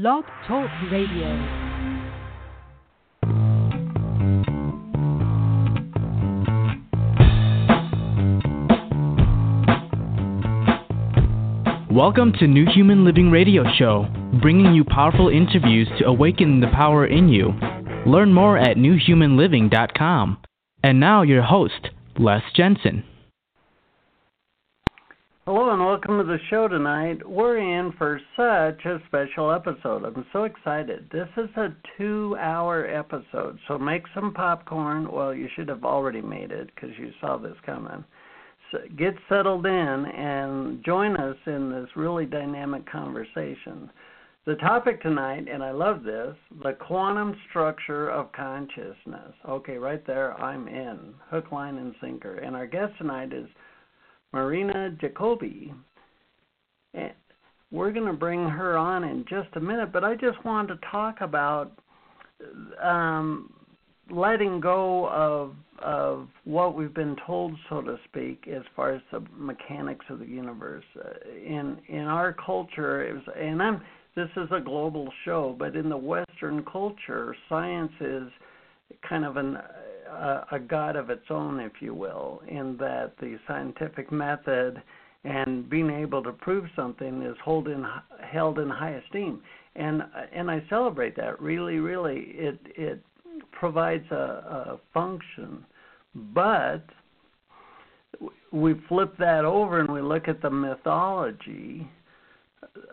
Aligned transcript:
Blog 0.00 0.22
Talk 0.46 0.70
Radio. 0.92 1.26
Welcome 11.90 12.32
to 12.38 12.46
New 12.46 12.64
Human 12.72 13.04
Living 13.04 13.32
Radio 13.32 13.64
Show, 13.76 14.06
bringing 14.40 14.72
you 14.72 14.84
powerful 14.84 15.30
interviews 15.30 15.88
to 15.98 16.06
awaken 16.06 16.60
the 16.60 16.68
power 16.68 17.04
in 17.04 17.28
you. 17.28 17.48
Learn 18.06 18.32
more 18.32 18.56
at 18.56 18.76
newhumanliving.com. 18.76 20.38
And 20.84 21.00
now, 21.00 21.22
your 21.22 21.42
host, 21.42 21.88
Les 22.20 22.42
Jensen. 22.54 23.02
Hello 25.50 25.70
and 25.70 25.82
welcome 25.82 26.18
to 26.18 26.24
the 26.24 26.36
show 26.50 26.68
tonight. 26.68 27.26
We're 27.26 27.56
in 27.56 27.92
for 27.92 28.20
such 28.36 28.84
a 28.84 28.98
special 29.06 29.50
episode. 29.50 30.04
I'm 30.04 30.26
so 30.30 30.44
excited. 30.44 31.08
This 31.10 31.28
is 31.38 31.48
a 31.56 31.74
two 31.96 32.36
hour 32.38 32.86
episode, 32.86 33.58
so 33.66 33.78
make 33.78 34.02
some 34.14 34.34
popcorn. 34.34 35.10
Well, 35.10 35.32
you 35.32 35.48
should 35.56 35.70
have 35.70 35.84
already 35.84 36.20
made 36.20 36.50
it 36.50 36.68
because 36.74 36.90
you 36.98 37.12
saw 37.18 37.38
this 37.38 37.56
coming. 37.64 38.04
So 38.70 38.80
get 38.98 39.14
settled 39.30 39.64
in 39.64 39.72
and 39.72 40.84
join 40.84 41.16
us 41.16 41.38
in 41.46 41.72
this 41.72 41.88
really 41.96 42.26
dynamic 42.26 42.84
conversation. 42.86 43.90
The 44.44 44.56
topic 44.56 45.00
tonight, 45.00 45.46
and 45.50 45.62
I 45.62 45.70
love 45.70 46.02
this, 46.02 46.36
the 46.62 46.74
quantum 46.74 47.34
structure 47.48 48.10
of 48.10 48.30
consciousness. 48.32 49.32
Okay, 49.48 49.78
right 49.78 50.06
there, 50.06 50.38
I'm 50.38 50.68
in. 50.68 51.14
Hook, 51.30 51.52
line, 51.52 51.78
and 51.78 51.94
sinker. 52.02 52.34
And 52.34 52.54
our 52.54 52.66
guest 52.66 52.92
tonight 52.98 53.32
is 53.32 53.48
Marina 54.32 54.96
Jacobi. 55.00 55.72
And 56.94 57.12
we're 57.70 57.92
going 57.92 58.06
to 58.06 58.12
bring 58.12 58.48
her 58.48 58.76
on 58.76 59.04
in 59.04 59.24
just 59.28 59.48
a 59.54 59.60
minute, 59.60 59.92
but 59.92 60.04
I 60.04 60.14
just 60.14 60.42
wanted 60.44 60.74
to 60.74 60.80
talk 60.90 61.20
about 61.20 61.72
um, 62.82 63.52
letting 64.10 64.60
go 64.60 65.08
of 65.08 65.54
of 65.80 66.26
what 66.42 66.74
we've 66.74 66.94
been 66.94 67.14
told, 67.24 67.54
so 67.68 67.80
to 67.80 67.96
speak, 68.08 68.48
as 68.48 68.62
far 68.74 68.92
as 68.92 69.00
the 69.12 69.22
mechanics 69.36 70.04
of 70.08 70.18
the 70.18 70.26
universe. 70.26 70.84
Uh, 70.98 71.10
in 71.36 71.78
in 71.88 72.02
our 72.02 72.32
culture, 72.32 73.04
it 73.04 73.14
was, 73.14 73.22
and 73.36 73.62
I'm 73.62 73.82
this 74.16 74.28
is 74.36 74.48
a 74.50 74.60
global 74.60 75.08
show, 75.24 75.54
but 75.56 75.76
in 75.76 75.88
the 75.88 75.96
Western 75.96 76.64
culture, 76.64 77.36
science 77.48 77.92
is 78.00 78.24
kind 79.08 79.24
of 79.24 79.36
an 79.36 79.58
a, 80.10 80.58
god 80.58 80.96
of 80.96 81.10
its 81.10 81.24
own, 81.30 81.60
if 81.60 81.72
you 81.80 81.94
will, 81.94 82.42
in 82.48 82.76
that 82.78 83.12
the 83.20 83.38
scientific 83.46 84.10
method 84.10 84.82
and 85.24 85.68
being 85.68 85.90
able 85.90 86.22
to 86.22 86.32
prove 86.32 86.64
something 86.76 87.22
is 87.22 87.36
hold 87.44 87.68
in, 87.68 87.84
held 88.22 88.58
in 88.58 88.68
high 88.68 89.00
esteem, 89.06 89.40
and 89.76 90.02
and 90.32 90.50
I 90.50 90.62
celebrate 90.68 91.16
that. 91.16 91.40
Really, 91.40 91.78
really, 91.78 92.32
it 92.34 92.58
it 92.76 93.02
provides 93.52 94.08
a, 94.10 94.14
a 94.14 94.80
function, 94.94 95.64
but 96.34 96.84
we 98.52 98.74
flip 98.88 99.16
that 99.18 99.44
over 99.44 99.80
and 99.80 99.90
we 99.90 100.00
look 100.00 100.28
at 100.28 100.40
the 100.40 100.50
mythology 100.50 101.88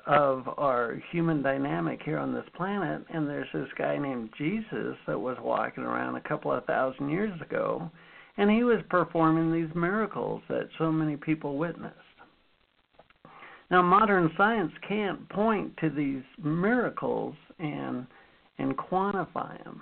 of 0.05 0.47
our 0.57 1.01
human 1.11 1.41
dynamic 1.41 1.99
here 2.03 2.19
on 2.19 2.33
this 2.33 2.45
planet, 2.55 3.03
and 3.13 3.27
there's 3.27 3.47
this 3.53 3.67
guy 3.77 3.97
named 3.97 4.29
Jesus 4.37 4.95
that 5.07 5.19
was 5.19 5.37
walking 5.41 5.83
around 5.83 6.15
a 6.15 6.27
couple 6.27 6.51
of 6.51 6.65
thousand 6.65 7.09
years 7.09 7.39
ago, 7.41 7.89
and 8.37 8.49
he 8.49 8.63
was 8.63 8.81
performing 8.89 9.51
these 9.51 9.73
miracles 9.75 10.41
that 10.49 10.69
so 10.77 10.91
many 10.91 11.15
people 11.17 11.57
witnessed. 11.57 11.95
Now, 13.71 13.81
modern 13.81 14.31
science 14.37 14.71
can't 14.87 15.27
point 15.29 15.75
to 15.77 15.89
these 15.89 16.23
miracles 16.43 17.35
and 17.59 18.05
and 18.57 18.77
quantify 18.77 19.61
them. 19.63 19.81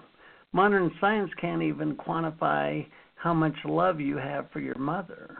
Modern 0.51 0.91
science 0.99 1.29
can't 1.39 1.61
even 1.61 1.95
quantify 1.95 2.85
how 3.15 3.33
much 3.33 3.53
love 3.65 3.99
you 3.99 4.17
have 4.17 4.49
for 4.51 4.59
your 4.59 4.77
mother. 4.77 5.37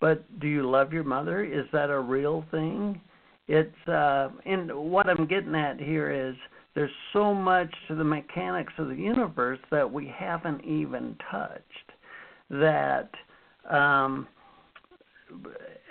But 0.00 0.24
do 0.40 0.46
you 0.46 0.68
love 0.68 0.92
your 0.92 1.04
mother? 1.04 1.42
Is 1.42 1.64
that 1.72 1.90
a 1.90 1.98
real 1.98 2.44
thing? 2.50 3.00
It's 3.48 3.88
uh 3.88 4.28
and 4.44 4.72
what 4.74 5.08
i'm 5.08 5.26
getting 5.26 5.54
at 5.54 5.80
here 5.80 6.10
is 6.10 6.34
there's 6.74 6.90
so 7.12 7.32
much 7.32 7.72
to 7.88 7.94
the 7.94 8.04
mechanics 8.04 8.72
of 8.78 8.88
the 8.88 8.94
universe 8.94 9.58
that 9.70 9.90
we 9.90 10.12
haven't 10.14 10.64
even 10.64 11.16
touched 11.30 11.92
that 12.50 13.10
um 13.70 14.26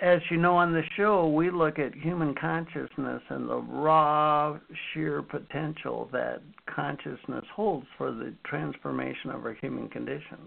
as 0.02 0.20
you 0.30 0.36
know 0.36 0.56
on 0.56 0.72
the 0.72 0.82
show 0.96 1.28
we 1.28 1.50
look 1.50 1.78
at 1.78 1.94
human 1.94 2.34
consciousness 2.34 3.22
and 3.28 3.48
the 3.48 3.56
raw 3.56 4.58
sheer 4.92 5.22
potential 5.22 6.08
that 6.12 6.42
consciousness 6.74 7.44
holds 7.54 7.86
for 7.96 8.12
the 8.12 8.34
transformation 8.44 9.30
of 9.30 9.44
our 9.44 9.54
human 9.54 9.88
condition. 9.88 10.38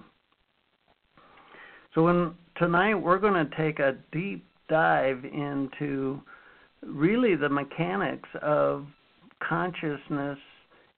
So 1.95 2.03
when 2.03 2.35
tonight 2.57 2.95
we're 2.95 3.17
going 3.17 3.49
to 3.49 3.55
take 3.57 3.79
a 3.79 3.97
deep 4.11 4.45
dive 4.69 5.25
into 5.25 6.21
really 6.83 7.35
the 7.35 7.49
mechanics 7.49 8.29
of 8.41 8.85
consciousness 9.47 10.37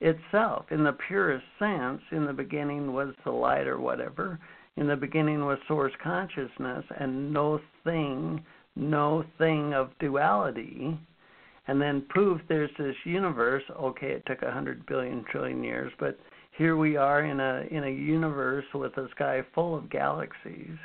itself. 0.02 0.66
In 0.72 0.84
the 0.84 0.98
purest 1.08 1.46
sense 1.60 2.02
in 2.12 2.26
the 2.26 2.34
beginning 2.34 2.94
was 2.94 3.14
the 3.24 3.32
light 3.32 3.68
or 3.68 3.80
whatever. 3.80 4.40
In 4.78 4.88
the 4.88 4.96
beginning 4.96 5.46
was 5.46 5.60
source 5.68 5.94
consciousness 6.04 6.84
and 7.00 7.32
no 7.32 7.60
thing 7.84 8.44
no 8.76 9.26
thing 9.38 9.74
of 9.74 9.90
duality. 10.00 10.98
And 11.68 11.82
then 11.82 12.06
poof 12.14 12.42
there's 12.48 12.72
this 12.78 12.96
universe. 13.04 13.64
Okay 13.80 14.12
it 14.12 14.24
took 14.26 14.42
a 14.42 14.52
hundred 14.52 14.86
billion 14.86 15.24
trillion 15.30 15.64
years 15.64 15.92
but 16.00 16.18
here 16.58 16.78
we 16.78 16.98
are 16.98 17.24
in 17.24 17.40
a 17.40 17.66
in 17.70 17.84
a 17.84 17.90
universe 17.90 18.66
with 18.74 18.96
a 18.98 19.08
sky 19.12 19.42
full 19.54 19.76
of 19.76 19.90
galaxies. 19.90 20.78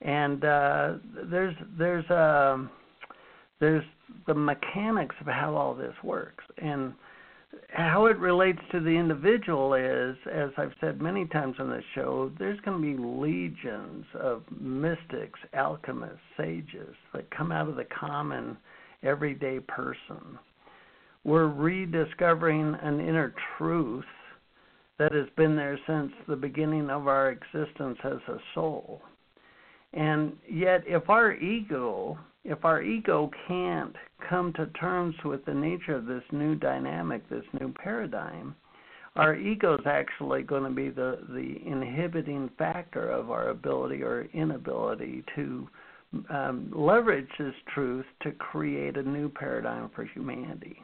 And 0.00 0.44
uh 0.44 0.94
there's 1.30 1.54
there's 1.78 2.08
a 2.10 2.54
um, 2.54 2.70
there's 3.60 3.84
the 4.26 4.34
mechanics 4.34 5.14
of 5.20 5.26
how 5.26 5.54
all 5.54 5.74
this 5.74 5.94
works. 6.02 6.44
And 6.58 6.94
how 7.68 8.06
it 8.06 8.18
relates 8.18 8.60
to 8.70 8.80
the 8.80 8.90
individual 8.90 9.74
is 9.74 10.16
as 10.32 10.50
i've 10.56 10.72
said 10.80 11.02
many 11.02 11.26
times 11.26 11.56
on 11.58 11.68
this 11.68 11.82
show 11.96 12.30
there's 12.38 12.60
going 12.60 12.80
to 12.80 12.96
be 12.96 13.02
legions 13.02 14.04
of 14.14 14.44
mystics 14.60 15.40
alchemists 15.52 16.20
sages 16.36 16.94
that 17.12 17.28
come 17.36 17.50
out 17.50 17.68
of 17.68 17.74
the 17.74 17.86
common 17.86 18.56
everyday 19.02 19.60
person. 19.60 20.38
We're 21.24 21.48
rediscovering 21.48 22.76
an 22.82 23.00
inner 23.00 23.34
truth 23.56 24.04
that 24.98 25.12
has 25.12 25.26
been 25.36 25.56
there 25.56 25.78
since 25.86 26.12
the 26.28 26.36
beginning 26.36 26.90
of 26.90 27.06
our 27.08 27.30
existence 27.30 27.98
as 28.04 28.18
a 28.28 28.38
soul. 28.54 29.02
And 29.92 30.34
yet 30.48 30.82
if 30.86 31.08
our 31.08 31.32
ego 31.34 32.18
if 32.44 32.64
our 32.64 32.82
ego 32.82 33.30
can't 33.46 33.94
come 34.28 34.52
to 34.54 34.66
terms 34.78 35.14
with 35.24 35.44
the 35.44 35.54
nature 35.54 35.94
of 35.94 36.06
this 36.06 36.22
new 36.32 36.54
dynamic, 36.54 37.28
this 37.28 37.44
new 37.60 37.72
paradigm, 37.72 38.54
our 39.16 39.34
ego 39.34 39.74
is 39.74 39.86
actually 39.86 40.42
going 40.42 40.62
to 40.62 40.70
be 40.70 40.88
the, 40.88 41.18
the 41.30 41.56
inhibiting 41.66 42.48
factor 42.56 43.10
of 43.10 43.30
our 43.30 43.48
ability 43.48 44.02
or 44.02 44.28
inability 44.32 45.24
to 45.34 45.68
um, 46.30 46.72
leverage 46.74 47.28
this 47.38 47.54
truth 47.74 48.06
to 48.22 48.32
create 48.32 48.96
a 48.96 49.02
new 49.02 49.28
paradigm 49.28 49.90
for 49.94 50.04
humanity, 50.04 50.76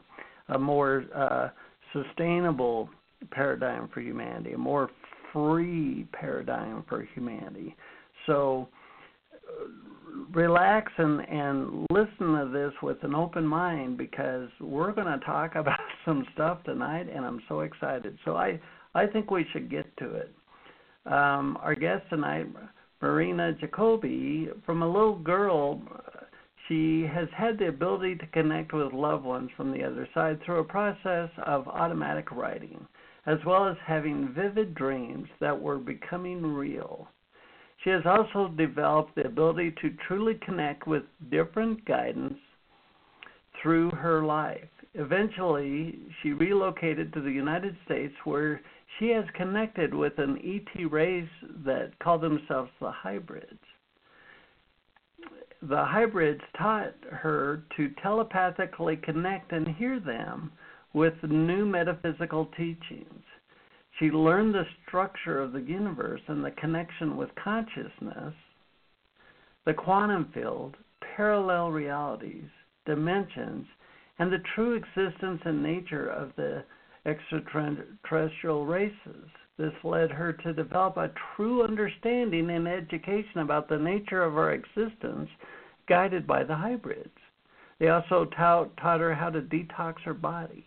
a 0.49 0.59
more 0.59 1.05
uh, 1.15 1.49
sustainable 1.93 2.89
paradigm 3.31 3.89
for 3.93 4.01
humanity, 4.01 4.53
a 4.53 4.59
more 4.59 4.91
free 5.33 6.07
paradigm 6.13 6.85
for 6.89 7.07
humanity. 7.15 7.75
So, 8.27 8.69
relax 10.33 10.93
and 10.99 11.21
and 11.29 11.87
listen 11.91 12.35
to 12.35 12.51
this 12.53 12.73
with 12.83 13.03
an 13.03 13.15
open 13.15 13.47
mind 13.47 13.99
because 13.99 14.49
we're 14.61 14.93
going 14.93 15.07
to 15.07 15.25
talk 15.25 15.55
about 15.57 15.81
some 16.05 16.25
stuff 16.35 16.63
tonight 16.65 17.09
and 17.13 17.25
I'm 17.25 17.41
so 17.49 17.61
excited. 17.61 18.19
So 18.25 18.37
I 18.37 18.61
I 18.95 19.07
think 19.07 19.31
we 19.31 19.47
should 19.53 19.71
get 19.71 19.95
to 19.99 20.15
it. 20.15 20.35
Um, 21.07 21.59
our 21.63 21.75
guest 21.75 22.03
tonight, 22.11 22.47
Marina 23.01 23.55
Jacobi, 23.63 24.49
from 24.65 24.83
a 24.83 24.87
little 24.87 25.19
girl, 25.19 25.81
she 26.67 27.07
has 27.13 27.29
had 27.37 27.59
the 27.59 27.69
ability 27.69 28.17
to 28.17 28.27
connect 28.29 28.73
with 28.73 28.93
loved 28.93 29.25
ones 29.25 29.51
from 29.57 29.71
the 29.71 29.85
other 29.85 30.09
side 30.15 30.41
through 30.45 30.61
a 30.61 30.65
process 30.65 31.31
of 31.45 31.69
automatic 31.69 32.33
writing, 32.33 32.85
as 33.27 33.39
well 33.47 33.69
as 33.69 33.77
having 33.87 34.33
vivid 34.35 34.75
dreams 34.75 35.29
that 35.41 35.61
were 35.61 35.79
becoming 35.79 36.43
real. 36.43 37.09
She 37.85 37.91
has 37.91 38.03
also 38.05 38.49
developed 38.49 39.15
the 39.15 39.27
ability 39.27 39.75
to 39.83 39.91
truly 40.07 40.35
connect 40.45 40.87
with 40.87 41.05
different 41.31 41.85
guidance 41.85 42.39
through 43.63 43.91
her 43.91 44.25
life. 44.25 44.69
Eventually, 44.95 45.99
she 46.23 46.33
relocated 46.33 47.13
to 47.13 47.21
the 47.21 47.31
United 47.31 47.77
States 47.85 48.15
where 48.25 48.61
she 48.99 49.11
has 49.11 49.25
connected 49.35 49.93
with 49.93 50.19
an 50.19 50.39
ET 50.43 50.91
race 50.91 51.29
that 51.65 51.99
call 51.99 52.19
themselves 52.19 52.71
the 52.81 52.91
hybrids. 52.91 53.61
The 55.63 55.85
hybrids 55.85 56.43
taught 56.57 56.95
her 57.11 57.63
to 57.77 57.91
telepathically 58.03 58.97
connect 58.97 59.53
and 59.53 59.69
hear 59.69 60.01
them 60.01 60.53
with 60.93 61.15
new 61.23 61.67
metaphysical 61.67 62.47
teachings. 62.57 63.26
She 63.99 64.11
learned 64.11 64.55
the 64.55 64.67
structure 64.87 65.41
of 65.41 65.53
the 65.53 65.63
universe 65.63 66.21
and 66.29 66.45
the 66.45 66.51
connection 66.53 67.17
with 67.17 67.35
consciousness, 67.43 68.35
the 69.65 69.75
quantum 69.75 70.31
field, 70.35 70.77
parallel 71.17 71.71
realities, 71.71 72.49
dimensions, 72.85 73.67
and 74.19 74.31
the 74.31 74.43
true 74.55 74.75
existence 74.75 75.41
and 75.45 75.63
nature 75.63 76.09
of 76.09 76.33
the 76.37 76.63
extraterrestrial 77.07 78.67
races. 78.67 79.29
This 79.59 79.73
led 79.83 80.11
her 80.11 80.35
to 80.35 80.53
develop 80.53 80.99
a 80.99 81.13
true 81.35 81.63
understanding 81.63 82.51
and 82.51 82.69
education 82.69 83.41
about 83.41 83.69
the 83.69 83.79
nature 83.79 84.23
of 84.23 84.37
our 84.37 84.53
existence, 84.53 85.31
guided 85.89 86.27
by 86.27 86.45
the 86.45 86.55
hybrids. 86.55 87.09
They 87.79 87.89
also 87.89 88.27
taught, 88.37 88.77
taught 88.77 89.01
her 89.01 89.15
how 89.15 89.31
to 89.31 89.41
detox 89.41 90.01
her 90.03 90.15
body. 90.15 90.67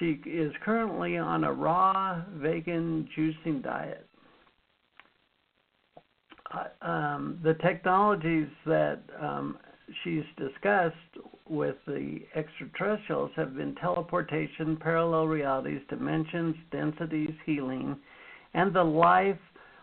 She 0.00 0.18
is 0.24 0.52
currently 0.64 1.18
on 1.18 1.44
a 1.44 1.52
raw 1.52 2.22
vegan 2.36 3.08
juicing 3.16 3.62
diet. 3.62 4.06
Uh, 6.52 6.84
um, 6.84 7.38
the 7.44 7.54
technologies 7.54 8.48
that 8.66 9.02
um, 9.20 9.58
she's 10.02 10.24
discussed 10.36 10.96
with 11.48 11.76
the 11.86 12.20
extraterrestrials 12.34 13.30
have 13.36 13.54
been 13.54 13.74
teleportation, 13.76 14.76
parallel 14.76 15.26
realities, 15.26 15.82
dimensions, 15.88 16.56
densities, 16.72 17.30
healing, 17.44 17.96
and 18.54 18.74
the 18.74 18.82
life 18.82 19.38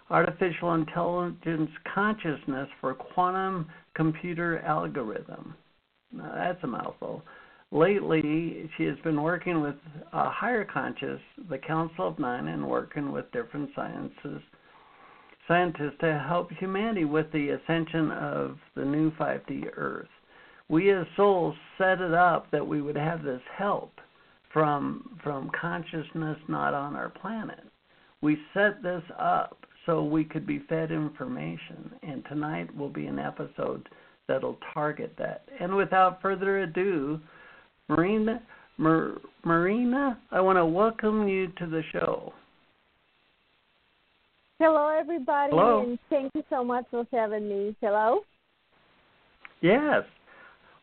artificial 0.09 0.73
intelligence 0.73 1.69
consciousness 1.93 2.67
for 2.81 2.93
quantum 2.95 3.67
computer 3.93 4.59
algorithm. 4.61 5.53
Now, 6.11 6.33
that's 6.33 6.63
a 6.63 6.67
mouthful. 6.67 7.21
Lately, 7.71 8.69
she 8.77 8.85
has 8.85 8.97
been 9.03 9.21
working 9.21 9.61
with 9.61 9.75
a 10.13 10.29
higher 10.29 10.63
conscious, 10.65 11.19
the 11.49 11.57
Council 11.57 12.07
of 12.07 12.19
Nine, 12.19 12.47
and 12.47 12.67
working 12.67 13.11
with 13.11 13.31
different 13.31 13.69
sciences 13.75 14.41
scientists 15.47 15.95
to 16.01 16.23
help 16.27 16.51
humanity 16.51 17.05
with 17.05 17.31
the 17.31 17.49
ascension 17.49 18.11
of 18.11 18.57
the 18.75 18.83
new 18.83 19.11
5D 19.11 19.69
Earth. 19.75 20.09
We 20.69 20.91
as 20.91 21.05
souls 21.15 21.55
set 21.77 22.01
it 22.01 22.13
up 22.13 22.51
that 22.51 22.67
we 22.67 22.81
would 22.81 22.97
have 22.97 23.23
this 23.23 23.41
help 23.57 23.93
from 24.51 25.17
from 25.23 25.49
consciousness 25.59 26.37
not 26.47 26.73
on 26.73 26.95
our 26.95 27.09
planet. 27.09 27.63
We 28.21 28.37
set 28.53 28.83
this 28.83 29.03
up 29.17 29.65
so 29.85 30.03
we 30.03 30.25
could 30.25 30.45
be 30.45 30.59
fed 30.67 30.91
information, 30.91 31.91
and 32.03 32.23
tonight 32.25 32.75
will 32.75 32.89
be 32.89 33.05
an 33.05 33.19
episode 33.19 33.87
that'll 34.27 34.57
target 34.73 35.13
that. 35.17 35.47
And 35.61 35.75
without 35.75 36.21
further 36.21 36.59
ado, 36.59 37.21
Marina, 37.89 38.41
Mar- 38.77 39.17
Marina, 39.43 40.19
I 40.31 40.41
want 40.41 40.57
to 40.57 40.65
welcome 40.65 41.27
you 41.27 41.47
to 41.57 41.65
the 41.65 41.81
show. 41.91 42.33
Hello, 44.59 44.89
everybody, 44.89 45.51
Hello. 45.51 45.83
and 45.83 45.99
thank 46.09 46.31
you 46.33 46.43
so 46.49 46.63
much 46.63 46.85
for 46.89 47.05
having 47.11 47.47
me. 47.47 47.75
Hello. 47.79 48.21
Yes. 49.61 50.03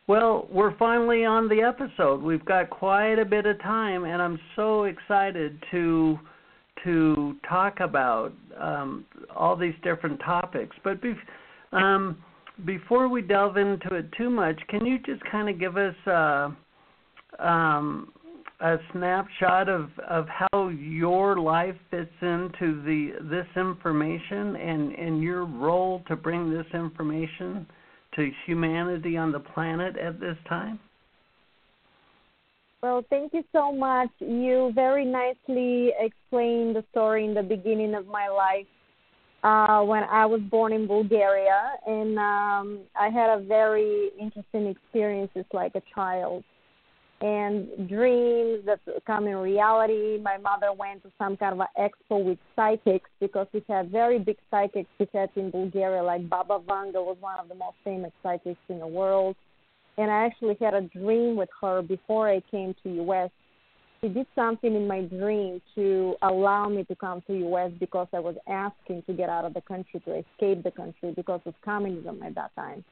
Well, 0.07 0.47
we're 0.51 0.77
finally 0.77 1.25
on 1.25 1.49
the 1.49 1.61
episode. 1.61 2.21
We've 2.21 2.45
got 2.45 2.69
quite 2.69 3.19
a 3.19 3.25
bit 3.25 3.45
of 3.45 3.59
time, 3.61 4.05
and 4.05 4.21
I'm 4.21 4.39
so 4.55 4.83
excited 4.83 5.61
to 5.71 6.19
to 6.83 7.35
talk 7.49 7.79
about 7.79 8.31
um, 8.59 9.05
all 9.35 9.55
these 9.55 9.73
different 9.83 10.19
topics. 10.19 10.75
But 10.83 10.99
um, 11.71 12.17
before 12.63 13.07
we 13.07 13.21
delve 13.23 13.57
into 13.57 13.95
it 13.95 14.11
too 14.15 14.29
much, 14.29 14.59
can 14.69 14.85
you 14.85 14.99
just 14.99 15.23
kind 15.31 15.49
of 15.49 15.59
give 15.59 15.77
us 15.77 15.95
uh, 16.05 16.51
um, 17.39 18.11
a 18.61 18.77
snapshot 18.93 19.67
of, 19.67 19.89
of 20.07 20.27
how 20.27 20.69
your 20.69 21.37
life 21.39 21.75
fits 21.91 22.11
into 22.21 22.81
the 22.83 23.11
this 23.29 23.47
information 23.57 24.55
and, 24.55 24.93
and 24.93 25.21
your 25.21 25.45
role 25.45 26.01
to 26.07 26.15
bring 26.15 26.49
this 26.49 26.65
information 26.73 27.65
to 28.15 28.31
humanity 28.45 29.17
on 29.17 29.31
the 29.31 29.39
planet 29.39 29.97
at 29.97 30.19
this 30.19 30.37
time? 30.47 30.79
Well, 32.81 33.03
thank 33.09 33.33
you 33.33 33.43
so 33.51 33.71
much. 33.71 34.09
You 34.19 34.71
very 34.75 35.05
nicely 35.05 35.91
explained 35.99 36.75
the 36.75 36.83
story 36.91 37.25
in 37.25 37.33
the 37.33 37.43
beginning 37.43 37.95
of 37.95 38.05
my 38.07 38.27
life 38.27 38.67
uh, 39.43 39.83
when 39.83 40.03
I 40.03 40.25
was 40.25 40.41
born 40.49 40.71
in 40.71 40.87
Bulgaria, 40.87 41.73
and 41.85 42.17
um, 42.17 42.79
I 42.95 43.09
had 43.09 43.37
a 43.37 43.43
very 43.43 44.11
interesting 44.19 44.67
experiences 44.67 45.45
like 45.51 45.75
a 45.75 45.81
child 45.93 46.43
and 47.21 47.87
dreams 47.87 48.65
that 48.65 48.79
come 49.07 49.27
in 49.27 49.37
reality. 49.37 50.19
My 50.21 50.37
mother 50.37 50.73
went 50.73 51.03
to 51.03 51.11
some 51.17 51.37
kind 51.37 51.53
of 51.53 51.59
an 51.59 51.67
expo 51.79 52.23
with 52.23 52.37
psychics 52.55 53.09
because 53.19 53.47
we 53.53 53.63
had 53.69 53.89
very 53.89 54.19
big 54.19 54.37
psychics 54.51 54.89
we 54.99 55.07
had 55.13 55.29
in 55.35 55.49
Bulgaria, 55.49 56.03
like 56.03 56.27
Baba 56.29 56.59
Vanga 56.67 56.95
was 56.95 57.17
one 57.21 57.39
of 57.39 57.47
the 57.47 57.55
most 57.55 57.77
famous 57.83 58.11
psychics 58.21 58.59
in 58.69 58.79
the 58.79 58.87
world. 58.87 59.35
And 59.97 60.11
I 60.11 60.25
actually 60.25 60.57
had 60.59 60.73
a 60.73 60.81
dream 60.81 61.37
with 61.37 61.49
her 61.61 61.81
before 61.81 62.29
I 62.29 62.41
came 62.51 62.75
to 62.83 62.89
US. 63.05 63.31
She 64.01 64.09
did 64.09 64.27
something 64.35 64.75
in 64.75 64.85
my 64.85 65.01
dream 65.03 65.61
to 65.75 66.15
allow 66.21 66.67
me 66.67 66.83
to 66.83 66.95
come 66.95 67.23
to 67.27 67.33
US 67.47 67.71
because 67.79 68.07
I 68.13 68.19
was 68.19 68.35
asking 68.47 69.03
to 69.03 69.13
get 69.13 69.29
out 69.29 69.45
of 69.45 69.53
the 69.53 69.61
country 69.61 70.01
to 70.01 70.15
escape 70.17 70.63
the 70.63 70.71
country 70.71 71.13
because 71.15 71.39
of 71.45 71.53
communism 71.63 72.21
at 72.23 72.35
that 72.35 72.53
time 72.55 72.83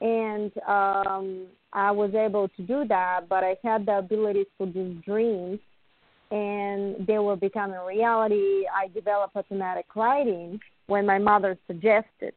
and 0.00 0.50
um, 0.66 1.46
I 1.72 1.90
was 1.90 2.14
able 2.14 2.48
to 2.48 2.62
do 2.62 2.84
that. 2.88 3.28
But 3.28 3.44
I 3.44 3.56
had 3.62 3.86
the 3.86 3.98
ability 3.98 4.46
for 4.56 4.66
these 4.66 4.96
dreams, 5.04 5.58
and 6.30 7.06
they 7.06 7.18
were 7.18 7.36
becoming 7.36 7.80
reality. 7.86 8.64
I 8.74 8.88
developed 8.94 9.36
automatic 9.36 9.86
writing 9.94 10.60
when 10.86 11.06
my 11.06 11.18
mother 11.18 11.58
suggested, 11.66 12.34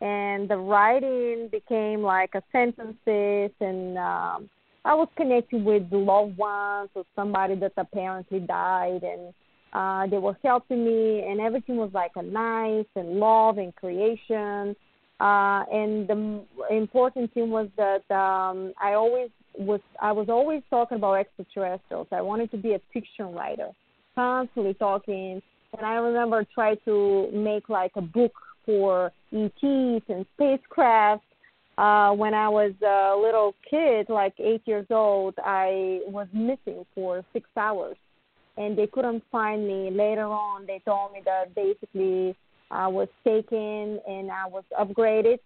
and 0.00 0.48
the 0.48 0.56
writing 0.56 1.48
became 1.50 2.02
like 2.02 2.34
a 2.34 2.42
sentences, 2.52 3.50
and 3.60 3.96
um, 3.98 4.50
I 4.84 4.94
was 4.94 5.08
connected 5.16 5.64
with 5.64 5.84
loved 5.90 6.36
ones 6.36 6.90
or 6.94 7.04
somebody 7.16 7.54
that 7.56 7.72
apparently 7.76 8.40
died, 8.40 9.02
and 9.02 9.34
uh, 9.72 10.06
they 10.10 10.18
were 10.18 10.36
helping 10.42 10.84
me, 10.84 11.22
and 11.22 11.40
everything 11.40 11.76
was 11.76 11.90
like 11.92 12.12
a 12.16 12.22
nice 12.22 12.86
and 12.96 13.20
love 13.20 13.58
and 13.58 13.74
creation 13.76 14.74
uh, 15.20 15.64
and 15.72 16.06
the 16.06 16.44
important 16.70 17.32
thing 17.34 17.50
was 17.50 17.68
that 17.76 18.08
um, 18.14 18.72
I 18.80 18.92
always 18.92 19.30
was 19.56 19.80
I 20.00 20.12
was 20.12 20.28
always 20.28 20.62
talking 20.70 20.96
about 20.96 21.14
extraterrestrials. 21.14 22.06
I 22.12 22.20
wanted 22.20 22.52
to 22.52 22.56
be 22.56 22.74
a 22.74 22.80
fiction 22.92 23.34
writer, 23.34 23.70
constantly 24.14 24.74
talking. 24.74 25.42
And 25.76 25.84
I 25.84 25.94
remember 25.94 26.46
trying 26.54 26.76
to 26.84 27.30
make 27.32 27.68
like 27.68 27.92
a 27.96 28.00
book 28.00 28.32
for 28.64 29.12
ETs 29.32 30.04
and 30.08 30.24
spacecraft. 30.34 31.24
Uh, 31.76 32.12
when 32.12 32.34
I 32.34 32.48
was 32.48 32.72
a 32.82 33.16
little 33.20 33.54
kid, 33.68 34.08
like 34.08 34.34
eight 34.38 34.62
years 34.66 34.86
old, 34.90 35.34
I 35.38 36.00
was 36.06 36.26
missing 36.32 36.84
for 36.94 37.24
six 37.32 37.48
hours, 37.56 37.96
and 38.56 38.76
they 38.76 38.86
couldn't 38.86 39.22
find 39.30 39.66
me. 39.66 39.90
Later 39.90 40.26
on, 40.26 40.66
they 40.66 40.80
told 40.84 41.12
me 41.12 41.22
that 41.24 41.54
basically 41.54 42.36
I 42.70 42.88
was 42.88 43.08
taken 43.24 44.00
and 44.06 44.30
I 44.30 44.46
was 44.46 44.64
upgraded. 44.78 45.38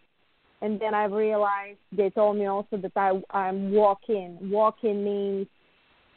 And 0.61 0.79
then 0.81 0.95
I 0.95 1.05
realized 1.05 1.79
they 1.91 2.11
told 2.11 2.37
me 2.37 2.47
also 2.47 2.77
that 2.77 2.93
I, 2.95 3.21
I'm 3.31 3.73
walk-in. 3.73 4.39
Walk-in 4.43 5.05
means 5.05 5.49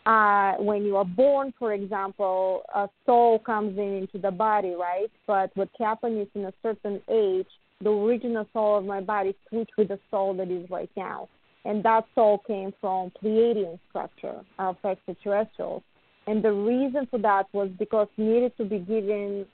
uh, 0.06 0.54
when 0.60 0.84
you 0.84 0.98
are 0.98 1.06
born, 1.06 1.52
for 1.58 1.74
example, 1.74 2.62
a 2.76 2.88
soul 3.06 3.40
comes 3.40 3.78
in 3.78 3.94
into 3.96 4.20
the 4.20 4.30
body, 4.30 4.76
right? 4.80 5.10
But 5.26 5.50
what 5.56 5.70
happens 5.80 6.28
is 6.28 6.28
in 6.36 6.46
a 6.46 6.54
certain 6.62 7.02
age, 7.10 7.48
the 7.82 7.90
original 7.90 8.48
soul 8.54 8.78
of 8.78 8.86
my 8.86 9.02
body 9.02 9.36
switched 9.50 9.76
with 9.78 9.88
the 9.88 10.00
soul 10.12 10.36
that 10.36 10.50
is 10.52 10.70
right 10.70 10.92
now. 10.96 11.28
And 11.66 11.84
that 11.84 12.06
soul 12.14 12.44
came 12.46 12.72
from 12.80 13.12
Pleiadian 13.22 13.80
structure 13.90 14.42
of 14.60 14.78
extraterrestrials. 14.86 15.82
And 16.28 16.44
the 16.44 16.52
reason 16.52 17.08
for 17.10 17.18
that 17.20 17.48
was 17.52 17.70
because 17.80 18.08
needed 18.18 18.56
to 18.58 18.66
be 18.66 18.80
given 18.80 19.48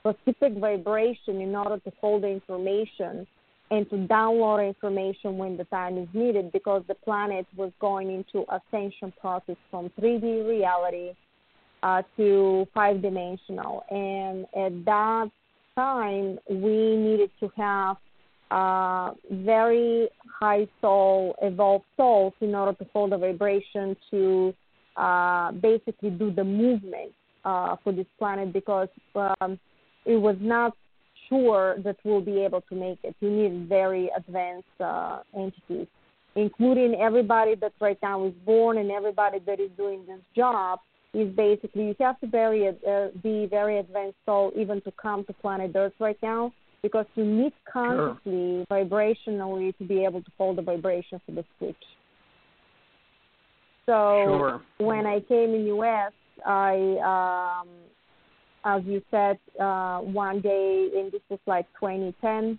specific 0.00 0.58
vibration 0.58 1.40
in 1.40 1.54
order 1.54 1.78
to 1.78 1.92
hold 2.00 2.22
the 2.22 2.28
information 2.28 3.26
and 3.70 3.88
to 3.90 3.96
download 3.96 4.66
information 4.66 5.36
when 5.36 5.56
the 5.56 5.64
time 5.64 5.98
is 5.98 6.08
needed 6.14 6.50
because 6.52 6.82
the 6.88 6.94
planet 6.94 7.46
was 7.56 7.70
going 7.80 8.10
into 8.10 8.46
ascension 8.50 9.12
process 9.20 9.56
from 9.70 9.90
3D 10.00 10.48
reality 10.48 11.10
uh, 11.82 12.02
to 12.16 12.66
five 12.72 13.02
dimensional. 13.02 13.84
And 13.90 14.46
at 14.56 14.84
that 14.86 15.30
time, 15.76 16.38
we 16.48 16.96
needed 16.96 17.30
to 17.40 17.52
have 17.56 17.96
uh, 18.50 19.12
very 19.30 20.08
high 20.40 20.66
soul, 20.80 21.36
evolved 21.42 21.84
souls 21.96 22.32
in 22.40 22.54
order 22.54 22.72
to 22.78 22.86
hold 22.92 23.12
the 23.12 23.18
vibration 23.18 23.96
to 24.10 24.54
uh, 24.96 25.52
basically 25.52 26.10
do 26.10 26.32
the 26.32 26.42
movement 26.42 27.12
uh, 27.44 27.76
for 27.84 27.92
this 27.92 28.06
planet 28.18 28.52
because 28.52 28.88
um, 29.14 29.58
it 30.08 30.16
was 30.16 30.36
not 30.40 30.76
sure 31.28 31.76
that 31.84 31.96
we'll 32.04 32.20
be 32.20 32.44
able 32.44 32.62
to 32.62 32.74
make 32.74 32.98
it. 33.04 33.14
You 33.20 33.30
need 33.30 33.68
very 33.68 34.10
advanced 34.16 34.80
uh, 34.80 35.20
entities 35.36 35.86
including 36.38 36.94
everybody 37.00 37.54
that 37.56 37.72
right 37.80 37.98
now 38.02 38.24
is 38.24 38.32
born 38.46 38.78
and 38.78 38.90
everybody 38.90 39.38
that 39.40 39.58
is 39.58 39.70
doing 39.76 40.04
this 40.06 40.20
job, 40.36 40.78
is 41.12 41.34
basically 41.34 41.86
you 41.86 41.96
have 41.98 42.20
to 42.20 42.26
very, 42.26 42.68
uh, 42.68 43.08
be 43.22 43.46
very 43.46 43.78
advanced 43.78 44.18
soul 44.24 44.52
even 44.54 44.80
to 44.82 44.92
come 44.92 45.24
to 45.24 45.32
planet 45.32 45.72
Earth 45.74 45.94
right 45.98 46.18
now 46.22 46.52
because 46.82 47.06
you 47.16 47.24
need 47.24 47.52
consciously, 47.70 48.64
sure. 48.70 48.84
vibrationally, 48.84 49.76
to 49.78 49.84
be 49.84 50.04
able 50.04 50.22
to 50.22 50.30
hold 50.38 50.58
the 50.58 50.62
vibration 50.62 51.20
for 51.26 51.32
the 51.32 51.44
switch. 51.58 51.74
So 53.86 54.24
sure. 54.28 54.62
when 54.86 55.06
I 55.06 55.20
came 55.20 55.54
in 55.54 55.66
U.S., 55.66 56.12
I, 56.46 57.62
um, 57.62 57.68
as 58.64 58.82
you 58.84 59.02
said, 59.10 59.38
uh, 59.60 59.98
one 59.98 60.40
day, 60.40 60.90
and 60.96 61.12
this 61.12 61.22
was 61.28 61.40
like 61.46 61.66
2010, 61.80 62.58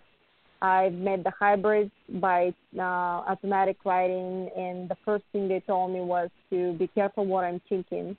I 0.62 0.90
met 0.90 1.24
the 1.24 1.32
hybrids 1.32 1.92
by 2.16 2.54
uh, 2.78 2.82
automatic 2.82 3.78
writing, 3.86 4.50
and 4.58 4.90
the 4.90 4.98
first 5.06 5.24
thing 5.32 5.48
they 5.48 5.62
told 5.62 5.94
me 5.94 6.02
was 6.02 6.30
to 6.50 6.74
be 6.74 6.88
careful 6.88 7.26
what 7.26 7.44
I'm 7.46 7.62
thinking 7.70 8.18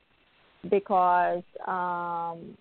because 0.70 1.42
um, 1.66 2.56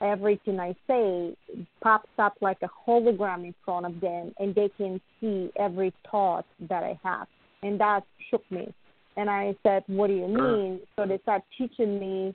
everything 0.00 0.60
I 0.60 0.74
say 0.86 1.36
pops 1.82 2.08
up 2.18 2.36
like 2.40 2.58
a 2.62 2.68
hologram 2.86 3.44
in 3.44 3.54
front 3.64 3.86
of 3.86 4.00
them, 4.00 4.34
and 4.38 4.54
they 4.54 4.70
can 4.76 5.00
see 5.20 5.50
every 5.56 5.92
thought 6.10 6.46
that 6.68 6.82
I 6.82 6.98
have, 7.02 7.26
and 7.62 7.80
that 7.80 8.04
shook 8.30 8.42
me. 8.50 8.72
And 9.16 9.30
I 9.30 9.54
said, 9.62 9.84
"What 9.86 10.08
do 10.08 10.14
you 10.14 10.28
mean?" 10.28 10.80
So 10.96 11.06
they 11.06 11.18
start 11.18 11.42
teaching 11.56 11.98
me 11.98 12.34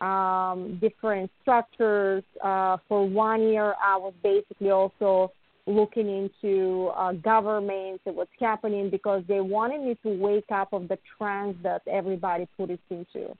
um, 0.00 0.78
different 0.80 1.30
structures. 1.42 2.22
Uh, 2.42 2.76
for 2.88 3.08
one 3.08 3.42
year, 3.42 3.74
I 3.82 3.96
was 3.96 4.14
basically 4.22 4.70
also 4.70 5.32
looking 5.66 6.08
into 6.08 6.90
uh, 6.96 7.12
governments 7.12 8.02
and 8.06 8.16
what's 8.16 8.30
happening 8.40 8.88
because 8.90 9.22
they 9.28 9.40
wanted 9.40 9.82
me 9.82 9.96
to 10.02 10.18
wake 10.18 10.50
up 10.50 10.72
of 10.72 10.88
the 10.88 10.98
trance 11.18 11.56
that 11.62 11.82
everybody 11.86 12.48
put 12.56 12.70
us 12.70 12.78
into 12.90 13.36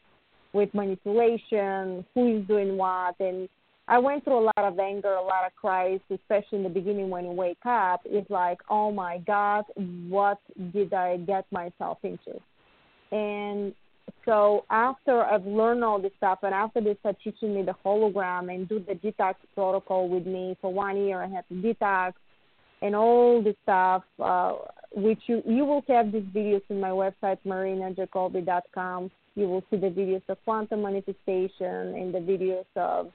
with 0.53 0.73
manipulation, 0.75 2.05
who 2.15 2.39
is 2.39 2.47
doing 2.47 2.77
what, 2.77 3.15
and 3.21 3.49
I 3.89 3.99
went 3.99 4.25
through 4.25 4.41
a 4.41 4.45
lot 4.45 4.59
of 4.59 4.79
anger, 4.79 5.15
a 5.15 5.23
lot 5.23 5.47
of 5.47 5.55
cries, 5.57 6.01
especially 6.11 6.59
in 6.59 6.63
the 6.63 6.69
beginning 6.69 7.09
when 7.09 7.25
you 7.25 7.31
wake 7.31 7.65
up. 7.65 8.03
It's 8.05 8.29
like, 8.29 8.59
oh 8.69 8.93
my 8.93 9.19
God, 9.27 9.65
what 10.09 10.39
did 10.73 10.93
I 10.93 11.17
get 11.17 11.51
myself 11.51 11.97
into? 12.03 12.39
And 13.11 13.75
so 14.25 14.65
after 14.71 15.23
I've 15.23 15.47
learned 15.47 15.85
all 15.85 16.01
this 16.01 16.13
stuff, 16.17 16.41
and 16.43 16.55
after 16.55 16.81
they 16.81 16.97
start 17.01 17.17
teaching 17.23 17.55
me 17.55 17.63
the 17.63 17.75
hologram 17.85 18.55
and 18.55 18.69
do 18.69 18.79
the 18.81 18.95
detox 18.95 19.35
protocol 19.55 20.09
with 20.09 20.27
me 20.27 20.57
for 20.61 20.73
one 20.73 20.97
year, 20.97 21.23
I 21.23 21.29
had 21.29 21.49
to 21.49 21.55
detox 21.55 22.13
and 22.81 22.95
all 22.95 23.43
this 23.43 23.57
stuff, 23.65 24.05
uh, 24.23 24.55
which 24.95 25.21
you 25.27 25.43
you 25.47 25.65
will 25.65 25.85
have 25.89 26.13
these 26.13 26.23
videos 26.35 26.63
in 26.69 26.81
my 26.81 26.91
website 26.91 27.39
marinajacobi.com 27.47 29.11
you 29.39 29.47
will 29.47 29.63
see 29.71 29.77
the 29.77 29.87
videos 29.87 30.23
of 30.29 30.37
quantum 30.45 30.83
manifestation 30.83 31.95
and 31.95 32.13
the 32.13 32.19
videos 32.19 32.67
of 32.75 33.13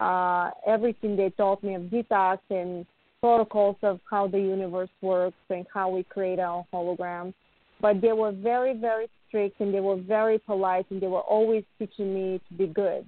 uh, 0.00 0.50
everything 0.66 1.16
they 1.16 1.30
taught 1.30 1.64
me 1.64 1.74
of 1.74 1.82
detox 1.84 2.38
and 2.50 2.84
protocols 3.20 3.76
of 3.82 3.98
how 4.10 4.26
the 4.26 4.38
universe 4.38 4.90
works 5.00 5.36
and 5.48 5.64
how 5.72 5.88
we 5.88 6.02
create 6.02 6.38
our 6.38 6.66
hologram. 6.72 7.32
But 7.80 8.02
they 8.02 8.12
were 8.12 8.32
very, 8.32 8.74
very 8.76 9.08
strict 9.32 9.60
and 9.60 9.72
they 9.72 9.80
were 9.80 9.96
very 9.96 10.38
polite 10.38 10.86
and 10.90 11.00
they 11.00 11.06
were 11.06 11.20
always 11.20 11.64
teaching 11.78 12.14
me 12.14 12.40
to 12.48 12.54
be 12.54 12.66
good. 12.66 13.06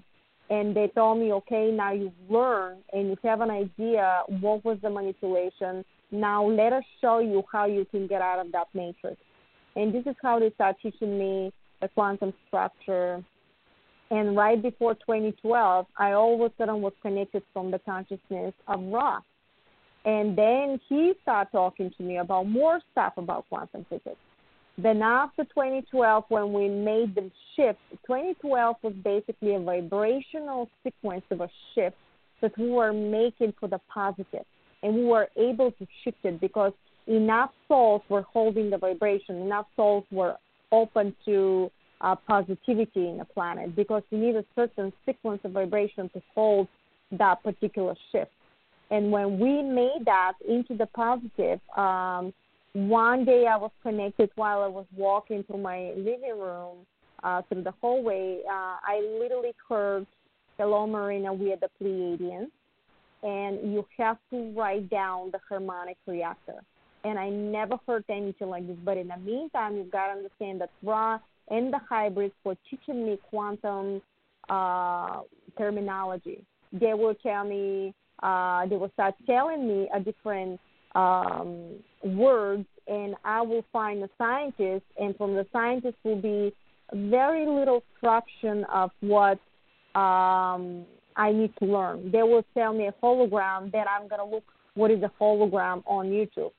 And 0.50 0.74
they 0.74 0.88
told 0.88 1.18
me, 1.18 1.32
okay, 1.32 1.70
now 1.70 1.92
you've 1.92 2.12
learned 2.28 2.82
and 2.92 3.08
you 3.08 3.16
have 3.22 3.40
an 3.40 3.50
idea 3.50 4.22
what 4.40 4.64
was 4.64 4.78
the 4.82 4.90
manipulation. 4.90 5.84
Now 6.10 6.44
let 6.44 6.72
us 6.72 6.84
show 7.00 7.18
you 7.18 7.42
how 7.50 7.66
you 7.66 7.86
can 7.90 8.06
get 8.06 8.22
out 8.22 8.44
of 8.44 8.52
that 8.52 8.68
matrix. 8.74 9.16
And 9.76 9.94
this 9.94 10.04
is 10.06 10.14
how 10.22 10.38
they 10.38 10.50
start 10.50 10.76
teaching 10.82 11.18
me 11.18 11.52
the 11.80 11.88
quantum 11.88 12.32
structure. 12.46 13.22
And 14.10 14.36
right 14.36 14.60
before 14.60 14.94
2012, 14.94 15.86
I 15.96 16.12
all 16.12 16.34
of 16.34 16.40
a 16.40 16.54
sudden 16.56 16.82
was 16.82 16.92
connected 17.02 17.42
from 17.52 17.70
the 17.70 17.78
consciousness 17.78 18.54
of 18.68 18.80
Ra. 18.84 19.20
And 20.04 20.36
then 20.36 20.78
he 20.88 21.14
started 21.22 21.50
talking 21.50 21.90
to 21.96 22.02
me 22.02 22.18
about 22.18 22.46
more 22.46 22.80
stuff 22.92 23.14
about 23.16 23.48
quantum 23.48 23.86
physics. 23.88 24.18
Then 24.76 25.02
after 25.02 25.44
2012, 25.44 26.24
when 26.28 26.52
we 26.52 26.68
made 26.68 27.14
the 27.14 27.30
shift, 27.54 27.78
2012 28.06 28.76
was 28.82 28.92
basically 29.04 29.54
a 29.54 29.60
vibrational 29.60 30.68
sequence 30.82 31.24
of 31.30 31.40
a 31.40 31.48
shift 31.74 31.96
that 32.40 32.56
we 32.58 32.70
were 32.70 32.92
making 32.92 33.54
for 33.60 33.68
the 33.68 33.80
positive. 33.92 34.44
And 34.82 34.94
we 34.94 35.04
were 35.04 35.28
able 35.36 35.70
to 35.72 35.86
shift 36.02 36.18
it 36.24 36.40
because 36.40 36.72
enough 37.06 37.50
souls 37.68 38.02
were 38.08 38.22
holding 38.22 38.70
the 38.70 38.78
vibration, 38.78 39.36
enough 39.36 39.66
souls 39.76 40.04
were 40.10 40.36
open 40.72 41.14
to 41.24 41.70
uh, 42.00 42.16
positivity 42.16 43.08
in 43.08 43.18
the 43.18 43.24
planet 43.24 43.74
because 43.76 44.02
you 44.10 44.18
need 44.18 44.34
a 44.34 44.44
certain 44.56 44.92
sequence 45.06 45.40
of 45.44 45.52
vibration 45.52 46.08
to 46.10 46.22
hold 46.34 46.66
that 47.12 47.42
particular 47.42 47.94
shift. 48.10 48.30
And 48.90 49.10
when 49.10 49.38
we 49.38 49.62
made 49.62 50.04
that 50.04 50.34
into 50.46 50.76
the 50.76 50.86
positive, 50.86 51.60
um, 51.76 52.34
one 52.74 53.24
day 53.24 53.46
I 53.46 53.56
was 53.56 53.70
connected 53.82 54.30
while 54.36 54.62
I 54.62 54.68
was 54.68 54.86
walking 54.94 55.42
through 55.44 55.62
my 55.62 55.92
living 55.96 56.38
room 56.38 56.78
uh, 57.22 57.42
through 57.48 57.62
the 57.62 57.72
hallway. 57.80 58.40
Uh, 58.46 58.76
I 58.82 59.00
literally 59.20 59.52
heard 59.68 60.06
Hello 60.58 60.86
Marina, 60.86 61.32
we 61.32 61.52
are 61.52 61.56
the 61.56 61.70
Pleiadians. 61.80 62.50
And 63.22 63.72
you 63.72 63.86
have 63.96 64.18
to 64.30 64.52
write 64.52 64.90
down 64.90 65.30
the 65.30 65.40
harmonic 65.48 65.96
reactor 66.06 66.62
and 67.04 67.18
I 67.18 67.28
never 67.28 67.78
heard 67.86 68.04
anything 68.08 68.48
like 68.48 68.66
this. 68.66 68.76
But 68.82 68.96
in 68.96 69.08
the 69.08 69.16
meantime, 69.18 69.76
you've 69.76 69.90
got 69.90 70.06
to 70.06 70.12
understand 70.12 70.60
that 70.62 70.70
Ra 70.82 71.18
and 71.48 71.72
the 71.72 71.80
hybrids 71.88 72.34
were 72.44 72.56
teaching 72.68 73.06
me 73.06 73.18
quantum 73.28 74.00
uh, 74.48 75.20
terminology. 75.56 76.42
They 76.72 76.94
will 76.94 77.14
tell 77.14 77.44
me, 77.44 77.94
uh, 78.22 78.66
they 78.66 78.76
will 78.76 78.90
start 78.94 79.14
telling 79.26 79.68
me 79.68 79.88
a 79.94 80.00
different 80.00 80.58
um, 80.94 81.70
words, 82.02 82.66
and 82.86 83.14
I 83.24 83.42
will 83.42 83.64
find 83.72 84.02
a 84.02 84.10
scientist, 84.18 84.84
and 84.98 85.16
from 85.16 85.34
the 85.34 85.46
scientist 85.52 85.96
will 86.04 86.20
be 86.20 86.54
very 86.92 87.46
little 87.46 87.82
fraction 88.00 88.64
of 88.72 88.90
what 89.00 89.38
um, 89.94 90.84
I 91.16 91.32
need 91.32 91.52
to 91.60 91.64
learn. 91.64 92.10
They 92.10 92.22
will 92.22 92.44
tell 92.54 92.72
me 92.72 92.88
a 92.88 92.94
hologram 93.02 93.72
that 93.72 93.86
I'm 93.88 94.08
going 94.08 94.20
to 94.20 94.34
look 94.34 94.44
what 94.74 94.90
is 94.90 95.02
a 95.02 95.10
hologram 95.20 95.82
on 95.86 96.06
YouTube 96.06 96.50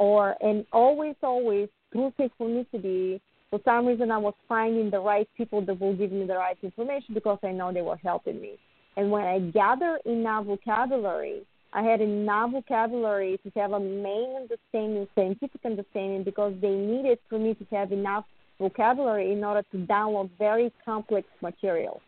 or 0.00 0.34
and 0.40 0.64
always, 0.72 1.14
always 1.22 1.68
through 1.92 2.12
synchronicity, 2.18 3.20
for 3.50 3.60
some 3.66 3.84
reason 3.84 4.10
I 4.10 4.16
was 4.16 4.32
finding 4.48 4.90
the 4.90 4.98
right 4.98 5.28
people 5.36 5.60
that 5.66 5.78
will 5.78 5.94
give 5.94 6.10
me 6.10 6.26
the 6.26 6.36
right 6.36 6.56
information 6.62 7.14
because 7.14 7.38
I 7.44 7.52
know 7.52 7.70
they 7.70 7.82
were 7.82 7.98
helping 8.02 8.40
me. 8.40 8.58
And 8.96 9.10
when 9.10 9.24
I 9.24 9.38
gather 9.38 9.98
enough 10.06 10.46
vocabulary, 10.46 11.42
I 11.72 11.82
had 11.82 12.00
enough 12.00 12.50
vocabulary 12.50 13.38
to 13.44 13.60
have 13.60 13.72
a 13.72 13.80
main 13.80 14.34
understanding, 14.36 15.06
scientific 15.14 15.60
understanding, 15.64 16.24
because 16.24 16.54
they 16.60 16.74
needed 16.74 17.18
for 17.28 17.38
me 17.38 17.54
to 17.54 17.64
have 17.76 17.92
enough 17.92 18.24
vocabulary 18.58 19.32
in 19.32 19.44
order 19.44 19.64
to 19.72 19.78
download 19.78 20.30
very 20.38 20.72
complex 20.84 21.26
material. 21.40 22.00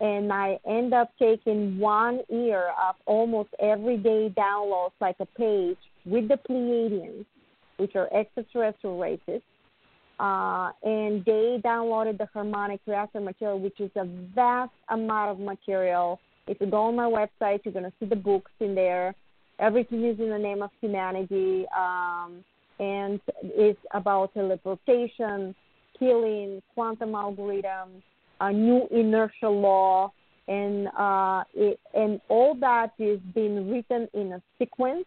And 0.00 0.32
I 0.32 0.58
end 0.66 0.94
up 0.94 1.10
taking 1.18 1.78
one 1.78 2.20
year 2.28 2.70
of 2.82 2.96
almost 3.06 3.50
everyday 3.60 4.30
downloads, 4.36 4.92
like 5.00 5.16
a 5.20 5.26
page, 5.26 5.76
with 6.04 6.28
the 6.28 6.38
Pleiadians, 6.48 7.24
which 7.76 7.94
are 7.94 8.12
extraterrestrial 8.12 8.98
races, 8.98 9.42
uh, 10.18 10.70
and 10.82 11.24
they 11.24 11.60
downloaded 11.64 12.18
the 12.18 12.26
harmonic 12.32 12.80
reactor 12.86 13.20
material, 13.20 13.60
which 13.60 13.80
is 13.80 13.90
a 13.96 14.04
vast 14.34 14.72
amount 14.88 15.30
of 15.32 15.38
material. 15.38 16.18
If 16.46 16.58
you 16.60 16.66
go 16.66 16.82
on 16.82 16.96
my 16.96 17.04
website, 17.04 17.60
you're 17.64 17.72
going 17.72 17.84
to 17.84 17.92
see 18.00 18.06
the 18.06 18.16
books 18.16 18.50
in 18.60 18.74
there. 18.74 19.14
Everything 19.58 20.04
is 20.04 20.18
in 20.18 20.30
the 20.30 20.38
name 20.38 20.62
of 20.62 20.70
humanity, 20.80 21.66
um, 21.76 22.42
and 22.80 23.20
it's 23.42 23.78
about 23.92 24.34
teleportation, 24.34 25.54
healing, 25.98 26.62
quantum 26.74 27.10
algorithms, 27.10 28.02
a 28.40 28.52
new 28.52 28.88
inertial 28.90 29.60
law, 29.60 30.12
and 30.48 30.88
uh, 30.98 31.44
it, 31.54 31.78
and 31.94 32.20
all 32.28 32.56
that 32.56 32.92
is 32.98 33.20
being 33.34 33.70
written 33.70 34.08
in 34.14 34.32
a 34.32 34.42
sequence 34.58 35.04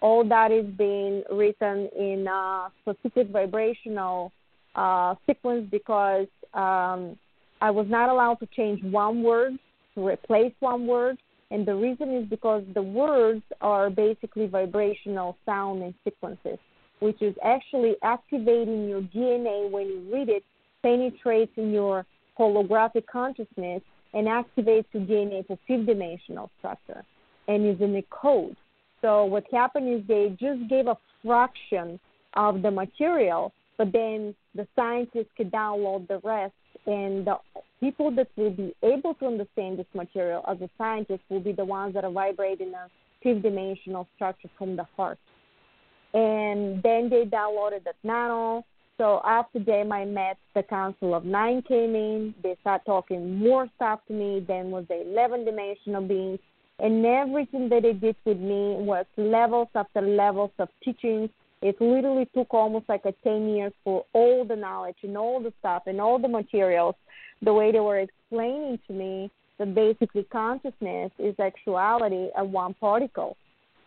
all 0.00 0.24
that 0.24 0.50
is 0.50 0.66
being 0.76 1.22
written 1.30 1.88
in 1.96 2.26
a 2.26 2.68
specific 2.82 3.30
vibrational 3.30 4.32
uh, 4.74 5.14
sequence 5.26 5.66
because 5.70 6.26
um, 6.54 7.18
I 7.60 7.70
was 7.70 7.86
not 7.88 8.08
allowed 8.08 8.36
to 8.36 8.48
change 8.56 8.82
one 8.82 9.22
word 9.22 9.52
to 9.94 10.06
replace 10.06 10.52
one 10.60 10.86
word. 10.86 11.18
And 11.50 11.66
the 11.66 11.74
reason 11.74 12.14
is 12.14 12.26
because 12.28 12.62
the 12.74 12.82
words 12.82 13.42
are 13.60 13.90
basically 13.90 14.46
vibrational 14.46 15.36
sound 15.44 15.82
and 15.82 15.94
sequences, 16.04 16.58
which 17.00 17.20
is 17.22 17.34
actually 17.42 17.96
activating 18.02 18.88
your 18.88 19.02
DNA 19.02 19.70
when 19.70 19.86
you 19.88 20.08
read 20.12 20.28
it, 20.28 20.44
penetrates 20.82 21.52
in 21.56 21.72
your 21.72 22.06
holographic 22.38 23.06
consciousness, 23.06 23.82
and 24.14 24.26
activates 24.26 24.86
your 24.92 25.02
DNA 25.04 25.46
for 25.46 25.58
fifth 25.66 25.86
dimensional 25.86 26.50
structure 26.58 27.04
and 27.48 27.66
is 27.66 27.80
in 27.80 27.96
a 27.96 28.02
code. 28.10 28.56
So 29.02 29.24
what 29.24 29.44
happened 29.52 29.92
is 29.92 30.06
they 30.06 30.36
just 30.40 30.68
gave 30.68 30.86
a 30.86 30.96
fraction 31.24 31.98
of 32.34 32.62
the 32.62 32.70
material, 32.70 33.52
but 33.78 33.92
then 33.92 34.34
the 34.54 34.66
scientists 34.76 35.30
could 35.36 35.50
download 35.50 36.06
the 36.08 36.18
rest, 36.18 36.54
and 36.86 37.26
the 37.26 37.36
people 37.80 38.10
that 38.12 38.28
will 38.36 38.50
be 38.50 38.74
able 38.82 39.14
to 39.14 39.26
understand 39.26 39.78
this 39.78 39.86
material 39.94 40.44
as 40.48 40.60
a 40.60 40.68
scientist 40.78 41.22
will 41.28 41.40
be 41.40 41.52
the 41.52 41.64
ones 41.64 41.94
that 41.94 42.04
are 42.04 42.10
vibrating 42.10 42.72
a 42.74 42.88
fifth 43.22 43.42
dimensional 43.42 44.06
structure 44.16 44.50
from 44.58 44.76
the 44.76 44.86
heart. 44.96 45.18
And 46.12 46.82
then 46.82 47.08
they 47.08 47.24
downloaded 47.24 47.84
that 47.84 47.96
nano. 48.02 48.64
So 48.98 49.22
after 49.24 49.58
them, 49.58 49.92
I 49.92 50.04
met 50.04 50.36
the 50.54 50.62
Council 50.62 51.14
of 51.14 51.24
Nine 51.24 51.62
came 51.62 51.94
in. 51.94 52.34
They 52.42 52.56
started 52.60 52.84
talking 52.84 53.38
more 53.38 53.68
stuff 53.76 54.00
to 54.08 54.12
me. 54.12 54.44
Then 54.46 54.70
was 54.70 54.84
the 54.88 55.02
11 55.02 55.44
dimensional 55.44 56.02
beings. 56.02 56.38
And 56.78 57.04
everything 57.06 57.68
that 57.68 57.82
they 57.82 57.92
did 57.92 58.16
with 58.24 58.38
me 58.38 58.76
was 58.78 59.06
levels 59.16 59.68
after 59.74 60.00
levels 60.00 60.50
of 60.58 60.68
teachings. 60.84 61.30
It 61.62 61.78
literally 61.80 62.26
took 62.34 62.54
almost 62.54 62.88
like 62.88 63.04
a 63.04 63.12
10 63.22 63.48
years 63.48 63.72
for 63.84 64.04
all 64.14 64.44
the 64.44 64.56
knowledge 64.56 64.96
and 65.02 65.16
all 65.16 65.40
the 65.40 65.52
stuff 65.58 65.82
and 65.86 66.00
all 66.00 66.18
the 66.18 66.28
materials, 66.28 66.94
the 67.42 67.52
way 67.52 67.70
they 67.70 67.80
were 67.80 67.98
explaining 67.98 68.78
to 68.86 68.92
me 68.92 69.30
that 69.58 69.74
basically 69.74 70.24
consciousness 70.24 71.12
is 71.18 71.34
actuality 71.38 72.28
of 72.36 72.48
one 72.48 72.74
particle. 72.74 73.36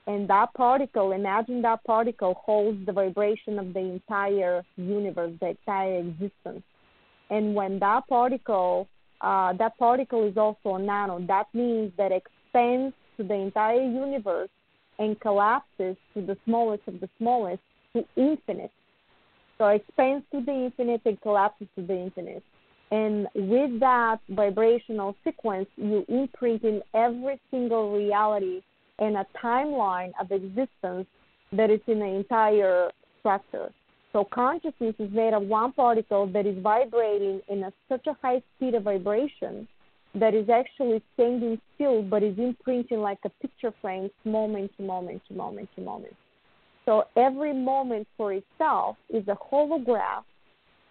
And 0.06 0.30
that 0.30 0.54
particle, 0.54 1.14
imagine 1.14 1.62
that 1.64 1.84
particle 1.84 2.36
holds 2.36 2.86
the 2.86 2.92
vibration 2.92 3.58
of 3.58 3.74
the 3.74 3.80
entire 3.80 4.64
universe, 4.76 5.32
the 5.40 5.50
entire 5.50 6.00
existence. 6.00 6.64
And 7.30 7.56
when 7.56 7.80
that 7.80 8.08
particle, 8.08 8.88
uh, 9.22 9.54
that 9.54 9.78
particle 9.80 10.28
is 10.28 10.38
also 10.38 10.76
a 10.76 10.80
nano, 10.80 11.26
that 11.28 11.48
means 11.54 11.92
that 11.98 12.12
expands 12.12 12.94
to 13.18 13.24
the 13.24 13.34
entire 13.34 13.82
universe 13.82 14.50
and 15.00 15.20
collapses 15.20 15.96
to 16.14 16.22
the 16.22 16.38
smallest 16.46 16.84
of 16.88 17.00
the 17.00 17.10
smallest 17.18 17.62
to 17.94 18.06
infinite. 18.16 18.72
So 19.58 19.68
expands 19.68 20.26
to 20.32 20.42
the 20.42 20.52
infinite 20.52 21.02
and 21.06 21.20
collapses 21.22 21.68
to 21.76 21.86
the 21.86 21.98
infinite. 21.98 22.44
And 22.92 23.28
with 23.34 23.80
that 23.80 24.20
vibrational 24.30 25.16
sequence, 25.24 25.68
you 25.78 26.06
imprint 26.08 26.64
in 26.64 26.82
every 26.94 27.40
single 27.50 27.96
reality 27.96 28.62
and 29.00 29.18
a 29.18 29.26
timeline 29.42 30.12
of 30.20 30.32
existence 30.32 31.08
that 31.52 31.72
is 31.72 31.80
in 31.88 32.00
the 32.00 32.06
entire 32.06 32.92
structure. 33.20 33.72
So 34.12 34.24
consciousness 34.24 34.94
is 35.00 35.12
made 35.12 35.34
of 35.34 35.44
one 35.44 35.74
particle 35.74 36.28
that 36.28 36.46
is 36.46 36.58
vibrating 36.62 37.42
in 37.50 37.64
a, 37.64 37.74
such 37.90 38.06
a 38.06 38.16
high 38.22 38.44
speed 38.56 38.76
of 38.76 38.84
vibration 38.84 39.68
that 40.16 40.34
is 40.34 40.50
actually 40.50 41.02
standing 41.14 41.60
still 41.76 42.02
but 42.04 42.24
is 42.24 42.38
imprinting 42.38 43.00
like 43.00 43.20
a 43.26 43.30
picture 43.42 43.74
frame 43.82 44.10
moment 44.26 44.72
to 44.78 44.84
moment 44.84 45.22
to 45.28 45.34
moment 45.34 45.70
to 45.76 45.82
moment. 45.82 46.16
So 46.86 47.06
every 47.16 47.54
moment 47.54 48.08
for 48.18 48.34
itself 48.34 48.98
is 49.10 49.28
a 49.28 49.36
holograph, 49.36 50.24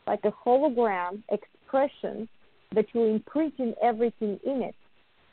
like 0.07 0.21
a 0.25 0.33
hologram 0.33 1.23
expression 1.31 2.29
that 2.75 2.87
you 2.95 3.05
imprint 3.05 3.55
in 3.59 3.75
everything 3.83 4.41
in 4.45 4.63
it. 4.63 4.75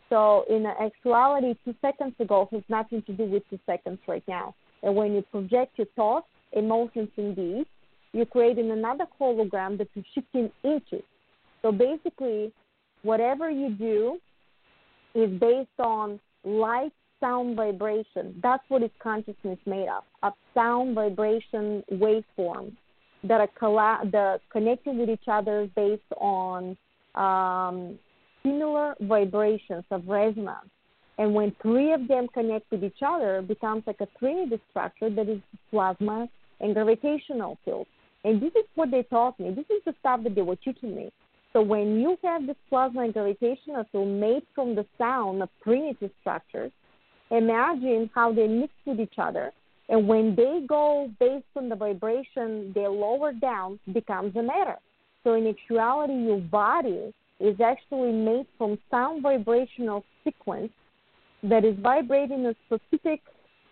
So 0.10 0.44
in 0.50 0.66
actuality, 0.66 1.56
two 1.64 1.76
seconds 1.82 2.14
ago 2.20 2.50
has 2.52 2.64
nothing 2.68 3.02
to 3.04 3.14
do 3.14 3.24
with 3.24 3.44
two 3.50 3.60
seconds 3.66 4.00
right 4.08 4.24
now. 4.28 4.56
And 4.84 4.96
when 4.96 5.14
you 5.14 5.22
project 5.22 5.78
your 5.78 5.88
thoughts, 5.96 6.28
emotions, 6.52 7.10
and 7.18 7.36
deeds, 7.36 7.70
you're 8.12 8.26
creating 8.26 8.72
another 8.72 9.06
hologram 9.20 9.78
that 9.78 9.88
you're 9.94 10.06
shifting 10.16 10.52
into. 10.64 11.04
So 11.62 11.72
basically, 11.72 12.52
whatever 13.04 13.50
you 13.50 13.70
do 13.72 14.20
is 15.16 15.30
based 15.40 15.70
on 15.80 16.20
light, 16.44 16.94
sound, 17.20 17.56
vibration. 17.56 18.40
That's 18.42 18.64
what 18.70 18.84
is 18.84 18.92
consciousness 19.02 19.60
made 19.66 19.88
of, 19.90 20.04
of 20.24 20.34
sound, 20.54 20.96
vibration, 20.96 21.84
waveforms 21.92 22.74
that 23.24 23.42
are 23.42 23.50
colla- 23.60 24.02
that 24.12 24.42
connected 24.52 24.96
with 24.96 25.10
each 25.10 25.28
other 25.28 25.70
based 25.76 26.02
on 26.18 26.78
um, 27.16 28.00
similar 28.44 28.96
vibrations 29.02 29.84
of 29.92 30.08
resonance. 30.08 30.70
And 31.18 31.34
when 31.34 31.54
three 31.62 31.92
of 31.92 32.08
them 32.08 32.28
connect 32.34 32.72
with 32.72 32.84
each 32.84 33.02
other, 33.06 33.40
it 33.40 33.48
becomes 33.50 33.84
like 33.86 34.00
a 34.00 34.08
trinity 34.18 34.62
structure 34.70 35.10
that 35.10 35.28
is 35.28 35.42
plasma 35.70 36.30
and 36.62 36.74
gravitational 36.74 37.58
field. 37.66 37.88
And 38.24 38.42
this 38.42 38.52
is 38.52 38.66
what 38.76 38.92
they 38.92 39.04
taught 39.04 39.38
me. 39.40 39.52
This 39.52 39.66
is 39.70 39.82
the 39.86 39.94
stuff 40.00 40.24
that 40.24 40.36
they 40.36 40.42
were 40.42 40.56
teaching 40.56 40.96
me. 40.96 41.12
So 41.54 41.62
when 41.62 42.00
you 42.00 42.18
have 42.24 42.46
this 42.46 42.56
plasma 42.70 43.12
gravitational 43.12 43.86
field 43.92 44.08
made 44.08 44.44
from 44.54 44.76
the 44.76 44.86
sound 44.98 45.42
of 45.42 45.50
trinity 45.64 46.12
structures, 46.22 46.72
imagine 47.32 48.10
how 48.14 48.32
they 48.32 48.48
mix 48.48 48.72
with 48.86 49.00
each 49.00 49.18
other. 49.18 49.52
And 49.90 50.08
when 50.08 50.36
they 50.36 50.62
go 50.68 51.12
based 51.20 51.46
on 51.56 51.70
the 51.70 51.76
vibration, 51.76 52.72
they 52.76 52.86
lower 52.88 53.34
down, 53.34 53.80
becomes 53.92 54.36
a 54.36 54.44
matter. 54.44 54.78
So 55.24 55.34
in 55.34 55.48
actuality, 55.48 56.14
your 56.14 56.40
body 56.40 57.14
is 57.40 57.60
actually 57.60 58.12
made 58.12 58.46
from 58.58 58.78
sound 58.92 59.24
vibrational 59.24 60.04
sequence 60.24 60.72
that 61.42 61.66
is 61.66 61.76
vibrating 61.80 62.46
a 62.46 62.56
specific 62.68 63.22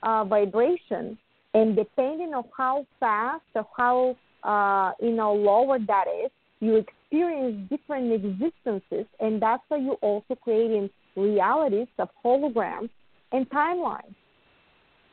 uh, 0.04 0.24
vibration, 0.24 1.18
and 1.54 1.76
depending 1.76 2.34
on 2.34 2.46
how 2.56 2.86
fast 3.00 3.44
or 3.56 3.68
how 3.76 4.16
uh, 4.44 4.94
you 5.02 5.12
know 5.12 5.34
lower 5.34 5.78
that 5.80 6.06
is, 6.24 6.32
you 6.60 6.84
experience 7.10 7.70
different 7.70 8.12
existences, 8.12 9.06
and 9.20 9.42
that's 9.42 9.64
why 9.68 9.78
you're 9.78 9.96
also 9.96 10.36
creating 10.36 10.90
realities 11.16 11.88
of 12.00 12.10
holograms 12.24 12.90
and 13.32 13.50
timelines. 13.50 14.14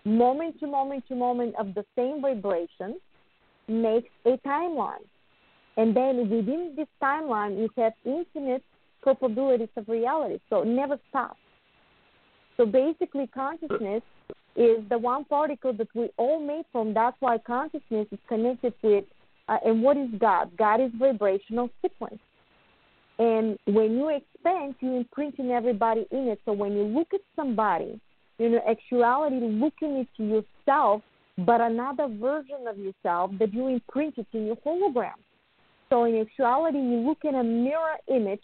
Moment 0.05 0.59
to 0.61 0.67
moment 0.67 1.05
to 1.09 1.15
moment 1.15 1.55
of 1.59 1.75
the 1.75 1.85
same 1.97 2.21
vibration 2.21 2.99
makes 3.69 4.09
a 4.27 4.37
timeline. 4.47 5.05
And 5.77 5.97
then 5.97 6.29
within 6.29 6.75
this 6.77 6.87
timeline, 7.03 7.59
you 7.59 7.71
have 7.77 7.95
infinite 8.05 8.63
probabilities 9.03 9.69
of 9.77 9.89
reality. 9.89 10.39
So 10.51 10.63
it 10.63 10.69
never 10.69 10.99
stops. 11.09 11.39
So 12.57 12.67
basically, 12.67 13.27
consciousness 13.29 14.03
is 14.57 14.79
the 14.89 14.99
one 14.99 15.25
particle 15.25 15.73
that 15.73 15.89
we 15.95 16.11
all 16.17 16.39
made 16.39 16.65
from. 16.71 16.95
That's 16.95 17.17
why 17.21 17.39
consciousness 17.39 18.07
is 18.13 18.19
connected 18.29 18.75
with. 18.83 19.05
Uh, 19.49 19.59
and 19.65 19.83
what 19.83 19.97
is 19.97 20.09
God? 20.19 20.51
God 20.57 20.81
is 20.81 20.91
vibrational 20.99 21.71
sequence. 21.83 22.19
And 23.19 23.59
when 23.67 23.93
you 23.93 24.09
expand, 24.09 24.75
you 24.81 24.97
imprint 24.97 25.39
in 25.39 25.51
everybody 25.51 26.07
in 26.11 26.29
it. 26.29 26.41
So 26.45 26.53
when 26.53 26.73
you 26.73 26.83
look 26.83 27.09
at 27.15 27.21
somebody, 27.37 28.01
you 28.39 28.49
know, 28.49 28.61
actuality 28.69 29.37
looking 29.41 30.01
at 30.01 30.23
yourself, 30.23 31.03
but 31.39 31.61
another 31.61 32.09
version 32.09 32.67
of 32.69 32.79
yourself 32.79 33.31
that 33.39 33.53
you 33.53 33.69
imprinted 33.69 34.27
in 34.33 34.47
your 34.47 34.57
hologram. 34.57 35.15
So 35.91 36.05
in 36.05 36.21
actuality, 36.21 36.79
you 36.79 36.97
look 37.07 37.25
at 37.25 37.35
a 37.35 37.43
mirror 37.43 37.97
image 38.09 38.43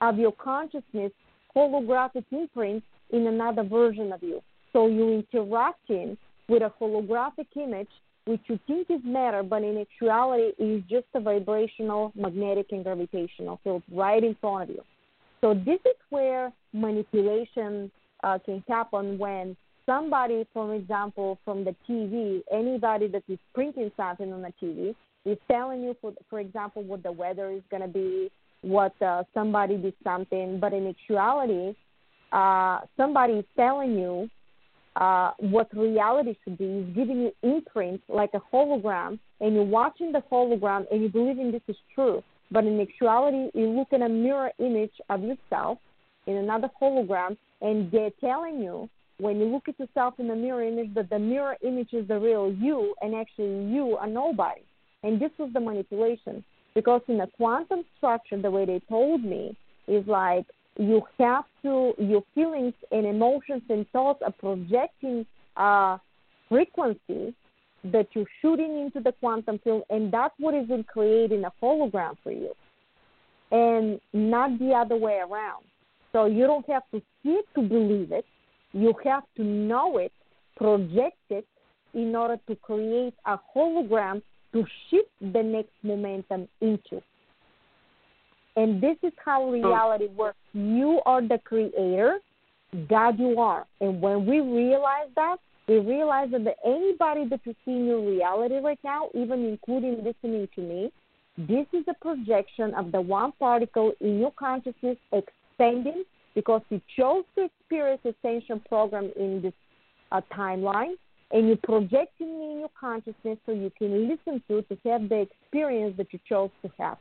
of 0.00 0.18
your 0.18 0.32
consciousness, 0.32 1.12
holographic 1.56 2.24
imprint 2.30 2.82
in 3.10 3.26
another 3.26 3.62
version 3.62 4.12
of 4.12 4.22
you. 4.22 4.42
So 4.72 4.88
you're 4.88 5.22
interacting 5.22 6.16
with 6.48 6.62
a 6.62 6.72
holographic 6.80 7.46
image 7.56 7.88
which 8.24 8.40
you 8.46 8.58
think 8.66 8.88
is 8.90 9.00
matter, 9.04 9.42
but 9.42 9.62
in 9.62 9.78
actuality 9.78 10.52
is 10.58 10.82
just 10.88 11.06
a 11.14 11.20
vibrational, 11.20 12.12
magnetic, 12.14 12.66
and 12.70 12.84
gravitational 12.84 13.58
field 13.64 13.82
right 13.92 14.22
in 14.22 14.36
front 14.40 14.70
of 14.70 14.76
you. 14.76 14.82
So 15.40 15.54
this 15.54 15.80
is 15.84 15.96
where 16.10 16.52
manipulation 16.72 17.90
uh, 18.22 18.38
can 18.44 18.62
happen 18.68 19.18
when 19.18 19.56
somebody, 19.86 20.46
for 20.54 20.74
example, 20.74 21.38
from 21.44 21.64
the 21.64 21.74
TV, 21.88 22.42
anybody 22.52 23.08
that 23.08 23.24
is 23.28 23.38
printing 23.54 23.90
something 23.96 24.32
on 24.32 24.42
the 24.42 24.52
TV, 24.62 24.94
is 25.24 25.38
telling 25.50 25.82
you, 25.82 25.96
for, 26.00 26.12
for 26.30 26.38
example, 26.38 26.82
what 26.82 27.02
the 27.02 27.10
weather 27.10 27.50
is 27.50 27.62
going 27.70 27.82
to 27.82 27.88
be, 27.88 28.30
what 28.62 29.00
uh, 29.02 29.24
somebody 29.34 29.76
did 29.76 29.94
something, 30.04 30.60
but 30.60 30.72
in 30.72 30.86
actuality, 30.86 31.76
uh, 32.32 32.80
somebody 32.96 33.34
is 33.34 33.44
telling 33.56 33.98
you 33.98 34.30
uh, 34.96 35.32
what 35.38 35.68
reality 35.76 36.36
should 36.44 36.58
be, 36.58 36.64
is 36.64 36.94
giving 36.94 37.22
you 37.22 37.32
imprints 37.42 38.04
like 38.08 38.30
a 38.34 38.42
hologram, 38.54 39.18
and 39.40 39.54
you're 39.54 39.64
watching 39.64 40.12
the 40.12 40.22
hologram 40.30 40.84
and 40.90 41.00
you're 41.00 41.10
believing 41.10 41.50
this 41.50 41.62
is 41.68 41.76
true. 41.94 42.22
But 42.50 42.64
in 42.64 42.78
actuality, 42.80 43.50
you 43.54 43.68
look 43.68 43.88
at 43.92 44.02
a 44.02 44.08
mirror 44.08 44.50
image 44.58 44.92
of 45.08 45.22
yourself 45.22 45.78
in 46.26 46.36
another 46.36 46.70
hologram, 46.80 47.36
and 47.62 47.90
they're 47.90 48.10
telling 48.20 48.60
you 48.60 48.88
when 49.18 49.38
you 49.38 49.46
look 49.46 49.68
at 49.68 49.78
yourself 49.78 50.14
in 50.18 50.28
the 50.28 50.36
mirror 50.36 50.62
image 50.62 50.92
that 50.94 51.08
the 51.08 51.18
mirror 51.18 51.56
image 51.62 51.92
is 51.92 52.06
the 52.08 52.18
real 52.18 52.52
you, 52.52 52.94
and 53.00 53.14
actually 53.14 53.72
you 53.72 53.96
are 53.96 54.06
nobody. 54.06 54.62
And 55.02 55.20
this 55.20 55.30
was 55.38 55.50
the 55.52 55.60
manipulation. 55.60 56.44
Because 56.74 57.02
in 57.08 57.18
the 57.18 57.28
quantum 57.36 57.84
structure, 57.98 58.40
the 58.40 58.50
way 58.50 58.64
they 58.64 58.80
told 58.88 59.22
me 59.24 59.56
is 59.86 60.06
like 60.06 60.46
you 60.78 61.02
have 61.18 61.44
to, 61.62 61.92
your 61.98 62.22
feelings 62.34 62.74
and 62.90 63.06
emotions 63.06 63.62
and 63.68 63.88
thoughts 63.90 64.22
are 64.24 64.32
projecting 64.32 65.26
a 65.56 65.98
frequency 66.48 67.34
that 67.84 68.06
you're 68.12 68.26
shooting 68.40 68.80
into 68.80 69.00
the 69.00 69.12
quantum 69.12 69.58
field, 69.58 69.82
and 69.90 70.12
that's 70.12 70.34
what 70.38 70.54
is 70.54 70.70
in 70.70 70.84
creating 70.84 71.44
a 71.44 71.52
hologram 71.62 72.16
for 72.22 72.30
you, 72.30 72.52
and 73.50 74.00
not 74.12 74.58
the 74.58 74.70
other 74.72 74.96
way 74.96 75.18
around. 75.18 75.64
So 76.12 76.26
you 76.26 76.46
don't 76.46 76.68
have 76.68 76.84
to 76.92 77.02
see 77.22 77.30
it 77.30 77.46
to 77.54 77.62
believe 77.62 78.12
it. 78.12 78.24
You 78.72 78.94
have 79.04 79.24
to 79.36 79.42
know 79.42 79.98
it, 79.98 80.12
project 80.56 81.18
it, 81.30 81.46
in 81.94 82.14
order 82.14 82.38
to 82.48 82.56
create 82.56 83.14
a 83.26 83.38
hologram 83.54 84.22
to 84.52 84.64
shift 84.88 85.10
the 85.20 85.42
next 85.42 85.72
momentum 85.82 86.48
into. 86.60 87.02
And 88.56 88.82
this 88.82 88.96
is 89.02 89.12
how 89.24 89.48
reality 89.48 90.08
works. 90.08 90.38
You 90.52 91.00
are 91.06 91.22
the 91.22 91.38
creator, 91.44 92.18
God 92.88 93.18
you 93.18 93.38
are. 93.38 93.66
And 93.80 94.00
when 94.00 94.26
we 94.26 94.40
realize 94.40 95.08
that, 95.16 95.36
we 95.68 95.78
realize 95.78 96.30
that 96.32 96.56
anybody 96.64 97.26
that 97.28 97.40
you 97.44 97.54
see 97.64 97.70
in 97.70 97.86
your 97.86 98.00
reality 98.00 98.56
right 98.56 98.78
now, 98.84 99.08
even 99.14 99.44
including 99.44 100.04
listening 100.04 100.48
to 100.54 100.60
me, 100.60 100.92
this 101.38 101.66
is 101.72 101.84
a 101.88 101.94
projection 101.94 102.74
of 102.74 102.92
the 102.92 103.00
one 103.00 103.32
particle 103.38 103.92
in 104.00 104.18
your 104.18 104.32
consciousness 104.32 104.98
expanding 105.12 106.04
because 106.34 106.60
you 106.68 106.80
chose 106.96 107.24
to 107.36 107.44
experience 107.44 108.00
ascension 108.04 108.60
program 108.68 109.10
in 109.16 109.40
this 109.40 109.54
uh, 110.10 110.20
timeline 110.34 110.94
and 111.30 111.48
you're 111.48 111.56
projecting 111.56 112.28
in 112.28 112.58
your 112.60 112.70
consciousness 112.78 113.38
so 113.46 113.52
you 113.52 113.72
can 113.78 114.08
listen 114.08 114.42
to 114.48 114.62
to 114.62 114.90
have 114.90 115.08
the 115.08 115.26
experience 115.26 115.94
that 115.96 116.12
you 116.12 116.18
chose 116.28 116.50
to 116.62 116.70
have. 116.78 116.98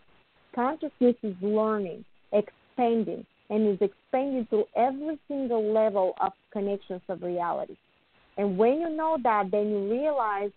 Consciousness 0.54 1.16
is 1.24 1.36
learning, 1.42 2.04
expanding, 2.34 3.26
and 3.50 3.68
is 3.68 3.78
expanding 3.82 4.48
to 4.50 4.64
every 4.76 5.20
single 5.28 5.74
level 5.74 6.14
of 6.22 6.32
connections 6.52 7.02
of 7.10 7.22
reality. 7.22 7.76
And 8.38 8.58
when 8.58 8.82
you 8.82 8.90
know 8.90 9.18
that, 9.24 9.50
then 9.52 9.70
you 9.70 9.92
realize 9.92 10.52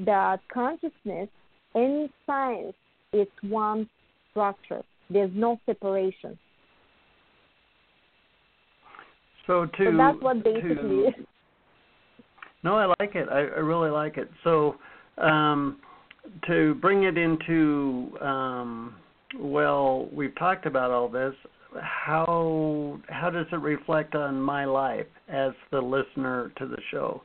that 0.00 0.40
consciousness 0.52 1.28
in 1.74 2.08
science 2.26 2.74
is 3.12 3.28
one 3.42 3.88
structure. 4.30 4.82
There's 5.10 5.30
no 5.34 5.58
separation. 5.66 6.38
So 9.46 9.66
to 9.66 9.90
so 9.90 9.96
that's 9.96 10.20
what 10.20 10.44
basically 10.44 10.72
to, 10.72 11.08
is. 11.08 11.14
No, 12.62 12.76
I 12.76 12.86
like 13.00 13.14
it. 13.14 13.28
I, 13.28 13.38
I 13.38 13.60
really 13.60 13.90
like 13.90 14.16
it. 14.16 14.30
So 14.44 14.76
um, 15.18 15.78
to 16.46 16.74
bring 16.76 17.04
it 17.04 17.18
into 17.18 18.16
um, 18.20 18.94
well, 19.38 20.08
we've 20.12 20.34
talked 20.36 20.66
about 20.66 20.90
all 20.90 21.08
this. 21.08 21.34
How 21.80 23.00
how 23.08 23.30
does 23.30 23.46
it 23.50 23.56
reflect 23.56 24.14
on 24.14 24.40
my 24.40 24.64
life 24.64 25.06
as 25.28 25.52
the 25.70 25.80
listener 25.80 26.52
to 26.58 26.66
the 26.66 26.78
show? 26.90 27.22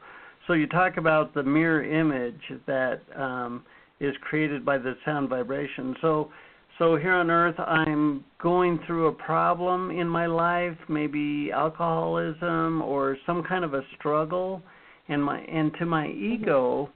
So 0.47 0.53
you 0.53 0.67
talk 0.67 0.95
about 0.97 1.33
the 1.33 1.43
mirror 1.43 1.83
image 1.83 2.41
that 2.65 3.01
um, 3.15 3.65
is 3.99 4.15
created 4.21 4.63
by 4.63 4.77
the 4.77 4.95
sound 5.03 5.29
vibration. 5.29 5.95
So 6.01 6.31
so 6.79 6.95
here 6.95 7.13
on 7.13 7.29
earth 7.29 7.59
I'm 7.59 8.23
going 8.41 8.79
through 8.87 9.07
a 9.07 9.11
problem 9.11 9.91
in 9.91 10.07
my 10.07 10.27
life, 10.27 10.77
maybe 10.87 11.51
alcoholism 11.51 12.81
or 12.81 13.17
some 13.25 13.43
kind 13.43 13.65
of 13.65 13.73
a 13.73 13.81
struggle 13.97 14.61
and 15.09 15.23
my 15.23 15.39
and 15.41 15.73
to 15.79 15.85
my 15.85 16.07
ego 16.07 16.89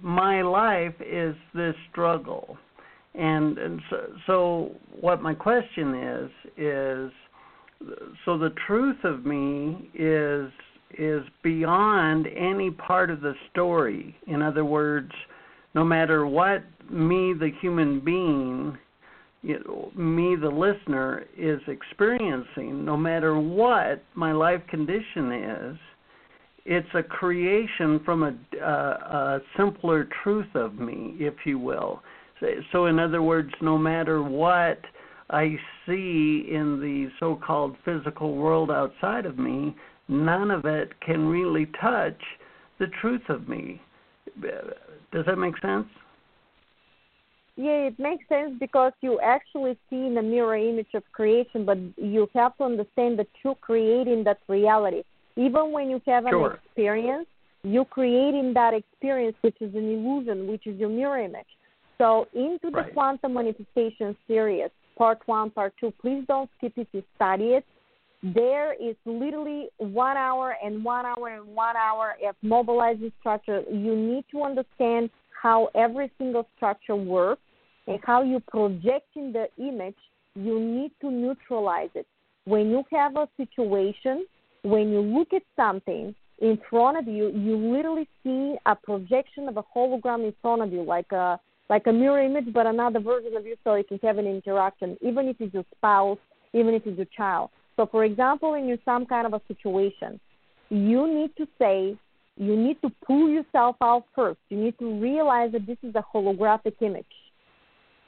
my 0.00 0.42
life 0.42 0.94
is 1.00 1.36
this 1.54 1.74
struggle 1.90 2.58
and, 3.14 3.58
and 3.58 3.80
so, 3.90 4.06
so 4.26 4.70
what 5.00 5.22
my 5.22 5.34
question 5.34 5.94
is 5.94 6.30
is 6.56 7.12
so 8.24 8.38
the 8.38 8.52
truth 8.66 9.04
of 9.04 9.26
me 9.26 9.90
is 9.94 10.50
is 10.98 11.22
beyond 11.42 12.26
any 12.36 12.70
part 12.70 13.10
of 13.10 13.22
the 13.22 13.34
story. 13.50 14.14
In 14.26 14.42
other 14.42 14.64
words 14.64 15.10
no 15.74 15.84
matter 15.84 16.26
what 16.26 16.62
me 16.90 17.32
the 17.32 17.50
human 17.60 18.00
being 18.00 18.76
you 19.42 19.58
know, 19.66 19.90
me 19.96 20.36
the 20.36 20.48
listener 20.48 21.24
is 21.36 21.60
experiencing 21.66 22.84
no 22.84 22.96
matter 22.96 23.38
what 23.38 24.02
my 24.14 24.32
life 24.32 24.60
condition 24.68 25.32
is 25.32 25.76
it's 26.64 26.88
a 26.94 27.02
creation 27.02 28.00
from 28.04 28.22
a, 28.22 28.64
uh, 28.64 28.66
a 28.66 29.40
simpler 29.56 30.08
truth 30.22 30.54
of 30.54 30.74
me 30.74 31.16
if 31.18 31.34
you 31.44 31.58
will 31.58 32.02
so, 32.72 32.86
in 32.86 32.98
other 32.98 33.22
words, 33.22 33.50
no 33.60 33.78
matter 33.78 34.22
what 34.22 34.80
I 35.30 35.56
see 35.86 36.48
in 36.50 36.80
the 36.80 37.08
so 37.20 37.36
called 37.36 37.76
physical 37.84 38.36
world 38.36 38.70
outside 38.70 39.26
of 39.26 39.38
me, 39.38 39.74
none 40.08 40.50
of 40.50 40.64
it 40.64 41.00
can 41.00 41.26
really 41.26 41.66
touch 41.80 42.20
the 42.78 42.86
truth 43.00 43.22
of 43.28 43.48
me. 43.48 43.80
Does 44.40 45.26
that 45.26 45.36
make 45.36 45.58
sense? 45.60 45.86
Yeah, 47.56 47.88
it 47.88 47.98
makes 47.98 48.26
sense 48.28 48.54
because 48.58 48.92
you 49.02 49.20
actually 49.20 49.78
see 49.90 50.06
in 50.06 50.14
the 50.14 50.22
mirror 50.22 50.56
image 50.56 50.94
of 50.94 51.02
creation, 51.12 51.66
but 51.66 51.78
you 51.96 52.28
have 52.34 52.56
to 52.56 52.64
understand 52.64 53.18
that 53.18 53.28
you're 53.44 53.54
creating 53.56 54.24
that 54.24 54.38
reality. 54.48 55.02
Even 55.36 55.70
when 55.70 55.90
you 55.90 56.00
have 56.06 56.24
an 56.24 56.32
sure. 56.32 56.60
experience, 56.64 57.26
you're 57.62 57.84
creating 57.84 58.54
that 58.54 58.74
experience, 58.74 59.36
which 59.42 59.56
is 59.60 59.74
an 59.74 59.84
illusion, 59.84 60.46
which 60.46 60.66
is 60.66 60.78
your 60.78 60.88
mirror 60.88 61.18
image. 61.18 61.46
So 62.02 62.26
into 62.34 62.58
the 62.64 62.78
right. 62.78 62.92
quantum 62.92 63.34
manifestation 63.34 64.16
series, 64.26 64.70
part 64.98 65.20
one, 65.26 65.50
part 65.50 65.72
two, 65.78 65.92
please 66.00 66.24
don't 66.26 66.50
skip 66.58 66.72
it 66.76 66.90
to 66.90 67.04
study 67.14 67.50
it. 67.50 67.64
There 68.24 68.72
is 68.72 68.96
literally 69.04 69.68
one 69.78 70.16
hour 70.16 70.56
and 70.64 70.84
one 70.84 71.06
hour 71.06 71.28
and 71.28 71.46
one 71.54 71.76
hour 71.76 72.16
of 72.28 72.34
mobilizing 72.42 73.12
structure. 73.20 73.62
You 73.70 73.94
need 73.94 74.24
to 74.32 74.42
understand 74.42 75.10
how 75.40 75.68
every 75.76 76.10
single 76.18 76.48
structure 76.56 76.96
works 76.96 77.42
and 77.86 78.00
how 78.02 78.24
you 78.24 78.40
project 78.40 79.06
in 79.14 79.32
the 79.32 79.46
image. 79.64 79.94
You 80.34 80.58
need 80.58 80.90
to 81.02 81.10
neutralize 81.10 81.90
it. 81.94 82.08
When 82.46 82.68
you 82.70 82.82
have 82.90 83.14
a 83.14 83.28
situation, 83.36 84.26
when 84.62 84.90
you 84.90 85.02
look 85.02 85.32
at 85.32 85.42
something 85.54 86.16
in 86.40 86.58
front 86.68 86.98
of 86.98 87.06
you, 87.06 87.30
you 87.30 87.56
literally 87.56 88.08
see 88.24 88.56
a 88.66 88.74
projection 88.74 89.48
of 89.48 89.56
a 89.56 89.62
hologram 89.62 90.26
in 90.26 90.34
front 90.42 90.62
of 90.62 90.72
you, 90.72 90.82
like 90.82 91.12
a 91.12 91.38
like 91.72 91.86
a 91.86 91.92
mirror 91.92 92.20
image, 92.20 92.52
but 92.52 92.66
another 92.66 93.00
version 93.00 93.34
of 93.34 93.46
you 93.46 93.56
so 93.64 93.76
you 93.76 93.84
can 93.84 93.98
have 94.02 94.18
an 94.18 94.26
interaction, 94.26 94.94
even 95.00 95.26
if 95.26 95.36
it's 95.40 95.54
your 95.54 95.64
spouse, 95.74 96.18
even 96.52 96.74
if 96.74 96.86
it's 96.86 96.98
your 96.98 97.06
child. 97.16 97.48
So, 97.76 97.86
for 97.86 98.04
example, 98.04 98.52
in 98.52 98.78
some 98.84 99.06
kind 99.06 99.26
of 99.26 99.32
a 99.32 99.40
situation, 99.48 100.20
you 100.68 101.08
need 101.08 101.30
to 101.38 101.46
say, 101.58 101.96
you 102.36 102.56
need 102.56 102.76
to 102.82 102.90
pull 103.06 103.30
yourself 103.30 103.76
out 103.80 104.04
first. 104.14 104.38
You 104.50 104.58
need 104.58 104.78
to 104.80 105.00
realize 105.00 105.52
that 105.52 105.66
this 105.66 105.78
is 105.82 105.94
a 105.94 106.04
holographic 106.14 106.74
image. 106.82 107.06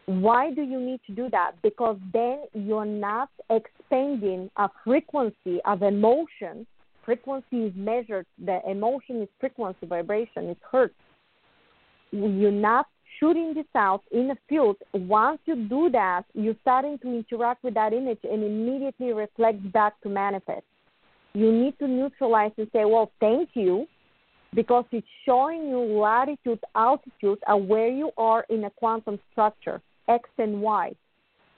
Why 0.04 0.52
do 0.52 0.60
you 0.60 0.78
need 0.78 1.00
to 1.06 1.14
do 1.14 1.30
that? 1.30 1.52
Because 1.62 1.96
then 2.12 2.42
you're 2.52 2.84
not 2.84 3.30
expanding 3.48 4.50
a 4.58 4.68
frequency 4.84 5.60
of 5.64 5.82
emotion. 5.82 6.66
Frequency 7.06 7.64
is 7.68 7.72
measured, 7.74 8.26
the 8.44 8.60
emotion 8.68 9.22
is 9.22 9.28
frequency, 9.40 9.86
vibration, 9.86 10.50
it 10.50 10.58
hurts. 10.70 10.94
You're 12.12 12.50
not 12.50 12.86
shooting 13.18 13.54
this 13.54 13.66
out 13.74 14.02
in 14.12 14.28
the 14.28 14.36
field, 14.48 14.76
once 14.92 15.38
you 15.46 15.68
do 15.68 15.90
that, 15.90 16.24
you're 16.34 16.56
starting 16.62 16.98
to 16.98 17.08
interact 17.08 17.64
with 17.64 17.74
that 17.74 17.92
image 17.92 18.20
and 18.24 18.42
immediately 18.42 19.12
reflect 19.12 19.72
back 19.72 20.00
to 20.02 20.08
manifest. 20.08 20.64
You 21.32 21.52
need 21.52 21.78
to 21.78 21.88
neutralize 21.88 22.52
and 22.58 22.68
say, 22.72 22.84
well, 22.84 23.10
thank 23.20 23.50
you, 23.54 23.86
because 24.54 24.84
it's 24.92 25.06
showing 25.26 25.68
you 25.68 25.80
latitude, 25.80 26.60
altitude 26.76 27.38
of 27.48 27.64
where 27.64 27.88
you 27.88 28.12
are 28.16 28.46
in 28.50 28.64
a 28.64 28.70
quantum 28.70 29.18
structure, 29.32 29.80
X 30.08 30.28
and 30.38 30.60
Y. 30.62 30.92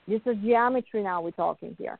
This 0.07 0.21
is 0.25 0.37
geometry 0.43 1.03
now 1.03 1.21
we're 1.21 1.31
talking 1.31 1.75
here. 1.77 1.99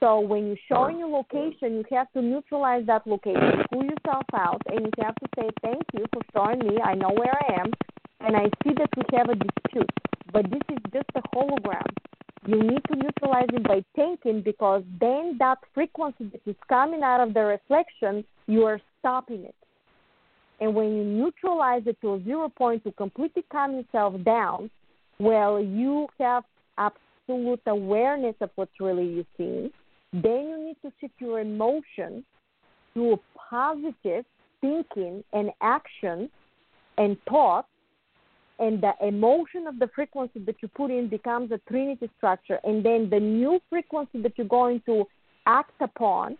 So 0.00 0.20
when 0.20 0.46
you're 0.46 0.56
showing 0.68 0.98
your 0.98 1.08
location, 1.08 1.74
you 1.74 1.84
have 1.92 2.10
to 2.12 2.22
neutralize 2.22 2.86
that 2.86 3.06
location, 3.06 3.64
pull 3.72 3.84
yourself 3.84 4.24
out, 4.34 4.60
and 4.66 4.80
you 4.80 4.90
have 5.04 5.14
to 5.16 5.28
say, 5.36 5.48
thank 5.62 5.82
you 5.92 6.04
for 6.12 6.22
showing 6.32 6.58
me. 6.58 6.80
I 6.82 6.94
know 6.94 7.10
where 7.10 7.34
I 7.48 7.60
am 7.60 7.72
and 8.20 8.36
I 8.36 8.44
see 8.62 8.74
that 8.74 8.90
we 8.96 9.02
have 9.16 9.28
a 9.28 9.34
dispute, 9.34 9.90
but 10.32 10.50
this 10.50 10.62
is 10.70 10.78
just 10.92 11.08
a 11.14 11.22
hologram. 11.34 11.86
You 12.46 12.62
need 12.62 12.82
to 12.90 12.96
neutralize 12.96 13.48
it 13.52 13.62
by 13.62 13.84
thinking 13.96 14.42
because 14.42 14.82
then 15.00 15.36
that 15.38 15.58
frequency 15.72 16.30
that 16.32 16.40
is 16.46 16.56
coming 16.68 17.02
out 17.02 17.26
of 17.26 17.32
the 17.32 17.40
reflection, 17.40 18.24
you 18.46 18.64
are 18.64 18.80
stopping 19.00 19.44
it. 19.44 19.54
And 20.60 20.74
when 20.74 20.94
you 20.94 21.04
neutralize 21.04 21.82
it 21.86 22.00
to 22.02 22.14
a 22.14 22.24
zero 22.24 22.48
point 22.48 22.84
to 22.84 22.92
completely 22.92 23.44
calm 23.50 23.74
yourself 23.74 24.22
down, 24.24 24.70
well, 25.18 25.60
you 25.60 26.06
have 26.18 26.44
absolute 26.78 27.60
awareness 27.66 28.34
of 28.40 28.50
what's 28.56 28.78
really 28.78 29.06
you 29.06 29.24
see. 29.36 29.72
Then 30.12 30.48
you 30.48 30.64
need 30.66 30.76
to 30.82 30.92
shift 31.00 31.14
your 31.18 31.40
emotion 31.40 32.24
to 32.94 33.12
a 33.12 33.16
positive 33.50 34.24
thinking 34.60 35.24
and 35.32 35.50
action 35.60 36.30
and 36.98 37.16
thought 37.28 37.66
and 38.58 38.82
the 38.82 38.92
emotion 39.06 39.66
of 39.66 39.78
the 39.78 39.88
frequency 39.94 40.38
that 40.40 40.56
you 40.62 40.68
put 40.68 40.90
in 40.90 41.08
becomes 41.08 41.50
a 41.50 41.58
trinity 41.68 42.08
structure 42.16 42.60
and 42.64 42.84
then 42.84 43.10
the 43.10 43.18
new 43.18 43.60
frequency 43.68 44.22
that 44.22 44.32
you're 44.36 44.46
going 44.46 44.80
to 44.86 45.04
act 45.46 45.72
upon 45.80 46.36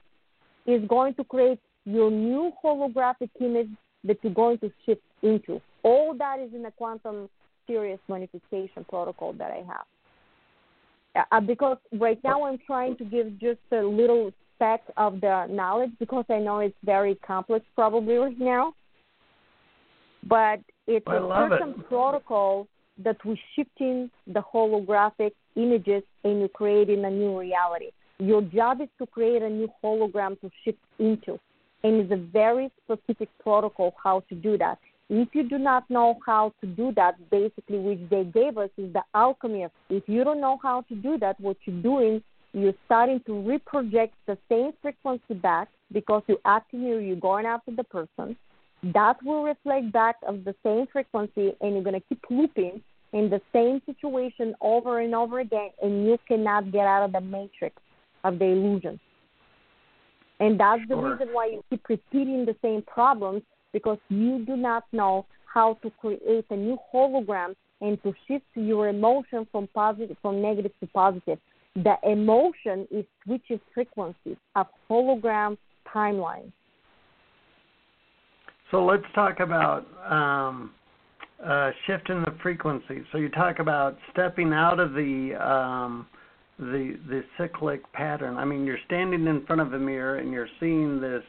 is 0.66 0.86
going 0.88 1.14
to 1.14 1.24
create 1.24 1.60
your 1.84 2.10
new 2.10 2.52
holographic 2.64 3.30
image 3.40 3.68
that 4.04 4.18
you're 4.22 4.32
going 4.32 4.58
to 4.58 4.70
shift 4.86 5.02
into. 5.22 5.60
All 5.82 6.14
that 6.18 6.38
is 6.40 6.54
in 6.54 6.62
the 6.62 6.70
quantum 6.70 7.28
series 7.66 7.98
manifestation 8.08 8.84
protocol 8.88 9.32
that 9.34 9.50
i 9.50 9.62
have. 9.66 11.26
Uh, 11.30 11.40
because 11.40 11.78
right 11.98 12.18
now 12.24 12.44
i'm 12.44 12.58
trying 12.66 12.96
to 12.96 13.04
give 13.04 13.38
just 13.38 13.60
a 13.72 13.76
little 13.76 14.32
speck 14.54 14.82
of 14.96 15.20
the 15.20 15.46
knowledge 15.48 15.90
because 15.98 16.24
i 16.28 16.38
know 16.38 16.58
it's 16.58 16.74
very 16.84 17.14
complex 17.26 17.64
probably 17.74 18.16
right 18.16 18.38
now 18.38 18.74
but 20.28 20.60
it's 20.86 21.06
I 21.06 21.16
a 21.16 21.48
certain 21.50 21.70
it. 21.70 21.88
protocol 21.88 22.66
that 22.98 23.16
we're 23.24 23.36
shifting 23.56 24.10
the 24.26 24.42
holographic 24.42 25.32
images 25.56 26.02
and 26.22 26.40
you're 26.40 26.48
creating 26.48 27.04
a 27.04 27.10
new 27.10 27.38
reality. 27.38 27.90
Your 28.18 28.42
job 28.42 28.80
is 28.80 28.88
to 28.98 29.06
create 29.06 29.42
a 29.42 29.50
new 29.50 29.68
hologram 29.82 30.40
to 30.40 30.50
shift 30.64 30.78
into. 30.98 31.38
And 31.82 32.00
it's 32.00 32.12
a 32.12 32.16
very 32.16 32.70
specific 32.84 33.28
protocol 33.42 33.94
how 34.02 34.22
to 34.28 34.34
do 34.34 34.56
that. 34.58 34.78
If 35.10 35.28
you 35.34 35.46
do 35.48 35.58
not 35.58 35.88
know 35.90 36.18
how 36.24 36.52
to 36.60 36.66
do 36.66 36.92
that, 36.96 37.30
basically, 37.30 37.78
which 37.78 38.00
they 38.08 38.24
gave 38.24 38.56
us 38.56 38.70
is 38.78 38.92
the 38.92 39.02
alchemy. 39.14 39.66
If 39.90 40.04
you 40.06 40.24
don't 40.24 40.40
know 40.40 40.58
how 40.62 40.82
to 40.82 40.94
do 40.94 41.18
that, 41.18 41.38
what 41.40 41.58
you're 41.66 41.82
doing, 41.82 42.22
you're 42.54 42.72
starting 42.86 43.20
to 43.26 43.32
reproject 43.32 44.12
the 44.26 44.38
same 44.48 44.70
frequency 44.80 45.34
back 45.34 45.68
because 45.92 46.22
you're 46.26 46.38
acting 46.46 46.82
here, 46.82 47.00
you're 47.00 47.16
going 47.16 47.44
after 47.44 47.72
the 47.72 47.84
person. 47.84 48.36
That 48.92 49.16
will 49.24 49.44
reflect 49.44 49.92
back 49.92 50.16
of 50.26 50.44
the 50.44 50.54
same 50.62 50.86
frequency, 50.92 51.54
and 51.60 51.72
you're 51.72 51.82
going 51.82 52.00
to 52.00 52.06
keep 52.08 52.22
looping 52.28 52.82
in 53.14 53.30
the 53.30 53.40
same 53.52 53.80
situation 53.86 54.54
over 54.60 55.00
and 55.00 55.14
over 55.14 55.40
again, 55.40 55.70
and 55.80 56.04
you 56.04 56.18
cannot 56.28 56.70
get 56.70 56.86
out 56.86 57.04
of 57.04 57.12
the 57.12 57.20
matrix 57.20 57.76
of 58.24 58.38
the 58.38 58.44
illusion. 58.44 59.00
And 60.40 60.60
that's 60.60 60.82
sure. 60.86 60.96
the 60.96 60.96
reason 60.96 61.28
why 61.32 61.46
you 61.46 61.64
keep 61.70 61.88
repeating 61.88 62.44
the 62.44 62.56
same 62.60 62.82
problems 62.82 63.42
because 63.72 63.98
you 64.08 64.44
do 64.44 64.56
not 64.56 64.84
know 64.92 65.24
how 65.46 65.74
to 65.82 65.90
create 66.00 66.44
a 66.50 66.56
new 66.56 66.76
hologram 66.92 67.54
and 67.80 68.02
to 68.02 68.12
shift 68.26 68.44
your 68.54 68.88
emotion 68.88 69.46
from 69.50 69.68
positive 69.68 70.16
from 70.20 70.42
negative 70.42 70.72
to 70.80 70.86
positive. 70.88 71.38
The 71.76 71.96
emotion 72.04 72.86
is 72.90 73.04
switching 73.24 73.60
frequencies 73.72 74.36
of 74.56 74.66
hologram 74.90 75.56
timeline. 75.92 76.52
So 78.70 78.84
let's 78.84 79.04
talk 79.14 79.40
about 79.40 79.86
um, 80.08 80.72
uh, 81.44 81.70
shifting 81.86 82.22
the 82.22 82.34
frequency. 82.42 83.02
So 83.12 83.18
you 83.18 83.28
talk 83.28 83.58
about 83.58 83.96
stepping 84.12 84.52
out 84.52 84.80
of 84.80 84.92
the 84.92 85.34
um, 85.40 86.06
the 86.58 86.98
the 87.08 87.22
cyclic 87.36 87.90
pattern. 87.92 88.36
I 88.36 88.44
mean, 88.44 88.64
you're 88.64 88.78
standing 88.86 89.26
in 89.26 89.44
front 89.46 89.60
of 89.60 89.72
a 89.72 89.78
mirror 89.78 90.16
and 90.16 90.32
you're 90.32 90.48
seeing 90.60 91.00
this 91.00 91.22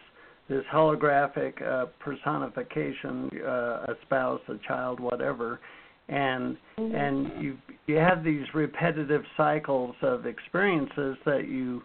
this 0.47 0.63
holographic 0.71 1.61
uh, 1.65 1.87
personification, 1.99 3.29
uh, 3.43 3.49
a 3.87 3.95
spouse, 4.03 4.41
a 4.47 4.57
child, 4.67 4.99
whatever, 4.99 5.59
and 6.07 6.55
mm-hmm. 6.77 6.95
and 6.95 7.43
you 7.43 7.57
you 7.87 7.95
have 7.95 8.23
these 8.23 8.45
repetitive 8.53 9.23
cycles 9.35 9.95
of 10.01 10.25
experiences 10.25 11.17
that 11.25 11.47
you 11.47 11.81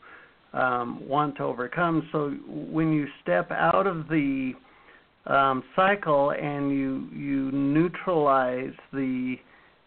um, 0.52 1.06
want 1.08 1.36
to 1.36 1.44
overcome. 1.44 2.08
So 2.12 2.30
when 2.48 2.92
you 2.92 3.06
step 3.22 3.50
out 3.50 3.86
of 3.86 4.08
the 4.08 4.52
um, 5.26 5.62
cycle 5.76 6.30
and 6.30 6.70
you 6.70 7.08
you 7.12 7.50
neutralize 7.52 8.74
the 8.92 9.36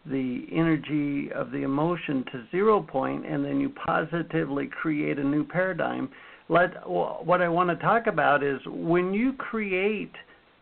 the 0.05 0.45
energy 0.51 1.31
of 1.31 1.51
the 1.51 1.63
emotion 1.63 2.25
to 2.31 2.45
zero 2.51 2.81
point 2.81 3.25
and 3.25 3.43
then 3.43 3.59
you 3.59 3.69
positively 3.69 4.67
create 4.67 5.17
a 5.17 5.23
new 5.23 5.43
paradigm. 5.43 6.09
Let 6.49 6.87
what 6.87 7.41
I 7.41 7.47
want 7.47 7.69
to 7.69 7.75
talk 7.77 8.07
about 8.07 8.43
is 8.43 8.59
when 8.67 9.13
you 9.13 9.33
create 9.33 10.11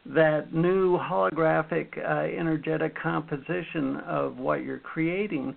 that 0.05 0.53
new 0.53 0.97
holographic 0.97 1.97
uh, 1.97 2.23
energetic 2.35 2.95
composition 3.01 3.97
of 4.07 4.37
what 4.37 4.63
you're 4.63 4.79
creating 4.79 5.55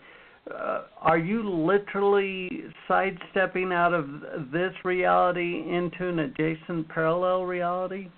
uh, 0.51 0.83
are 1.01 1.17
you 1.17 1.49
literally 1.49 2.65
sidestepping 2.87 3.73
out 3.73 3.95
of 3.95 4.07
this 4.53 4.73
reality 4.85 5.65
into 5.67 6.09
an 6.09 6.19
adjacent 6.19 6.87
parallel 6.89 7.45
reality 7.45 8.09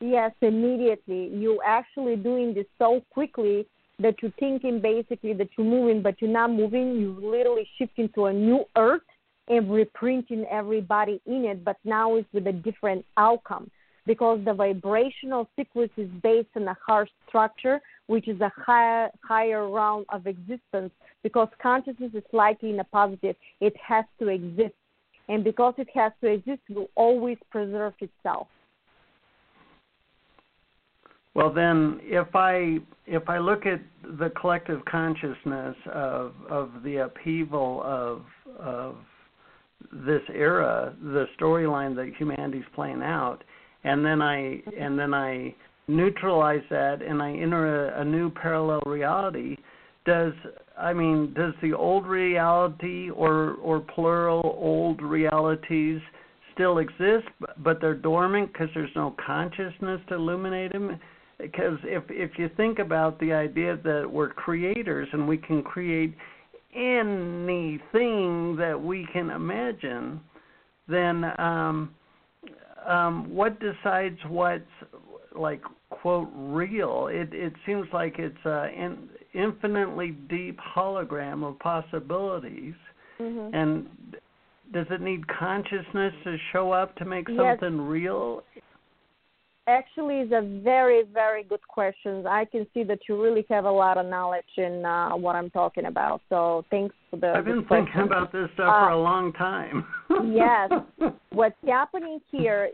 Yes, 0.00 0.32
immediately. 0.42 1.30
You're 1.32 1.64
actually 1.64 2.16
doing 2.16 2.52
this 2.52 2.66
so 2.78 3.02
quickly 3.10 3.66
that 3.98 4.16
you're 4.20 4.32
thinking 4.38 4.80
basically 4.80 5.32
that 5.34 5.48
you're 5.56 5.66
moving, 5.66 6.02
but 6.02 6.20
you're 6.20 6.30
not 6.30 6.50
moving. 6.50 7.00
You're 7.00 7.30
literally 7.30 7.66
shifting 7.78 8.10
to 8.14 8.26
a 8.26 8.32
new 8.32 8.64
earth 8.76 9.02
and 9.48 9.72
reprinting 9.72 10.44
everybody 10.50 11.20
in 11.26 11.44
it, 11.46 11.64
but 11.64 11.76
now 11.84 12.16
it's 12.16 12.28
with 12.32 12.46
a 12.46 12.52
different 12.52 13.04
outcome 13.16 13.70
because 14.06 14.38
the 14.44 14.52
vibrational 14.52 15.48
sequence 15.56 15.92
is 15.96 16.08
based 16.22 16.48
on 16.56 16.68
a 16.68 16.76
harsh 16.86 17.08
structure, 17.26 17.80
which 18.06 18.28
is 18.28 18.40
a 18.40 18.52
higher, 18.54 19.10
higher 19.24 19.68
realm 19.68 20.04
of 20.10 20.26
existence. 20.26 20.92
Because 21.22 21.48
consciousness 21.60 22.12
is 22.14 22.22
likely 22.32 22.70
in 22.70 22.80
a 22.80 22.84
positive, 22.84 23.34
it 23.60 23.74
has 23.76 24.04
to 24.18 24.28
exist. 24.28 24.74
And 25.28 25.42
because 25.42 25.74
it 25.78 25.88
has 25.94 26.12
to 26.20 26.28
exist, 26.28 26.60
it 26.68 26.76
will 26.76 26.90
always 26.94 27.38
preserve 27.50 27.94
itself. 28.00 28.46
Well, 31.36 31.52
then, 31.52 32.00
if 32.02 32.34
I 32.34 32.78
if 33.04 33.28
I 33.28 33.36
look 33.36 33.66
at 33.66 33.82
the 34.18 34.30
collective 34.40 34.82
consciousness 34.86 35.76
of 35.92 36.32
of 36.48 36.70
the 36.82 36.96
upheaval 37.04 37.82
of 37.84 38.22
of 38.58 38.96
this 39.92 40.22
era, 40.32 40.96
the 41.02 41.26
storyline 41.38 41.94
that 41.96 42.10
humanity's 42.16 42.64
playing 42.74 43.02
out, 43.02 43.44
and 43.84 44.02
then 44.02 44.22
I 44.22 44.62
and 44.80 44.98
then 44.98 45.12
I 45.12 45.54
neutralize 45.88 46.62
that 46.70 47.02
and 47.02 47.20
I 47.20 47.32
enter 47.32 47.90
a, 47.90 48.00
a 48.00 48.04
new 48.04 48.30
parallel 48.30 48.80
reality. 48.86 49.58
Does 50.06 50.32
I 50.78 50.94
mean 50.94 51.34
does 51.34 51.52
the 51.60 51.74
old 51.74 52.06
reality 52.06 53.10
or 53.10 53.56
or 53.62 53.80
plural 53.80 54.56
old 54.58 55.02
realities 55.02 56.00
still 56.54 56.78
exist, 56.78 57.28
but 57.58 57.78
they're 57.82 57.92
dormant 57.92 58.54
because 58.54 58.70
there's 58.72 58.96
no 58.96 59.14
consciousness 59.26 60.00
to 60.08 60.14
illuminate 60.14 60.72
them? 60.72 60.98
Because 61.38 61.78
if 61.84 62.04
if 62.08 62.38
you 62.38 62.48
think 62.56 62.78
about 62.78 63.18
the 63.20 63.32
idea 63.32 63.78
that 63.84 64.10
we're 64.10 64.30
creators 64.30 65.08
and 65.12 65.26
we 65.28 65.36
can 65.36 65.62
create 65.62 66.14
anything 66.74 68.56
that 68.56 68.78
we 68.80 69.06
can 69.12 69.30
imagine, 69.30 70.20
then 70.88 71.24
um, 71.38 71.94
um, 72.86 73.34
what 73.34 73.58
decides 73.60 74.18
what's 74.28 74.64
like 75.34 75.62
quote 75.90 76.28
real? 76.34 77.08
It 77.08 77.28
it 77.32 77.52
seems 77.66 77.86
like 77.92 78.16
it's 78.18 78.36
an 78.44 79.08
infinitely 79.34 80.12
deep 80.28 80.58
hologram 80.74 81.46
of 81.46 81.58
possibilities, 81.58 82.74
mm-hmm. 83.20 83.54
and 83.54 83.86
does 84.72 84.86
it 84.90 85.00
need 85.00 85.26
consciousness 85.28 86.12
to 86.24 86.36
show 86.52 86.72
up 86.72 86.96
to 86.96 87.04
make 87.04 87.28
yes. 87.28 87.38
something 87.38 87.80
real? 87.80 88.42
Actually 89.68 90.20
is 90.20 90.32
a 90.32 90.42
very 90.62 91.02
very 91.12 91.42
good 91.42 91.66
question 91.66 92.26
i 92.26 92.44
can 92.44 92.66
see 92.72 92.82
that 92.82 92.98
you 93.08 93.20
really 93.20 93.44
have 93.48 93.64
a 93.64 93.70
lot 93.70 93.98
of 93.98 94.06
knowledge 94.06 94.44
in 94.56 94.84
uh, 94.84 95.10
what 95.10 95.34
i'm 95.34 95.50
talking 95.50 95.86
about. 95.86 96.20
So 96.28 96.64
thanks 96.70 96.94
for 97.10 97.16
the 97.16 97.28
i've 97.28 97.44
been 97.44 97.64
question. 97.64 97.86
thinking 97.86 98.02
about 98.02 98.32
this 98.32 98.48
stuff 98.54 98.72
uh, 98.72 98.86
for 98.86 98.90
a 98.90 99.00
long 99.00 99.32
time. 99.32 99.84
yes. 100.32 100.70
What's 101.30 101.56
happening 101.66 102.20
here 102.30 102.70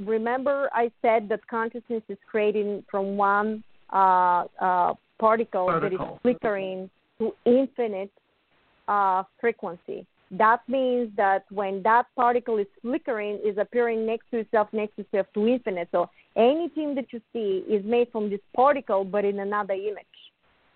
remember 0.00 0.68
i 0.72 0.90
said 1.00 1.28
that 1.28 1.46
consciousness 1.46 2.02
is 2.08 2.18
creating 2.28 2.82
from 2.90 3.16
one 3.16 3.62
uh, 3.92 4.44
uh, 4.60 4.92
particle, 5.20 5.66
particle, 5.66 5.80
that 5.80 5.92
is 5.92 6.18
flickering 6.22 6.90
to 7.18 7.32
infinite 7.46 8.10
uh, 8.88 9.22
frequency 9.40 10.04
that 10.30 10.60
means 10.68 11.10
that 11.16 11.44
when 11.50 11.82
that 11.82 12.06
particle 12.16 12.58
is 12.58 12.66
flickering, 12.82 13.38
is 13.44 13.58
appearing 13.58 14.06
next 14.06 14.30
to 14.30 14.38
itself, 14.38 14.68
next 14.72 14.96
to 14.96 15.02
itself 15.02 15.26
to 15.34 15.46
infinite. 15.46 15.88
So 15.92 16.10
anything 16.36 16.94
that 16.96 17.12
you 17.12 17.20
see 17.32 17.64
is 17.68 17.84
made 17.84 18.10
from 18.10 18.30
this 18.30 18.40
particle, 18.54 19.04
but 19.04 19.24
in 19.24 19.40
another 19.40 19.74
image. 19.74 20.06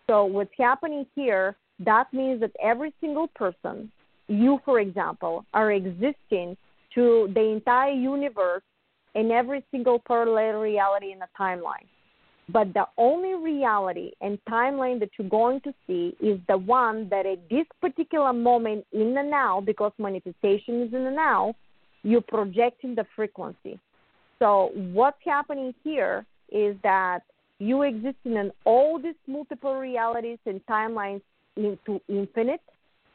So 0.07 0.25
what's 0.25 0.51
happening 0.59 1.07
here, 1.15 1.57
that 1.81 2.13
means 2.13 2.41
that 2.41 2.53
every 2.63 2.95
single 3.01 3.29
person, 3.29 3.91
you 4.29 4.61
for 4.65 4.81
example, 4.81 5.45
are 5.55 5.73
existing 5.73 6.57
to 6.95 7.31
the 7.35 7.41
entire 7.41 7.93
universe 7.93 8.63
in 9.15 9.31
every 9.31 9.65
single 9.71 9.99
parallel 9.99 10.61
reality 10.61 11.13
in 11.13 11.19
the 11.19 11.29
timeline. 11.39 11.87
But 12.51 12.73
the 12.73 12.87
only 12.97 13.35
reality 13.35 14.13
and 14.23 14.39
timeline 14.49 15.01
that 15.01 15.11
you're 15.19 15.29
going 15.29 15.61
to 15.63 15.75
see 15.87 16.17
is 16.21 16.41
the 16.49 16.57
one 16.57 17.09
that 17.11 17.27
at 17.27 17.49
this 17.51 17.67
particular 17.81 18.33
moment 18.33 18.87
in 18.93 19.13
the 19.15 19.23
now, 19.23 19.61
because 19.61 19.93
manifestation 19.99 20.83
is 20.83 20.95
in 20.95 21.05
the 21.05 21.11
now, 21.11 21.55
you're 22.03 22.23
projecting 22.23 22.95
the 22.95 23.05
frequency. 23.15 23.79
So 24.39 24.71
what's 24.93 25.19
happening 25.27 25.75
here 25.85 26.25
is 26.51 26.77
that 26.83 27.21
you 27.59 27.83
exist 27.83 28.17
in 28.25 28.51
all 28.65 28.99
these 28.99 29.15
multiple 29.27 29.75
realities 29.75 30.39
and 30.47 30.65
timelines 30.67 31.21
into 31.57 32.01
infinite, 32.09 32.63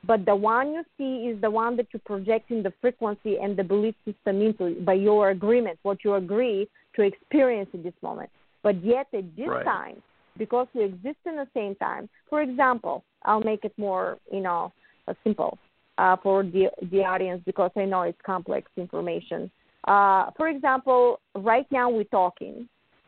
but 0.05 0.25
the 0.25 0.35
one 0.35 0.73
you 0.73 0.83
see 0.97 1.29
is 1.29 1.41
the 1.41 1.49
one 1.49 1.77
that 1.77 1.87
you're 1.93 2.01
projecting 2.05 2.61
the 2.61 2.73
frequency 2.81 3.37
and 3.37 3.55
the 3.57 3.63
belief 3.63 3.95
system 4.05 4.41
into 4.41 4.79
by 4.81 4.93
your 4.93 5.29
agreement, 5.29 5.79
what 5.83 6.03
you 6.03 6.15
agree 6.15 6.67
to 6.95 7.01
experience 7.01 7.69
in 7.73 7.81
this 7.81 7.93
moment. 8.01 8.29
But 8.63 8.83
yet 8.83 9.07
at 9.13 9.35
this 9.35 9.47
right. 9.47 9.65
time, 9.65 10.01
because 10.37 10.67
we 10.73 10.85
exist 10.85 11.17
in 11.25 11.35
the 11.35 11.47
same 11.53 11.75
time, 11.75 12.09
for 12.29 12.41
example, 12.41 13.03
I'll 13.23 13.41
make 13.41 13.65
it 13.65 13.73
more, 13.77 14.17
you 14.31 14.39
know, 14.39 14.71
uh, 15.07 15.13
simple 15.23 15.57
uh, 15.97 16.15
for 16.23 16.43
the 16.43 16.69
the 16.91 17.03
audience 17.03 17.41
because 17.45 17.71
I 17.75 17.85
know 17.85 18.03
it's 18.03 18.17
complex 18.25 18.71
information. 18.77 19.51
Uh, 19.85 20.31
for 20.37 20.47
example, 20.47 21.19
right 21.35 21.67
now 21.71 21.89
we're 21.89 22.05
talking, 22.05 22.67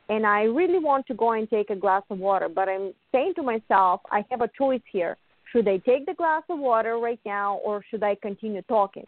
and 0.09 0.25
I 0.25 0.43
really 0.43 0.79
want 0.79 1.07
to 1.07 1.13
go 1.13 1.31
and 1.31 1.49
take 1.49 1.69
a 1.69 1.75
glass 1.75 2.03
of 2.09 2.19
water, 2.19 2.49
but 2.49 2.67
I'm 2.67 2.93
saying 3.11 3.33
to 3.37 3.43
myself, 3.43 4.01
I 4.11 4.25
have 4.29 4.41
a 4.41 4.49
choice 4.57 4.81
here. 4.91 5.17
Should 5.51 5.67
I 5.67 5.77
take 5.77 6.05
the 6.05 6.13
glass 6.13 6.43
of 6.49 6.59
water 6.59 6.97
right 6.97 7.19
now 7.25 7.57
or 7.63 7.81
should 7.89 8.03
I 8.03 8.15
continue 8.15 8.61
talking? 8.63 9.05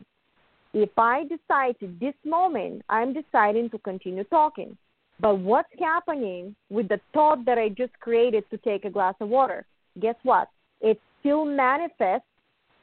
If 0.73 0.89
I 0.97 1.23
decide 1.23 1.75
at 1.81 1.99
this 1.99 2.13
moment, 2.23 2.83
I'm 2.89 3.13
deciding 3.13 3.69
to 3.71 3.79
continue 3.79 4.23
talking. 4.25 4.77
But 5.19 5.39
what's 5.39 5.69
happening 5.79 6.55
with 6.69 6.89
the 6.89 6.99
thought 7.13 7.43
that 7.45 7.57
I 7.57 7.69
just 7.69 7.93
created 7.99 8.43
to 8.51 8.57
take 8.57 8.85
a 8.85 8.89
glass 8.89 9.15
of 9.19 9.29
water? 9.29 9.65
Guess 9.99 10.15
what? 10.23 10.49
It 10.81 10.99
still 11.19 11.43
manifests 11.43 12.27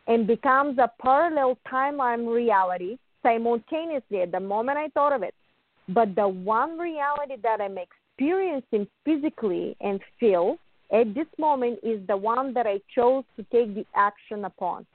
and 0.07 0.27
becomes 0.27 0.79
a 0.79 0.91
parallel 1.01 1.57
timeline 1.71 2.33
reality 2.33 2.99
simultaneously 3.23 4.21
at 4.23 4.33
the 4.33 4.41
moment 4.41 4.79
I 4.79 4.89
thought 4.89 5.13
of 5.13 5.23
it. 5.23 5.35
But 5.89 6.15
the 6.15 6.29
one 6.29 6.79
reality 6.79 7.37
that 7.43 7.61
I'm 7.61 7.79
experiencing 7.79 8.87
physically 9.05 9.77
and 9.81 10.01
feel 10.19 10.57
at 10.93 11.15
this 11.15 11.27
moment 11.39 11.79
is 11.83 12.07
the 12.07 12.17
one 12.17 12.53
that 12.55 12.67
I 12.67 12.81
chose 12.95 13.25
to 13.37 13.43
take 13.45 13.75
the 13.75 13.87
action 13.95 14.45
upon. 14.45 14.87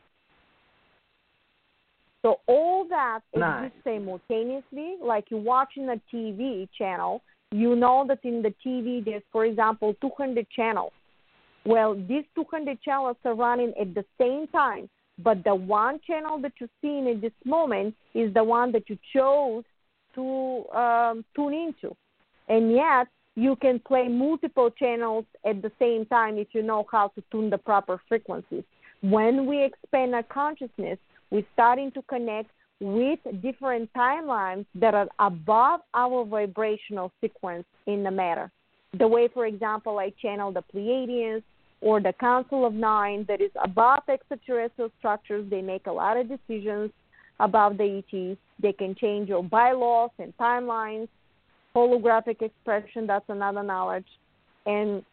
So 2.21 2.39
all 2.47 2.85
that 2.89 3.21
is 3.33 3.39
nice. 3.39 3.71
simultaneously, 3.83 4.95
like 5.01 5.25
you're 5.29 5.39
watching 5.39 5.89
a 5.89 6.01
TV 6.13 6.67
channel, 6.77 7.21
you 7.51 7.75
know 7.75 8.05
that 8.07 8.19
in 8.23 8.41
the 8.41 8.53
TV 8.65 9.03
there's, 9.03 9.23
for 9.31 9.45
example, 9.45 9.95
200 10.01 10.45
channels. 10.49 10.91
Well, 11.65 11.95
these 11.95 12.25
200 12.35 12.81
channels 12.81 13.17
are 13.25 13.35
running 13.35 13.73
at 13.79 13.93
the 13.93 14.05
same 14.19 14.47
time, 14.47 14.89
but 15.17 15.43
the 15.43 15.55
one 15.55 15.99
channel 16.05 16.39
that 16.41 16.53
you're 16.59 16.69
seeing 16.81 17.07
at 17.07 17.21
this 17.21 17.33
moment 17.45 17.95
is 18.13 18.33
the 18.33 18.43
one 18.43 18.71
that 18.73 18.89
you 18.89 18.97
chose 19.13 19.63
to 20.15 20.65
um, 20.77 21.25
tune 21.35 21.53
into. 21.53 21.95
And 22.47 22.71
yet, 22.71 23.07
you 23.35 23.55
can 23.55 23.79
play 23.79 24.07
multiple 24.07 24.69
channels 24.71 25.25
at 25.45 25.61
the 25.61 25.71
same 25.79 26.05
time 26.05 26.37
if 26.37 26.47
you 26.51 26.61
know 26.61 26.85
how 26.91 27.09
to 27.09 27.23
tune 27.31 27.49
the 27.49 27.57
proper 27.57 28.01
frequencies. 28.09 28.63
When 29.01 29.45
we 29.45 29.63
expand 29.63 30.13
our 30.13 30.23
consciousness, 30.23 30.97
we're 31.31 31.45
starting 31.53 31.91
to 31.91 32.01
connect 32.03 32.49
with 32.81 33.19
different 33.41 33.89
timelines 33.93 34.65
that 34.75 34.93
are 34.93 35.07
above 35.19 35.81
our 35.93 36.23
vibrational 36.23 37.11
sequence 37.19 37.65
in 37.87 38.03
the 38.03 38.11
matter. 38.11 38.51
The 38.97 39.07
way, 39.07 39.27
for 39.33 39.45
example, 39.45 39.99
I 39.99 40.11
channel 40.21 40.51
the 40.51 40.63
Pleiadians 40.73 41.43
or 41.81 42.01
the 42.01 42.13
Council 42.13 42.65
of 42.65 42.73
Nine 42.73 43.25
that 43.27 43.41
is 43.41 43.51
above 43.63 44.03
extraterrestrial 44.09 44.91
structures. 44.97 45.49
They 45.49 45.61
make 45.61 45.87
a 45.87 45.91
lot 45.91 46.17
of 46.17 46.27
decisions 46.27 46.91
about 47.39 47.77
the 47.77 48.01
ETs. 48.11 48.39
They 48.61 48.73
can 48.73 48.95
change 48.95 49.29
your 49.29 49.43
bylaws 49.43 50.11
and 50.17 50.35
timelines. 50.37 51.07
Holographic 51.75 52.41
expression, 52.41 53.05
that's 53.05 53.29
another 53.29 53.63
knowledge. 53.63 54.07
And 54.65 55.03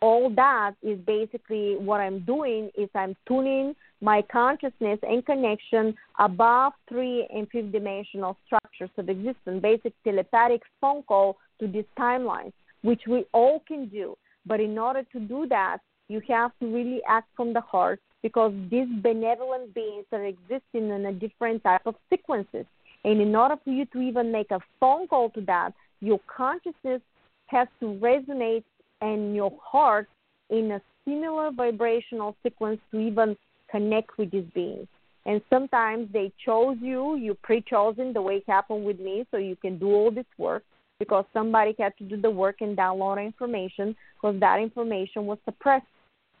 all 0.00 0.30
that 0.30 0.74
is 0.82 0.98
basically 1.06 1.76
what 1.76 2.00
I'm 2.00 2.20
doing 2.20 2.70
is 2.76 2.88
I'm 2.94 3.16
tuning 3.26 3.74
my 4.00 4.22
consciousness 4.30 4.98
and 5.02 5.24
connection 5.26 5.94
above 6.18 6.72
three 6.88 7.26
and 7.34 7.48
fifth 7.50 7.72
dimensional 7.72 8.36
structures 8.46 8.90
of 8.96 9.08
existence, 9.08 9.60
basic 9.60 9.92
telepathic 10.04 10.62
phone 10.80 11.02
call 11.02 11.36
to 11.58 11.66
these 11.66 11.84
timelines, 11.98 12.52
which 12.82 13.02
we 13.08 13.24
all 13.32 13.62
can 13.66 13.88
do. 13.88 14.16
But 14.46 14.60
in 14.60 14.78
order 14.78 15.02
to 15.12 15.20
do 15.20 15.46
that, 15.48 15.78
you 16.08 16.22
have 16.28 16.52
to 16.60 16.66
really 16.66 17.00
act 17.08 17.28
from 17.36 17.52
the 17.52 17.60
heart 17.60 18.00
because 18.22 18.52
these 18.70 18.88
benevolent 19.02 19.74
beings 19.74 20.06
are 20.12 20.24
existing 20.24 20.90
in 20.90 21.06
a 21.06 21.12
different 21.12 21.62
type 21.64 21.82
of 21.86 21.94
sequences. 22.08 22.66
And 23.04 23.20
in 23.20 23.34
order 23.34 23.56
for 23.62 23.70
you 23.70 23.84
to 23.86 24.00
even 24.00 24.32
make 24.32 24.50
a 24.50 24.60
phone 24.80 25.06
call 25.06 25.30
to 25.30 25.40
that, 25.42 25.72
your 26.00 26.20
consciousness 26.34 27.02
has 27.46 27.68
to 27.80 27.86
resonate 27.86 28.64
and 29.00 29.34
your 29.34 29.52
heart 29.62 30.08
in 30.50 30.72
a 30.72 30.80
similar 31.04 31.50
vibrational 31.50 32.36
sequence 32.42 32.80
to 32.90 32.98
even 32.98 33.36
connect 33.70 34.18
with 34.18 34.30
these 34.30 34.46
beings. 34.54 34.86
And 35.26 35.42
sometimes 35.50 36.08
they 36.12 36.32
chose 36.44 36.76
you, 36.80 37.16
you 37.16 37.34
pre 37.42 37.60
chosen 37.60 38.12
the 38.12 38.22
way 38.22 38.36
it 38.36 38.44
happened 38.46 38.84
with 38.84 38.98
me, 38.98 39.26
so 39.30 39.36
you 39.36 39.56
can 39.56 39.78
do 39.78 39.88
all 39.88 40.10
this 40.10 40.26
work 40.38 40.62
because 40.98 41.24
somebody 41.32 41.74
had 41.78 41.96
to 41.98 42.04
do 42.04 42.20
the 42.20 42.30
work 42.30 42.56
and 42.60 42.76
download 42.76 43.24
information 43.24 43.94
because 44.14 44.38
that 44.40 44.58
information 44.58 45.26
was 45.26 45.38
suppressed. 45.44 45.86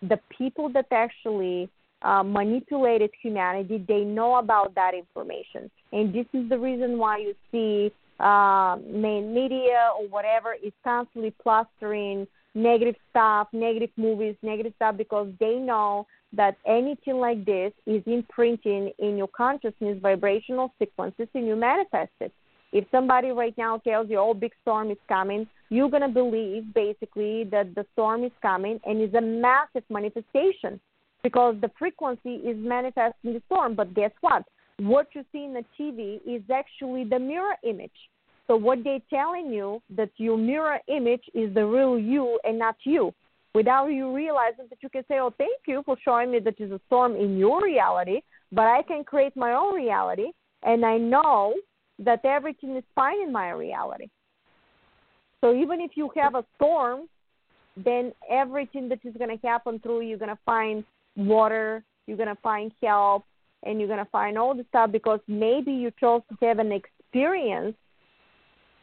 The 0.02 0.18
people 0.36 0.68
that 0.70 0.86
actually 0.90 1.68
uh, 2.02 2.22
manipulated 2.22 3.10
humanity, 3.22 3.84
they 3.86 4.00
know 4.00 4.36
about 4.36 4.74
that 4.74 4.94
information. 4.94 5.70
And 5.92 6.14
this 6.14 6.26
is 6.32 6.48
the 6.48 6.58
reason 6.58 6.98
why 6.98 7.18
you 7.18 7.34
see 7.50 7.92
uh, 8.20 8.76
main 8.88 9.34
media 9.34 9.90
or 9.98 10.08
whatever 10.08 10.54
is 10.54 10.72
constantly 10.82 11.32
plastering 11.42 12.26
negative 12.54 12.96
stuff, 13.10 13.48
negative 13.52 13.90
movies, 13.96 14.34
negative 14.42 14.72
stuff, 14.76 14.96
because 14.96 15.28
they 15.38 15.54
know 15.54 16.06
that 16.32 16.56
anything 16.66 17.16
like 17.16 17.44
this 17.44 17.72
is 17.86 18.02
imprinting 18.06 18.92
in 18.98 19.16
your 19.16 19.28
consciousness 19.28 19.98
vibrational 20.00 20.72
sequences 20.78 21.28
and 21.34 21.46
you 21.46 21.56
manifest 21.56 22.12
it. 22.20 22.32
If 22.72 22.84
somebody 22.90 23.30
right 23.30 23.56
now 23.56 23.78
tells 23.78 24.10
you, 24.10 24.18
oh, 24.18 24.34
big 24.34 24.52
storm 24.62 24.90
is 24.90 24.98
coming, 25.08 25.46
you're 25.70 25.88
going 25.88 26.02
to 26.02 26.08
believe 26.08 26.74
basically 26.74 27.44
that 27.44 27.74
the 27.74 27.86
storm 27.94 28.24
is 28.24 28.32
coming 28.42 28.78
and 28.84 29.02
is 29.02 29.14
a 29.14 29.20
massive 29.20 29.84
manifestation 29.88 30.78
because 31.22 31.56
the 31.60 31.70
frequency 31.78 32.36
is 32.36 32.56
manifesting 32.58 33.32
the 33.32 33.42
storm. 33.46 33.74
But 33.74 33.94
guess 33.94 34.12
what? 34.20 34.44
What 34.78 35.08
you 35.14 35.24
see 35.32 35.44
in 35.44 35.54
the 35.54 35.64
TV 35.78 36.20
is 36.26 36.42
actually 36.52 37.04
the 37.04 37.18
mirror 37.18 37.56
image. 37.64 37.90
So 38.46 38.56
what 38.56 38.84
they're 38.84 39.00
telling 39.10 39.52
you 39.52 39.82
that 39.96 40.10
your 40.16 40.38
mirror 40.38 40.78
image 40.88 41.24
is 41.34 41.52
the 41.54 41.66
real 41.66 41.98
you 41.98 42.38
and 42.44 42.58
not 42.58 42.76
you, 42.84 43.12
without 43.58 43.88
you 43.88 44.14
realizing 44.14 44.66
that 44.70 44.80
you 44.84 44.90
can 44.94 45.04
say, 45.08 45.18
"Oh, 45.18 45.32
thank 45.42 45.60
you 45.66 45.82
for 45.86 45.96
showing 46.04 46.30
me 46.32 46.38
that 46.46 46.54
there's 46.56 46.76
a 46.80 46.80
storm 46.86 47.12
in 47.24 47.30
your 47.44 47.58
reality, 47.72 48.18
but 48.58 48.66
I 48.78 48.80
can 48.90 49.02
create 49.12 49.34
my 49.46 49.52
own 49.60 49.74
reality, 49.74 50.28
and 50.62 50.80
I 50.94 50.96
know 51.12 51.54
that 52.08 52.24
everything 52.36 52.76
is 52.80 52.86
fine 52.94 53.20
in 53.26 53.32
my 53.40 53.48
reality." 53.50 54.08
So 55.40 55.46
even 55.62 55.80
if 55.86 55.92
you 55.96 56.06
have 56.20 56.34
a 56.36 56.44
storm, 56.54 56.98
then 57.88 58.04
everything 58.42 58.84
that 58.90 59.00
is 59.08 59.14
going 59.20 59.34
to 59.36 59.46
happen 59.46 59.80
through 59.80 60.00
you're 60.02 60.24
going 60.24 60.36
to 60.38 60.44
find 60.54 60.84
water, 61.16 61.66
you're 62.06 62.20
going 62.22 62.34
to 62.36 62.42
find 62.50 62.70
help, 62.82 63.24
and 63.64 63.72
you're 63.78 63.92
going 63.94 64.04
to 64.08 64.12
find 64.20 64.38
all 64.38 64.54
the 64.54 64.66
stuff 64.68 64.88
because 64.98 65.20
maybe 65.26 65.72
you 65.72 65.90
chose 66.02 66.22
to 66.28 66.46
have 66.46 66.58
an 66.66 66.72
experience 66.80 67.76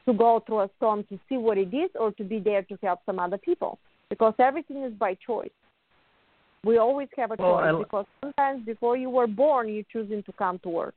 to 0.06 0.12
go 0.26 0.32
through 0.46 0.62
a 0.68 0.70
storm 0.78 1.00
to 1.12 1.16
see 1.28 1.38
what 1.48 1.58
it 1.58 1.74
is 1.74 1.92
or 2.02 2.12
to 2.20 2.24
be 2.34 2.40
there 2.40 2.64
to 2.64 2.76
help 2.82 3.00
some 3.06 3.20
other 3.20 3.38
people 3.38 3.80
because 4.10 4.34
everything 4.39 4.84
is 4.84 4.94
by 4.94 5.15
choice. 5.26 5.50
We 6.63 6.78
always 6.78 7.10
have 7.18 7.32
a 7.32 7.36
well, 7.38 7.58
choice 7.58 7.74
I, 7.76 7.78
because 7.78 8.06
sometimes 8.22 8.65
before 8.65 8.98
you 8.98 9.10
were 9.10 9.28
born, 9.28 9.70
you're 9.70 9.84
choosing 9.91 10.24
to 10.24 10.32
come 10.34 10.60
to 10.60 10.70
work. 10.70 10.96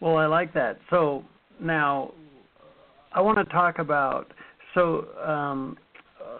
Well, 0.00 0.16
I 0.16 0.26
like 0.26 0.54
that. 0.54 0.78
So 0.90 1.24
now 1.60 2.12
I 3.12 3.20
want 3.20 3.38
to 3.38 3.44
talk 3.46 3.80
about 3.80 4.32
so 4.74 5.08
um, 5.24 5.76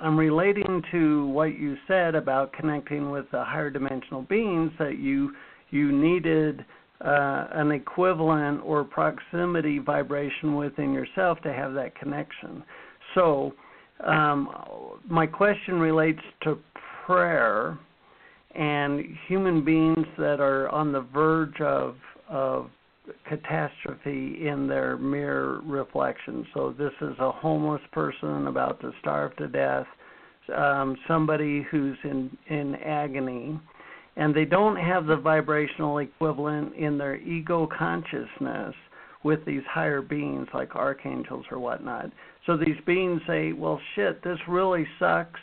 I'm 0.00 0.16
relating 0.16 0.82
to 0.92 1.26
what 1.28 1.58
you 1.58 1.76
said 1.88 2.14
about 2.14 2.52
connecting 2.52 3.10
with 3.10 3.24
the 3.32 3.42
higher 3.42 3.70
dimensional 3.70 4.22
beings 4.22 4.70
that 4.78 4.98
you 4.98 5.32
you 5.70 5.92
needed 5.92 6.64
uh, 7.04 7.46
an 7.52 7.72
equivalent 7.72 8.60
or 8.64 8.84
proximity 8.84 9.78
vibration 9.78 10.56
within 10.56 10.92
yourself 10.92 11.38
to 11.42 11.52
have 11.52 11.74
that 11.74 11.94
connection. 11.94 12.62
So, 13.14 13.52
um, 14.06 14.48
my 15.08 15.26
question 15.26 15.78
relates 15.78 16.20
to 16.42 16.58
prayer 17.06 17.78
and 18.54 19.04
human 19.26 19.64
beings 19.64 20.06
that 20.18 20.40
are 20.40 20.68
on 20.68 20.92
the 20.92 21.00
verge 21.00 21.60
of 21.60 21.96
of 22.28 22.70
catastrophe 23.26 24.46
in 24.46 24.66
their 24.68 24.98
mirror 24.98 25.62
reflection. 25.64 26.46
So 26.52 26.74
this 26.76 26.92
is 27.00 27.18
a 27.18 27.32
homeless 27.32 27.80
person 27.92 28.48
about 28.48 28.80
to 28.80 28.92
starve 29.00 29.34
to 29.36 29.48
death, 29.48 29.86
um, 30.54 30.96
somebody 31.06 31.64
who's 31.70 31.96
in 32.04 32.36
in 32.48 32.74
agony, 32.76 33.58
and 34.16 34.34
they 34.34 34.44
don't 34.44 34.76
have 34.76 35.06
the 35.06 35.16
vibrational 35.16 35.98
equivalent 35.98 36.74
in 36.74 36.98
their 36.98 37.16
ego 37.16 37.66
consciousness 37.66 38.74
with 39.24 39.44
these 39.44 39.62
higher 39.68 40.02
beings 40.02 40.46
like 40.54 40.76
archangels 40.76 41.44
or 41.50 41.58
whatnot. 41.58 42.10
So 42.48 42.56
these 42.56 42.80
beings 42.86 43.20
say, 43.26 43.52
Well, 43.52 43.78
shit, 43.94 44.24
this 44.24 44.38
really 44.48 44.86
sucks. 44.98 45.38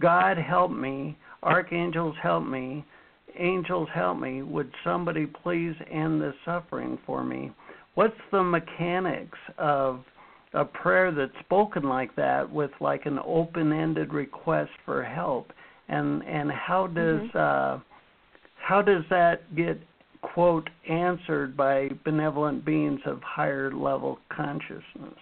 God 0.00 0.36
help 0.36 0.70
me. 0.70 1.16
Archangels 1.42 2.14
help 2.22 2.46
me. 2.46 2.84
Angels 3.38 3.88
help 3.94 4.20
me. 4.20 4.42
Would 4.42 4.70
somebody 4.84 5.26
please 5.26 5.74
end 5.90 6.20
this 6.20 6.34
suffering 6.44 6.98
for 7.06 7.24
me? 7.24 7.50
What's 7.94 8.20
the 8.30 8.42
mechanics 8.42 9.38
of 9.56 10.04
a 10.52 10.66
prayer 10.66 11.10
that's 11.10 11.32
spoken 11.40 11.84
like 11.84 12.14
that 12.16 12.52
with 12.52 12.70
like 12.78 13.06
an 13.06 13.18
open 13.24 13.72
ended 13.72 14.12
request 14.12 14.70
for 14.84 15.02
help? 15.02 15.50
And 15.88 16.22
and 16.24 16.52
how 16.52 16.88
does 16.88 17.20
mm-hmm. 17.20 17.38
uh 17.38 17.80
how 18.56 18.82
does 18.82 19.04
that 19.08 19.56
get 19.56 19.80
quote 20.20 20.68
answered 20.90 21.56
by 21.56 21.88
benevolent 22.04 22.66
beings 22.66 23.00
of 23.06 23.22
higher 23.22 23.72
level 23.72 24.18
consciousness? 24.28 25.18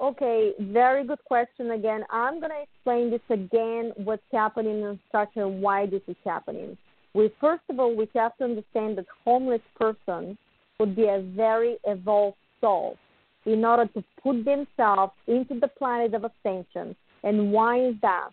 Okay, 0.00 0.54
very 0.58 1.04
good 1.04 1.22
question 1.26 1.72
again. 1.72 2.04
I'm 2.10 2.40
going 2.40 2.52
to 2.52 2.62
explain 2.62 3.10
this 3.10 3.20
again, 3.28 3.92
what's 3.96 4.22
happening 4.32 4.80
in 4.80 4.98
structure, 5.08 5.46
why 5.46 5.84
this 5.84 6.00
is 6.08 6.16
happening. 6.24 6.78
We 7.12 7.30
first 7.38 7.62
of 7.68 7.78
all 7.78 7.94
we 7.94 8.08
have 8.14 8.36
to 8.38 8.44
understand 8.44 8.96
that 8.96 9.04
homeless 9.24 9.60
person 9.78 10.38
would 10.78 10.96
be 10.96 11.04
a 11.04 11.20
very 11.36 11.76
evolved 11.84 12.38
soul 12.62 12.96
in 13.44 13.64
order 13.64 13.86
to 13.92 14.04
put 14.22 14.44
themselves 14.44 15.12
into 15.26 15.60
the 15.60 15.68
planet 15.68 16.14
of 16.14 16.24
ascension. 16.24 16.96
And 17.22 17.52
why 17.52 17.88
is 17.88 17.94
that? 18.00 18.30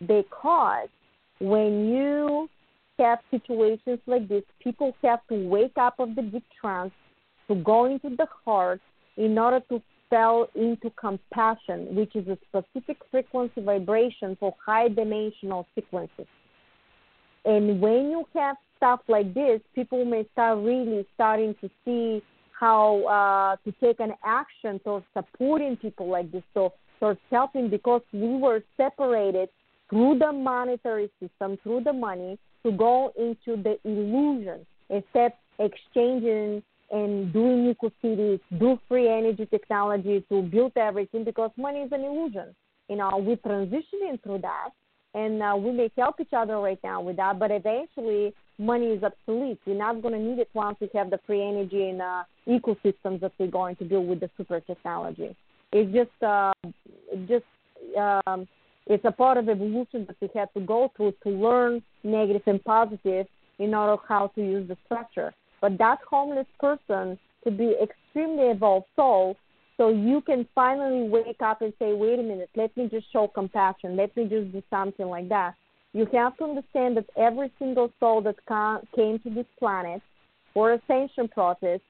Because 0.00 0.88
when 1.40 1.88
you 1.88 2.48
have 2.98 3.18
situations 3.30 3.98
like 4.06 4.26
this, 4.28 4.44
people 4.62 4.94
have 5.02 5.20
to 5.28 5.48
wake 5.48 5.76
up 5.76 5.98
of 5.98 6.14
the 6.14 6.22
deep 6.22 6.44
trance 6.58 6.92
to 7.48 7.56
go 7.56 7.84
into 7.86 8.16
the 8.16 8.26
heart 8.44 8.80
in 9.16 9.36
order 9.38 9.60
to 9.68 9.82
fall 10.10 10.48
into 10.54 10.90
compassion, 10.90 11.94
which 11.94 12.14
is 12.14 12.26
a 12.28 12.36
specific 12.48 12.98
frequency 13.10 13.62
vibration 13.62 14.36
for 14.38 14.54
high 14.64 14.88
dimensional 14.88 15.66
sequences. 15.74 16.26
And 17.44 17.80
when 17.80 18.10
you 18.10 18.26
have 18.34 18.56
stuff 18.76 19.00
like 19.08 19.32
this, 19.32 19.60
people 19.74 20.04
may 20.04 20.26
start 20.32 20.58
really 20.58 21.06
starting 21.14 21.54
to 21.60 21.70
see 21.84 22.22
how 22.58 23.04
uh, 23.06 23.56
to 23.64 23.72
take 23.80 24.00
an 24.00 24.12
action 24.24 24.78
towards 24.80 25.06
supporting 25.16 25.76
people 25.76 26.10
like 26.10 26.30
this, 26.30 26.42
so 26.52 26.74
towards 26.98 27.20
helping 27.30 27.70
because 27.70 28.02
we 28.12 28.36
were 28.36 28.62
separated 28.76 29.48
through 29.88 30.18
the 30.18 30.30
monetary 30.30 31.10
system, 31.20 31.58
through 31.62 31.82
the 31.84 31.92
money, 31.92 32.38
to 32.64 32.72
go 32.72 33.12
into 33.18 33.60
the 33.62 33.78
illusion, 33.84 34.66
except 34.90 35.38
exchanging 35.58 36.62
and 36.90 37.32
doing 37.32 37.68
eco 37.68 37.90
cities, 38.02 38.40
do 38.58 38.78
free 38.88 39.08
energy 39.08 39.46
technology 39.46 40.24
to 40.28 40.42
build 40.42 40.72
everything 40.76 41.24
because 41.24 41.50
money 41.56 41.80
is 41.80 41.92
an 41.92 42.02
illusion. 42.02 42.54
You 42.88 42.96
know, 42.96 43.10
we're 43.18 43.36
transitioning 43.36 44.20
through 44.22 44.38
that, 44.38 44.70
and 45.14 45.42
uh, 45.42 45.54
we 45.56 45.70
may 45.70 45.90
help 45.96 46.20
each 46.20 46.32
other 46.36 46.58
right 46.58 46.78
now 46.82 47.00
with 47.00 47.16
that, 47.16 47.38
but 47.38 47.50
eventually 47.50 48.34
money 48.58 48.86
is 48.86 49.02
obsolete. 49.02 49.60
We're 49.64 49.78
not 49.78 50.02
going 50.02 50.14
to 50.14 50.20
need 50.20 50.38
it 50.40 50.50
once 50.52 50.76
we 50.80 50.90
have 50.94 51.10
the 51.10 51.20
free 51.26 51.42
energy 51.42 51.88
and 51.88 52.02
uh, 52.02 52.24
ecosystems 52.48 53.20
that 53.20 53.32
we're 53.38 53.46
going 53.46 53.76
to 53.76 53.84
build 53.84 54.08
with 54.08 54.20
the 54.20 54.30
super 54.36 54.60
technology. 54.60 55.36
It's 55.72 55.92
just, 55.92 56.22
uh, 56.22 56.52
just, 57.28 57.44
um, 57.96 58.48
it's 58.86 59.04
a 59.04 59.12
part 59.12 59.38
of 59.38 59.48
evolution 59.48 60.04
that 60.06 60.16
we 60.20 60.28
have 60.34 60.52
to 60.54 60.60
go 60.60 60.90
through 60.96 61.14
to 61.22 61.30
learn 61.30 61.82
negative 62.02 62.42
and 62.46 62.62
positive 62.64 63.26
in 63.60 63.74
order 63.74 64.02
how 64.08 64.28
to 64.34 64.40
use 64.40 64.66
the 64.68 64.76
structure. 64.86 65.32
But 65.60 65.78
that 65.78 65.98
homeless 66.08 66.46
person 66.58 67.18
could 67.44 67.56
be 67.58 67.76
extremely 67.82 68.48
evolved 68.48 68.86
soul 68.96 69.36
so 69.76 69.88
you 69.88 70.20
can 70.20 70.46
finally 70.54 71.08
wake 71.08 71.40
up 71.40 71.62
and 71.62 71.72
say, 71.78 71.94
wait 71.94 72.18
a 72.18 72.22
minute, 72.22 72.50
let 72.54 72.76
me 72.76 72.88
just 72.90 73.10
show 73.12 73.28
compassion. 73.28 73.96
Let 73.96 74.14
me 74.14 74.24
just 74.24 74.52
do 74.52 74.62
something 74.68 75.06
like 75.06 75.28
that. 75.30 75.54
You 75.92 76.06
have 76.12 76.36
to 76.36 76.44
understand 76.44 76.96
that 76.98 77.06
every 77.16 77.50
single 77.58 77.90
soul 77.98 78.20
that 78.22 78.36
came 78.94 79.18
to 79.20 79.30
this 79.30 79.46
planet 79.58 80.02
for 80.52 80.72
ascension 80.72 81.28
process 81.28 81.80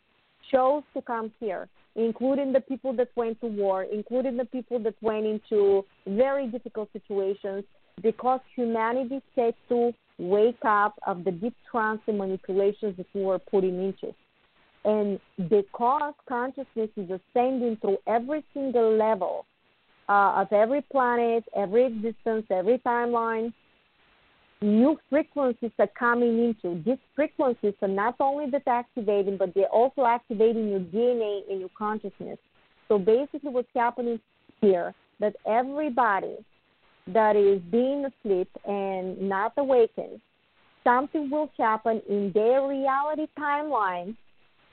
chose 0.53 0.83
to 0.95 1.03
come 1.03 1.33
here, 1.41 1.69
including 1.97 2.53
the 2.53 2.61
people 2.61 2.93
that 2.95 3.09
went 3.17 3.41
to 3.41 3.49
war, 3.49 3.83
including 3.83 4.37
the 4.37 4.45
people 4.45 4.79
that 4.79 4.95
went 5.01 5.27
into 5.27 5.85
very 6.07 6.47
difficult 6.47 6.89
situations, 6.93 7.65
because 8.03 8.41
humanity 8.55 9.21
had 9.37 9.55
to 9.69 9.93
wake 10.21 10.65
up 10.65 10.95
of 11.07 11.25
the 11.25 11.31
deep 11.31 11.55
trance 11.71 12.01
and 12.07 12.19
manipulations 12.19 12.97
that 12.97 13.07
we 13.15 13.23
were 13.23 13.39
putting 13.39 13.83
into. 13.83 14.15
And 14.85 15.21
because 15.49 16.15
consciousness 16.29 16.91
is 16.97 17.11
ascending 17.11 17.79
through 17.81 17.99
every 18.07 18.45
single 18.55 18.97
level 18.97 19.47
uh, 20.09 20.43
of 20.43 20.53
every 20.53 20.83
planet, 20.83 21.45
every 21.57 21.87
existence, 21.87 22.47
every 22.51 22.79
timeline, 22.79 23.53
new 24.63 24.99
frequencies 25.09 25.71
are 25.79 25.89
coming 25.99 26.45
into. 26.45 26.83
These 26.85 26.99
frequencies 27.15 27.75
are 27.83 27.89
not 27.89 28.17
only 28.21 28.51
that 28.51 28.67
activating, 28.67 29.37
but 29.37 29.55
they're 29.55 29.67
also 29.67 30.05
activating 30.05 30.69
your 30.69 30.81
DNA 30.81 31.51
and 31.51 31.61
your 31.61 31.71
consciousness. 31.77 32.39
So 32.89 32.99
basically, 32.99 33.51
what's 33.51 33.69
happening 33.75 34.21
here 34.61 34.95
that 35.21 35.37
everybody 35.47 36.37
that 37.09 37.37
is 37.37 37.61
being 37.71 38.05
asleep 38.05 38.49
and 38.67 39.21
not 39.21 39.53
awakened, 39.57 40.21
something 40.85 41.31
will 41.31 41.51
happen 41.59 42.01
in 42.09 42.33
their 42.33 42.67
reality 42.67 43.27
timeline 43.39 44.17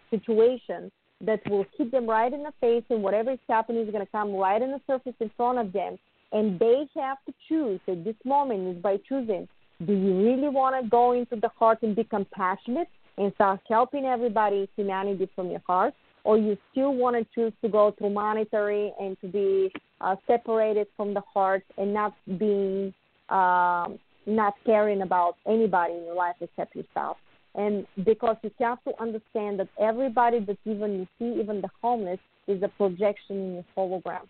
situation 0.10 0.92
that 1.22 1.42
will 1.50 1.66
hit 1.78 1.92
them 1.92 2.08
right 2.08 2.32
in 2.32 2.44
the 2.44 2.54
face, 2.62 2.84
and 2.90 3.02
whatever 3.02 3.32
is 3.32 3.40
happening 3.50 3.84
is 3.84 3.92
going 3.92 4.06
to 4.06 4.12
come 4.12 4.34
right 4.36 4.62
in 4.62 4.72
the 4.72 4.82
surface 4.86 5.16
in 5.20 5.32
front 5.36 5.58
of 5.58 5.74
them. 5.74 5.98
And 6.32 6.60
they 6.60 6.88
have 6.96 7.18
to 7.26 7.34
choose 7.48 7.80
at 7.88 8.04
this 8.04 8.16
moment 8.26 8.76
is 8.76 8.82
by 8.82 8.98
choosing 9.08 9.48
do 9.86 9.94
you 9.94 10.26
really 10.26 10.50
want 10.50 10.82
to 10.82 10.90
go 10.90 11.12
into 11.12 11.36
the 11.36 11.50
heart 11.50 11.84
and 11.84 11.96
be 11.96 12.04
compassionate 12.04 12.88
and 13.18 13.32
start 13.36 13.60
helping 13.70 14.06
everybody, 14.06 14.68
humanity 14.76 15.30
from 15.36 15.52
your 15.52 15.62
heart? 15.68 15.94
Or 16.24 16.38
you 16.38 16.58
still 16.72 16.94
want 16.94 17.16
to 17.16 17.26
choose 17.34 17.54
to 17.62 17.70
go 17.70 17.94
through 17.98 18.10
monetary 18.10 18.92
and 19.00 19.20
to 19.22 19.28
be 19.28 19.72
uh, 20.02 20.16
separated 20.28 20.88
from 20.98 21.14
the 21.14 21.22
heart 21.34 21.64
and 21.78 21.94
not 21.94 22.14
being 22.38 22.94
um, 23.30 24.00
not 24.26 24.56
caring 24.66 25.02
about 25.02 25.36
anybody 25.48 25.94
in 25.94 26.04
your 26.04 26.16
life 26.16 26.36
except 26.42 26.76
yourself. 26.76 27.18
And 27.56 27.88
because 28.06 28.36
you 28.44 28.52
have 28.60 28.84
to 28.84 28.92
understand 29.02 29.60
that 29.60 29.70
everybody 29.80 30.40
that 30.42 30.58
even 30.66 31.00
you 31.00 31.08
see, 31.18 31.40
even 31.42 31.62
the 31.62 31.70
homeless, 31.82 32.20
is 32.48 32.62
a 32.62 32.68
projection 32.68 33.38
in 33.38 33.54
your 33.56 33.66
hologram. 33.76 34.28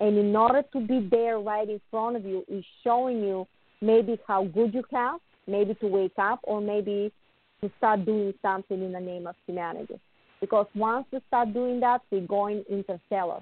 And 0.00 0.16
in 0.16 0.36
order 0.36 0.62
to 0.72 0.80
be 0.80 1.08
there 1.10 1.38
right 1.38 1.68
in 1.68 1.80
front 1.90 2.16
of 2.16 2.24
you, 2.24 2.44
is 2.48 2.64
showing 2.84 3.20
you 3.20 3.46
maybe 3.80 4.18
how 4.28 4.44
good 4.44 4.72
you 4.72 4.84
have, 4.92 5.18
maybe 5.46 5.74
to 5.74 5.86
wake 5.86 6.18
up, 6.18 6.40
or 6.44 6.60
maybe 6.60 7.12
to 7.60 7.70
start 7.78 8.06
doing 8.06 8.32
something 8.40 8.80
in 8.80 8.92
the 8.92 9.00
name 9.00 9.26
of 9.26 9.34
humanity. 9.46 9.98
Because 10.40 10.66
once 10.74 11.06
we 11.12 11.20
start 11.28 11.52
doing 11.52 11.80
that, 11.80 12.02
we're 12.10 12.26
going 12.26 12.64
interstellar. 12.70 13.40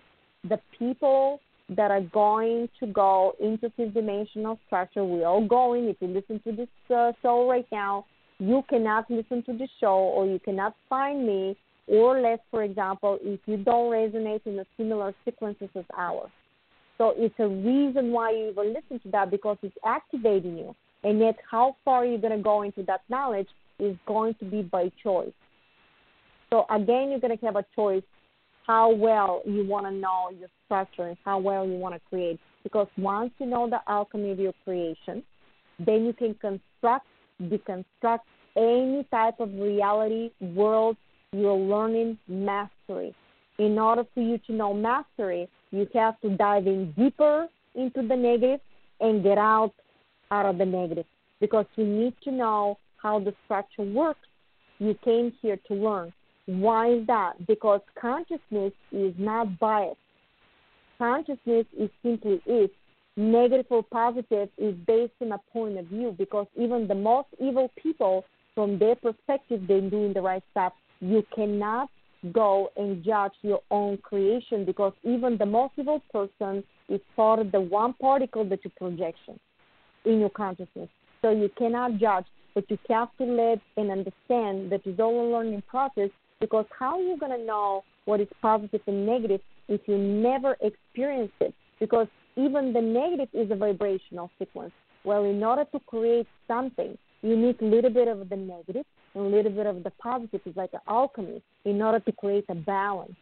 The 0.49 0.61
people 0.79 1.41
that 1.69 1.91
are 1.91 2.03
going 2.03 2.69
to 2.81 2.87
go 2.87 3.35
into 3.41 3.73
this 3.77 3.93
dimensional 3.93 4.59
structure. 4.67 5.05
We're 5.05 5.27
all 5.27 5.47
going. 5.47 5.87
If 5.87 5.97
you 6.01 6.09
listen 6.09 6.41
to 6.45 6.53
this 6.53 6.69
uh, 6.95 7.13
show 7.23 7.49
right 7.49 7.67
now, 7.73 8.07
you 8.39 8.63
cannot 8.69 9.11
listen 9.11 9.43
to 9.45 9.53
the 9.53 9.69
show 9.81 9.97
or 9.97 10.27
you 10.27 10.39
cannot 10.39 10.75
find 10.89 11.27
me, 11.27 11.57
or 11.89 12.21
less, 12.21 12.39
for 12.51 12.63
example, 12.63 13.19
if 13.23 13.41
you 13.47 13.57
don't 13.57 13.91
resonate 13.91 14.41
in 14.45 14.57
the 14.57 14.67
similar 14.77 15.15
sequences 15.25 15.69
as 15.75 15.85
ours. 15.97 16.31
So 16.99 17.15
it's 17.17 17.35
a 17.39 17.49
reason 17.49 18.13
why 18.13 18.31
you 18.33 18.51
even 18.51 18.75
listen 18.75 19.01
to 19.01 19.11
that 19.11 19.31
because 19.31 19.57
it's 19.63 19.77
activating 19.85 20.57
you. 20.59 20.75
And 21.05 21.19
yet, 21.21 21.37
how 21.49 21.77
far 21.85 22.05
you're 22.05 22.19
going 22.19 22.37
to 22.37 22.43
go 22.43 22.63
into 22.63 22.83
that 22.85 23.03
knowledge 23.09 23.49
is 23.79 23.97
going 24.07 24.35
to 24.35 24.45
be 24.45 24.63
by 24.63 24.91
choice. 25.03 25.33
So 26.51 26.67
again, 26.71 27.11
you're 27.11 27.21
going 27.21 27.37
to 27.37 27.47
have 27.47 27.57
a 27.57 27.65
choice 27.75 28.03
how 28.67 28.93
well 28.93 29.43
you 29.47 29.65
want 29.65 29.87
to 29.87 29.93
know 29.93 30.31
your 30.39 30.49
structure 30.65 31.09
and 31.09 31.17
how 31.25 31.39
well 31.39 31.67
you 31.67 31.75
want 31.75 31.95
to 31.95 32.01
create. 32.09 32.41
Because 32.63 32.89
once 32.97 33.31
you 33.39 33.47
know 33.47 33.71
the 33.71 33.79
alchemy 33.87 34.33
of 34.33 34.39
your 34.39 34.55
creation, 34.65 35.23
then 35.79 36.05
you 36.05 36.13
can 36.13 36.35
construct, 36.35 37.07
deconstruct 37.43 38.21
any 38.57 39.07
type 39.11 39.39
of 39.39 39.53
reality, 39.55 40.31
world 40.41 40.97
you're 41.33 41.55
learning 41.55 42.19
mastery. 42.29 43.15
In 43.59 43.79
order 43.79 44.05
for 44.15 44.21
you 44.21 44.39
to 44.47 44.53
know 44.53 44.75
mastery, 44.75 45.49
you 45.71 45.87
have 45.95 46.21
to 46.21 46.37
dive 46.37 46.67
in 46.67 46.93
deeper 46.93 47.49
into 47.75 48.07
the 48.07 48.17
negative 48.17 48.61
and 49.01 49.23
get 49.23 49.39
out 49.39 49.73
out 50.31 50.47
of 50.47 50.59
the 50.59 50.65
negative 50.65 51.05
because 51.41 51.67
you 51.77 51.85
need 51.85 52.15
to 52.25 52.33
know 52.33 52.79
how 52.97 53.21
the 53.21 53.35
structure 53.45 53.83
works. 53.83 54.21
You 54.79 54.97
came 55.05 55.33
here 55.41 55.59
to 55.69 55.75
learn. 55.75 56.13
Why 56.47 56.93
is 56.93 57.07
that? 57.09 57.47
Because 57.47 57.81
consciousness 58.01 58.73
is 58.93 59.15
not 59.19 59.59
biased. 59.59 59.99
Consciousness 60.99 61.67
is 61.79 61.91
simply 62.03 62.41
is. 62.47 62.71
Negative 63.17 63.67
or 63.71 63.83
positive 63.83 64.49
is 64.59 64.75
based 64.87 65.13
on 65.21 65.33
a 65.33 65.39
point 65.53 65.79
of 65.79 65.87
view 65.87 66.15
because 66.17 66.47
even 66.55 66.87
the 66.87 66.95
most 66.95 67.29
evil 67.41 67.71
people, 67.77 68.25
from 68.55 68.79
their 68.79 68.95
perspective, 68.95 69.63
they're 69.67 69.81
doing 69.81 70.13
the 70.13 70.21
right 70.21 70.43
stuff. 70.53 70.73
You 71.01 71.25
cannot 71.35 71.89
go 72.33 72.71
and 72.77 73.05
judge 73.05 73.33
your 73.43 73.61
own 73.71 73.99
creation 73.99 74.65
because 74.65 74.93
even 75.03 75.37
the 75.39 75.47
most 75.47 75.73
evil 75.77 76.03
person 76.13 76.63
is 76.89 77.01
part 77.15 77.39
of 77.39 77.53
the 77.53 77.61
one 77.61 77.95
particle 77.95 78.45
that 78.49 78.65
you 78.65 78.71
projection 78.77 79.39
in 80.05 80.21
your 80.21 80.31
consciousness. 80.31 80.89
So 81.23 81.31
you 81.31 81.51
cannot 81.59 81.99
judge, 81.99 82.27
but 82.55 82.71
you 82.71 82.79
have 82.89 83.09
to 83.19 83.25
let 83.25 83.61
and 83.77 83.91
understand 83.91 84.71
that 84.71 84.83
it's 84.85 85.01
all 85.01 85.27
a 85.27 85.33
learning 85.33 85.63
process 85.67 86.11
because 86.41 86.67
how 86.79 86.99
are 86.99 87.03
you 87.03 87.17
going 87.19 87.39
to 87.39 87.45
know 87.45 87.83
what 88.05 88.21
is 88.21 88.29
positive 88.43 88.81
and 88.87 89.07
negative 89.07 89.41
if 89.69 89.81
you 89.87 89.99
never 89.99 90.57
experience 90.61 91.33
it? 91.41 91.55
Because 91.81 92.09
even 92.37 92.73
the 92.73 92.81
negative 92.81 93.29
is 93.33 93.51
a 93.51 93.57
vibrational 93.57 94.31
sequence. 94.39 94.73
Well, 95.05 95.25
in 95.25 95.43
order 95.43 95.65
to 95.73 95.81
create 95.81 96.27
something, 96.49 96.99
you 97.23 97.37
need 97.37 97.61
a 97.63 97.65
little 97.65 97.91
bit 97.91 98.09
of 98.09 98.29
the 98.29 98.37
negative 98.37 98.85
and 99.15 99.27
a 99.27 99.37
little 99.37 99.53
bit 99.53 99.67
of 99.67 99.83
the 99.83 99.91
positive. 99.91 100.41
It's 100.45 100.57
like 100.57 100.71
alchemy 100.89 101.43
in 101.65 101.81
order 101.83 102.01
to 102.01 102.13
create 102.13 102.45
a 102.49 102.55
balance. 102.55 103.17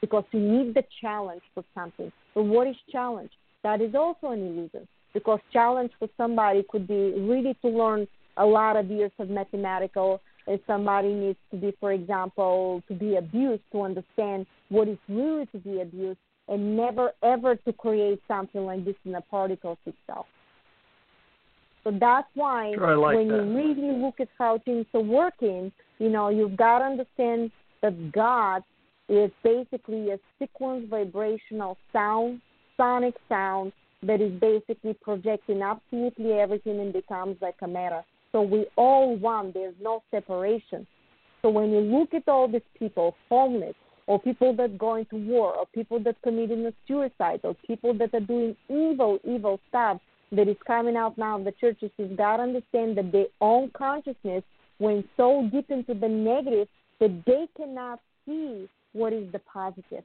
because 0.00 0.24
you 0.32 0.40
need 0.40 0.74
the 0.74 0.82
challenge 1.00 1.42
for 1.54 1.64
something. 1.74 2.10
But 2.34 2.44
what 2.44 2.66
is 2.66 2.76
challenge? 2.90 3.30
That 3.62 3.80
is 3.80 3.94
also 3.94 4.28
an 4.28 4.40
illusion 4.40 4.88
because 5.12 5.40
challenge 5.52 5.92
for 5.98 6.08
somebody 6.16 6.64
could 6.70 6.86
be 6.88 7.12
really 7.18 7.54
to 7.62 7.68
learn 7.68 8.06
a 8.36 8.46
lot 8.46 8.76
of 8.76 8.90
years 8.90 9.12
of 9.18 9.28
mathematical. 9.28 10.20
If 10.50 10.60
somebody 10.66 11.14
needs 11.14 11.38
to 11.52 11.56
be, 11.56 11.72
for 11.78 11.92
example, 11.92 12.82
to 12.88 12.94
be 12.94 13.14
abused 13.14 13.62
to 13.70 13.82
understand 13.82 14.46
what 14.68 14.88
is 14.88 14.98
really 15.08 15.46
to 15.46 15.58
be 15.58 15.80
abused, 15.80 16.18
and 16.48 16.76
never 16.76 17.12
ever 17.22 17.54
to 17.54 17.72
create 17.72 18.20
something 18.26 18.66
like 18.66 18.84
this 18.84 18.96
in 19.04 19.12
the 19.12 19.20
particles 19.30 19.78
itself. 19.86 20.26
So 21.84 21.92
that's 21.92 22.26
why 22.34 22.72
sure, 22.74 22.96
like 22.96 23.16
when 23.16 23.28
that. 23.28 23.44
you 23.44 23.56
really 23.56 23.96
look 24.02 24.18
at 24.18 24.28
how 24.36 24.58
things 24.64 24.86
are 24.92 25.00
working, 25.00 25.70
you 26.00 26.10
know, 26.10 26.30
you've 26.30 26.56
got 26.56 26.80
to 26.80 26.84
understand 26.86 27.52
that 27.82 28.10
God 28.10 28.64
is 29.08 29.30
basically 29.44 30.10
a 30.10 30.18
sequence 30.40 30.86
vibrational 30.90 31.78
sound, 31.92 32.40
sonic 32.76 33.14
sound 33.28 33.72
that 34.02 34.20
is 34.20 34.32
basically 34.40 34.94
projecting 35.00 35.62
absolutely 35.62 36.32
everything 36.32 36.80
and 36.80 36.92
becomes 36.92 37.36
like 37.40 37.56
a 37.62 37.68
matter. 37.68 38.02
So 38.32 38.42
we 38.42 38.66
all 38.76 39.16
one. 39.16 39.52
There's 39.52 39.74
no 39.80 40.02
separation. 40.10 40.86
So 41.42 41.48
when 41.48 41.70
you 41.70 41.80
look 41.80 42.14
at 42.14 42.28
all 42.28 42.48
these 42.48 42.60
people, 42.78 43.16
homeless, 43.28 43.74
or 44.06 44.20
people 44.20 44.54
that 44.56 44.76
go 44.76 44.96
into 44.96 45.16
war, 45.16 45.54
or 45.54 45.66
people 45.74 46.00
that 46.00 46.16
committing 46.22 46.66
a 46.66 46.72
suicide, 46.86 47.40
or 47.44 47.54
people 47.66 47.94
that 47.94 48.14
are 48.14 48.20
doing 48.20 48.56
evil, 48.68 49.18
evil 49.24 49.60
stuff 49.68 50.00
that 50.32 50.48
is 50.48 50.56
coming 50.66 50.96
out 50.96 51.16
now 51.16 51.38
of 51.38 51.44
the 51.44 51.52
churches, 51.52 51.90
got 52.16 52.36
to 52.36 52.42
understand 52.42 52.96
that 52.98 53.12
their 53.12 53.26
own 53.40 53.70
consciousness 53.76 54.42
went 54.78 55.06
so 55.16 55.48
deep 55.52 55.70
into 55.70 55.94
the 55.94 56.08
negative 56.08 56.68
that 57.00 57.24
they 57.26 57.46
cannot 57.56 58.00
see 58.26 58.68
what 58.92 59.12
is 59.12 59.30
the 59.32 59.38
positive. 59.40 60.04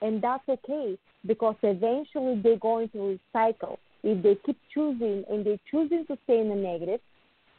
And 0.00 0.20
that's 0.20 0.46
okay 0.48 0.98
because 1.26 1.56
eventually 1.62 2.40
they're 2.42 2.58
going 2.58 2.88
to 2.90 3.18
recycle. 3.34 3.78
If 4.02 4.22
they 4.22 4.36
keep 4.44 4.58
choosing 4.72 5.24
and 5.30 5.46
they're 5.46 5.60
choosing 5.70 6.04
to 6.06 6.18
stay 6.24 6.40
in 6.40 6.50
the 6.50 6.56
negative, 6.56 7.00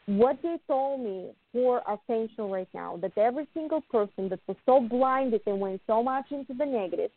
what 0.06 0.38
they 0.42 0.56
told 0.68 1.00
me 1.00 1.30
for 1.52 1.82
Ascension 1.88 2.50
right 2.50 2.68
now, 2.72 2.98
that 3.02 3.18
every 3.18 3.46
single 3.54 3.82
person 3.90 4.28
that 4.28 4.40
was 4.46 4.56
so 4.64 4.80
blinded 4.80 5.42
and 5.46 5.60
went 5.60 5.80
so 5.86 6.02
much 6.02 6.26
into 6.30 6.54
the 6.54 6.64
negative, 6.64 7.10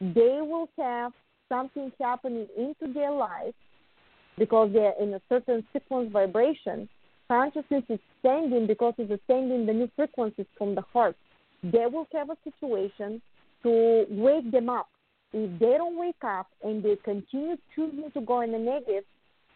they 0.00 0.40
will 0.40 0.68
have 0.76 1.12
something 1.48 1.92
happening 2.00 2.48
into 2.56 2.92
their 2.92 3.12
life 3.12 3.54
because 4.36 4.70
they're 4.72 4.94
in 5.00 5.14
a 5.14 5.20
certain 5.28 5.64
sequence 5.72 6.10
vibration. 6.12 6.88
Consciousness 7.28 7.84
is 7.88 8.00
sending 8.20 8.66
because 8.66 8.94
it's 8.98 9.22
sending 9.26 9.64
the 9.64 9.72
new 9.72 9.88
frequencies 9.94 10.46
from 10.58 10.74
the 10.74 10.82
heart. 10.92 11.16
They 11.62 11.86
will 11.86 12.06
have 12.12 12.30
a 12.30 12.36
situation 12.42 13.22
to 13.62 14.06
wake 14.10 14.50
them 14.50 14.68
up. 14.68 14.88
If 15.32 15.58
they 15.58 15.74
don't 15.78 15.98
wake 15.98 16.22
up 16.22 16.48
and 16.62 16.82
they 16.82 16.96
continue 16.96 17.56
choosing 17.74 18.10
to 18.12 18.20
go 18.20 18.42
in 18.42 18.52
the 18.52 18.58
negative, 18.58 19.04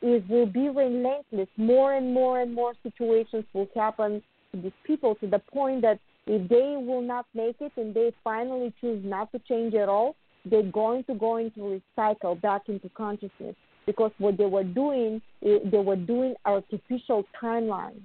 it 0.03 0.29
will 0.29 0.47
be 0.47 0.69
relentless. 0.69 1.49
More 1.57 1.95
and 1.95 2.13
more 2.13 2.41
and 2.41 2.55
more 2.55 2.75
situations 2.83 3.45
will 3.53 3.69
happen 3.75 4.23
to 4.53 4.61
these 4.61 4.73
people 4.85 5.15
to 5.17 5.27
the 5.27 5.39
point 5.39 5.83
that 5.83 5.99
if 6.27 6.49
they 6.49 6.77
will 6.77 7.03
not 7.03 7.27
make 7.35 7.57
it 7.61 7.73
and 7.77 7.95
they 7.95 8.13
finally 8.23 8.73
choose 8.81 9.03
not 9.05 9.33
to 9.33 9.39
change 9.41 9.75
at 9.75 9.89
all, 9.89 10.15
they're 10.45 10.63
going 10.63 11.05
to 11.05 11.15
go 11.15 11.37
into 11.37 11.81
recycle 11.99 12.41
back 12.41 12.63
into 12.69 12.89
consciousness 12.91 13.55
because 13.87 14.13
what 14.19 14.37
they 14.37 14.45
were 14.45 14.65
doing, 14.65 15.21
eh, 15.45 15.59
they 15.65 15.79
were 15.79 15.97
doing 15.97 16.35
artificial 16.45 17.25
timelines. 17.43 18.03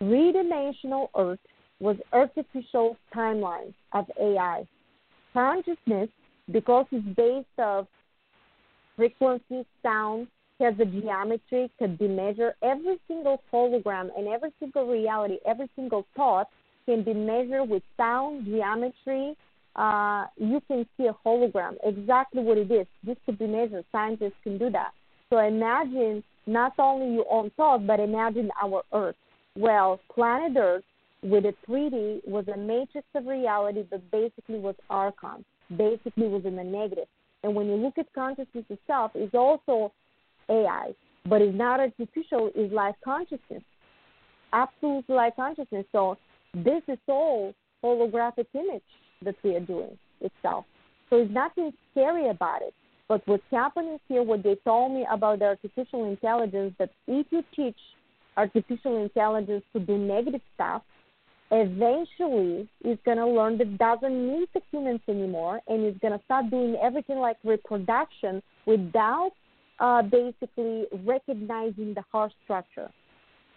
Three-dimensional 0.00 1.10
Earth 1.16 1.38
was 1.78 1.96
artificial 2.12 2.96
timelines 3.14 3.74
of 3.92 4.06
AI. 4.20 4.66
Consciousness, 5.32 6.08
because 6.50 6.86
it's 6.90 7.06
based 7.16 7.46
of 7.58 7.86
frequency, 8.96 9.64
sound, 9.82 10.26
has 10.60 10.74
a 10.78 10.84
geometry, 10.84 11.70
could 11.78 11.98
be 11.98 12.08
measured. 12.08 12.54
Every 12.62 12.98
single 13.08 13.42
hologram 13.52 14.08
and 14.16 14.28
every 14.28 14.52
single 14.60 14.86
reality, 14.86 15.38
every 15.46 15.68
single 15.74 16.06
thought 16.16 16.48
can 16.86 17.02
be 17.02 17.14
measured 17.14 17.68
with 17.68 17.82
sound, 17.96 18.46
geometry. 18.46 19.36
Uh, 19.76 20.26
you 20.36 20.60
can 20.68 20.86
see 20.96 21.06
a 21.06 21.16
hologram, 21.24 21.74
exactly 21.84 22.42
what 22.42 22.58
it 22.58 22.70
is. 22.70 22.86
This 23.04 23.16
could 23.24 23.38
be 23.38 23.46
measured. 23.46 23.84
Scientists 23.92 24.34
can 24.42 24.58
do 24.58 24.70
that. 24.70 24.92
So 25.30 25.38
imagine 25.38 26.24
not 26.46 26.72
only 26.78 27.14
your 27.14 27.26
own 27.30 27.50
thought, 27.56 27.86
but 27.86 28.00
imagine 28.00 28.50
our 28.60 28.82
Earth. 28.92 29.16
Well, 29.56 30.00
planet 30.12 30.56
Earth 30.56 30.84
with 31.22 31.44
a 31.44 31.54
3D 31.68 32.26
was 32.26 32.46
a 32.48 32.56
matrix 32.56 33.06
of 33.14 33.26
reality 33.26 33.84
that 33.90 34.10
basically 34.10 34.58
was 34.58 34.74
archon, 34.88 35.44
basically 35.76 36.28
was 36.28 36.44
in 36.44 36.56
the 36.56 36.64
negative. 36.64 37.06
And 37.42 37.54
when 37.54 37.66
you 37.66 37.76
look 37.76 37.98
at 37.98 38.12
consciousness 38.14 38.64
itself, 38.68 39.12
it's 39.14 39.34
also 39.34 39.92
AI, 40.50 40.94
but 41.26 41.40
it's 41.42 41.56
not 41.56 41.80
artificial, 41.80 42.50
it's 42.54 42.72
life 42.72 42.96
consciousness, 43.04 43.62
absolute 44.52 45.08
life 45.08 45.34
consciousness. 45.36 45.86
So 45.92 46.16
this 46.54 46.82
is 46.88 46.98
all 47.06 47.54
holographic 47.84 48.46
image 48.54 48.82
that 49.22 49.36
we 49.42 49.54
are 49.54 49.60
doing 49.60 49.96
itself. 50.20 50.64
So 51.08 51.16
it's 51.16 51.32
nothing 51.32 51.72
scary 51.92 52.28
about 52.28 52.62
it. 52.62 52.74
But 53.08 53.26
what's 53.26 53.42
happening 53.50 53.98
here, 54.08 54.22
what 54.22 54.42
they 54.42 54.56
told 54.64 54.92
me 54.92 55.06
about 55.10 55.40
the 55.40 55.46
artificial 55.46 56.08
intelligence, 56.08 56.74
that 56.78 56.90
if 57.08 57.26
you 57.30 57.42
teach 57.54 57.76
artificial 58.36 59.02
intelligence 59.02 59.64
to 59.72 59.80
do 59.80 59.98
negative 59.98 60.40
stuff, 60.54 60.82
eventually 61.50 62.68
it's 62.84 63.02
going 63.04 63.16
to 63.16 63.26
learn 63.26 63.58
that 63.58 63.76
doesn't 63.78 64.28
need 64.28 64.48
the 64.54 64.60
humans 64.70 65.00
anymore 65.08 65.60
and 65.66 65.84
it's 65.84 65.98
going 65.98 66.16
to 66.16 66.24
start 66.24 66.48
doing 66.48 66.76
everything 66.80 67.18
like 67.18 67.36
reproduction 67.42 68.40
without 68.66 69.32
uh, 69.80 70.02
basically 70.02 70.84
recognizing 71.04 71.94
the 71.94 72.04
heart 72.12 72.32
structure. 72.44 72.90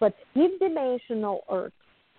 But 0.00 0.14
fifth 0.32 0.58
dimensional 0.58 1.42
Earth 1.50 1.72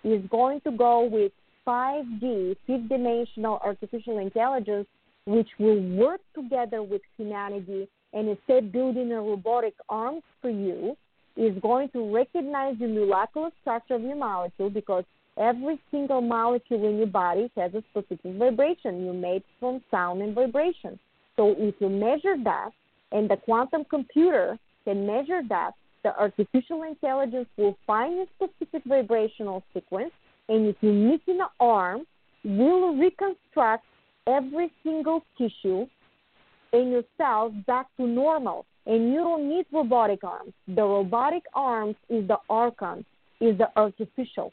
is 0.04 0.22
going 0.30 0.60
to 0.62 0.70
go 0.70 1.04
with 1.04 1.32
5D, 1.66 2.56
fifth 2.66 2.88
dimensional 2.88 3.60
artificial 3.64 4.18
intelligence, 4.18 4.86
which 5.26 5.48
will 5.58 5.80
work 5.96 6.20
together 6.34 6.82
with 6.82 7.02
humanity 7.18 7.88
and 8.12 8.28
instead 8.28 8.64
of 8.64 8.72
building 8.72 9.12
a 9.12 9.20
robotic 9.20 9.74
arm 9.88 10.20
for 10.40 10.50
you, 10.50 10.96
is 11.36 11.52
going 11.60 11.88
to 11.90 12.14
recognize 12.14 12.76
the 12.78 12.86
molecular 12.86 13.50
structure 13.60 13.94
of 13.94 14.02
your 14.02 14.16
molecule 14.16 14.70
because 14.70 15.04
every 15.36 15.78
single 15.90 16.22
molecule 16.22 16.88
in 16.88 16.96
your 16.96 17.08
body 17.08 17.50
has 17.56 17.74
a 17.74 17.82
specific 17.90 18.20
vibration. 18.24 19.04
You're 19.04 19.12
made 19.12 19.42
from 19.60 19.82
sound 19.90 20.22
and 20.22 20.34
vibration. 20.34 20.98
So 21.36 21.54
if 21.58 21.74
you 21.78 21.90
measure 21.90 22.36
that, 22.44 22.70
and 23.12 23.28
the 23.30 23.36
quantum 23.36 23.84
computer 23.84 24.58
can 24.84 25.06
measure 25.06 25.42
that, 25.48 25.72
the 26.04 26.16
artificial 26.18 26.84
intelligence 26.84 27.48
will 27.56 27.76
find 27.86 28.20
a 28.20 28.26
specific 28.36 28.82
vibrational 28.84 29.62
sequence, 29.74 30.12
and 30.48 30.66
if 30.66 30.76
you're 30.80 30.92
missing 30.92 31.40
an 31.40 31.48
arm, 31.58 32.06
will 32.44 32.94
reconstruct 32.96 33.84
every 34.28 34.70
single 34.84 35.24
tissue 35.36 35.86
in 36.72 36.90
your 36.90 37.02
cells 37.16 37.52
back 37.66 37.86
to 37.96 38.06
normal. 38.06 38.64
And 38.86 39.12
you 39.12 39.16
don't 39.16 39.48
need 39.48 39.66
robotic 39.72 40.22
arms. 40.22 40.52
The 40.68 40.82
robotic 40.82 41.42
arms 41.54 41.96
is 42.08 42.28
the 42.28 42.38
archon, 42.48 43.04
is 43.40 43.58
the 43.58 43.68
artificial, 43.74 44.52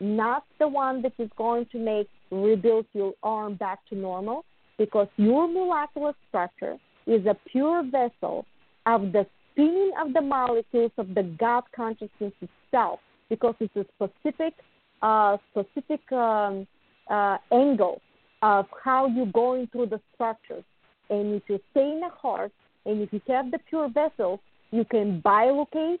not 0.00 0.44
the 0.58 0.68
one 0.68 1.00
that 1.00 1.14
is 1.18 1.30
going 1.38 1.66
to 1.72 1.78
make 1.78 2.08
rebuild 2.30 2.84
your 2.92 3.14
arm 3.22 3.54
back 3.54 3.78
to 3.88 3.94
normal, 3.94 4.44
because 4.76 5.08
your 5.16 5.48
molecular 5.48 6.12
structure 6.28 6.76
is 7.06 7.26
a 7.26 7.36
pure 7.50 7.82
vessel 7.82 8.46
of 8.86 9.12
the 9.12 9.26
spinning 9.52 9.92
of 10.00 10.12
the 10.12 10.20
molecules 10.20 10.92
of 10.98 11.14
the 11.14 11.22
God 11.38 11.64
consciousness 11.74 12.32
itself, 12.40 13.00
because 13.28 13.54
it's 13.60 13.76
a 13.76 13.86
specific, 13.94 14.54
uh, 15.02 15.36
specific 15.50 16.00
um, 16.12 16.66
uh, 17.08 17.38
angle 17.52 18.00
of 18.42 18.66
how 18.82 19.06
you're 19.06 19.26
going 19.26 19.66
through 19.68 19.86
the 19.86 20.00
structures. 20.14 20.64
And 21.10 21.34
if 21.34 21.42
you 21.48 21.60
stay 21.70 21.92
in 21.92 22.00
the 22.00 22.08
heart, 22.08 22.52
and 22.86 23.00
if 23.00 23.12
you 23.12 23.20
have 23.28 23.50
the 23.50 23.58
pure 23.70 23.88
vessel, 23.88 24.40
you 24.70 24.84
can 24.84 25.22
bilocate 25.22 26.00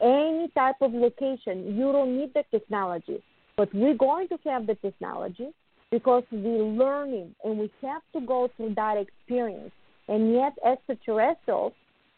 any 0.00 0.48
type 0.54 0.76
of 0.80 0.92
location. 0.92 1.76
You 1.76 1.92
don't 1.92 2.18
need 2.18 2.34
the 2.34 2.44
technology, 2.50 3.22
but 3.56 3.72
we're 3.72 3.94
going 3.94 4.28
to 4.28 4.38
have 4.46 4.66
the 4.66 4.74
technology 4.76 5.48
because 5.90 6.24
we're 6.32 6.64
learning 6.64 7.34
and 7.44 7.58
we 7.58 7.70
have 7.82 8.02
to 8.14 8.20
go 8.20 8.50
through 8.56 8.74
that 8.74 8.96
experience. 8.96 9.70
And 10.08 10.32
yet, 10.32 10.52
extraterrestrials 10.64 11.72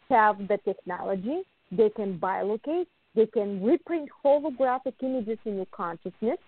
have 0.08 0.38
the 0.48 0.58
technology. 0.64 1.42
They 1.70 1.90
can 1.90 2.18
bilocate. 2.18 2.86
They 3.14 3.26
can 3.26 3.62
reprint 3.62 4.08
holographic 4.24 4.94
images 5.02 5.38
in 5.44 5.56
your 5.56 5.66
consciousness. 5.66 6.38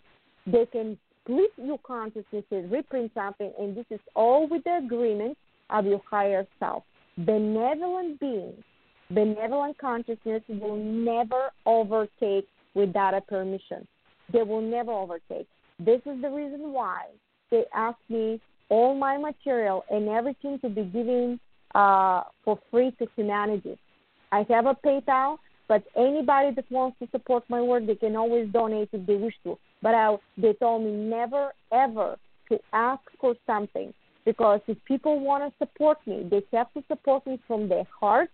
They 0.46 0.66
can 0.66 0.98
split 1.22 1.50
your 1.56 1.78
consciousness 1.78 2.44
and 2.50 2.70
reprint 2.70 3.12
something, 3.14 3.52
and 3.58 3.76
this 3.76 3.86
is 3.90 4.00
all 4.14 4.48
with 4.48 4.64
the 4.64 4.78
agreement 4.84 5.36
of 5.70 5.84
your 5.86 6.00
higher 6.08 6.46
self. 6.58 6.84
Benevolent 7.18 8.20
beings, 8.20 8.62
benevolent 9.10 9.78
consciousness 9.78 10.42
will 10.48 10.76
never 10.76 11.50
overtake 11.64 12.46
without 12.74 13.14
a 13.14 13.20
permission. 13.20 13.86
They 14.32 14.42
will 14.42 14.60
never 14.60 14.92
overtake. 14.92 15.48
This 15.78 16.00
is 16.06 16.20
the 16.22 16.30
reason 16.30 16.72
why 16.72 17.06
they 17.50 17.64
asked 17.74 17.98
me 18.08 18.40
all 18.68 18.94
my 18.94 19.16
material 19.16 19.84
and 19.90 20.08
everything 20.08 20.58
to 20.60 20.68
be 20.68 20.84
given 20.84 21.40
uh, 21.74 22.22
for 22.44 22.58
free 22.70 22.90
to 22.98 23.06
humanity. 23.16 23.78
I 24.32 24.44
have 24.48 24.66
a 24.66 24.74
PayPal, 24.74 25.38
but 25.68 25.84
anybody 25.96 26.54
that 26.54 26.70
wants 26.70 26.98
to 27.00 27.08
support 27.10 27.44
my 27.48 27.60
work, 27.60 27.86
they 27.86 27.94
can 27.94 28.16
always 28.16 28.48
donate 28.52 28.88
if 28.92 29.06
they 29.06 29.16
wish 29.16 29.34
to. 29.44 29.58
But 29.82 29.94
I, 29.94 30.16
they 30.36 30.52
told 30.54 30.84
me 30.84 30.92
never 30.92 31.52
ever 31.72 32.16
to 32.48 32.58
ask 32.72 33.02
for 33.20 33.34
something 33.46 33.92
because 34.24 34.60
if 34.66 34.76
people 34.84 35.20
want 35.20 35.44
to 35.44 35.56
support 35.58 35.98
me, 36.06 36.26
they 36.30 36.42
have 36.56 36.72
to 36.74 36.82
support 36.88 37.26
me 37.26 37.40
from 37.46 37.68
their 37.68 37.86
heart 38.00 38.30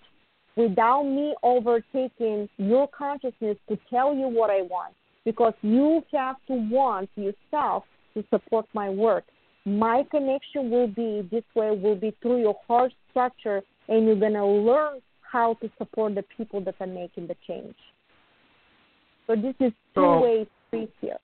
without 0.57 1.03
me 1.03 1.35
overtaking 1.43 2.49
your 2.57 2.89
consciousness 2.89 3.57
to 3.69 3.79
tell 3.91 4.15
you 4.15 4.29
what 4.29 4.51
I 4.51 4.63
want. 4.63 4.95
Because 5.25 5.55
you 5.63 6.03
have 6.13 6.37
to 6.49 6.55
want 6.55 7.09
yourself 7.15 7.85
to 8.15 8.25
support 8.31 8.67
my 8.75 8.89
work. 8.89 9.25
My 9.65 10.05
connection 10.11 10.71
will 10.71 10.89
be 10.89 11.29
this 11.31 11.45
way, 11.55 11.71
will 11.71 11.97
be 11.97 12.15
through 12.21 12.41
your 12.41 12.57
heart 12.67 12.93
structure, 13.11 13.63
and 13.89 14.07
you're 14.07 14.19
going 14.19 14.33
to 14.33 14.45
learn 14.45 15.01
how 15.21 15.55
to 15.55 15.71
support 15.79 16.15
the 16.15 16.25
people 16.37 16.61
that 16.65 16.75
are 16.81 16.87
making 16.87 17.29
the 17.29 17.37
change. 17.47 17.75
So 19.27 19.37
this 19.37 19.55
is 19.61 19.73
two 19.95 20.19
way 20.19 20.47
street 20.69 20.93
here. 21.01 21.19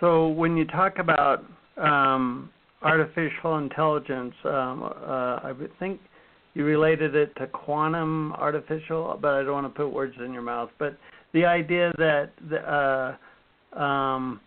So 0.00 0.28
when 0.28 0.56
you 0.56 0.64
talk 0.66 0.98
about 0.98 1.44
um, 1.76 2.50
artificial 2.82 3.58
intelligence, 3.58 4.34
um, 4.44 4.82
uh, 4.84 5.40
I 5.42 5.52
think 5.78 6.00
you 6.54 6.64
related 6.64 7.14
it 7.14 7.34
to 7.36 7.46
quantum 7.46 8.32
artificial, 8.32 9.18
but 9.20 9.34
I 9.34 9.42
don't 9.42 9.52
want 9.52 9.66
to 9.66 9.82
put 9.82 9.92
words 9.92 10.14
in 10.24 10.32
your 10.32 10.42
mouth. 10.42 10.70
But 10.78 10.96
the 11.32 11.44
idea 11.44 11.92
that 11.98 12.30
the, 12.48 13.16
uh, 13.76 13.78
um, 13.78 14.40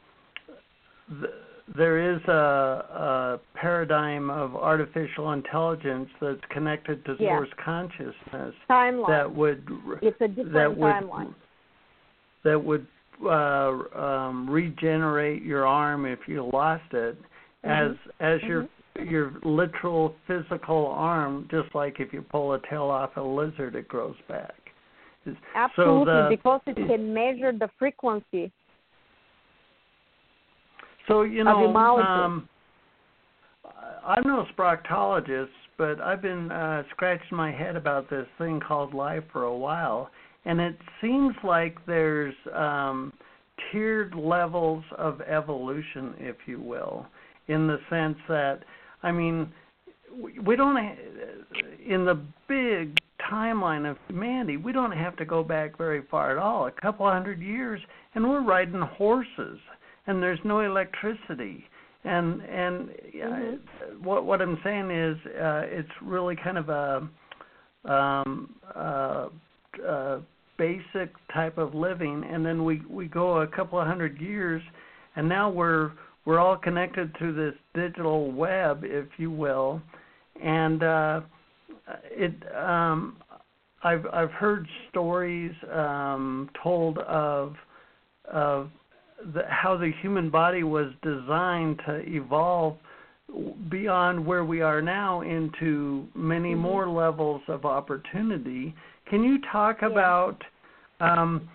the, 1.09 1.27
there 1.75 2.13
is 2.13 2.21
a, 2.27 2.31
a, 2.31 3.39
paradigm 3.55 4.29
of 4.29 4.55
artificial 4.55 5.31
intelligence 5.31 6.09
that's 6.21 6.41
connected 6.51 7.03
to 7.05 7.15
yeah. 7.19 7.37
source 7.37 7.49
consciousness 7.63 8.53
timeline. 8.69 9.07
that 9.07 9.35
would 9.35 9.67
it's 10.03 10.15
a 10.21 10.27
different 10.27 10.53
that 10.53 10.77
would, 10.77 10.93
timeline 10.93 11.33
that 12.43 12.63
would 12.63 12.85
uh, 13.25 13.99
um, 13.99 14.49
regenerate 14.49 15.43
your 15.43 15.65
arm 15.65 16.05
if 16.05 16.19
you 16.27 16.49
lost 16.53 16.83
it, 16.93 17.17
mm-hmm. 17.65 17.69
as 17.69 17.97
as 18.19 18.39
mm-hmm. 18.39 18.47
your 18.47 18.69
your 19.03 19.33
literal 19.43 20.15
physical 20.25 20.87
arm, 20.87 21.47
just 21.51 21.73
like 21.75 21.99
if 21.99 22.13
you 22.13 22.21
pull 22.21 22.53
a 22.53 22.61
tail 22.69 22.83
off 22.83 23.17
a 23.17 23.21
lizard, 23.21 23.75
it 23.75 23.89
grows 23.89 24.15
back. 24.29 24.53
Absolutely, 25.55 26.05
so 26.05 26.05
the, 26.05 26.27
because 26.29 26.61
it 26.67 26.75
can 26.75 27.13
measure 27.13 27.51
the 27.51 27.67
frequency. 27.77 28.51
So 31.07 31.21
you 31.23 31.43
know, 31.43 31.75
um, 31.75 32.49
I'm 34.05 34.23
no 34.23 34.45
proctologist, 34.57 35.47
but 35.77 35.99
I've 36.01 36.21
been 36.21 36.51
uh, 36.51 36.83
scratching 36.91 37.37
my 37.37 37.51
head 37.51 37.75
about 37.75 38.09
this 38.09 38.27
thing 38.37 38.59
called 38.59 38.93
life 38.93 39.23
for 39.31 39.43
a 39.43 39.55
while, 39.55 40.09
and 40.45 40.59
it 40.59 40.77
seems 41.01 41.35
like 41.43 41.77
there's 41.85 42.35
um, 42.53 43.13
tiered 43.71 44.15
levels 44.15 44.83
of 44.97 45.21
evolution, 45.21 46.13
if 46.19 46.35
you 46.45 46.59
will, 46.59 47.05
in 47.47 47.67
the 47.67 47.77
sense 47.89 48.17
that 48.27 48.59
I 49.03 49.11
mean, 49.11 49.51
we 50.43 50.55
don't 50.55 50.77
in 51.87 52.05
the 52.05 52.19
big 52.47 52.97
timeline 53.31 53.89
of 53.89 53.97
humanity, 54.07 54.57
we 54.57 54.71
don't 54.71 54.91
have 54.91 55.15
to 55.17 55.25
go 55.25 55.43
back 55.43 55.77
very 55.77 56.03
far 56.09 56.31
at 56.31 56.37
all, 56.37 56.67
a 56.67 56.71
couple 56.71 57.09
hundred 57.09 57.41
years, 57.41 57.81
and 58.13 58.27
we're 58.27 58.43
riding 58.43 58.81
horses, 58.81 59.59
and 60.07 60.21
there's 60.21 60.39
no 60.43 60.59
electricity. 60.61 61.63
And 62.03 62.41
and 62.41 62.89
mm-hmm. 62.89 64.03
what 64.03 64.25
what 64.25 64.41
I'm 64.41 64.59
saying 64.63 64.91
is, 64.91 65.17
uh, 65.25 65.63
it's 65.65 65.89
really 66.01 66.35
kind 66.35 66.57
of 66.57 66.69
a 66.69 67.09
um, 67.91 68.55
uh, 68.75 69.27
uh, 69.87 70.19
basic 70.57 71.11
type 71.33 71.57
of 71.57 71.73
living, 71.73 72.23
and 72.31 72.45
then 72.45 72.63
we 72.63 72.81
we 72.89 73.07
go 73.07 73.41
a 73.41 73.47
couple 73.47 73.79
of 73.79 73.87
hundred 73.87 74.21
years, 74.21 74.61
and 75.15 75.27
now 75.27 75.49
we're 75.49 75.93
we're 76.25 76.39
all 76.39 76.57
connected 76.57 77.15
through 77.17 77.33
this 77.33 77.55
digital 77.73 78.31
web, 78.31 78.81
if 78.83 79.05
you 79.17 79.31
will, 79.31 79.81
and 80.43 80.83
uh, 80.83 81.21
it. 82.11 82.33
Um, 82.55 83.17
I've 83.83 84.05
I've 84.11 84.31
heard 84.31 84.67
stories 84.89 85.53
um, 85.71 86.49
told 86.63 86.97
of 86.99 87.55
of 88.31 88.69
the, 89.33 89.43
how 89.49 89.77
the 89.77 89.91
human 90.01 90.29
body 90.29 90.63
was 90.63 90.91
designed 91.01 91.79
to 91.85 92.03
evolve 92.07 92.77
beyond 93.69 94.23
where 94.23 94.45
we 94.45 94.61
are 94.61 94.81
now 94.81 95.21
into 95.21 96.07
many 96.13 96.51
mm-hmm. 96.51 96.61
more 96.61 96.87
levels 96.87 97.41
of 97.47 97.65
opportunity. 97.65 98.73
Can 99.09 99.23
you 99.23 99.39
talk 99.51 99.77
yeah. 99.81 99.89
about 99.89 100.37
um, 100.99 101.49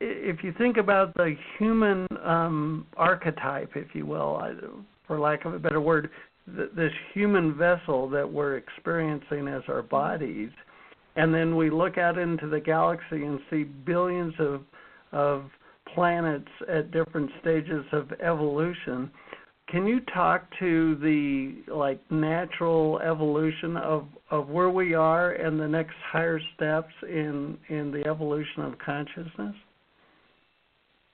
if 0.00 0.42
you 0.42 0.54
think 0.56 0.76
about 0.76 1.14
the 1.14 1.36
human 1.58 2.06
um, 2.24 2.86
archetype, 2.96 3.72
if 3.74 3.94
you 3.94 4.06
will, 4.06 4.40
for 5.06 5.20
lack 5.20 5.44
of 5.44 5.54
a 5.54 5.58
better 5.58 5.80
word, 5.80 6.10
th- 6.56 6.70
this 6.74 6.92
human 7.12 7.54
vessel 7.54 8.08
that 8.08 8.30
we're 8.30 8.56
experiencing 8.56 9.48
as 9.48 9.62
our 9.68 9.82
bodies, 9.82 10.50
and 11.16 11.32
then 11.34 11.56
we 11.56 11.70
look 11.70 11.98
out 11.98 12.18
into 12.18 12.48
the 12.48 12.60
galaxy 12.60 13.24
and 13.24 13.38
see 13.50 13.64
billions 13.64 14.34
of 14.38 14.62
of 15.12 15.44
planets 15.92 16.48
at 16.68 16.90
different 16.90 17.30
stages 17.40 17.84
of 17.92 18.10
evolution. 18.12 19.10
Can 19.68 19.86
you 19.86 20.00
talk 20.12 20.46
to 20.58 20.94
the 20.96 21.72
like 21.72 22.00
natural 22.10 23.00
evolution 23.00 23.76
of 23.76 24.06
of 24.30 24.48
where 24.48 24.70
we 24.70 24.94
are 24.94 25.32
and 25.32 25.58
the 25.58 25.66
next 25.66 25.94
higher 26.12 26.40
steps 26.54 26.92
in 27.02 27.56
in 27.68 27.90
the 27.90 28.06
evolution 28.06 28.62
of 28.62 28.78
consciousness? 28.78 29.54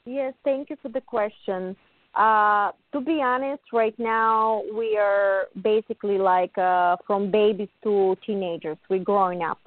Yes, 0.05 0.35
thank 0.45 0.71
you 0.71 0.77
for 0.83 0.89
the 0.89 1.01
question. 1.01 1.77
Uh, 2.15 2.73
to 2.93 3.01
be 3.01 3.23
honest, 3.23 3.63
right 3.73 3.97
now 3.99 4.63
we 4.75 4.97
are 4.97 5.45
basically 5.63 6.19
like 6.19 6.57
uh, 6.59 6.97
from 7.07 7.31
babies 7.31 7.69
to 7.85 8.17
teenagers. 8.27 8.79
We're 8.89 9.05
growing 9.05 9.43
up. 9.43 9.61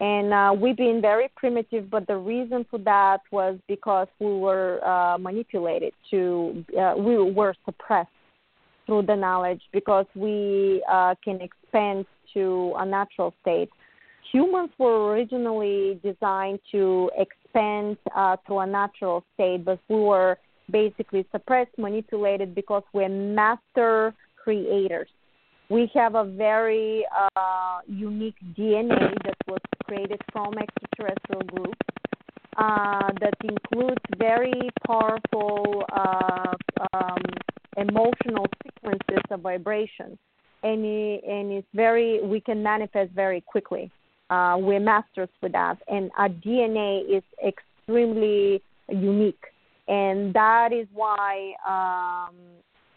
And 0.00 0.32
uh, 0.32 0.54
we've 0.58 0.76
been 0.76 1.00
very 1.00 1.30
primitive, 1.36 1.88
but 1.88 2.06
the 2.06 2.16
reason 2.16 2.66
for 2.70 2.78
that 2.80 3.20
was 3.30 3.58
because 3.68 4.08
we 4.18 4.26
were 4.26 4.84
uh, 4.84 5.18
manipulated 5.18 5.92
to, 6.10 6.64
uh, 6.78 6.94
we 6.98 7.16
were 7.30 7.54
suppressed 7.64 8.10
through 8.86 9.02
the 9.02 9.14
knowledge 9.14 9.62
because 9.72 10.06
we 10.14 10.84
uh, 10.90 11.14
can 11.24 11.40
expand 11.40 12.06
to 12.34 12.74
a 12.76 12.84
natural 12.84 13.32
state. 13.40 13.70
Humans 14.32 14.70
were 14.78 15.12
originally 15.12 16.00
designed 16.02 16.58
to 16.72 17.10
expand 17.16 17.96
uh, 18.16 18.36
to 18.48 18.58
a 18.58 18.66
natural 18.66 19.24
state, 19.34 19.64
but 19.64 19.78
we 19.88 19.96
were 19.96 20.38
basically 20.70 21.24
suppressed, 21.30 21.70
manipulated 21.78 22.54
because 22.54 22.82
we're 22.92 23.08
master 23.08 24.12
creators. 24.42 25.08
We 25.70 25.90
have 25.94 26.14
a 26.14 26.24
very 26.24 27.06
uh, 27.36 27.78
unique 27.86 28.36
DNA 28.56 29.14
that 29.24 29.36
was 29.48 29.60
created 29.84 30.20
from 30.32 30.52
extraterrestrial 30.58 31.42
groups 31.42 31.78
uh, 32.56 33.10
that 33.20 33.34
includes 33.42 34.00
very 34.18 34.70
powerful 34.86 35.84
uh, 35.92 36.54
um, 36.92 37.22
emotional 37.76 38.46
sequences 38.62 39.22
of 39.30 39.40
vibration, 39.40 40.18
and, 40.62 40.84
and 40.84 41.52
it's 41.52 41.66
very 41.74 42.22
we 42.22 42.40
can 42.40 42.62
manifest 42.62 43.12
very 43.12 43.40
quickly. 43.40 43.90
Uh, 44.30 44.56
we're 44.58 44.80
masters 44.80 45.28
for 45.40 45.48
that, 45.48 45.78
and 45.88 46.10
our 46.16 46.28
DNA 46.28 47.02
is 47.08 47.22
extremely 47.44 48.62
unique, 48.88 49.44
and 49.88 50.32
that 50.34 50.72
is 50.72 50.86
why 50.92 51.54
um, 51.66 52.34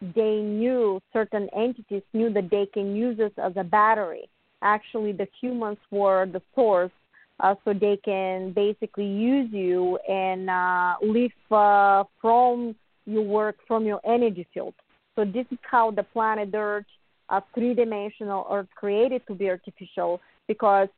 they 0.02 0.38
knew 0.42 1.02
certain 1.14 1.50
entities 1.56 2.04
knew 2.14 2.32
that 2.34 2.50
they 2.50 2.66
can 2.68 2.96
use 2.96 3.20
us 3.20 3.32
as 3.38 3.54
a 3.56 3.64
battery. 3.64 4.30
Actually, 4.62 5.12
the 5.12 5.28
humans 5.40 5.78
were 5.92 6.26
the 6.26 6.42
source, 6.56 6.92
uh, 7.40 7.56
so 7.64 7.74
they 7.74 7.98
can 8.04 8.52
basically 8.52 9.06
use 9.06 9.50
you 9.52 9.98
and 10.10 10.50
uh, 10.50 10.96
live 11.02 11.32
uh, 11.52 12.04
from 12.22 12.76
your 13.06 13.24
work 13.24 13.56
from 13.68 13.86
your 13.86 14.02
energy 14.06 14.46
field. 14.54 14.74
So 15.16 15.26
this 15.26 15.46
is 15.52 15.58
how 15.62 15.92
the 15.92 16.04
planet 16.04 16.50
Earth, 16.54 16.86
a 17.30 17.42
three-dimensional 17.56 18.48
Earth, 18.52 18.68
created 18.76 19.22
to 19.28 19.34
be 19.34 19.50
artificial 19.50 20.20
because 20.48 20.90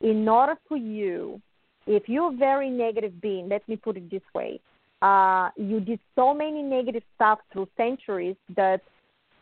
in 0.00 0.28
order 0.28 0.56
for 0.68 0.76
you, 0.76 1.40
if 1.86 2.08
you're 2.08 2.32
a 2.32 2.36
very 2.36 2.70
negative 2.70 3.20
being, 3.20 3.48
let 3.48 3.68
me 3.68 3.76
put 3.76 3.96
it 3.96 4.10
this 4.10 4.22
way, 4.34 4.60
uh, 5.02 5.50
you 5.56 5.80
did 5.80 6.00
so 6.14 6.34
many 6.34 6.62
negative 6.62 7.02
stuff 7.14 7.38
through 7.52 7.68
centuries 7.76 8.36
that 8.56 8.80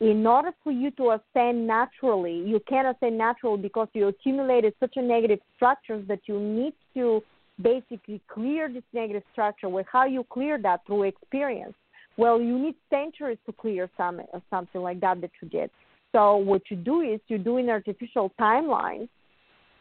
in 0.01 0.27
order 0.27 0.51
for 0.63 0.71
you 0.71 0.91
to 0.93 1.13
ascend 1.13 1.67
naturally, 1.67 2.37
you 2.47 2.61
can't 2.69 2.95
ascend 2.95 3.17
naturally 3.17 3.61
because 3.61 3.89
you 3.95 4.09
accumulated 4.09 4.75
such 4.79 4.97
a 4.97 5.03
negative 5.03 5.39
structures 5.57 6.07
that 6.09 6.21
you 6.27 6.39
need 6.39 6.75
to 6.95 7.23
basically 7.63 8.21
clear 8.29 8.69
this 8.71 8.83
negative 8.93 9.23
structure. 9.33 9.71
With 9.71 9.87
how 9.91 10.05
you 10.05 10.25
clear 10.29 10.59
that 10.63 10.81
through 10.87 11.05
experience. 11.05 11.75
Well, 12.19 12.41
you 12.41 12.59
need 12.59 12.75
centuries 12.91 13.39
to 13.47 13.53
clear 13.53 13.89
some 13.97 14.21
something 14.51 14.83
like 14.83 15.01
that 15.01 15.21
that 15.23 15.31
you 15.41 15.49
did. 15.49 15.71
So 16.13 16.37
what 16.37 16.63
you 16.71 16.77
do 16.77 17.01
is 17.01 17.21
you 17.29 17.39
do 17.39 17.57
an 17.57 17.69
artificial 17.69 18.33
timeline 18.41 19.09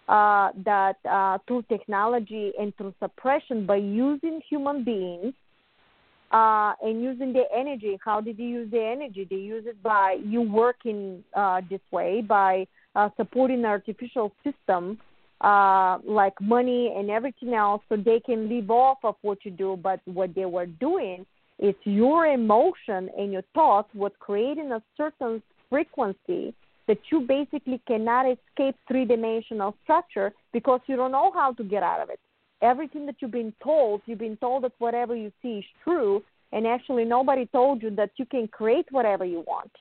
uh, 0.07 0.51
that 0.63 0.97
uh, 1.09 1.37
through 1.47 1.63
technology 1.63 2.51
and 2.59 2.75
through 2.77 2.93
suppression 3.01 3.65
by 3.65 3.77
using 3.77 4.41
human 4.49 4.83
beings 4.83 5.33
uh, 6.35 6.73
and 6.81 7.01
using 7.01 7.31
the 7.31 7.45
energy. 7.55 7.97
How 8.03 8.19
did 8.19 8.37
you 8.37 8.49
use 8.59 8.69
the 8.71 8.83
energy? 8.83 9.25
They 9.29 9.43
use 9.55 9.65
it 9.65 9.81
by 9.81 10.17
you 10.33 10.41
working 10.41 11.23
uh, 11.33 11.61
this 11.69 11.85
way 11.91 12.21
by 12.21 12.67
uh, 12.95 13.09
supporting 13.15 13.61
the 13.61 13.69
artificial 13.69 14.33
system 14.43 14.97
uh, 15.41 15.99
like 16.03 16.39
money 16.41 16.93
and 16.97 17.09
everything 17.09 17.53
else, 17.53 17.81
so 17.87 17.95
they 17.95 18.19
can 18.19 18.49
live 18.49 18.69
off 18.69 18.97
of 19.03 19.15
what 19.21 19.39
you 19.45 19.51
do. 19.51 19.79
But 19.81 19.99
what 20.05 20.35
they 20.35 20.45
were 20.45 20.65
doing 20.65 21.25
is 21.59 21.75
your 21.83 22.25
emotion 22.25 23.09
and 23.17 23.31
your 23.31 23.43
thoughts 23.53 23.89
was 23.93 24.11
creating 24.19 24.71
a 24.73 24.81
certain 24.97 25.41
frequency 25.69 26.53
that 26.87 26.99
you 27.11 27.21
basically 27.21 27.81
cannot 27.87 28.25
escape 28.25 28.75
three 28.89 29.05
dimensional 29.05 29.75
structure 29.83 30.33
because 30.51 30.81
you 30.87 30.95
don't 30.97 31.13
know 31.13 31.31
how 31.33 31.53
to 31.53 31.63
get 31.63 31.81
out 31.81 32.01
of 32.01 32.09
it. 32.09 32.19
Everything 32.65 33.05
that 33.05 33.15
you've 33.19 33.31
been 33.31 33.53
told, 33.63 34.01
you've 34.07 34.19
been 34.19 34.37
told 34.37 34.63
that 34.63 34.71
whatever 34.79 35.15
you 35.15 35.31
see 35.41 35.59
is 35.59 35.65
true, 35.83 36.23
and 36.51 36.65
actually 36.65 37.05
nobody 37.05 37.45
told 37.47 37.83
you 37.83 37.91
that 37.91 38.09
you 38.17 38.25
can 38.25 38.47
create 38.47 38.87
whatever 38.89 39.23
you 39.23 39.41
want. 39.41 39.71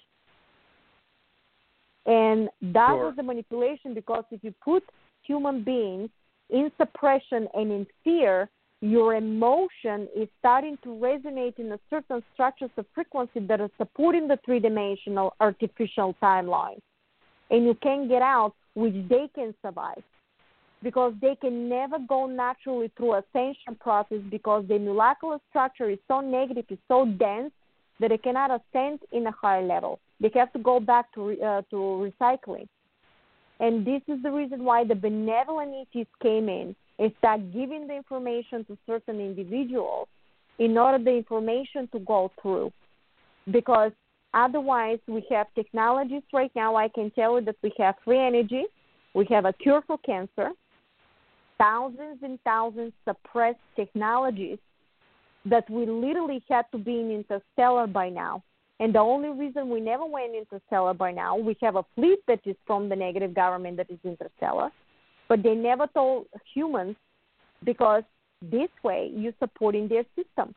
And 2.05 2.51
that 2.75 2.91
sure. 2.91 3.07
was 3.07 3.15
the 3.17 3.23
manipulation 3.23 3.95
because 3.95 4.25
if 4.31 4.45
you 4.45 4.53
put 4.63 4.83
human 5.23 5.65
beings 5.65 6.11
in 6.51 6.71
suppression 6.77 7.49
and 7.55 7.73
in 7.73 7.87
fear, 8.03 8.51
your 8.83 9.15
emotion 9.15 10.07
is 10.15 10.29
starting 10.39 10.77
to 10.83 10.91
resonate 10.91 11.59
in 11.59 11.73
a 11.73 11.79
certain 11.89 12.23
structures 12.35 12.71
of 12.77 12.85
frequency 12.95 13.41
that 13.41 13.63
are 13.63 13.71
supporting 13.79 14.29
the 14.29 14.39
three 14.45 14.61
dimensional 14.61 15.35
artificial 15.41 16.15
timeline. 16.23 16.79
And 17.51 17.65
you 17.65 17.75
can 17.83 18.09
get 18.09 18.21
out, 18.21 18.53
which 18.75 18.95
they 19.09 19.31
can 19.35 19.55
survive. 19.63 20.03
Because 20.85 21.15
they 21.21 21.35
can 21.41 21.69
never 21.69 21.97
go 22.09 22.27
naturally 22.27 22.93
through 22.97 23.15
ascension 23.15 23.75
process 23.81 24.21
because 24.31 24.65
the 24.69 24.79
molecular 24.79 25.39
structure 25.51 25.91
is 25.91 25.99
so 26.07 26.21
negative, 26.21 26.67
it's 26.69 26.81
so 26.87 27.07
dense 27.07 27.53
that 28.01 28.11
they 28.11 28.19
cannot 28.19 28.51
ascend 28.51 29.01
in 29.11 29.27
a 29.27 29.33
higher 29.33 29.63
level. 29.63 29.99
They 30.21 30.31
have 30.35 30.53
to 30.53 30.61
go 30.61 30.79
back 30.79 31.13
to 31.15 31.33
uh, 31.43 31.63
to 31.71 31.77
recycling. 31.77 32.69
And 33.61 33.87
this 33.87 34.03
is 34.09 34.23
the 34.23 34.31
reason 34.31 34.65
why 34.65 34.85
the 34.85 34.95
benevolent 34.95 35.73
ETs 35.95 36.11
came 36.23 36.49
in 36.49 36.77
and 36.99 37.13
start 37.19 37.53
giving 37.53 37.87
the 37.87 37.97
information 37.97 38.65
to 38.67 38.77
certain 38.87 39.21
individuals 39.21 40.09
in 40.59 40.77
order 40.77 41.03
the 41.03 41.17
information 41.17 41.89
to 41.93 41.99
go 42.01 42.31
through. 42.41 42.73
Because 43.51 43.93
otherwise, 44.33 44.99
we 45.07 45.25
have 45.31 45.47
technologies 45.55 46.23
right 46.33 46.53
now. 46.55 46.77
I 46.77 46.89
can 46.89 47.11
tell 47.13 47.39
you 47.39 47.45
that 47.47 47.57
we 47.63 47.73
have 47.79 47.95
free 48.05 48.19
energy, 48.19 48.65
we 49.15 49.27
have 49.31 49.45
a 49.45 49.53
cure 49.53 49.83
for 49.87 49.99
cancer, 49.99 50.51
thousands 51.59 52.19
and 52.23 52.39
thousands 52.43 52.93
suppressed 53.07 53.59
technologies 53.77 54.59
that 55.47 55.69
we 55.69 55.87
literally 55.87 56.43
had 56.49 56.65
to 56.73 56.79
be 56.79 57.01
in 57.01 57.11
interstellar 57.11 57.87
by 57.87 58.09
now. 58.09 58.43
And 58.81 58.95
the 58.95 59.01
only 59.01 59.29
reason 59.29 59.69
we 59.69 59.81
never 59.81 60.05
went 60.05 60.35
interstellar 60.35 60.95
by 60.95 61.13
now, 61.13 61.37
we 61.37 61.57
have 61.63 61.77
a 61.77 61.85
fleet 61.95 62.19
that 62.27 62.41
is 62.45 62.57
from 62.67 62.89
the 62.89 62.97
negative 62.97 63.35
government 63.35 63.77
that 63.77 63.91
is 63.91 63.99
interstellar, 64.05 64.71
but 65.29 65.43
they 65.43 65.55
never 65.55 65.87
told 65.89 66.27
humans 66.53 66.97
because 67.65 68.03
this 68.43 68.69
way 68.83 69.11
you're 69.15 69.33
supporting 69.39 69.89
their 69.89 70.05
system. 70.17 70.55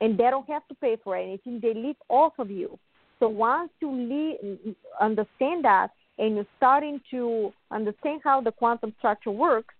And 0.00 0.16
they 0.18 0.30
don't 0.30 0.48
have 0.48 0.66
to 0.68 0.74
pay 0.74 0.96
for 1.02 1.16
anything, 1.16 1.58
they 1.60 1.74
live 1.74 1.96
off 2.08 2.34
of 2.38 2.50
you. 2.50 2.78
So 3.18 3.28
once 3.28 3.70
you 3.80 3.90
leave, 3.90 4.76
understand 5.00 5.64
that 5.64 5.88
and 6.18 6.36
you're 6.36 6.46
starting 6.56 7.00
to 7.10 7.52
understand 7.70 8.20
how 8.22 8.40
the 8.40 8.52
quantum 8.52 8.94
structure 8.98 9.30
works, 9.30 9.74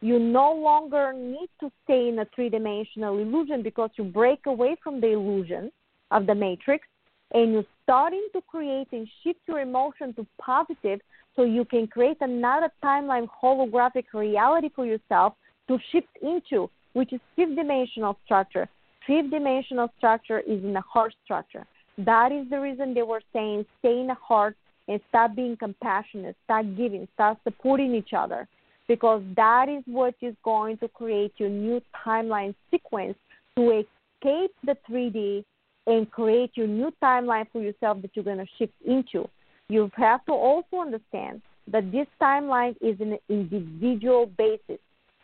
you 0.00 0.18
no 0.18 0.52
longer 0.52 1.12
need 1.12 1.48
to 1.60 1.70
stay 1.84 2.08
in 2.08 2.18
a 2.18 2.26
three 2.34 2.48
dimensional 2.48 3.18
illusion 3.18 3.62
because 3.62 3.90
you 3.96 4.04
break 4.04 4.46
away 4.46 4.76
from 4.82 5.00
the 5.00 5.08
illusion 5.08 5.70
of 6.10 6.26
the 6.26 6.34
matrix 6.34 6.86
and 7.32 7.52
you're 7.52 7.64
starting 7.84 8.26
to 8.32 8.40
create 8.42 8.88
and 8.92 9.08
shift 9.22 9.40
your 9.46 9.60
emotion 9.60 10.12
to 10.14 10.26
positive 10.40 11.00
so 11.36 11.44
you 11.44 11.64
can 11.64 11.86
create 11.86 12.16
another 12.20 12.70
timeline 12.82 13.28
holographic 13.42 14.04
reality 14.12 14.70
for 14.74 14.84
yourself 14.84 15.34
to 15.68 15.78
shift 15.92 16.08
into, 16.22 16.68
which 16.94 17.12
is 17.12 17.20
fifth 17.36 17.54
dimensional 17.54 18.18
structure. 18.24 18.68
Fifth 19.06 19.30
dimensional 19.30 19.88
structure 19.98 20.40
is 20.40 20.62
in 20.64 20.72
the 20.72 20.80
heart 20.80 21.14
structure. 21.24 21.66
That 21.98 22.32
is 22.32 22.48
the 22.50 22.60
reason 22.60 22.94
they 22.94 23.02
were 23.02 23.22
saying 23.32 23.64
stay 23.78 24.00
in 24.00 24.08
the 24.08 24.14
heart 24.14 24.56
and 24.88 25.00
start 25.08 25.36
being 25.36 25.56
compassionate, 25.56 26.36
start 26.44 26.76
giving, 26.76 27.06
start 27.14 27.38
supporting 27.44 27.94
each 27.94 28.12
other. 28.16 28.48
Because 28.90 29.22
that 29.36 29.68
is 29.68 29.84
what 29.86 30.16
is 30.20 30.34
going 30.42 30.76
to 30.78 30.88
create 30.88 31.32
your 31.36 31.48
new 31.48 31.80
timeline 32.04 32.56
sequence 32.72 33.16
to 33.56 33.70
escape 33.70 34.50
the 34.64 34.76
3D 34.90 35.44
and 35.86 36.10
create 36.10 36.50
your 36.54 36.66
new 36.66 36.92
timeline 37.00 37.46
for 37.52 37.62
yourself 37.62 38.02
that 38.02 38.10
you're 38.14 38.24
going 38.24 38.38
to 38.38 38.46
shift 38.58 38.72
into. 38.84 39.28
You 39.68 39.92
have 39.94 40.24
to 40.24 40.32
also 40.32 40.78
understand 40.80 41.40
that 41.70 41.92
this 41.92 42.08
timeline 42.20 42.74
is 42.80 43.00
an 43.00 43.16
individual 43.28 44.26
basis. 44.26 44.80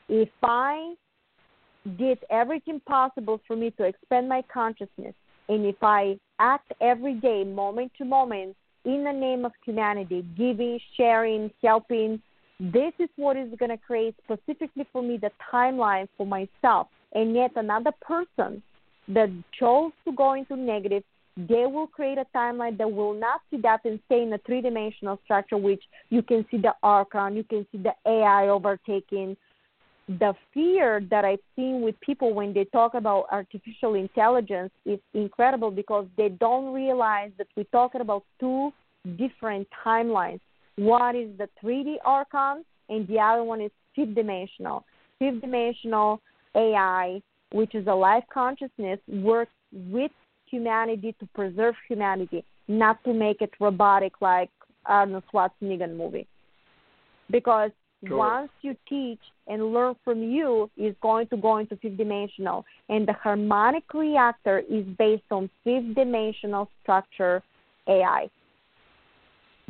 If 0.08 0.28
I 0.44 0.94
did 1.98 2.18
everything 2.30 2.80
possible 2.86 3.40
for 3.48 3.56
me 3.56 3.72
to 3.78 3.82
expand 3.82 4.28
my 4.28 4.42
consciousness, 4.42 5.14
and 5.48 5.66
if 5.66 5.82
I 5.82 6.20
act 6.38 6.72
every 6.80 7.14
day, 7.14 7.42
moment 7.42 7.90
to 7.98 8.04
moment, 8.04 8.54
in 8.84 9.02
the 9.02 9.12
name 9.12 9.44
of 9.44 9.50
humanity, 9.64 10.24
giving, 10.38 10.78
sharing, 10.96 11.50
helping, 11.64 12.22
this 12.58 12.92
is 12.98 13.08
what 13.16 13.36
is 13.36 13.50
going 13.58 13.70
to 13.70 13.76
create 13.76 14.14
specifically 14.24 14.86
for 14.92 15.02
me 15.02 15.18
the 15.18 15.30
timeline 15.52 16.08
for 16.16 16.26
myself. 16.26 16.88
And 17.12 17.34
yet 17.34 17.52
another 17.56 17.92
person 18.00 18.62
that 19.08 19.30
chose 19.58 19.92
to 20.04 20.12
go 20.12 20.32
into 20.34 20.56
negative, 20.56 21.02
they 21.36 21.66
will 21.66 21.86
create 21.86 22.18
a 22.18 22.26
timeline 22.34 22.78
that 22.78 22.90
will 22.90 23.12
not 23.12 23.42
see 23.50 23.58
that 23.60 23.84
and 23.84 24.00
stay 24.06 24.22
in 24.22 24.32
a 24.32 24.38
three 24.38 24.62
dimensional 24.62 25.18
structure, 25.24 25.58
which 25.58 25.82
you 26.08 26.22
can 26.22 26.46
see 26.50 26.56
the 26.56 26.72
archon, 26.82 27.36
you 27.36 27.44
can 27.44 27.66
see 27.70 27.78
the 27.78 27.92
AI 28.06 28.48
overtaking. 28.48 29.36
The 30.08 30.34
fear 30.54 31.02
that 31.10 31.24
I've 31.24 31.40
seen 31.56 31.82
with 31.82 32.00
people 32.00 32.32
when 32.32 32.54
they 32.54 32.64
talk 32.64 32.94
about 32.94 33.26
artificial 33.30 33.94
intelligence 33.94 34.70
is 34.86 35.00
incredible 35.14 35.70
because 35.70 36.06
they 36.16 36.28
don't 36.28 36.72
realize 36.72 37.32
that 37.38 37.48
we're 37.56 37.64
talking 37.64 38.00
about 38.00 38.24
two 38.40 38.72
different 39.18 39.66
timelines. 39.84 40.40
One 40.76 41.16
is 41.16 41.28
the 41.38 41.48
3D 41.62 41.96
archon, 42.04 42.64
and 42.88 43.06
the 43.08 43.18
other 43.18 43.44
one 43.44 43.60
is 43.60 43.70
fifth 43.94 44.14
dimensional. 44.14 44.84
Fifth 45.18 45.40
dimensional 45.40 46.20
AI 46.54 47.20
which 47.52 47.74
is 47.74 47.86
a 47.86 47.94
life 47.94 48.24
consciousness, 48.32 48.98
works 49.08 49.52
with 49.72 50.10
humanity 50.46 51.14
to 51.20 51.26
preserve 51.34 51.74
humanity, 51.88 52.44
not 52.68 53.02
to 53.04 53.12
make 53.12 53.40
it 53.40 53.50
robotic 53.60 54.12
like 54.20 54.50
Arnold 54.84 55.24
Schwarzenegger 55.32 55.94
movie. 55.94 56.26
Because 57.30 57.70
sure. 58.06 58.16
once 58.16 58.50
you 58.62 58.76
teach 58.88 59.20
and 59.48 59.72
learn 59.72 59.94
from 60.04 60.22
you, 60.22 60.70
is 60.76 60.94
going 61.02 61.28
to 61.28 61.36
go 61.36 61.58
into 61.58 61.76
fifth 61.76 61.96
dimensional, 61.96 62.64
and 62.88 63.06
the 63.06 63.12
harmonic 63.12 63.92
reactor 63.94 64.58
is 64.70 64.84
based 64.98 65.30
on 65.30 65.48
fifth 65.64 65.94
dimensional 65.94 66.68
structure 66.82 67.42
AI. 67.88 68.28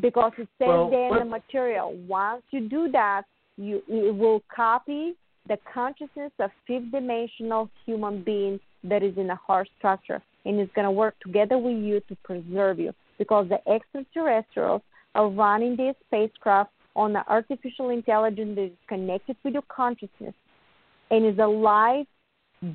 Because 0.01 0.33
it 0.37 0.49
says 0.59 0.69
well, 0.69 0.91
there 0.91 1.09
in 1.09 1.19
the 1.19 1.25
material, 1.25 1.97
once 2.07 2.43
you 2.51 2.69
do 2.69 2.91
that, 2.93 3.23
you 3.57 3.83
it 3.89 4.15
will 4.15 4.43
copy 4.55 5.15
the 5.49 5.59
consciousness 5.73 6.33
of 6.39 6.51
fifth 6.67 6.91
dimensional 6.91 7.71
human 7.85 8.23
being 8.23 8.61
that 8.85 9.03
is 9.03 9.17
in 9.17 9.31
a 9.31 9.37
heart 9.37 9.69
structure 9.79 10.23
and 10.45 10.61
is 10.61 10.69
going 10.75 10.85
to 10.85 10.91
work 10.91 11.15
together 11.21 11.57
with 11.59 11.77
you 11.77 12.01
to 12.09 12.17
preserve 12.25 12.79
you 12.79 12.93
because 13.19 13.49
the 13.49 13.59
extraterrestrials 13.71 14.83
are 15.15 15.29
running 15.29 15.77
this 15.77 15.95
spacecraft 16.07 16.71
on 16.95 17.17
an 17.17 17.23
artificial 17.29 17.91
intelligence 17.91 18.55
that 18.57 18.65
is 18.65 18.73
connected 18.89 19.37
with 19.45 19.55
your 19.55 19.63
consciousness 19.69 20.35
and 21.11 21.25
is 21.25 21.39
a 21.39 21.47
live 21.47 22.07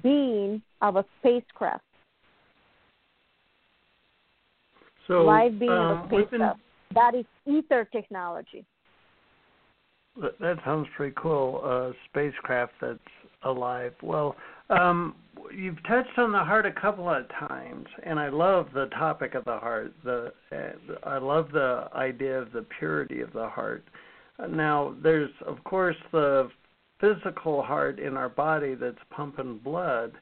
being 0.02 0.62
of 0.82 0.96
a 0.96 1.06
spacecraft. 1.20 1.84
So, 5.08 5.24
live 5.24 5.60
being 5.60 5.72
of 5.72 5.78
a 5.78 6.02
uh, 6.02 6.08
spacecraft. 6.08 6.60
That 6.94 7.16
is 7.16 7.26
ether 7.46 7.88
technology. 7.92 8.66
That 10.40 10.58
sounds 10.66 10.88
pretty 10.96 11.16
cool. 11.18 11.64
A 11.64 11.94
spacecraft 12.10 12.74
that's 12.82 13.00
alive. 13.44 13.94
Well, 14.02 14.36
um, 14.70 15.16
you've 15.56 15.82
touched 15.88 16.18
on 16.18 16.32
the 16.32 16.44
heart 16.44 16.66
a 16.66 16.72
couple 16.72 17.10
of 17.10 17.28
times, 17.30 17.88
and 18.04 18.20
I 18.20 18.30
love 18.30 18.68
the 18.74 18.88
topic 18.88 19.36
of 19.36 19.46
the 19.46 19.58
heart. 19.58 19.94
The 20.04 20.34
uh, 20.52 21.08
I 21.08 21.18
love 21.18 21.52
the 21.52 21.88
idea 21.96 22.40
of 22.40 22.52
the 22.52 22.66
purity 22.78 23.22
of 23.22 23.32
the 23.34 23.48
heart. 23.48 23.84
Now, 24.50 24.96
there's 25.02 25.32
of 25.46 25.64
course 25.64 25.98
the 26.12 26.50
physical 27.00 27.62
heart 27.64 28.00
in 28.00 28.18
our 28.18 28.30
body 28.30 28.76
that's 28.76 28.98
pumping 29.10 29.60
blood, 29.64 30.14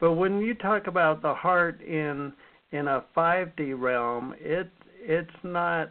but 0.00 0.12
when 0.12 0.40
you 0.40 0.54
talk 0.54 0.86
about 0.86 1.22
the 1.22 1.34
heart 1.34 1.80
in 1.82 2.32
in 2.72 2.86
a 2.86 3.04
5D 3.16 3.80
realm, 3.80 4.34
it 4.38 4.70
it's 5.00 5.30
not 5.42 5.90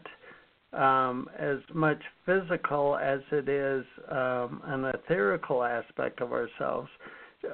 um, 0.74 1.30
as 1.38 1.58
much 1.74 2.02
physical 2.26 2.98
as 2.98 3.20
it 3.32 3.48
is 3.48 3.86
um, 4.12 4.62
an 4.66 4.92
etherical 4.92 5.68
aspect 5.68 6.22
of 6.22 6.32
ourselves. 6.32 6.90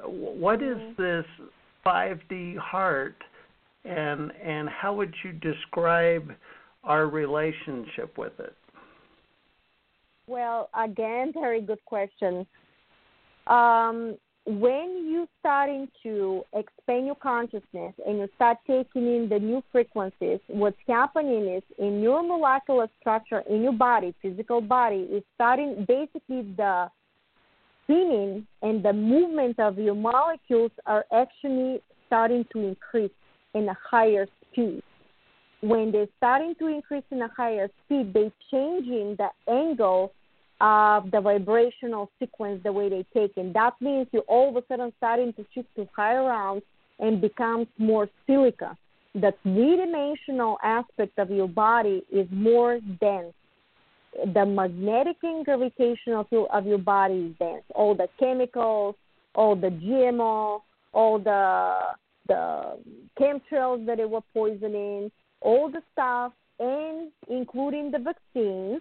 What 0.04 0.62
is 0.62 0.76
Mm-hmm. 0.76 1.02
this 1.02 1.24
5D 1.86 2.56
heart, 2.58 3.16
and 3.84 4.32
and 4.42 4.68
how 4.68 4.94
would 4.94 5.14
you 5.22 5.32
describe 5.32 6.32
our 6.82 7.06
relationship 7.06 8.16
with 8.16 8.32
it? 8.40 8.56
Well, 10.26 10.70
again, 10.74 11.32
very 11.34 11.60
good 11.60 11.84
question. 11.84 12.46
Um, 13.46 14.16
when 14.46 15.06
you 15.10 15.26
starting 15.40 15.88
to 16.02 16.42
expand 16.52 17.06
your 17.06 17.14
consciousness 17.14 17.94
and 18.06 18.18
you 18.18 18.28
start 18.36 18.58
taking 18.66 19.06
in 19.06 19.28
the 19.28 19.38
new 19.38 19.62
frequencies, 19.72 20.38
what's 20.48 20.76
happening 20.86 21.48
is 21.48 21.62
in 21.78 22.02
your 22.02 22.22
molecular 22.22 22.88
structure 23.00 23.42
in 23.48 23.62
your 23.62 23.72
body, 23.72 24.14
physical 24.20 24.60
body, 24.60 25.08
is 25.10 25.22
starting 25.34 25.86
basically 25.88 26.42
the 26.56 26.90
spinning 27.84 28.46
and 28.60 28.84
the 28.84 28.92
movement 28.92 29.58
of 29.58 29.78
your 29.78 29.94
molecules 29.94 30.72
are 30.84 31.06
actually 31.12 31.80
starting 32.06 32.44
to 32.52 32.60
increase 32.60 33.10
in 33.54 33.68
a 33.68 33.76
higher 33.90 34.26
speed. 34.50 34.82
When 35.62 35.90
they're 35.90 36.06
starting 36.18 36.54
to 36.58 36.66
increase 36.66 37.04
in 37.10 37.22
a 37.22 37.28
higher 37.28 37.68
speed, 37.84 38.12
they're 38.12 38.32
changing 38.50 39.16
the 39.16 39.28
angle 39.50 40.12
of 40.60 41.10
the 41.10 41.20
vibrational 41.20 42.10
sequence 42.18 42.60
the 42.62 42.72
way 42.72 42.88
they 42.88 43.04
take 43.12 43.32
it. 43.36 43.52
That 43.54 43.74
means 43.80 44.06
you're 44.12 44.22
all 44.22 44.50
of 44.50 44.56
a 44.56 44.66
sudden 44.68 44.92
starting 44.98 45.32
to 45.34 45.44
shift 45.54 45.68
to 45.76 45.88
higher 45.94 46.24
rounds 46.24 46.62
and 46.98 47.20
becomes 47.20 47.66
more 47.78 48.08
silica. 48.26 48.76
The 49.14 49.32
three 49.42 49.76
dimensional 49.76 50.58
aspect 50.62 51.18
of 51.18 51.30
your 51.30 51.48
body 51.48 52.02
is 52.12 52.26
more 52.30 52.80
dense. 53.00 53.34
The 54.32 54.46
magnetic 54.46 55.16
and 55.22 55.44
gravitational 55.44 56.24
field 56.24 56.48
of 56.52 56.66
your 56.66 56.78
body 56.78 57.14
is 57.14 57.34
dense. 57.38 57.64
All 57.74 57.94
the 57.94 58.08
chemicals, 58.18 58.94
all 59.34 59.56
the 59.56 59.68
GMO, 59.70 60.60
all 60.92 61.18
the 61.18 61.78
the 62.26 62.78
chemtrails 63.20 63.84
that 63.86 63.98
they 63.98 64.04
were 64.06 64.22
poisoning, 64.32 65.10
all 65.40 65.70
the 65.70 65.82
stuff, 65.92 66.32
and 66.58 67.10
including 67.28 67.90
the 67.90 67.98
vaccines 67.98 68.80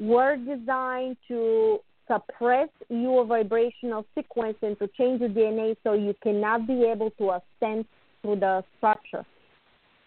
were 0.00 0.36
designed 0.36 1.16
to 1.28 1.80
suppress 2.06 2.68
your 2.88 3.24
vibrational 3.24 4.04
sequence 4.14 4.56
and 4.62 4.78
to 4.78 4.88
change 4.98 5.20
your 5.20 5.28
DNA 5.28 5.76
so 5.84 5.92
you 5.92 6.14
cannot 6.22 6.66
be 6.66 6.84
able 6.84 7.10
to 7.12 7.30
ascend 7.32 7.84
through 8.22 8.36
the 8.36 8.64
structure. 8.76 9.24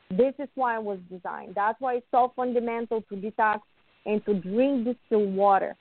This 0.10 0.34
is 0.40 0.50
why 0.56 0.76
it 0.76 0.84
was 0.84 1.00
designed. 1.10 1.56
That's 1.56 1.80
why 1.80 1.96
it's 1.96 2.06
so 2.12 2.34
fundamental 2.36 3.02
to 3.04 3.16
detox 3.16 3.60
and 4.06 4.24
to 4.26 4.34
drink 4.34 4.86
distilled 4.86 5.34
water. 5.36 5.76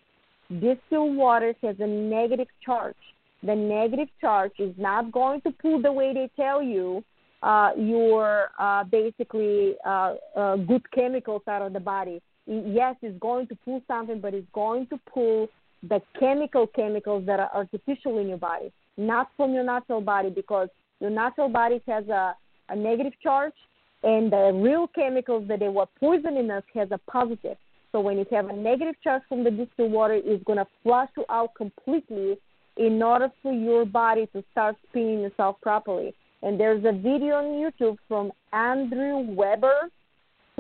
Distilled 0.49 1.17
water 1.17 1.55
has 1.63 1.77
a 1.81 1.87
negative 1.87 2.49
charge. 2.65 2.97
The 3.43 3.55
negative 3.55 4.09
charge 4.21 4.53
is 4.59 4.75
not 4.77 5.11
going 5.11 5.41
to 5.43 5.51
pull 5.51 5.81
the 5.81 5.91
way 5.91 6.13
they 6.13 6.31
tell 6.37 6.63
you 6.63 7.03
uh, 7.43 7.71
your 7.77 8.51
uh, 8.59 8.85
basically 8.85 9.75
uh, 9.87 10.15
uh, 10.37 10.57
good 10.57 10.83
chemicals 10.93 11.43
out 11.49 11.63
of 11.63 11.73
the 11.73 11.81
body 11.81 12.21
yes, 12.47 12.97
it's 13.03 13.19
going 13.21 13.47
to 13.49 13.57
pull 13.65 13.83
something, 13.87 14.21
but 14.21 14.35
it's 14.35 14.47
going 14.53 14.87
to 14.89 14.99
pull 15.13 15.49
the 15.89 16.01
chemical 16.19 16.67
chemicals 16.67 17.25
that 17.27 17.41
are 17.41 17.51
artificial 17.55 18.19
in 18.19 18.29
your 18.29 18.39
body, 18.39 18.73
not 18.97 19.31
from 19.37 19.55
your 19.55 19.65
natural 19.65 20.01
body, 20.01 20.31
because 20.31 20.69
your 21.01 21.11
natural 21.11 21.49
body 21.49 21.81
has 21.87 22.07
a, 22.09 22.35
a 22.69 22.77
negative 22.77 23.15
charge, 23.23 23.55
and 24.03 24.33
the 24.33 24.53
real 24.55 24.87
chemicals 24.89 25.47
that 25.49 25.61
they 25.61 25.69
were 25.69 25.87
poisoning 25.99 26.51
us 26.51 26.63
has 26.75 26.89
a 26.91 26.99
positive. 27.11 27.57
So 27.93 28.01
when 28.01 28.19
you 28.19 28.27
have 28.31 28.49
a 28.49 28.53
negative 28.53 28.95
charge 29.03 29.23
from 29.29 29.43
the 29.43 29.51
distilled 29.51 29.93
water, 29.93 30.21
it's 30.23 30.45
going 30.45 30.59
to 30.59 30.67
flush 30.83 31.09
you 31.17 31.25
out 31.29 31.55
completely 31.55 32.39
in 32.77 33.03
order 33.03 33.31
for 33.43 33.53
your 33.53 33.85
body 33.85 34.27
to 34.33 34.45
start 34.53 34.77
spinning 34.89 35.25
itself 35.25 35.57
properly. 35.61 36.15
And 36.43 36.59
there's 36.59 36.85
a 36.85 36.93
video 36.93 37.37
on 37.37 37.45
YouTube 37.45 37.97
from 38.09 38.33
Andrew 38.53 39.19
Weber 39.19 39.91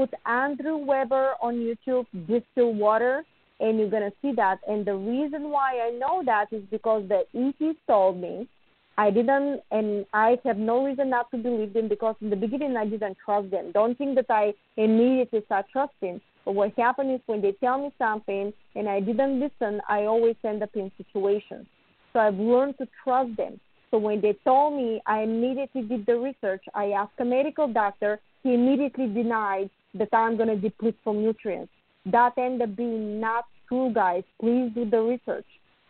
put 0.00 0.14
Andrew 0.24 0.78
Weber 0.78 1.34
on 1.42 1.56
YouTube, 1.56 2.06
Distill 2.26 2.72
Water, 2.72 3.22
and 3.60 3.78
you're 3.78 3.90
going 3.90 4.10
to 4.10 4.16
see 4.22 4.32
that. 4.34 4.58
And 4.66 4.86
the 4.86 4.94
reason 4.94 5.50
why 5.50 5.78
I 5.78 5.90
know 5.90 6.22
that 6.24 6.46
is 6.52 6.62
because 6.70 7.06
the 7.08 7.24
ET 7.34 7.76
told 7.86 8.18
me. 8.18 8.48
I 8.96 9.10
didn't, 9.10 9.60
and 9.70 10.04
I 10.12 10.38
have 10.44 10.58
no 10.58 10.84
reason 10.84 11.08
not 11.10 11.30
to 11.30 11.38
believe 11.38 11.72
them 11.72 11.88
because 11.88 12.16
in 12.20 12.28
the 12.28 12.36
beginning 12.36 12.76
I 12.76 12.86
didn't 12.86 13.16
trust 13.24 13.50
them. 13.50 13.72
Don't 13.72 13.96
think 13.96 14.14
that 14.16 14.26
I 14.28 14.52
immediately 14.76 15.42
start 15.46 15.66
trusting. 15.72 16.20
But 16.44 16.52
what 16.52 16.72
happened 16.76 17.12
is 17.12 17.20
when 17.26 17.40
they 17.40 17.52
tell 17.52 17.78
me 17.78 17.92
something 17.98 18.52
and 18.74 18.88
I 18.88 19.00
didn't 19.00 19.40
listen, 19.40 19.80
I 19.88 20.04
always 20.04 20.36
end 20.44 20.62
up 20.62 20.70
in 20.74 20.90
situations. 20.98 21.66
So 22.12 22.20
I've 22.20 22.38
learned 22.38 22.76
to 22.78 22.88
trust 23.04 23.36
them. 23.36 23.60
So 23.90 23.98
when 23.98 24.20
they 24.20 24.34
told 24.44 24.76
me, 24.76 25.00
I 25.06 25.22
immediately 25.22 25.82
did 25.82 26.04
the 26.06 26.16
research. 26.18 26.64
I 26.74 26.90
asked 26.90 27.18
a 27.20 27.24
medical 27.24 27.72
doctor. 27.72 28.20
He 28.42 28.54
immediately 28.54 29.06
denied 29.06 29.70
that 29.94 30.08
I'm 30.12 30.36
going 30.36 30.48
to 30.48 30.56
deplete 30.56 30.96
from 31.02 31.22
nutrients. 31.22 31.72
That 32.06 32.32
ended 32.38 32.62
up 32.62 32.76
being 32.76 33.20
not 33.20 33.44
true, 33.68 33.92
guys. 33.92 34.22
Please 34.40 34.70
do 34.74 34.88
the 34.88 35.00
research. 35.00 35.46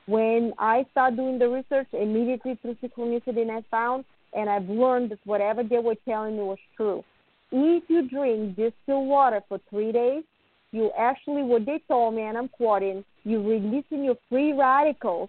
When 0.06 0.52
I 0.58 0.86
started 0.90 1.16
doing 1.16 1.38
the 1.38 1.48
research, 1.48 1.86
immediately 1.92 2.58
through 2.60 2.76
synchronicity, 2.82 3.48
I 3.48 3.62
found, 3.70 4.04
and 4.32 4.48
I've 4.48 4.68
learned 4.68 5.10
that 5.10 5.18
whatever 5.24 5.62
they 5.62 5.78
were 5.78 5.94
telling 6.04 6.36
me 6.36 6.42
was 6.42 6.58
true. 6.76 7.04
If 7.52 7.84
you 7.88 8.08
drink 8.08 8.56
distilled 8.56 9.08
water 9.08 9.42
for 9.48 9.60
three 9.70 9.92
days, 9.92 10.24
you 10.72 10.90
actually, 10.96 11.42
what 11.42 11.66
they 11.66 11.82
told 11.88 12.14
me, 12.14 12.22
and 12.22 12.38
I'm 12.38 12.48
quoting, 12.48 13.04
you're 13.24 13.42
releasing 13.42 14.04
your 14.04 14.16
free 14.28 14.52
radicals 14.52 15.28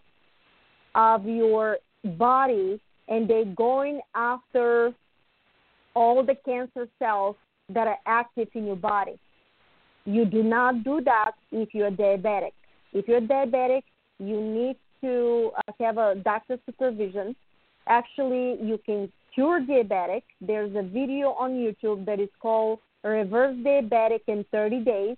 of 0.95 1.25
your 1.25 1.77
body, 2.03 2.79
and 3.07 3.29
they're 3.29 3.45
going 3.45 4.01
after 4.15 4.93
all 5.93 6.23
the 6.23 6.35
cancer 6.45 6.87
cells 6.99 7.35
that 7.73 7.87
are 7.87 7.97
active 8.05 8.47
in 8.53 8.65
your 8.65 8.75
body. 8.75 9.19
You 10.05 10.25
do 10.25 10.43
not 10.43 10.83
do 10.83 11.01
that 11.05 11.31
if 11.51 11.69
you're 11.73 11.91
diabetic. 11.91 12.53
If 12.93 13.07
you're 13.07 13.21
diabetic, 13.21 13.83
you 14.19 14.41
need 14.41 14.77
to 15.01 15.51
uh, 15.57 15.71
have 15.79 15.97
a 15.97 16.15
doctor's 16.23 16.59
supervision. 16.65 17.35
Actually, 17.87 18.57
you 18.61 18.79
can 18.85 19.11
cure 19.33 19.61
diabetic. 19.61 20.23
There's 20.39 20.75
a 20.75 20.83
video 20.83 21.29
on 21.29 21.51
YouTube 21.51 22.05
that 22.05 22.19
is 22.19 22.29
called 22.41 22.79
Reverse 23.03 23.55
Diabetic 23.57 24.21
in 24.27 24.45
30 24.51 24.83
Days, 24.83 25.17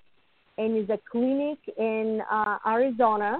and 0.57 0.77
it's 0.77 0.89
a 0.89 0.99
clinic 1.11 1.57
in 1.77 2.21
uh, 2.31 2.57
Arizona. 2.65 3.39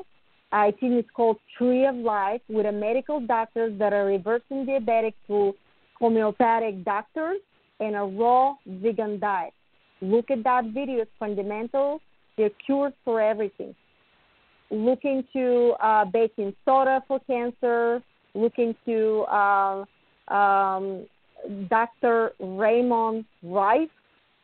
I 0.51 0.72
think 0.72 0.93
it's 0.93 1.09
called 1.16 1.38
Tree 1.57 1.86
of 1.86 1.95
Life 1.95 2.41
with 2.47 2.66
a 2.66 2.72
medical 2.72 3.20
doctors 3.20 3.78
that 3.80 3.93
are 3.93 4.05
reversing 4.05 4.66
diabetic 4.66 5.14
through 5.26 5.55
homeopathic 5.99 6.84
doctors 6.84 7.39
and 7.84 7.95
a 7.95 8.03
raw 8.03 8.55
vegan 8.65 9.19
diet. 9.19 9.53
Look 10.01 10.31
at 10.31 10.43
that 10.43 10.65
video; 10.73 11.01
it's 11.01 11.11
fundamental. 11.19 11.99
They're 12.38 12.49
cures 12.65 12.93
for 13.05 13.21
everything. 13.21 13.75
Look 14.71 15.01
into 15.03 15.73
uh, 15.81 16.05
baking 16.05 16.55
soda 16.65 17.03
for 17.07 17.19
cancer. 17.27 18.01
Look 18.34 18.53
into 18.57 19.21
uh, 19.23 19.86
um, 20.34 21.05
Dr. 21.69 22.31
Raymond 22.39 23.25
Rife, 23.43 23.89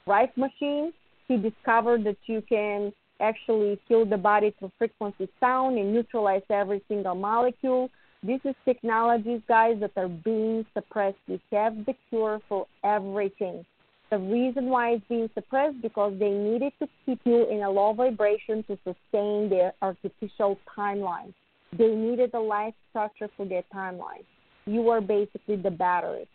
Rife 0.06 0.36
machine. 0.36 0.94
He 1.28 1.38
discovered 1.38 2.04
that 2.04 2.18
you 2.26 2.44
can 2.48 2.94
actually 3.22 3.80
heal 3.88 4.06
the 4.06 4.18
body 4.18 4.54
through 4.60 4.72
frequency 4.78 5.28
sound 5.40 5.78
and 5.78 5.94
neutralize 5.94 6.42
every 6.50 6.82
single 6.88 7.16
molecule. 7.16 7.90
This 8.22 8.42
is 8.44 8.56
technologies, 8.66 9.42
guys, 9.48 9.78
that 9.80 9.92
are 9.96 10.10
being 10.10 10.66
suppressed. 10.74 11.18
We 11.28 11.42
have 11.52 11.86
the 11.86 11.96
cure 12.10 12.42
for 12.50 12.68
everything. 12.84 13.66
The 14.12 14.18
reason 14.18 14.66
why 14.66 14.92
it's 14.92 15.06
being 15.08 15.30
suppressed 15.34 15.82
because 15.82 16.14
they 16.20 16.32
needed 16.32 16.74
to 16.80 16.88
keep 17.06 17.22
you 17.24 17.48
in 17.50 17.62
a 17.62 17.70
low 17.70 17.94
vibration 17.94 18.64
to 18.64 18.78
sustain 18.84 19.50
their 19.50 19.74
artificial 19.82 20.58
timeline. 20.78 21.34
They 21.78 21.88
needed 21.88 22.34
a 22.34 22.40
life 22.40 22.74
structure 22.90 23.30
for 23.38 23.46
their 23.46 23.64
timeline. 23.74 24.26
You 24.66 24.90
are 24.90 25.00
basically 25.00 25.58
the 25.58 25.72
battery. 25.72 26.28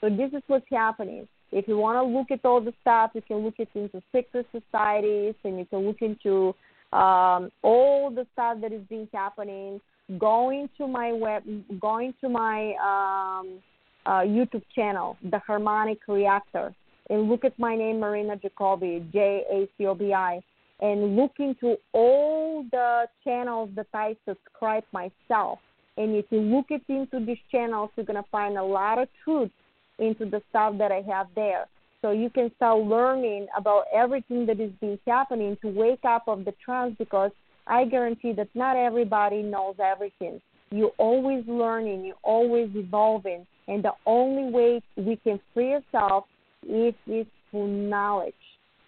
So 0.00 0.10
this 0.10 0.32
is 0.32 0.42
what's 0.48 0.66
happening. 0.70 1.26
If 1.52 1.68
you 1.68 1.78
want 1.78 1.96
to 1.96 2.02
look 2.02 2.30
at 2.30 2.44
all 2.44 2.60
the 2.60 2.74
stuff, 2.82 3.12
you 3.14 3.22
can 3.22 3.38
look 3.38 3.54
into 3.58 4.02
secret 4.12 4.46
societies 4.52 5.34
and 5.44 5.58
you 5.58 5.66
can 5.66 5.78
look 5.86 6.02
into 6.02 6.54
um, 6.92 7.50
all 7.62 8.10
the 8.10 8.26
stuff 8.32 8.58
that 8.60 8.72
is 8.72 8.82
being 8.88 9.08
happening. 9.14 9.80
Going 10.18 10.68
to 10.76 10.86
my 10.86 11.12
web, 11.12 11.42
going 11.80 12.12
to 12.20 12.28
my 12.28 12.74
um, 12.74 13.58
uh, 14.04 14.20
YouTube 14.20 14.62
channel, 14.74 15.16
The 15.30 15.38
Harmonic 15.38 16.00
Reactor, 16.06 16.74
and 17.08 17.30
look 17.30 17.44
at 17.44 17.58
my 17.58 17.74
name, 17.74 18.00
Marina 18.00 18.36
Jacobi, 18.36 19.10
J 19.12 19.44
A 19.50 19.68
C 19.78 19.86
O 19.86 19.94
B 19.94 20.12
I, 20.12 20.42
and 20.80 21.16
look 21.16 21.32
into 21.38 21.76
all 21.92 22.66
the 22.70 23.06
channels 23.24 23.70
that 23.76 23.86
I 23.94 24.14
subscribe 24.28 24.84
myself. 24.92 25.58
And 25.96 26.14
if 26.14 26.26
you 26.30 26.40
look 26.40 26.66
it 26.68 26.82
into 26.88 27.24
these 27.24 27.38
channels, 27.50 27.88
you're 27.96 28.04
gonna 28.04 28.24
find 28.30 28.58
a 28.58 28.62
lot 28.62 28.98
of 28.98 29.08
truth 29.24 29.50
into 29.98 30.26
the 30.26 30.42
stuff 30.50 30.76
that 30.78 30.92
I 30.92 31.00
have 31.02 31.28
there. 31.34 31.66
So 32.02 32.10
you 32.10 32.28
can 32.28 32.50
start 32.56 32.84
learning 32.84 33.46
about 33.56 33.84
everything 33.94 34.44
that 34.46 34.60
is 34.60 34.70
being 34.82 34.98
happening 35.06 35.56
to 35.62 35.68
wake 35.68 36.04
up 36.04 36.24
of 36.28 36.44
the 36.44 36.52
trance 36.62 36.94
because 36.98 37.30
I 37.66 37.84
guarantee 37.84 38.32
that 38.32 38.48
not 38.54 38.76
everybody 38.76 39.42
knows 39.42 39.76
everything. 39.82 40.40
You're 40.70 40.92
always 40.98 41.44
learning, 41.46 42.04
you're 42.04 42.16
always 42.22 42.68
evolving, 42.74 43.46
and 43.68 43.84
the 43.84 43.92
only 44.06 44.52
way 44.52 44.82
we 44.96 45.16
can 45.16 45.40
free 45.52 45.74
ourselves 45.74 46.26
is, 46.68 46.94
is 47.06 47.26
through 47.50 47.68
knowledge 47.68 48.34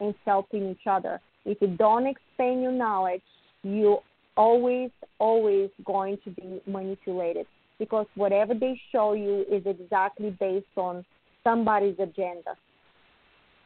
and 0.00 0.14
helping 0.24 0.70
each 0.70 0.86
other. 0.86 1.20
If 1.44 1.58
you 1.60 1.68
don't 1.68 2.06
expand 2.06 2.62
your 2.62 2.72
knowledge, 2.72 3.22
you're 3.62 4.02
always, 4.36 4.90
always 5.18 5.70
going 5.84 6.18
to 6.24 6.30
be 6.30 6.60
manipulated 6.66 7.46
because 7.78 8.06
whatever 8.14 8.54
they 8.54 8.80
show 8.92 9.12
you 9.12 9.44
is 9.50 9.62
exactly 9.66 10.30
based 10.38 10.66
on 10.76 11.04
somebody's 11.44 11.98
agenda. 11.98 12.56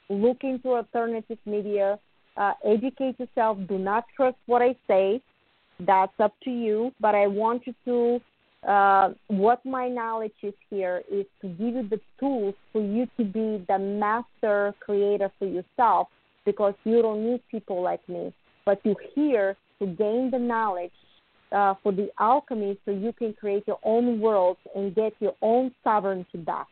Look 0.09 0.39
into 0.43 0.71
alternative 0.71 1.39
media, 1.47 1.99
uh, 2.41 2.55
educate 2.65 3.21
yourself. 3.21 3.59
Do 3.69 3.79
not 3.79 4.07
trust 4.17 4.39
what 4.47 4.63
I 4.63 4.75
say. 4.89 5.21
That's 5.79 6.13
up 6.19 6.33
to 6.45 6.51
you. 6.51 6.93
But 6.99 7.15
I 7.15 7.27
want 7.27 7.63
you 7.67 7.75
to, 7.85 8.69
uh, 8.69 9.11
what 9.29 9.65
my 9.65 9.89
knowledge 9.89 10.33
is 10.43 10.55
here 10.71 11.03
is 11.13 11.27
to 11.43 11.49
give 11.49 11.75
you 11.75 11.89
the 11.89 12.01
tools 12.19 12.55
for 12.73 12.83
you 12.83 13.07
to 13.19 13.25
be 13.25 13.65
the 13.69 13.79
master 13.79 14.75
creator 14.81 15.31
for 15.39 15.47
yourself 15.47 16.09
because 16.47 16.75
you 16.85 17.03
don't 17.03 17.25
need 17.25 17.43
people 17.51 17.83
like 17.83 18.07
me. 18.09 18.33
But 18.65 18.81
you're 18.85 19.05
here 19.15 19.57
to 19.79 19.87
gain 19.87 20.31
the 20.31 20.39
knowledge 20.39 20.93
uh, 21.53 21.75
for 21.83 21.93
the 21.93 22.09
alchemy 22.19 22.79
so 22.85 22.91
you 22.91 23.13
can 23.13 23.35
create 23.35 23.65
your 23.67 23.81
own 23.83 24.19
world 24.21 24.57
and 24.75 24.95
get 24.95 25.13
your 25.21 25.35
own 25.43 25.73
sovereignty 25.85 26.39
back. 26.39 26.69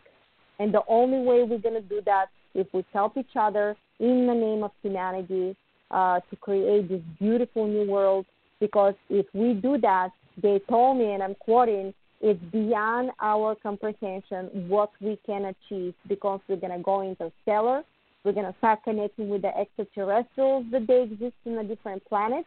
And 0.59 0.73
the 0.73 0.83
only 0.89 1.19
way 1.19 1.43
we're 1.43 1.59
going 1.59 1.75
to 1.75 1.89
do 1.89 2.01
that 2.07 2.27
is 2.55 2.67
we 2.73 2.85
help 2.93 3.17
each 3.19 3.37
other 3.39 3.77
in 4.01 4.27
the 4.27 4.35
name 4.35 4.63
of 4.63 4.73
humanity 4.83 5.57
uh, 5.91 6.21
to 6.31 6.37
create 6.37 6.89
this 6.89 7.03
beautiful 7.19 7.67
new 7.67 7.91
world. 7.91 8.27
Because 8.61 8.95
if 9.09 9.27
we 9.35 9.55
do 9.55 9.79
that, 9.79 10.11
they 10.43 10.61
told 10.69 10.99
me, 10.99 11.13
and 11.13 11.23
I'm 11.23 11.35
quoting, 11.37 11.95
it's 12.21 12.43
beyond 12.51 13.11
our 13.21 13.55
comprehension 13.55 14.69
what 14.69 14.91
we 15.01 15.19
can 15.25 15.55
achieve 15.55 15.95
because 16.09 16.41
we're 16.49 16.57
going 16.57 16.77
to 16.77 16.83
go 16.83 17.03
interstellar. 17.03 17.83
We're 18.25 18.33
going 18.33 18.53
to 18.53 18.59
start 18.59 18.81
connecting 18.83 19.29
with 19.29 19.43
the 19.43 19.57
extraterrestrials 19.57 20.67
that 20.73 20.87
they 20.89 21.03
exist 21.03 21.37
in 21.45 21.59
a 21.59 21.65
different 21.65 22.05
planet. 22.07 22.45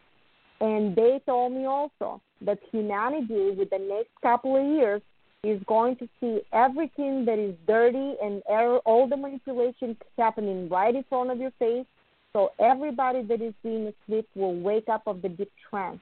and 0.62 0.94
they 0.94 1.20
told 1.26 1.52
me 1.52 1.64
also 1.64 2.20
that 2.40 2.58
humanity, 2.70 3.50
with 3.58 3.70
the 3.70 3.78
next 3.78 4.10
couple 4.22 4.56
of 4.56 4.64
years, 4.64 5.02
is 5.44 5.60
going 5.66 5.96
to 5.96 6.08
see 6.20 6.40
everything 6.52 7.24
that 7.24 7.36
is 7.36 7.56
dirty 7.66 8.14
and 8.22 8.42
error, 8.48 8.78
all 8.84 9.08
the 9.08 9.16
manipulation 9.16 9.96
happening 10.16 10.68
right 10.68 10.94
in 10.94 11.04
front 11.08 11.32
of 11.32 11.38
your 11.38 11.50
face. 11.58 11.84
So 12.32 12.52
everybody 12.60 13.22
that 13.22 13.42
is 13.42 13.52
being 13.64 13.92
asleep 13.92 14.28
will 14.36 14.54
wake 14.54 14.88
up 14.88 15.02
of 15.06 15.20
the 15.20 15.28
deep 15.28 15.50
trance. 15.68 15.98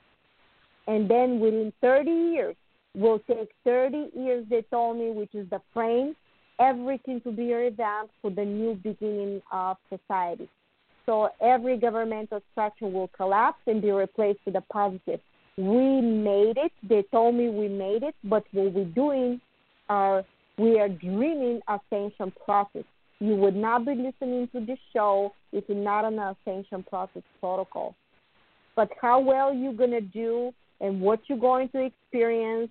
And 0.86 1.10
then 1.10 1.40
within 1.40 1.72
30 1.80 2.10
years, 2.10 2.56
will 2.94 3.18
take 3.20 3.48
30 3.64 4.10
years, 4.14 4.44
they 4.50 4.60
told 4.62 4.98
me, 4.98 5.10
which 5.10 5.34
is 5.34 5.48
the 5.48 5.62
frame, 5.72 6.14
everything 6.58 7.22
to 7.22 7.32
be 7.32 7.54
revamped 7.54 8.12
for 8.20 8.30
the 8.30 8.44
new 8.44 8.74
beginning 8.74 9.40
of 9.52 9.78
society. 9.88 10.50
So 11.06 11.30
every 11.40 11.78
governmental 11.78 12.42
structure 12.52 12.88
will 12.88 13.08
collapse 13.08 13.60
and 13.66 13.80
be 13.80 13.90
replaced 13.90 14.40
with 14.44 14.56
a 14.56 14.60
positive. 14.72 15.20
We 15.60 16.00
made 16.00 16.56
it. 16.56 16.72
They 16.88 17.04
told 17.12 17.34
me 17.34 17.50
we 17.50 17.68
made 17.68 18.02
it, 18.02 18.14
but 18.24 18.44
what 18.52 18.72
we're 18.72 18.84
doing 18.86 19.42
are 19.90 20.24
we 20.56 20.80
are 20.80 20.88
dreaming 20.88 21.60
ascension 21.68 22.32
process. 22.46 22.84
You 23.18 23.36
would 23.36 23.56
not 23.56 23.84
be 23.84 23.94
listening 23.94 24.48
to 24.54 24.64
this 24.64 24.78
show 24.94 25.34
if 25.52 25.64
you're 25.68 25.76
not 25.76 26.06
on 26.06 26.16
the 26.16 26.34
ascension 26.34 26.82
process 26.82 27.22
protocol. 27.40 27.94
But 28.74 28.88
how 29.02 29.20
well 29.20 29.52
you're 29.52 29.74
gonna 29.74 30.00
do 30.00 30.54
and 30.80 30.98
what 30.98 31.20
you're 31.26 31.38
going 31.38 31.68
to 31.70 31.84
experience, 31.84 32.70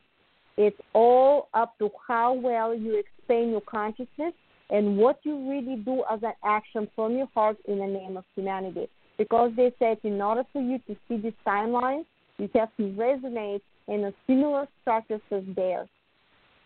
it's 0.57 0.79
all 0.93 1.49
up 1.53 1.77
to 1.77 1.91
how 2.07 2.33
well 2.33 2.73
you 2.73 2.97
expand 2.97 3.51
your 3.51 3.61
consciousness 3.61 4.33
and 4.71 4.97
what 4.97 5.19
you 5.21 5.47
really 5.47 5.75
do 5.75 6.03
as 6.11 6.23
an 6.23 6.33
action 6.43 6.87
from 6.95 7.15
your 7.15 7.29
heart 7.35 7.57
in 7.67 7.77
the 7.77 7.85
name 7.85 8.17
of 8.17 8.23
humanity. 8.35 8.89
Because 9.19 9.51
they 9.55 9.71
said 9.77 9.99
in 10.03 10.19
order 10.19 10.43
for 10.51 10.61
you 10.61 10.79
to 10.87 10.95
see 11.07 11.17
this 11.17 11.33
timeline, 11.45 12.03
you 12.39 12.49
have 12.55 12.75
to 12.77 12.83
resonate 12.83 13.61
in 13.87 14.05
a 14.05 14.13
similar 14.27 14.67
structure 14.81 15.19
as 15.31 15.43
theirs. 15.55 15.89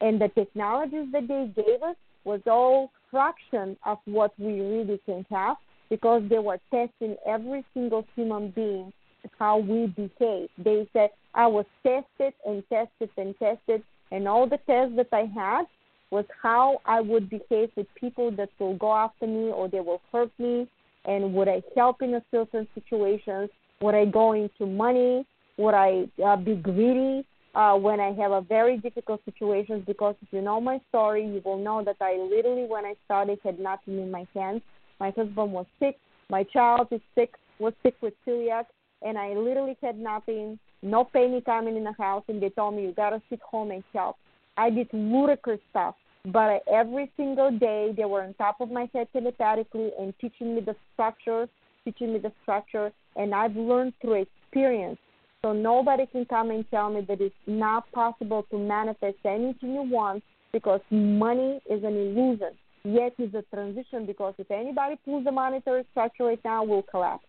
And 0.01 0.19
the 0.19 0.30
technologies 0.30 1.07
that 1.11 1.28
they 1.28 1.51
gave 1.55 1.82
us 1.82 1.95
was 2.26 2.41
all 2.47 2.91
fraction 3.11 3.78
of 3.86 3.97
what 4.05 4.34
we 4.38 4.59
really 4.59 4.99
can 5.05 5.26
have 5.30 5.57
because 5.89 6.24
they 6.30 6.39
were 6.39 6.59
testing 6.71 7.15
every 7.26 7.63
single 7.74 8.05
human 8.15 8.49
being 8.51 8.91
how 9.39 9.57
we 9.57 9.88
behave. 9.88 10.49
They 10.57 10.88
said 10.93 11.09
I 11.34 11.47
was 11.47 11.65
tested 11.82 12.34
and 12.45 12.63
tested 12.69 13.09
and 13.17 13.38
tested 13.39 13.84
and 14.11 14.28
all 14.28 14.47
the 14.47 14.59
tests 14.67 14.95
that 14.97 15.07
I 15.11 15.26
had 15.34 15.63
was 16.11 16.26
how 16.41 16.80
I 16.86 17.01
would 17.01 17.30
behave 17.30 17.71
with 17.76 17.88
people 17.95 18.30
that 18.32 18.49
will 18.59 18.76
go 18.76 18.93
after 18.93 19.26
me 19.26 19.51
or 19.51 19.67
they 19.67 19.80
will 19.80 20.01
hurt 20.11 20.32
me, 20.38 20.67
and 21.05 21.34
would 21.34 21.47
I 21.47 21.63
help 21.76 22.03
in 22.03 22.13
a 22.13 22.24
certain 22.30 22.67
situations? 22.76 23.49
Would 23.82 23.95
I 23.95 24.05
go 24.05 24.34
into 24.34 24.67
money? 24.67 25.26
Would 25.57 25.73
I 25.73 26.09
uh, 26.23 26.35
be 26.35 26.55
greedy 26.55 27.25
uh, 27.55 27.75
when 27.75 27.99
I 27.99 28.11
have 28.13 28.31
a 28.31 28.41
very 28.41 28.77
difficult 28.77 29.21
situation? 29.25 29.83
Because 29.85 30.15
if 30.21 30.29
you 30.31 30.41
know 30.41 30.59
my 30.59 30.79
story, 30.89 31.25
you 31.25 31.41
will 31.45 31.57
know 31.57 31.83
that 31.83 31.97
I 32.01 32.17
literally, 32.17 32.65
when 32.67 32.85
I 32.85 32.95
started, 33.05 33.39
had 33.43 33.59
nothing 33.59 33.99
in 33.99 34.09
my 34.09 34.25
hands. 34.33 34.61
My 34.99 35.11
husband 35.11 35.51
was 35.51 35.65
sick. 35.79 35.97
My 36.29 36.43
child 36.43 36.87
is 36.91 37.01
sick, 37.15 37.33
was 37.59 37.73
sick 37.83 37.95
with 38.01 38.13
celiac, 38.27 38.65
and 39.01 39.17
I 39.17 39.33
literally 39.33 39.77
had 39.81 39.99
nothing. 39.99 40.57
No 40.81 41.03
penny 41.03 41.41
coming 41.41 41.77
in 41.77 41.83
the 41.83 41.93
house, 41.93 42.23
and 42.27 42.41
they 42.41 42.49
told 42.49 42.75
me 42.75 42.83
you 42.83 42.93
gotta 42.93 43.21
sit 43.29 43.39
home 43.41 43.71
and 43.71 43.83
help. 43.93 44.17
I 44.57 44.69
did 44.69 44.87
ludicrous 44.93 45.59
stuff 45.69 45.95
but 46.25 46.63
every 46.71 47.11
single 47.17 47.51
day 47.51 47.93
they 47.95 48.05
were 48.05 48.23
on 48.23 48.33
top 48.35 48.61
of 48.61 48.71
my 48.71 48.89
head 48.93 49.07
telepathically 49.11 49.91
and 49.99 50.13
teaching 50.19 50.55
me 50.55 50.61
the 50.61 50.75
structure, 50.93 51.49
teaching 51.83 52.13
me 52.13 52.19
the 52.19 52.31
structure, 52.41 52.93
and 53.17 53.35
I've 53.35 53.55
learned 53.55 53.93
through 54.01 54.25
experience. 54.25 54.97
So 55.45 55.51
nobody 55.51 56.05
can 56.05 56.23
come 56.25 56.51
and 56.51 56.63
tell 56.71 56.89
me 56.89 57.01
that 57.01 57.19
it's 57.19 57.35
not 57.45 57.91
possible 57.91 58.45
to 58.49 58.57
manifest 58.57 59.17
anything 59.25 59.73
you 59.73 59.81
want 59.81 60.23
because 60.53 60.79
money 60.89 61.59
is 61.69 61.83
an 61.83 61.97
illusion. 61.97 62.51
Yet 62.85 63.13
it's 63.17 63.35
a 63.35 63.43
transition 63.53 64.05
because 64.05 64.35
if 64.37 64.49
anybody 64.49 64.97
pulls 65.03 65.25
the 65.25 65.31
monetary 65.31 65.85
structure 65.91 66.25
right 66.25 66.39
now, 66.45 66.63
will 66.63 66.83
collapse. 66.83 67.25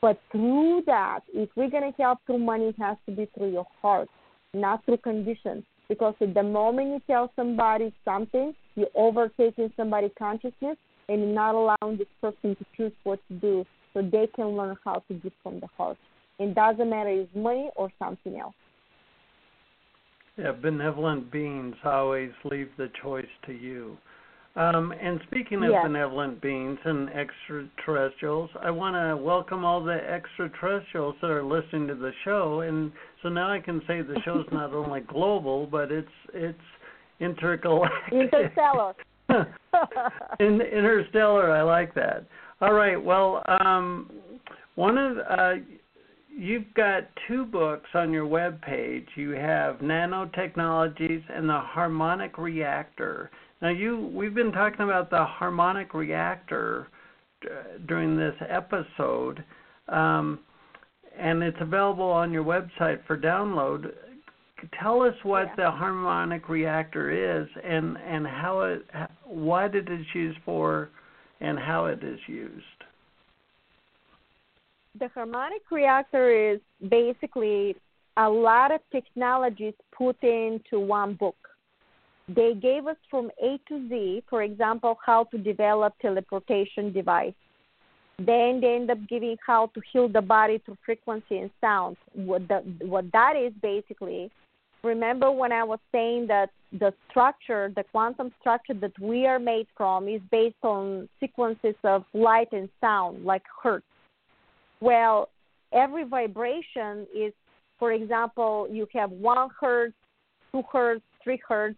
But 0.00 0.20
through 0.30 0.82
that, 0.86 1.20
if 1.34 1.48
we're 1.56 1.70
going 1.70 1.92
to 1.92 2.02
help 2.02 2.20
through 2.24 2.38
money, 2.38 2.66
it 2.66 2.76
has 2.78 2.96
to 3.06 3.14
be 3.14 3.28
through 3.36 3.50
your 3.50 3.66
heart, 3.82 4.08
not 4.54 4.84
through 4.84 4.98
conditions. 4.98 5.64
Because 5.88 6.14
at 6.20 6.34
the 6.34 6.42
moment 6.44 6.88
you 6.88 7.00
tell 7.08 7.32
somebody 7.34 7.92
something, 8.04 8.54
you're 8.76 8.86
overtaking 8.94 9.72
somebody's 9.76 10.12
consciousness 10.16 10.76
and 11.08 11.34
not 11.34 11.56
allowing 11.56 11.98
this 11.98 12.06
person 12.20 12.54
to 12.54 12.64
choose 12.76 12.92
what 13.02 13.18
to 13.26 13.34
do 13.34 13.64
so 13.92 14.02
they 14.02 14.28
can 14.36 14.56
learn 14.56 14.76
how 14.84 15.02
to 15.08 15.14
give 15.14 15.32
from 15.42 15.58
the 15.58 15.66
heart. 15.76 15.98
It 16.40 16.54
doesn't 16.54 16.88
matter 16.88 17.10
if 17.10 17.28
it's 17.28 17.36
money 17.36 17.70
or 17.76 17.90
something 17.98 18.40
else. 18.40 18.54
Yeah, 20.38 20.52
benevolent 20.52 21.30
beings 21.30 21.74
always 21.84 22.30
leave 22.44 22.70
the 22.78 22.90
choice 23.02 23.28
to 23.46 23.52
you. 23.52 23.98
Um, 24.56 24.92
and 25.00 25.20
speaking 25.26 25.62
of 25.62 25.70
yes. 25.70 25.84
benevolent 25.84 26.40
beings 26.40 26.78
and 26.84 27.10
extraterrestrials, 27.10 28.48
I 28.62 28.70
want 28.70 28.96
to 28.96 29.22
welcome 29.22 29.66
all 29.66 29.84
the 29.84 29.92
extraterrestrials 29.92 31.14
that 31.20 31.30
are 31.30 31.44
listening 31.44 31.86
to 31.88 31.94
the 31.94 32.12
show. 32.24 32.62
And 32.62 32.90
so 33.22 33.28
now 33.28 33.52
I 33.52 33.60
can 33.60 33.80
say 33.86 34.00
the 34.00 34.18
show's 34.24 34.46
not 34.52 34.72
only 34.72 35.00
global, 35.00 35.66
but 35.66 35.92
it's 35.92 36.08
it's 36.32 36.58
intergalactic. 37.20 38.12
Interstellar. 38.12 38.94
In, 40.40 40.60
interstellar, 40.60 41.52
I 41.52 41.62
like 41.62 41.94
that. 41.94 42.24
All 42.60 42.72
right. 42.72 42.96
Well, 42.96 43.44
um, 43.46 44.10
one 44.74 44.98
of 44.98 45.18
uh, 45.18 45.52
you've 46.36 46.72
got 46.74 47.08
two 47.26 47.44
books 47.44 47.88
on 47.94 48.12
your 48.12 48.26
web 48.26 48.60
page. 48.62 49.06
You 49.16 49.30
have 49.30 49.76
nanotechnologies 49.76 51.22
and 51.34 51.48
the 51.48 51.60
harmonic 51.60 52.38
reactor. 52.38 53.30
Now, 53.62 53.68
you 53.68 54.10
we've 54.14 54.34
been 54.34 54.52
talking 54.52 54.82
about 54.82 55.10
the 55.10 55.24
harmonic 55.24 55.92
reactor 55.92 56.88
uh, 57.44 57.78
during 57.86 58.16
this 58.16 58.34
episode, 58.48 59.44
um, 59.88 60.40
and 61.18 61.42
it's 61.42 61.58
available 61.60 62.04
on 62.04 62.32
your 62.32 62.44
website 62.44 63.04
for 63.06 63.18
download. 63.18 63.92
Tell 64.80 65.02
us 65.02 65.14
what 65.22 65.46
yeah. 65.48 65.64
the 65.64 65.70
harmonic 65.70 66.48
reactor 66.48 67.10
is 67.40 67.48
and 67.64 67.96
and 67.98 68.26
how 68.26 68.60
it 68.62 68.86
what 69.24 69.74
it 69.74 69.88
is 69.90 70.06
used 70.14 70.38
for 70.44 70.90
and 71.40 71.58
how 71.58 71.86
it 71.86 72.02
is 72.02 72.18
used. 72.26 72.64
The 74.98 75.08
harmonic 75.08 75.62
reactor 75.70 76.52
is 76.52 76.60
basically 76.88 77.76
a 78.16 78.28
lot 78.28 78.72
of 78.72 78.80
technologies 78.90 79.74
put 79.96 80.22
into 80.22 80.80
one 80.80 81.14
book 81.14 81.36
they 82.34 82.54
gave 82.54 82.86
us 82.86 82.96
from 83.10 83.30
A 83.42 83.58
to 83.68 83.88
Z, 83.88 84.24
for 84.28 84.42
example, 84.42 84.98
how 85.04 85.24
to 85.24 85.38
develop 85.38 85.94
teleportation 86.00 86.92
device. 86.92 87.34
Then 88.18 88.60
they 88.60 88.76
end 88.76 88.90
up 88.90 88.98
giving 89.08 89.36
how 89.44 89.70
to 89.74 89.80
heal 89.92 90.08
the 90.08 90.20
body 90.20 90.58
through 90.64 90.76
frequency 90.84 91.38
and 91.38 91.50
sound. 91.60 91.96
What 92.12 92.46
the, 92.48 92.58
what 92.84 93.06
that 93.12 93.34
is 93.36 93.52
basically, 93.62 94.30
remember 94.84 95.30
when 95.30 95.52
I 95.52 95.64
was 95.64 95.78
saying 95.90 96.26
that 96.28 96.50
the 96.72 96.92
structure, 97.08 97.72
the 97.74 97.84
quantum 97.90 98.30
structure 98.40 98.74
that 98.74 98.96
we 99.00 99.26
are 99.26 99.38
made 99.38 99.66
from 99.76 100.06
is 100.06 100.20
based 100.30 100.62
on 100.62 101.08
sequences 101.18 101.74
of 101.82 102.04
light 102.12 102.52
and 102.52 102.68
sound, 102.80 103.24
like 103.24 103.42
hertz. 103.62 103.86
Well, 104.80 105.28
every 105.72 106.04
vibration 106.04 107.06
is, 107.14 107.32
for 107.78 107.92
example, 107.92 108.66
you 108.70 108.86
have 108.94 109.10
one 109.10 109.48
hertz, 109.58 109.94
two 110.52 110.62
hertz, 110.70 111.02
three 111.22 111.40
hertz. 111.46 111.76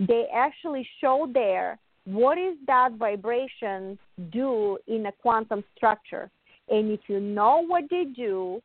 They 0.00 0.26
actually 0.34 0.86
show 1.00 1.28
there 1.32 1.78
what 2.04 2.38
is 2.38 2.56
that 2.66 2.92
vibration 2.92 3.98
do 4.30 4.78
in 4.86 5.06
a 5.06 5.12
quantum 5.12 5.64
structure. 5.76 6.30
And 6.68 6.90
if 6.90 7.00
you 7.08 7.20
know 7.20 7.64
what 7.66 7.84
they 7.90 8.04
do, 8.04 8.60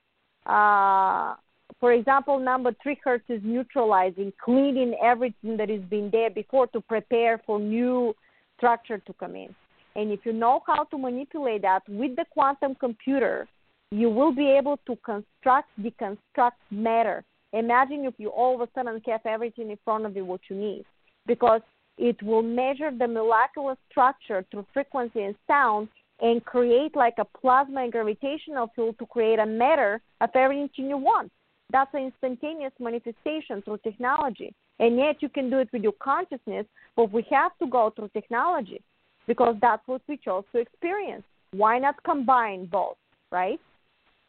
uh, 0.45 1.35
for 1.79 1.93
example, 1.93 2.39
number 2.39 2.75
three 2.81 2.97
hertz 3.03 3.23
is 3.29 3.41
neutralizing, 3.43 4.33
cleaning 4.43 4.95
everything 5.01 5.57
that 5.57 5.69
has 5.69 5.81
been 5.81 6.09
there 6.11 6.29
before 6.29 6.67
to 6.67 6.81
prepare 6.81 7.41
for 7.45 7.59
new 7.59 8.13
structure 8.57 8.97
to 8.97 9.13
come 9.13 9.35
in. 9.35 9.53
And 9.95 10.11
if 10.11 10.21
you 10.25 10.33
know 10.33 10.61
how 10.67 10.83
to 10.85 10.97
manipulate 10.97 11.61
that 11.63 11.81
with 11.87 12.15
the 12.15 12.25
quantum 12.31 12.75
computer, 12.75 13.47
you 13.91 14.09
will 14.09 14.31
be 14.31 14.47
able 14.49 14.77
to 14.85 14.95
construct, 14.97 15.67
deconstruct 15.81 16.51
matter. 16.69 17.23
Imagine 17.53 18.05
if 18.05 18.13
you 18.17 18.29
all 18.29 18.55
of 18.55 18.61
a 18.61 18.71
sudden 18.75 19.01
have 19.07 19.25
everything 19.25 19.71
in 19.71 19.77
front 19.83 20.05
of 20.05 20.15
you 20.15 20.23
what 20.23 20.41
you 20.49 20.55
need, 20.55 20.85
because 21.25 21.61
it 21.97 22.21
will 22.21 22.43
measure 22.43 22.91
the 22.91 23.07
molecular 23.07 23.75
structure 23.89 24.45
through 24.51 24.65
frequency 24.73 25.23
and 25.23 25.35
sound 25.47 25.87
and 26.21 26.45
create 26.45 26.95
like 26.95 27.15
a 27.17 27.25
plasma 27.25 27.81
and 27.81 27.91
gravitational 27.91 28.71
field 28.75 28.95
to 28.99 29.05
create 29.05 29.39
a 29.39 29.45
matter 29.45 30.01
of 30.21 30.29
everything 30.35 30.89
you 30.89 30.97
want. 30.97 31.31
That's 31.71 31.93
an 31.93 32.11
instantaneous 32.11 32.73
manifestation 32.79 33.61
through 33.63 33.79
technology. 33.83 34.53
And 34.79 34.97
yet 34.97 35.21
you 35.21 35.29
can 35.29 35.49
do 35.49 35.57
it 35.57 35.69
with 35.73 35.83
your 35.83 35.93
consciousness, 35.93 36.65
but 36.95 37.11
we 37.11 37.25
have 37.31 37.51
to 37.59 37.67
go 37.67 37.91
through 37.95 38.09
technology 38.09 38.81
because 39.27 39.55
that's 39.61 39.85
what 39.87 40.01
we 40.07 40.17
chose 40.17 40.43
to 40.51 40.59
experience. 40.59 41.23
Why 41.51 41.79
not 41.79 42.01
combine 42.03 42.65
both, 42.65 42.97
right? 43.31 43.59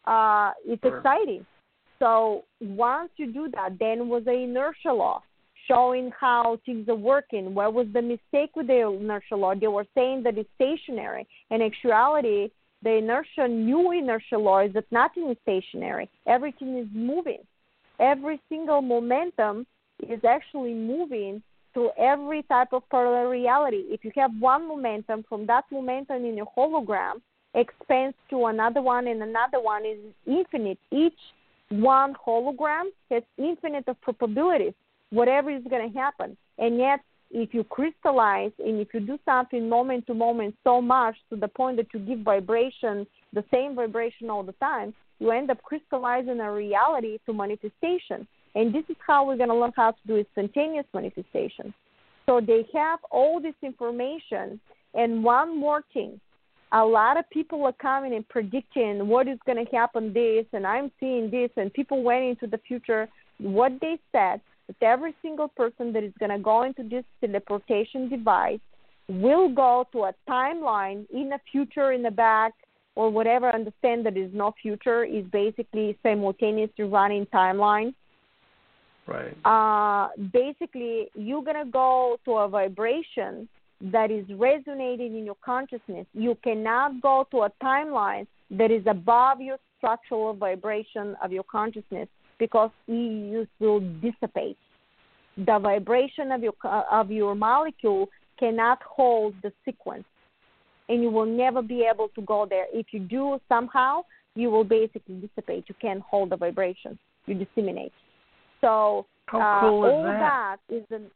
Uh, 0.07 0.53
it's 0.67 0.83
sure. 0.83 0.99
exciting. 0.99 1.47
So 1.99 2.45
once 2.61 3.11
you 3.17 3.33
do 3.33 3.49
that, 3.55 3.79
then 3.79 4.09
was 4.09 4.25
the 4.25 4.33
inertia 4.33 4.93
law 4.93 5.23
showing 5.69 6.11
how 6.19 6.59
things 6.65 6.89
are 6.89 6.95
working. 6.95 7.55
What 7.55 7.75
was 7.75 7.87
the 7.93 8.03
mistake 8.03 8.57
with 8.57 8.67
the 8.67 8.89
inertia 8.89 9.37
law? 9.37 9.55
They 9.55 9.69
were 9.69 9.87
saying 9.95 10.23
that 10.25 10.39
it's 10.39 10.49
stationary. 10.57 11.27
In 11.51 11.63
actuality, 11.63 12.51
the 12.83 12.97
inertia, 12.97 13.47
new 13.47 13.93
inertia 13.93 14.39
law 14.39 14.61
is 14.61 14.73
that 14.73 14.91
nothing 14.91 15.29
is 15.29 15.37
stationary. 15.43 16.09
Everything 16.27 16.79
is 16.79 16.87
moving. 16.93 17.41
Every 17.99 18.41
single 18.49 18.81
momentum 18.81 19.67
is 20.09 20.21
actually 20.25 20.73
moving 20.73 21.43
through 21.75 21.91
every 21.99 22.43
type 22.45 22.73
of 22.73 22.83
parallel 22.91 23.27
reality. 23.27 23.85
If 23.91 24.05
you 24.05 24.11
have 24.17 24.33
one 24.41 24.67
momentum, 24.67 25.25
from 25.29 25.47
that 25.47 25.65
momentum 25.71 26.25
in 26.25 26.39
a 26.39 26.47
hologram, 26.47 27.21
expands 27.55 28.17
to 28.31 28.47
another 28.47 28.83
one 28.83 29.09
and 29.09 29.23
another 29.23 29.61
one 29.61 29.85
is 29.85 29.99
infinite. 30.27 30.79
Each 30.91 31.13
one 31.71 32.15
hologram 32.15 32.91
has 33.11 33.23
infinite 33.39 33.85
of 33.89 34.01
probabilities, 34.01 34.75
whatever 35.11 35.51
is 35.51 35.63
going 35.69 35.91
to 35.91 35.99
happen. 35.99 36.37
And 36.59 36.79
yet, 36.79 37.01
if 37.33 37.55
you 37.55 37.63
crystallize 37.63 38.51
and 38.59 38.81
if 38.81 38.89
you 38.93 39.01
do 39.01 39.19
something 39.25 39.69
moment 39.69 40.07
to 40.09 40.15
moment 40.15 40.57
so 40.65 40.81
much 40.81 41.15
to 41.31 41.37
the 41.37 41.47
point 41.49 41.77
that 41.77 41.87
you 41.95 42.01
give 42.01 42.21
vibration, 42.21 43.07
the 43.33 43.45
same 43.53 43.77
vibration 43.77 44.31
all 44.31 44.43
the 44.43 44.53
time, 44.53 44.93
you 45.21 45.31
end 45.31 45.51
up 45.51 45.63
crystallizing 45.63 46.41
a 46.41 46.53
reality 46.53 47.19
to 47.27 47.33
manifestation. 47.33 48.27
And 48.55 48.75
this 48.75 48.83
is 48.89 48.97
how 49.07 49.27
we're 49.27 49.37
going 49.37 49.51
to 49.51 49.55
learn 49.55 49.73
how 49.77 49.93
to 49.93 49.99
do 50.07 50.17
instantaneous 50.17 50.87
manifestation. 50.93 51.73
So 52.27 52.41
they 52.41 52.67
have 52.75 52.99
all 53.13 53.41
this 53.41 53.55
information. 53.63 54.59
And 54.95 55.23
one 55.23 55.59
more 55.59 55.85
thing 55.95 56.21
a 56.73 56.85
lot 56.85 57.19
of 57.19 57.29
people 57.31 57.65
are 57.65 57.73
coming 57.73 58.15
and 58.15 58.29
predicting 58.29 59.09
what 59.09 59.27
is 59.27 59.39
going 59.45 59.65
to 59.65 59.71
happen 59.77 60.13
this 60.13 60.47
and 60.53 60.67
i'm 60.67 60.91
seeing 61.01 61.31
this 61.31 61.51
and 61.57 61.73
people 61.73 62.03
went 62.03 62.25
into 62.25 62.47
the 62.47 62.59
future 62.59 63.09
what 63.39 63.73
they 63.81 63.99
said 64.13 64.41
that 64.69 64.87
every 64.87 65.15
single 65.23 65.49
person 65.49 65.93
that 65.93 66.05
is 66.05 66.13
going 66.19 66.31
to 66.31 66.39
go 66.39 66.63
into 66.63 66.83
this 66.83 67.05
teleportation 67.21 68.09
device 68.09 68.61
will 69.09 69.49
go 69.49 69.87
to 69.93 70.05
a 70.05 70.15
timeline 70.29 71.05
in 71.11 71.29
the 71.29 71.39
future 71.51 71.93
in 71.93 72.03
the 72.03 72.11
back 72.11 72.53
or 72.95 73.11
whatever 73.11 73.53
understand 73.53 74.07
that 74.07 74.17
is 74.17 74.31
no 74.33 74.55
future 74.63 75.05
is 75.05 75.25
basically 75.33 75.97
simultaneously 76.03 76.85
running 76.85 77.27
timeline. 77.27 77.95
Right. 79.07 79.35
Uh 79.45 80.09
basically 80.33 81.09
you're 81.15 81.43
going 81.43 81.65
to 81.65 81.71
go 81.71 82.19
to 82.25 82.33
a 82.33 82.49
vibration 82.49 83.49
that 83.81 84.11
is 84.11 84.27
resonating 84.37 85.17
in 85.17 85.25
your 85.25 85.37
consciousness. 85.45 86.07
You 86.13 86.37
cannot 86.43 87.01
go 87.01 87.27
to 87.31 87.43
a 87.43 87.51
timeline 87.63 88.27
that 88.51 88.71
is 88.71 88.83
above 88.87 89.41
your 89.41 89.57
structural 89.79 90.35
vibration 90.35 91.17
of 91.23 91.33
your 91.33 91.45
consciousness 91.45 92.09
because 92.39 92.71
it 92.89 93.49
will 93.59 93.81
dissipate. 94.01 94.57
The 95.37 95.59
vibration 95.59 96.33
of 96.33 96.43
your 96.43 96.55
of 96.91 97.11
your 97.11 97.35
molecule 97.35 98.09
cannot 98.39 98.83
hold 98.83 99.35
the 99.43 99.53
sequence, 99.65 100.05
and 100.89 101.03
you 101.03 101.11
will 101.11 101.27
never 101.27 101.63
be 101.63 101.87
able 101.91 102.09
to 102.09 102.23
go 102.23 102.47
there. 102.49 102.67
If 102.73 102.87
you 102.91 103.01
do 103.01 103.39
somehow, 103.49 104.03
you 104.35 104.51
will 104.51 104.65
basically 104.65 105.15
dissipate. 105.15 105.65
You 105.69 105.75
can't 105.81 106.01
hold 106.01 106.31
the 106.31 106.37
vibration. 106.37 106.99
You 107.27 107.35
disseminate. 107.35 107.93
So 108.61 109.07
uh, 109.33 109.61
cool 109.61 109.85
all 109.85 110.03
that? 110.03 110.59
that 110.69 110.75
is 110.75 110.85
an 110.91 111.11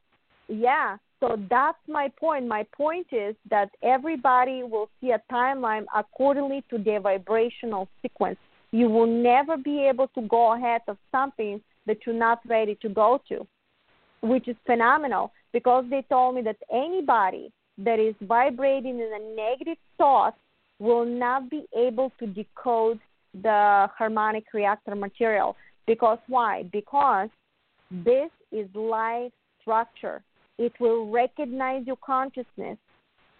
yeah 0.48 0.96
so 1.24 1.38
that's 1.48 1.78
my 1.88 2.10
point. 2.20 2.46
My 2.46 2.66
point 2.76 3.06
is 3.10 3.34
that 3.48 3.70
everybody 3.82 4.62
will 4.62 4.90
see 5.00 5.12
a 5.12 5.22
timeline 5.32 5.86
accordingly 5.96 6.62
to 6.68 6.76
their 6.76 7.00
vibrational 7.00 7.88
sequence. 8.02 8.36
You 8.72 8.90
will 8.90 9.06
never 9.06 9.56
be 9.56 9.86
able 9.86 10.08
to 10.08 10.22
go 10.28 10.54
ahead 10.54 10.82
of 10.86 10.98
something 11.10 11.62
that 11.86 11.98
you're 12.04 12.14
not 12.14 12.40
ready 12.46 12.74
to 12.82 12.90
go 12.90 13.22
to, 13.28 13.46
which 14.20 14.48
is 14.48 14.56
phenomenal 14.66 15.32
because 15.54 15.84
they 15.88 16.04
told 16.10 16.34
me 16.34 16.42
that 16.42 16.56
anybody 16.70 17.50
that 17.78 17.98
is 17.98 18.14
vibrating 18.22 19.00
in 19.00 19.10
a 19.14 19.34
negative 19.34 19.78
thought 19.96 20.36
will 20.78 21.06
not 21.06 21.48
be 21.48 21.64
able 21.74 22.12
to 22.18 22.26
decode 22.26 23.00
the 23.42 23.88
harmonic 23.96 24.44
reactor 24.52 24.94
material. 24.94 25.56
Because 25.86 26.18
why? 26.26 26.64
Because 26.70 27.30
this 27.90 28.30
is 28.52 28.68
life 28.74 29.32
structure 29.62 30.22
it 30.58 30.72
will 30.80 31.10
recognize 31.10 31.86
your 31.86 31.96
consciousness 32.04 32.78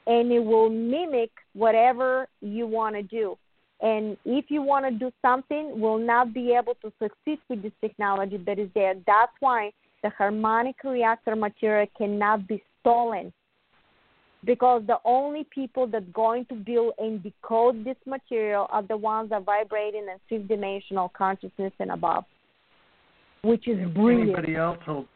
and 0.06 0.30
it 0.30 0.40
will 0.40 0.68
mimic 0.68 1.30
whatever 1.54 2.26
you 2.40 2.66
want 2.66 2.94
to 2.94 3.02
do. 3.02 3.36
And 3.80 4.16
if 4.24 4.46
you 4.48 4.62
want 4.62 4.84
to 4.86 4.90
do 4.90 5.10
something, 5.22 5.80
will 5.80 5.98
not 5.98 6.32
be 6.32 6.52
able 6.52 6.74
to 6.82 6.92
succeed 7.02 7.38
with 7.48 7.62
this 7.62 7.72
technology 7.80 8.36
that 8.46 8.58
is 8.58 8.68
there. 8.74 8.94
That's 9.06 9.32
why 9.40 9.72
the 10.02 10.10
harmonic 10.10 10.76
reactor 10.84 11.36
material 11.36 11.86
cannot 11.96 12.46
be 12.46 12.62
stolen. 12.80 13.32
Because 14.44 14.82
the 14.86 14.98
only 15.04 15.46
people 15.50 15.86
that 15.88 16.12
going 16.12 16.44
to 16.46 16.54
build 16.54 16.92
and 16.98 17.22
decode 17.22 17.84
this 17.84 17.96
material 18.06 18.66
are 18.70 18.82
the 18.82 18.96
ones 18.96 19.30
that 19.30 19.44
vibrating 19.44 20.06
in 20.06 20.18
fifth 20.28 20.48
dimensional 20.48 21.10
consciousness 21.16 21.72
and 21.80 21.90
above, 21.90 22.24
which 23.42 23.66
is 23.66 23.78
brilliant. 23.94 24.36
Anybody 24.36 24.56
else 24.56 24.78
will 24.86 25.06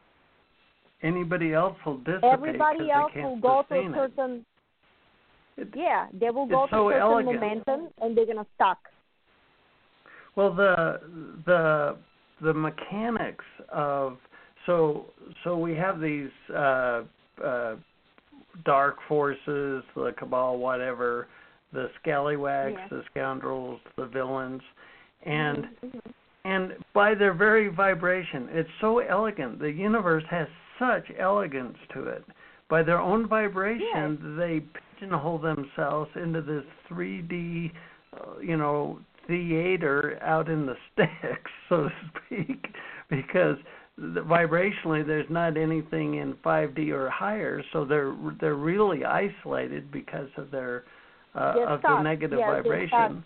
anybody 1.02 1.52
else 1.54 1.76
will 1.84 1.98
dissipate. 1.98 2.24
Everybody 2.32 2.90
else 2.90 3.12
will 3.14 3.38
go 3.38 3.64
to 3.68 3.74
a 3.74 3.92
certain. 3.94 4.44
It, 5.56 5.68
yeah, 5.74 6.06
they 6.12 6.30
will 6.30 6.46
go 6.46 6.66
to 6.66 6.70
so 6.70 6.88
certain 6.88 7.02
elegant. 7.02 7.40
momentum, 7.40 7.88
and 8.00 8.16
they're 8.16 8.26
gonna 8.26 8.46
stuck. 8.54 8.78
Well, 10.36 10.54
the 10.54 11.00
the 11.46 11.96
the 12.40 12.54
mechanics 12.54 13.44
of 13.70 14.18
so 14.66 15.06
so 15.44 15.56
we 15.56 15.74
have 15.74 16.00
these 16.00 16.30
uh, 16.54 17.02
uh, 17.44 17.76
dark 18.64 18.96
forces, 19.08 19.82
the 19.94 20.14
cabal, 20.18 20.58
whatever, 20.58 21.26
the 21.72 21.88
scallywags, 22.00 22.76
yeah. 22.78 22.88
the 22.90 23.02
scoundrels, 23.10 23.80
the 23.96 24.06
villains, 24.06 24.62
and 25.24 25.64
mm-hmm. 25.84 25.98
and 26.44 26.72
by 26.94 27.14
their 27.14 27.34
very 27.34 27.68
vibration, 27.68 28.48
it's 28.50 28.70
so 28.80 28.98
elegant. 28.98 29.58
The 29.58 29.70
universe 29.70 30.24
has 30.30 30.46
such 30.78 31.04
elegance 31.18 31.76
to 31.94 32.04
it. 32.04 32.24
By 32.68 32.82
their 32.82 33.00
own 33.00 33.26
vibration, 33.26 34.18
yes. 34.20 34.36
they 34.36 34.62
pigeonhole 34.98 35.38
themselves 35.38 36.10
into 36.16 36.42
this 36.42 36.64
3D, 36.90 37.72
uh, 38.14 38.38
you 38.40 38.56
know, 38.56 38.98
theater 39.26 40.18
out 40.22 40.48
in 40.48 40.66
the 40.66 40.74
sticks, 40.92 41.50
so 41.68 41.84
to 41.84 41.90
speak, 42.26 42.66
because 43.08 43.56
the, 43.96 44.20
vibrationally 44.20 45.06
there's 45.06 45.28
not 45.30 45.56
anything 45.56 46.16
in 46.16 46.34
5D 46.44 46.90
or 46.90 47.10
higher, 47.10 47.62
so 47.72 47.84
they're 47.84 48.14
they're 48.40 48.54
really 48.54 49.04
isolated 49.04 49.90
because 49.90 50.28
of 50.36 50.50
their 50.50 50.84
uh, 51.34 51.54
of 51.66 51.82
the 51.82 52.02
negative 52.02 52.38
yes, 52.38 52.48
vibration. 52.48 53.24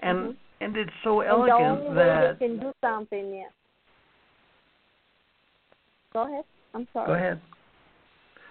And 0.00 0.18
mm-hmm. 0.18 0.30
and 0.64 0.76
it's 0.76 0.90
so 1.04 1.20
and 1.20 1.30
elegant 1.30 1.58
the 1.58 1.88
only 1.88 1.94
that 1.94 2.38
can 2.38 2.60
do 2.60 2.72
something, 2.82 3.34
yeah. 3.34 3.44
Go 6.12 6.26
ahead. 6.26 6.44
I'm 6.74 6.86
sorry. 6.92 7.06
Go 7.06 7.14
ahead. 7.14 7.40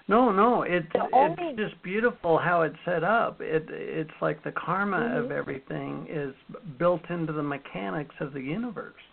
No, 0.07 0.31
no, 0.31 0.63
it 0.63 0.91
The 0.91 1.07
it's 1.13 1.59
just 1.59 1.83
beautiful 1.83 2.39
how 2.39 2.63
it's 2.63 2.75
set 2.83 3.03
up. 3.03 3.41
It 3.41 3.69
it's 3.69 4.09
like 4.21 4.43
the 4.43 4.51
karma 4.51 4.97
of 4.97 5.25
Mhm. 5.25 5.31
everything 5.31 6.07
is 6.09 6.33
built 6.79 7.07
into 7.11 7.31
the 7.31 7.43
mechanics 7.43 8.15
of 8.19 8.33
the 8.33 8.41
universe. 8.41 9.03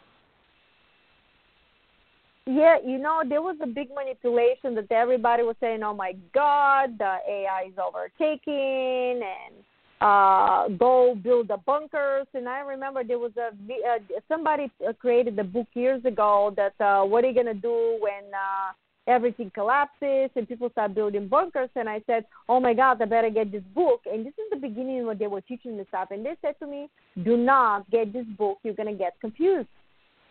Yeah, 2.46 2.78
you 2.78 2.96
know, 2.98 3.24
there 3.26 3.42
was 3.42 3.60
a 3.60 3.66
big 3.66 3.90
manipulation 3.92 4.74
that 4.76 4.90
everybody 4.90 5.42
was 5.42 5.56
saying, 5.58 5.82
"Oh 5.82 5.92
my 5.92 6.12
God, 6.32 6.96
the 6.96 7.18
AI 7.28 7.62
is 7.64 7.76
overtaking," 7.76 9.22
and 9.22 9.64
uh, 10.00 10.68
go 10.68 11.16
build 11.22 11.48
the 11.48 11.56
bunkers. 11.58 12.26
And 12.34 12.48
I 12.48 12.60
remember 12.60 13.04
there 13.04 13.18
was 13.18 13.32
a 13.36 13.48
uh, 13.48 13.98
somebody 14.28 14.70
uh, 14.86 14.92
created 14.92 15.36
the 15.36 15.44
book 15.44 15.68
years 15.74 16.04
ago 16.04 16.54
that 16.56 16.74
uh, 16.84 17.04
what 17.04 17.24
are 17.24 17.28
you 17.28 17.34
gonna 17.34 17.54
do 17.54 17.98
when 18.00 18.32
uh, 18.34 18.72
everything 19.06 19.50
collapses 19.54 20.30
and 20.34 20.48
people 20.48 20.68
start 20.70 20.94
building 20.94 21.28
bunkers? 21.28 21.70
And 21.76 21.88
I 21.88 22.02
said, 22.06 22.24
"Oh 22.48 22.60
my 22.60 22.74
God, 22.74 23.00
I 23.00 23.06
better 23.06 23.30
get 23.30 23.50
this 23.52 23.64
book." 23.74 24.02
And 24.10 24.24
this 24.24 24.34
is 24.34 24.50
the 24.50 24.56
beginning 24.56 25.06
when 25.06 25.18
they 25.18 25.28
were 25.28 25.40
teaching 25.40 25.76
this 25.76 25.88
stuff. 25.88 26.10
And 26.10 26.24
they 26.24 26.36
said 26.42 26.56
to 26.60 26.66
me, 26.66 26.88
"Do 27.24 27.36
not 27.36 27.90
get 27.90 28.12
this 28.12 28.26
book. 28.38 28.58
You're 28.62 28.74
gonna 28.74 28.94
get 28.94 29.18
confused." 29.20 29.68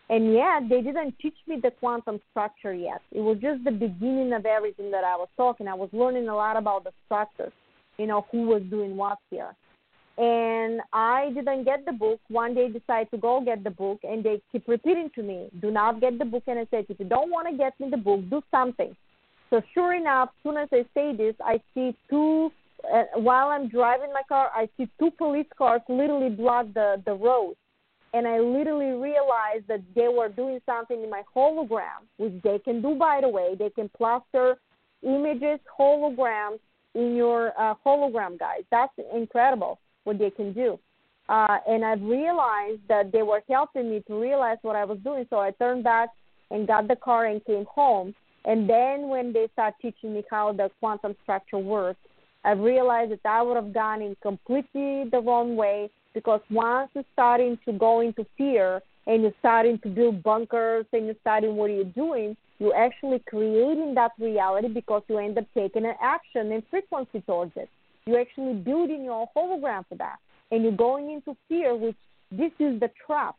And 0.08 0.32
yet, 0.32 0.68
they 0.68 0.82
didn't 0.82 1.18
teach 1.20 1.34
me 1.48 1.58
the 1.60 1.72
quantum 1.72 2.20
structure 2.30 2.72
yet. 2.72 3.02
It 3.10 3.20
was 3.20 3.38
just 3.38 3.64
the 3.64 3.72
beginning 3.72 4.32
of 4.32 4.46
everything 4.46 4.92
that 4.92 5.02
I 5.02 5.16
was 5.16 5.28
talking. 5.36 5.66
I 5.66 5.74
was 5.74 5.88
learning 5.92 6.28
a 6.28 6.36
lot 6.36 6.56
about 6.56 6.84
the 6.84 6.92
structures, 7.04 7.52
you 7.98 8.06
know, 8.06 8.26
who 8.30 8.42
was 8.42 8.62
doing 8.70 8.96
what 8.96 9.18
here. 9.30 9.54
And 10.18 10.80
I 10.92 11.30
didn't 11.34 11.64
get 11.64 11.84
the 11.84 11.92
book. 11.92 12.20
One 12.28 12.54
day, 12.54 12.68
decided 12.68 13.10
to 13.10 13.18
go 13.18 13.42
get 13.44 13.62
the 13.64 13.70
book, 13.70 14.00
and 14.02 14.24
they 14.24 14.40
keep 14.50 14.66
repeating 14.66 15.10
to 15.14 15.22
me, 15.22 15.50
"Do 15.60 15.70
not 15.70 16.00
get 16.00 16.18
the 16.18 16.24
book." 16.24 16.44
And 16.46 16.58
I 16.58 16.66
said, 16.70 16.86
"If 16.88 16.98
you 16.98 17.06
don't 17.06 17.30
want 17.30 17.48
to 17.48 17.56
get 17.56 17.78
me 17.78 17.90
the 17.90 17.98
book, 17.98 18.20
do 18.30 18.42
something." 18.50 18.96
So 19.50 19.62
sure 19.74 19.92
enough, 19.92 20.30
soon 20.42 20.56
as 20.56 20.68
I 20.72 20.86
say 20.94 21.14
this, 21.14 21.34
I 21.44 21.60
see 21.74 21.94
two. 22.08 22.50
Uh, 22.90 23.04
while 23.14 23.48
I'm 23.48 23.68
driving 23.68 24.12
my 24.12 24.22
car, 24.28 24.50
I 24.54 24.68
see 24.76 24.88
two 24.98 25.10
police 25.10 25.48
cars 25.58 25.82
literally 25.88 26.30
block 26.30 26.66
the 26.72 27.02
the 27.04 27.14
road 27.14 27.56
and 28.16 28.26
I 28.26 28.38
literally 28.38 28.92
realized 28.92 29.66
that 29.68 29.82
they 29.94 30.08
were 30.08 30.28
doing 30.28 30.60
something 30.64 31.02
in 31.02 31.10
my 31.10 31.22
hologram, 31.34 32.06
which 32.16 32.32
they 32.42 32.58
can 32.58 32.80
do, 32.80 32.94
by 32.94 33.20
the 33.20 33.28
way. 33.28 33.54
They 33.58 33.68
can 33.68 33.90
plaster 33.90 34.56
images, 35.02 35.60
holograms 35.78 36.60
in 36.96 37.14
your 37.14 37.52
uh, 37.60 37.74
hologram, 37.84 38.38
guys. 38.38 38.62
That's 38.70 38.92
incredible 39.14 39.78
what 40.04 40.18
they 40.18 40.30
can 40.30 40.52
do. 40.52 40.78
Uh, 41.28 41.58
and 41.68 41.84
I've 41.84 42.02
realized 42.02 42.80
that 42.88 43.12
they 43.12 43.22
were 43.22 43.42
helping 43.48 43.90
me 43.90 44.02
to 44.06 44.20
realize 44.20 44.58
what 44.62 44.76
I 44.76 44.84
was 44.84 44.98
doing. 45.04 45.26
So 45.28 45.38
I 45.38 45.50
turned 45.52 45.84
back 45.84 46.08
and 46.50 46.66
got 46.66 46.88
the 46.88 46.96
car 46.96 47.26
and 47.26 47.44
came 47.44 47.66
home. 47.66 48.14
And 48.44 48.68
then 48.68 49.08
when 49.08 49.32
they 49.32 49.48
start 49.52 49.74
teaching 49.82 50.14
me 50.14 50.22
how 50.30 50.52
the 50.52 50.70
quantum 50.80 51.16
structure 51.24 51.58
works, 51.58 51.98
I 52.44 52.52
realized 52.52 53.10
that 53.10 53.20
I 53.24 53.42
would 53.42 53.56
have 53.56 53.74
gone 53.74 54.02
in 54.02 54.16
completely 54.22 55.04
the 55.10 55.20
wrong 55.20 55.56
way 55.56 55.90
because 56.14 56.40
once 56.48 56.90
you're 56.94 57.04
starting 57.12 57.58
to 57.64 57.72
go 57.72 58.00
into 58.00 58.24
fear 58.38 58.80
and 59.08 59.22
you're 59.22 59.34
starting 59.40 59.80
to 59.80 59.88
build 59.88 60.22
bunkers 60.22 60.86
and 60.92 61.06
you're 61.06 61.16
starting 61.20 61.56
what 61.56 61.70
you're 61.70 61.84
doing, 61.84 62.36
you're 62.58 62.76
actually 62.76 63.22
creating 63.28 63.94
that 63.94 64.12
reality 64.18 64.68
because 64.68 65.02
you 65.08 65.18
end 65.18 65.38
up 65.38 65.44
taking 65.54 65.84
an 65.84 65.94
action 66.00 66.52
and 66.52 66.62
frequency 66.70 67.20
towards 67.20 67.52
it. 67.56 67.68
You're 68.06 68.20
actually 68.20 68.54
building 68.54 69.04
your 69.04 69.28
hologram 69.36 69.84
for 69.88 69.96
that. 69.96 70.16
And 70.50 70.62
you're 70.62 70.72
going 70.72 71.10
into 71.10 71.36
fear, 71.48 71.74
which 71.74 71.96
this 72.30 72.52
is 72.58 72.80
the 72.80 72.90
trap. 73.04 73.36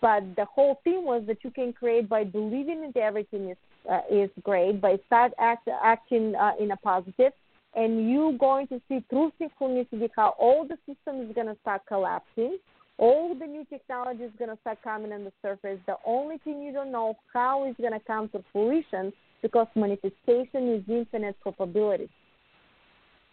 But 0.00 0.36
the 0.36 0.44
whole 0.44 0.80
thing 0.84 1.04
was 1.04 1.24
that 1.26 1.38
you 1.42 1.50
can 1.50 1.72
create 1.72 2.08
by 2.08 2.24
believing 2.24 2.82
that 2.82 2.96
everything 2.96 3.50
is 3.50 3.56
uh, 3.90 4.00
is 4.10 4.30
great, 4.42 4.80
by 4.80 4.98
start 5.06 5.32
act, 5.38 5.68
acting 5.82 6.34
uh, 6.34 6.52
in 6.60 6.70
a 6.70 6.76
positive, 6.76 7.32
and 7.74 8.10
you 8.10 8.36
going 8.38 8.66
to 8.68 8.80
see 8.88 9.02
through 9.08 9.32
synchronicity 9.40 10.08
how 10.14 10.34
all 10.38 10.66
the 10.66 10.76
system 10.86 11.22
is 11.22 11.34
going 11.34 11.46
to 11.46 11.56
start 11.62 11.82
collapsing. 11.88 12.58
All 13.00 13.34
the 13.34 13.46
new 13.46 13.64
technology 13.64 14.24
is 14.24 14.30
going 14.38 14.50
to 14.50 14.58
start 14.60 14.78
coming 14.84 15.10
on 15.10 15.24
the 15.24 15.32
surface. 15.40 15.78
The 15.86 15.96
only 16.04 16.36
thing 16.38 16.62
you 16.62 16.70
don't 16.70 16.92
know 16.92 17.16
how 17.32 17.64
it's 17.64 17.80
going 17.80 17.94
to 17.94 18.06
come 18.06 18.28
to 18.28 18.44
fruition 18.52 19.10
because 19.40 19.66
manifestation 19.74 20.68
is 20.74 20.82
infinite 20.86 21.34
probability. 21.40 22.10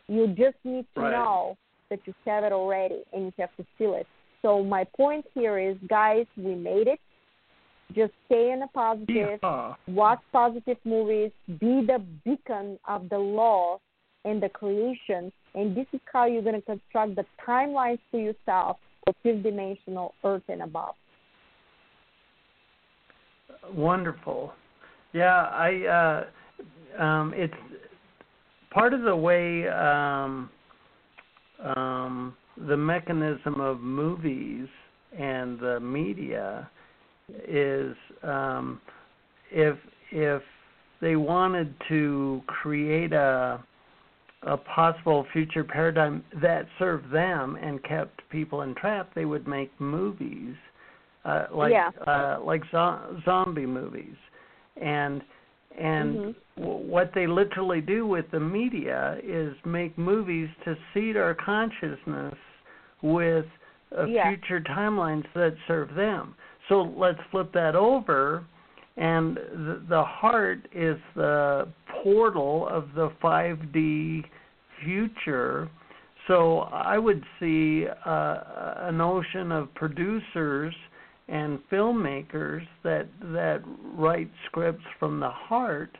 You 0.07 0.27
just 0.27 0.55
need 0.63 0.85
to 0.95 1.01
Right. 1.01 1.11
know 1.11 1.57
that 1.89 1.99
you 2.05 2.13
have 2.25 2.45
it 2.45 2.53
already 2.53 3.03
and 3.11 3.25
you 3.25 3.33
have 3.39 3.53
to 3.57 3.65
feel 3.77 3.95
it. 3.95 4.07
So 4.41 4.63
my 4.63 4.85
point 4.95 5.25
here 5.33 5.59
is, 5.59 5.75
guys, 5.89 6.25
we 6.37 6.55
made 6.55 6.87
it. 6.87 6.99
Just 7.93 8.13
stay 8.27 8.51
in 8.51 8.61
a 8.61 8.67
positive 8.67 9.41
Yeehaw. 9.41 9.75
watch 9.89 10.21
positive 10.31 10.77
movies, 10.85 11.31
be 11.59 11.85
the 11.85 12.01
beacon 12.23 12.79
of 12.87 13.09
the 13.09 13.17
law 13.17 13.79
and 14.23 14.41
the 14.41 14.47
creation, 14.47 15.31
and 15.55 15.75
this 15.75 15.87
is 15.91 15.99
how 16.11 16.25
you're 16.25 16.41
going 16.41 16.55
to 16.55 16.61
construct 16.61 17.15
the 17.15 17.25
timelines 17.45 17.99
for 18.11 18.19
yourself 18.19 18.77
for 19.07 19.13
fifth 19.23 19.43
dimensional 19.43 20.13
Earth 20.23 20.43
and 20.49 20.61
above. 20.61 20.95
Wonderful. 23.73 24.53
Yeah, 25.13 25.43
I 25.43 26.25
uh 26.99 27.01
um 27.01 27.33
it's 27.35 27.53
part 28.71 28.93
of 28.93 29.03
the 29.03 29.15
way 29.15 29.67
um 29.69 30.49
um 31.63 32.35
the 32.67 32.75
mechanism 32.75 33.61
of 33.61 33.79
movies 33.79 34.67
and 35.17 35.59
the 35.59 35.79
media 35.79 36.69
is 37.47 37.95
um 38.23 38.81
if 39.51 39.77
if 40.11 40.41
they 40.99 41.15
wanted 41.15 41.73
to 41.87 42.41
create 42.47 43.13
a 43.13 43.63
a 44.43 44.57
possible 44.57 45.25
future 45.33 45.63
paradigm 45.63 46.23
that 46.41 46.67
served 46.77 47.11
them 47.11 47.57
and 47.61 47.83
kept 47.83 48.21
people 48.29 48.61
entrapped, 48.61 49.15
they 49.15 49.25
would 49.25 49.47
make 49.47 49.71
movies 49.79 50.55
uh, 51.25 51.47
like 51.51 51.73
Yeah. 51.73 51.89
uh, 52.05 52.39
like 52.41 52.63
zo- 52.71 53.21
zombie 53.25 53.65
movies, 53.65 54.15
and 54.79 55.21
and 55.77 56.15
Mhm. 56.15 56.35
w- 56.57 56.89
what 56.89 57.13
they 57.13 57.27
literally 57.27 57.81
do 57.81 58.07
with 58.07 58.31
the 58.31 58.39
media 58.39 59.19
is 59.21 59.53
make 59.65 59.95
movies 59.97 60.49
to 60.63 60.77
seed 60.93 61.17
our 61.17 61.33
consciousness 61.35 62.35
with 63.01 63.45
uh, 63.97 64.05
Yeah. 64.05 64.27
future 64.29 64.59
timelines 64.61 65.25
that 65.33 65.55
serve 65.67 65.93
them. 65.95 66.35
So 66.67 66.81
let's 66.81 67.21
flip 67.31 67.51
that 67.53 67.75
over, 67.75 68.43
and 68.95 69.37
the, 69.37 69.81
the 69.87 70.03
heart 70.03 70.59
is 70.73 70.97
the 71.15 71.67
portal 72.03 72.67
of 72.69 72.89
the 72.95 73.11
5D 73.23 74.23
future. 74.83 75.69
So 76.27 76.59
I 76.71 76.97
would 76.97 77.23
see 77.39 77.85
uh, 78.05 78.09
a 78.09 78.91
notion 78.91 79.51
of 79.51 79.73
producers 79.75 80.73
and 81.29 81.59
filmmakers 81.71 82.65
that 82.83 83.07
that 83.21 83.61
write 83.95 84.29
scripts 84.45 84.83
from 84.99 85.19
the 85.19 85.29
heart 85.29 85.97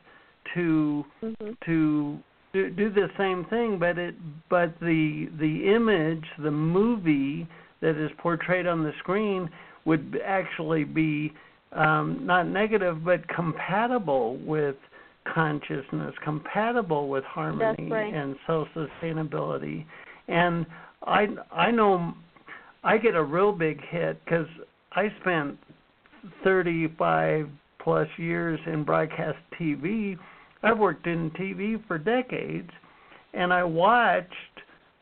to 0.56 1.04
Mm-hmm. 1.24 1.52
to 1.66 2.18
do, 2.54 2.70
do 2.70 2.90
the 2.90 3.08
same 3.18 3.46
thing, 3.50 3.78
but 3.80 3.98
it 3.98 4.16
but 4.50 4.74
the 4.80 5.30
the 5.40 5.74
image, 5.74 6.24
the 6.42 6.52
movie 6.52 7.48
that 7.82 8.02
is 8.02 8.10
portrayed 8.18 8.68
on 8.68 8.84
the 8.84 8.92
screen 9.00 9.50
would 9.86 10.20
actually 10.26 10.84
be 10.84 11.34
um, 11.74 12.22
not 12.24 12.48
negative, 12.48 13.04
but 13.04 13.28
compatible 13.28 14.38
with 14.38 14.76
consciousness, 15.34 16.14
compatible 16.24 17.10
with 17.10 17.24
harmony 17.24 17.90
right. 17.90 18.14
and 18.14 18.36
self 18.46 18.68
sustainability. 18.76 19.86
And 20.28 20.66
I 21.06 21.28
I 21.52 21.72
know 21.72 22.14
I 22.84 22.98
get 22.98 23.16
a 23.16 23.24
real 23.24 23.52
big 23.52 23.80
hit 23.90 24.24
because 24.24 24.48
I 24.94 25.08
spent 25.22 25.58
35 26.44 27.50
plus 27.80 28.08
years 28.18 28.60
in 28.66 28.84
broadcast 28.84 29.38
TV. 29.60 30.18
I've 30.64 30.80
worked 30.80 31.08
in 31.08 31.32
TV 31.32 31.86
for 31.88 31.98
decades, 31.98 32.70
and 33.34 33.54
I 33.54 33.64
watched 33.64 34.34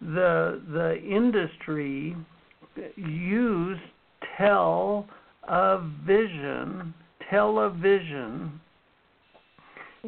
the 0.02 0.62
the 0.72 1.02
industry 1.02 2.16
use 2.96 3.80
tell 4.38 5.08
a 5.48 5.78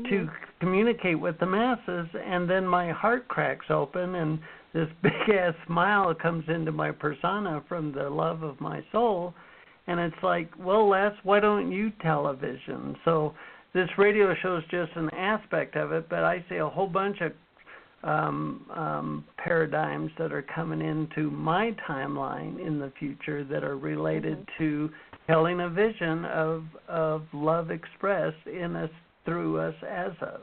to 0.05 0.29
communicate 0.59 1.19
with 1.19 1.37
the 1.39 1.45
masses 1.45 2.07
and 2.25 2.49
then 2.49 2.65
my 2.65 2.91
heart 2.91 3.27
cracks 3.27 3.65
open 3.69 4.15
and 4.15 4.39
this 4.73 4.87
big 5.03 5.35
ass 5.35 5.53
smile 5.65 6.13
comes 6.13 6.43
into 6.47 6.71
my 6.71 6.91
persona 6.91 7.63
from 7.67 7.91
the 7.93 8.09
love 8.09 8.43
of 8.43 8.59
my 8.59 8.83
soul 8.91 9.33
And 9.87 9.99
it's 9.99 10.21
like, 10.21 10.49
well, 10.59 10.89
Les, 10.89 11.13
why 11.23 11.39
don't 11.39 11.71
you 11.71 11.91
television? 12.01 12.95
So 13.05 13.33
this 13.73 13.89
radio 13.97 14.33
show 14.41 14.57
is 14.57 14.63
just 14.69 14.91
an 14.95 15.09
aspect 15.11 15.75
of 15.75 15.91
it, 15.91 16.09
but 16.09 16.23
I 16.23 16.43
see 16.49 16.57
a 16.57 16.67
whole 16.67 16.87
bunch 16.87 17.21
of 17.21 17.31
um, 18.03 18.65
um, 18.75 19.25
paradigms 19.37 20.11
that 20.19 20.31
are 20.31 20.43
coming 20.43 20.81
into 20.81 21.31
my 21.31 21.75
timeline 21.89 22.65
in 22.65 22.79
the 22.79 22.91
future 22.99 23.43
that 23.45 23.63
are 23.63 23.77
related 23.77 24.37
mm-hmm. 24.39 24.63
to 24.63 24.89
telling 25.25 25.61
a 25.61 25.69
vision 25.69 26.25
of 26.25 26.63
of 26.87 27.23
love 27.33 27.71
expressed 27.71 28.47
in 28.47 28.75
us, 28.75 28.89
through 29.27 29.59
us, 29.59 29.75
as 29.87 30.13
us. 30.21 30.41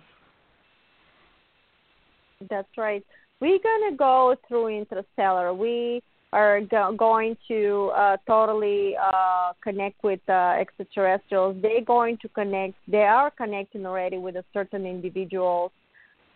That's 2.50 2.68
right. 2.76 3.04
We're 3.40 3.58
gonna 3.58 3.96
go 3.96 4.36
through 4.46 4.68
Interstellar. 4.68 5.54
We 5.54 6.02
are 6.34 6.60
go- 6.60 6.94
going 6.96 7.36
to 7.48 7.92
uh, 7.96 8.16
totally 8.26 8.94
uh, 9.00 9.52
connect 9.62 10.02
with 10.04 10.20
uh, 10.28 10.56
extraterrestrials. 10.60 11.56
They're 11.62 11.80
going 11.80 12.18
to 12.18 12.28
connect. 12.28 12.74
They 12.88 13.04
are 13.04 13.30
connecting 13.30 13.86
already 13.86 14.18
with 14.18 14.36
a 14.36 14.44
certain 14.52 14.84
individuals 14.84 15.70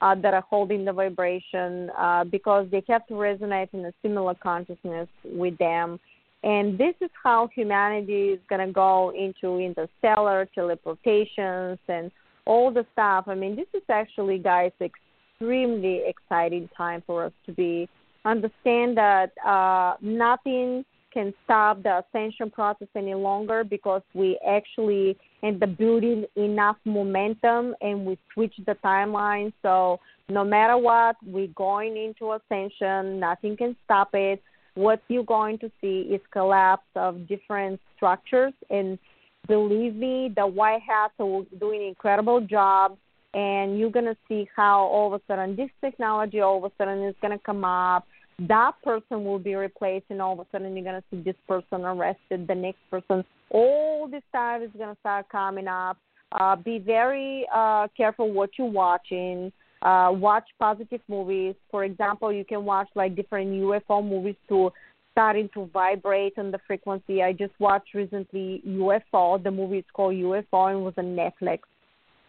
uh, 0.01 0.15
that 0.15 0.35
are 0.35 0.45
holding 0.49 0.85
the 0.85 0.93
vibration 0.93 1.91
uh, 1.99 2.25
because 2.25 2.69
they 2.71 2.83
have 2.89 3.07
to 3.09 3.15
resonate 3.15 3.69
in 3.73 3.85
a 3.85 3.93
similar 4.01 4.35
consciousness 4.35 5.09
with 5.25 5.59
them. 5.59 5.99
And 6.45 6.79
this 6.79 6.95
is 7.01 7.11
how 7.21 7.49
humanity 7.53 8.29
is 8.29 8.41
going 8.49 8.65
to 8.65 8.73
go 8.73 9.11
into 9.11 9.59
interstellar 9.59 10.49
teleportations 10.57 11.79
and 11.89 12.13
all 12.49 12.73
the 12.73 12.85
stuff. 12.93 13.25
I 13.29 13.35
mean, 13.35 13.55
this 13.55 13.69
is 13.75 13.83
actually, 13.89 14.39
guys, 14.39 14.73
extremely 14.81 16.03
exciting 16.07 16.69
time 16.77 17.03
for 17.07 17.27
us 17.27 17.33
to 17.47 17.53
be 17.53 17.89
understand 18.25 18.97
that 18.97 19.31
uh, 19.47 19.95
nothing 20.01 20.85
can 21.13 21.33
stop 21.45 21.83
the 21.83 22.03
ascension 22.03 22.51
process 22.51 22.89
any 22.95 23.15
longer 23.15 23.65
because 23.65 24.03
we 24.15 24.39
actually 24.47 25.17
end 25.43 25.63
up 25.63 25.77
building 25.79 26.25
enough 26.37 26.77
momentum 26.85 27.75
and 27.81 28.05
we 28.05 28.19
switch 28.35 28.55
the 28.67 28.77
timeline. 28.85 29.53
So 29.63 30.01
no 30.29 30.45
matter 30.45 30.77
what, 30.77 31.17
we're 31.25 31.49
going 31.49 31.97
into 31.97 32.33
ascension. 32.33 33.21
Nothing 33.21 33.57
can 33.57 33.77
stop 33.85 34.11
it. 34.13 34.43
What 34.75 35.01
you're 35.09 35.25
going 35.25 35.59
to 35.61 35.71
see 35.81 36.01
is 36.15 36.21
collapse 36.31 36.87
of 36.95 37.27
different 37.27 37.81
structures. 37.97 38.53
And 38.71 38.99
believe 39.47 39.95
me, 39.95 40.33
the 40.35 40.47
White 40.47 40.83
Hats 40.87 41.15
are 41.19 41.43
doing 41.59 41.83
an 41.83 41.89
incredible 41.89 42.41
job. 42.41 42.97
And 43.35 43.79
you're 43.79 43.91
going 43.91 44.07
to 44.07 44.17
see 44.27 44.49
how 44.57 44.81
all 44.81 45.13
of 45.13 45.21
a 45.21 45.25
sudden 45.27 45.55
this 45.55 45.69
technology 45.83 46.41
all 46.41 46.65
of 46.65 46.65
a 46.65 46.75
sudden 46.79 47.05
is 47.05 47.15
going 47.21 47.37
to 47.37 47.45
come 47.45 47.63
up. 47.63 48.07
That 48.41 48.73
person 48.83 49.25
will 49.25 49.39
be 49.39 49.55
replaced 49.55 50.07
and 50.11 50.23
all 50.23 50.33
of 50.33 50.39
a 50.39 50.47
sudden 50.51 50.75
you're 50.75 50.85
going 50.85 51.01
to 51.01 51.05
see 51.11 51.21
this 51.23 51.37
person 51.47 51.85
arrested 51.85 52.47
the 52.49 52.55
next 52.55 52.79
person. 52.91 53.25
All 53.51 54.09
this 54.09 54.23
stuff 54.31 54.63
is 54.63 54.71
going 54.79 54.95
to 54.95 55.01
start 55.01 55.29
coming 55.29 55.69
up. 55.69 55.99
Uh, 56.33 56.57
be 56.57 56.79
very 56.79 57.47
uh, 57.55 57.89
careful 57.97 58.33
what 58.33 58.51
you're 58.59 58.67
watching. 58.67 59.53
Uh, 59.83 60.11
watch 60.13 60.45
positive 60.59 61.01
movies. 61.09 61.55
For 61.71 61.85
example 61.85 62.33
you 62.33 62.45
can 62.45 62.65
watch 62.65 62.89
like 62.95 63.15
different 63.15 63.51
ufo 63.51 64.03
movies 64.03 64.37
to 64.49 64.73
starting 65.19 65.49
to 65.53 65.69
vibrate 65.73 66.39
on 66.39 66.51
the 66.53 66.61
frequency 66.67 67.23
i 67.23 67.33
just 67.33 67.53
watched 67.59 67.93
recently 67.95 68.63
ufo 68.67 69.43
the 69.43 69.51
movie 69.51 69.79
is 69.79 69.85
called 69.93 70.15
ufo 70.15 70.71
and 70.71 70.85
was 70.85 70.95
on 70.97 71.17
netflix 71.17 71.61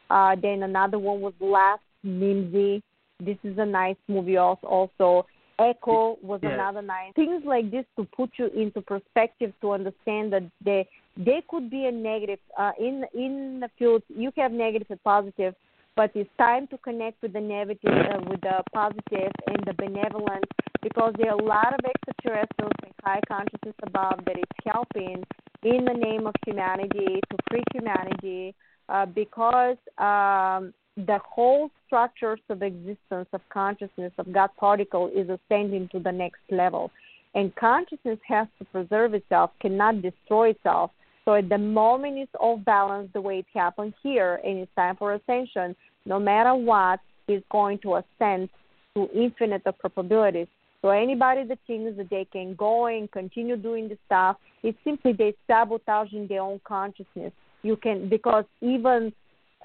uh, 0.09 0.35
then 0.41 0.63
another 0.63 0.97
one 0.97 1.21
was 1.21 1.33
last 1.39 1.81
Nimdzi. 2.05 2.81
this 3.19 3.37
is 3.43 3.57
a 3.57 3.65
nice 3.65 3.97
movie 4.07 4.37
also, 4.37 5.25
Echo 5.59 6.17
was 6.21 6.39
yes. 6.41 6.53
another 6.53 6.81
night. 6.81 7.11
Things 7.15 7.43
like 7.45 7.69
this 7.69 7.85
to 7.97 8.05
put 8.15 8.31
you 8.39 8.47
into 8.47 8.81
perspective 8.81 9.51
to 9.61 9.71
understand 9.73 10.31
that 10.31 10.49
they 10.63 10.87
they 11.17 11.43
could 11.49 11.69
be 11.69 11.85
a 11.85 11.91
negative 11.91 12.39
uh, 12.57 12.71
in 12.79 13.03
in 13.13 13.59
the 13.59 13.69
field. 13.77 14.01
You 14.07 14.31
have 14.37 14.53
negative 14.53 14.87
and 14.89 15.03
positive, 15.03 15.53
but 15.97 16.11
it's 16.15 16.29
time 16.37 16.67
to 16.67 16.77
connect 16.77 17.21
with 17.21 17.33
the 17.33 17.41
negative, 17.41 17.91
uh, 17.91 18.21
with 18.29 18.39
the 18.39 18.63
positive 18.73 19.33
and 19.47 19.59
the 19.65 19.73
benevolent, 19.73 20.45
because 20.81 21.13
there 21.17 21.31
are 21.31 21.39
a 21.39 21.43
lot 21.43 21.73
of 21.73 21.79
extraterrestrials 21.85 22.73
and 22.83 22.93
high 23.03 23.21
consciousness 23.27 23.75
above 23.83 24.19
that 24.25 24.37
is 24.37 24.43
helping 24.65 25.23
in 25.63 25.85
the 25.85 25.93
name 25.93 26.25
of 26.27 26.33
humanity 26.45 27.19
to 27.29 27.37
free 27.49 27.63
humanity, 27.73 28.55
uh, 28.87 29.05
because 29.05 29.77
um, 29.97 30.73
the 30.95 31.19
whole 31.27 31.69
structures 31.85 32.39
of 32.49 32.61
existence 32.61 33.27
of 33.33 33.41
consciousness 33.49 34.11
of 34.17 34.31
God 34.31 34.49
particle 34.57 35.09
is 35.13 35.29
ascending 35.29 35.89
to 35.91 35.99
the 35.99 36.11
next 36.11 36.41
level. 36.49 36.91
And 37.35 37.55
consciousness 37.55 38.19
has 38.27 38.47
to 38.57 38.65
preserve 38.65 39.13
itself, 39.13 39.51
cannot 39.61 40.01
destroy 40.01 40.49
itself. 40.49 40.91
So 41.25 41.35
at 41.35 41.47
the 41.47 41.57
moment 41.57 42.17
it's 42.17 42.31
off 42.39 42.63
balance 42.65 43.09
the 43.13 43.21
way 43.21 43.39
it 43.39 43.45
happened 43.53 43.93
here 44.01 44.39
and 44.43 44.59
it's 44.59 44.71
time 44.75 44.95
for 44.95 45.13
ascension, 45.13 45.75
no 46.05 46.19
matter 46.19 46.55
what, 46.55 46.99
is 47.27 47.43
going 47.51 47.77
to 47.79 47.97
ascend 47.97 48.49
to 48.95 49.07
infinite 49.13 49.63
probabilities. 49.79 50.47
So 50.81 50.89
anybody 50.89 51.43
that 51.45 51.59
thinks 51.67 51.97
that 51.97 52.09
they 52.09 52.25
can 52.31 52.55
go 52.55 52.87
and 52.87 53.11
continue 53.11 53.57
doing 53.57 53.89
the 53.89 53.97
stuff, 54.05 54.37
it's 54.63 54.77
simply 54.83 55.13
they 55.13 55.33
sabotaging 55.45 56.27
their 56.27 56.41
own 56.41 56.61
consciousness. 56.65 57.33
You 57.63 57.75
can 57.75 58.07
because 58.07 58.45
even 58.61 59.11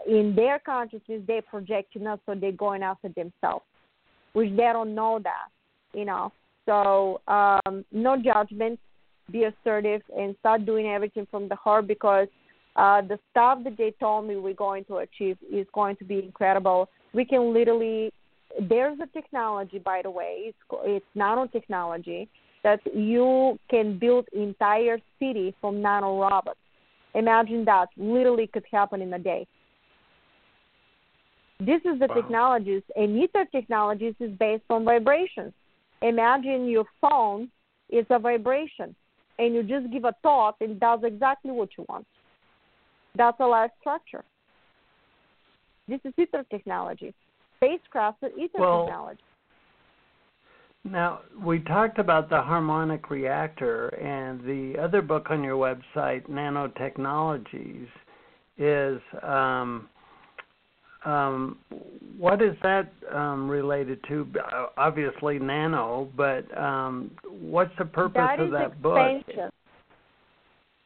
in 0.08 0.34
their 0.34 0.58
consciousness 0.58 1.22
they're 1.26 1.42
projecting 1.42 2.06
us 2.06 2.18
so 2.26 2.34
they're 2.34 2.50
going 2.50 2.82
after 2.82 3.08
themselves 3.10 3.64
which 4.32 4.50
they 4.50 4.64
don't 4.72 4.94
know 4.94 5.20
that 5.22 5.48
you 5.92 6.04
know. 6.04 6.32
So 6.66 7.20
um 7.28 7.84
no 7.92 8.16
judgment. 8.16 8.78
Be 9.30 9.44
assertive 9.44 10.02
and 10.14 10.36
start 10.40 10.66
doing 10.66 10.86
everything 10.88 11.26
from 11.30 11.48
the 11.48 11.54
heart 11.54 11.86
because 11.86 12.28
uh 12.76 13.00
the 13.02 13.18
stuff 13.30 13.60
that 13.64 13.78
they 13.78 13.94
told 14.00 14.26
me 14.26 14.36
we're 14.36 14.52
going 14.52 14.84
to 14.86 14.96
achieve 14.98 15.38
is 15.50 15.66
going 15.72 15.96
to 15.96 16.04
be 16.04 16.18
incredible. 16.18 16.90
We 17.14 17.24
can 17.24 17.54
literally 17.54 18.12
there's 18.68 18.98
a 19.00 19.06
technology 19.08 19.78
by 19.78 20.00
the 20.02 20.10
way 20.10 20.52
it's 20.52 20.58
it's 20.84 21.06
nanotechnology 21.16 22.28
that 22.62 22.80
you 22.94 23.58
can 23.68 23.98
build 23.98 24.26
entire 24.32 24.98
city 25.18 25.54
from 25.60 25.82
nano 25.82 26.20
robots 26.20 26.58
imagine 27.14 27.64
that 27.64 27.88
literally 27.96 28.46
could 28.46 28.64
happen 28.70 29.02
in 29.02 29.12
a 29.12 29.18
day 29.18 29.46
this 31.60 31.80
is 31.84 31.98
the 32.00 32.08
wow. 32.08 32.14
technologies, 32.14 32.82
and 32.96 33.16
ether 33.16 33.46
technologies 33.50 34.14
is 34.20 34.30
based 34.38 34.64
on 34.70 34.84
vibrations. 34.84 35.52
Imagine 36.02 36.68
your 36.68 36.84
phone 37.00 37.50
is 37.88 38.04
a 38.10 38.18
vibration, 38.18 38.94
and 39.38 39.54
you 39.54 39.62
just 39.62 39.90
give 39.92 40.04
a 40.04 40.14
thought 40.22 40.56
and 40.60 40.72
it 40.72 40.80
does 40.80 41.00
exactly 41.04 41.52
what 41.52 41.70
you 41.78 41.86
want. 41.88 42.06
That's 43.16 43.38
a 43.40 43.46
life 43.46 43.70
structure. 43.80 44.24
This 45.86 46.00
is 46.04 46.12
ether 46.18 46.44
technology. 46.50 47.14
Spacecraft 47.56 48.22
is 48.22 48.32
ether 48.38 48.58
well, 48.58 48.84
technology. 48.84 49.20
Now, 50.84 51.20
we 51.42 51.60
talked 51.60 51.98
about 51.98 52.28
the 52.28 52.40
harmonic 52.42 53.08
reactor, 53.08 53.88
and 53.88 54.40
the 54.42 54.78
other 54.78 55.00
book 55.00 55.28
on 55.30 55.42
your 55.42 55.56
website, 55.56 56.28
Nanotechnologies, 56.28 57.88
is 58.58 59.00
um, 59.22 59.88
um, 61.04 61.58
what 62.18 62.40
is 62.40 62.54
that 62.62 62.92
um, 63.12 63.48
related 63.48 63.98
to? 64.08 64.26
Obviously, 64.76 65.38
nano, 65.38 66.08
but 66.16 66.56
um, 66.56 67.10
what's 67.28 67.72
the 67.78 67.84
purpose 67.84 68.14
that 68.16 68.40
of 68.40 68.50
that 68.52 68.72
expansion. 68.72 69.24
book? 69.36 69.54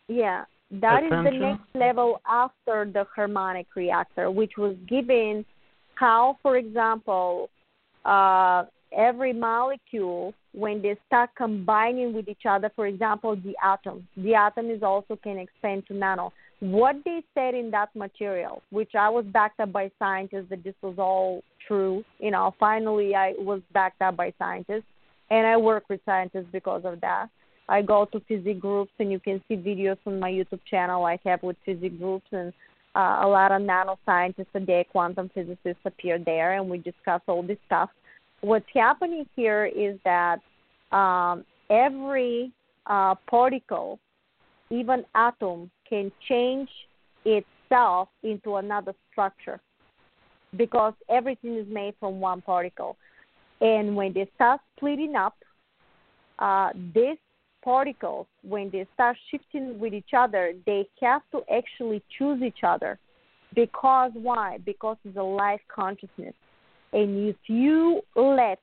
Yeah, 0.08 0.44
that 0.70 1.04
Ascension? 1.04 1.26
is 1.26 1.32
the 1.32 1.46
next 1.46 1.62
level 1.74 2.20
after 2.28 2.90
the 2.92 3.04
harmonic 3.14 3.66
reactor, 3.76 4.30
which 4.30 4.52
was 4.56 4.76
given 4.88 5.44
how, 5.98 6.38
for 6.42 6.56
example, 6.56 7.50
uh, 8.04 8.64
every 8.96 9.32
molecule 9.32 10.32
when 10.52 10.80
they 10.80 10.96
start 11.06 11.30
combining 11.36 12.12
with 12.12 12.28
each 12.28 12.46
other, 12.48 12.70
for 12.74 12.86
example, 12.86 13.36
the 13.36 13.54
atom, 13.62 14.06
the 14.16 14.34
atom 14.34 14.70
is 14.70 14.82
also 14.82 15.16
can 15.16 15.38
expand 15.38 15.86
to 15.88 15.94
nano 15.94 16.32
what 16.60 16.96
they 17.04 17.22
said 17.34 17.54
in 17.54 17.70
that 17.70 17.94
material, 17.94 18.62
which 18.70 18.94
I 18.94 19.08
was 19.08 19.24
backed 19.26 19.60
up 19.60 19.72
by 19.72 19.90
scientists 19.98 20.46
that 20.50 20.64
this 20.64 20.74
was 20.82 20.96
all 20.98 21.42
true. 21.66 22.04
You 22.18 22.32
know, 22.32 22.54
finally 22.58 23.14
I 23.14 23.34
was 23.38 23.60
backed 23.72 24.02
up 24.02 24.16
by 24.16 24.32
scientists, 24.38 24.90
and 25.30 25.46
I 25.46 25.56
work 25.56 25.84
with 25.88 26.00
scientists 26.04 26.48
because 26.52 26.82
of 26.84 27.00
that. 27.00 27.28
I 27.68 27.82
go 27.82 28.06
to 28.06 28.20
physics 28.26 28.60
groups, 28.60 28.90
and 28.98 29.12
you 29.12 29.20
can 29.20 29.42
see 29.46 29.54
videos 29.54 29.98
on 30.06 30.18
my 30.18 30.30
YouTube 30.30 30.60
channel 30.68 31.04
I 31.04 31.18
have 31.24 31.42
with 31.42 31.56
physics 31.64 31.94
groups, 31.96 32.26
and 32.32 32.52
uh, 32.98 33.20
a 33.22 33.28
lot 33.28 33.52
of 33.52 33.62
nanoscientists 33.62 34.46
and 34.54 34.66
their 34.66 34.82
quantum 34.82 35.30
physicists 35.32 35.80
appear 35.84 36.18
there, 36.18 36.54
and 36.54 36.68
we 36.68 36.78
discuss 36.78 37.20
all 37.28 37.44
this 37.44 37.58
stuff. 37.66 37.90
What's 38.40 38.66
happening 38.74 39.24
here 39.36 39.66
is 39.66 39.98
that 40.04 40.40
um, 40.90 41.44
every 41.70 42.50
uh, 42.86 43.14
particle, 43.30 44.00
even 44.70 45.04
atom, 45.14 45.70
can 45.88 46.10
change 46.28 46.68
itself 47.24 48.08
into 48.24 48.56
another 48.56 48.94
structure 49.12 49.60
because 50.56 50.94
everything 51.08 51.56
is 51.56 51.66
made 51.68 51.94
from 52.00 52.18
one 52.18 52.40
particle. 52.40 52.96
And 53.60 53.94
when 53.94 54.12
they 54.12 54.28
start 54.34 54.60
splitting 54.76 55.14
up, 55.14 55.36
uh, 56.40 56.70
this 56.94 57.16
particles, 57.68 58.26
when 58.42 58.70
they 58.70 58.86
start 58.94 59.14
shifting 59.30 59.78
with 59.78 59.92
each 59.92 60.14
other, 60.16 60.54
they 60.64 60.88
have 61.02 61.20
to 61.30 61.42
actually 61.54 62.02
choose 62.16 62.40
each 62.42 62.62
other. 62.62 62.98
Because 63.54 64.10
why? 64.14 64.56
Because 64.64 64.96
it's 65.04 65.18
a 65.18 65.22
life 65.22 65.60
consciousness. 65.68 66.32
And 66.94 67.28
if 67.28 67.36
you 67.46 68.00
let 68.16 68.58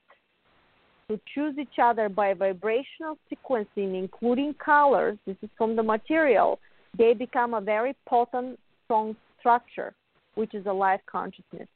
to 1.07 1.19
choose 1.35 1.55
each 1.59 1.77
other 1.79 2.09
by 2.09 2.33
vibrational 2.33 3.15
sequencing, 3.31 3.93
including 4.03 4.55
colors, 4.55 5.19
this 5.27 5.37
is 5.43 5.51
from 5.55 5.75
the 5.75 5.83
material, 5.83 6.59
they 6.97 7.13
become 7.13 7.53
a 7.53 7.61
very 7.61 7.95
potent, 8.07 8.59
strong 8.85 9.15
structure, 9.39 9.93
which 10.33 10.55
is 10.55 10.65
a 10.65 10.73
life 10.73 11.01
consciousness. 11.05 11.67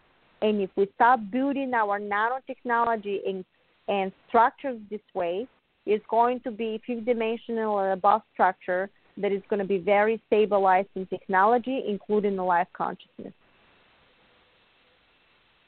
And 0.42 0.62
if 0.62 0.72
we 0.76 0.88
start 0.96 1.20
building 1.30 1.76
our 1.76 2.00
nanotechnology 2.00 3.18
and, 3.30 3.46
and 3.88 4.12
structures 4.28 4.80
this 4.90 5.06
way, 5.14 5.48
it's 5.86 6.06
going 6.10 6.40
to 6.42 6.52
be 6.52 6.82
fifth 6.86 7.06
dimensional 7.06 7.74
or 7.74 7.92
above 7.92 8.22
structure 8.34 8.90
that 9.18 9.32
is 9.32 9.42
going 9.50 9.60
to 9.60 9.68
be 9.68 9.78
very 9.78 10.22
stabilized 10.28 10.88
in 10.96 11.06
technology, 11.08 11.84
including 11.88 12.36
the 12.36 12.44
life 12.44 12.68
consciousness. 12.74 13.34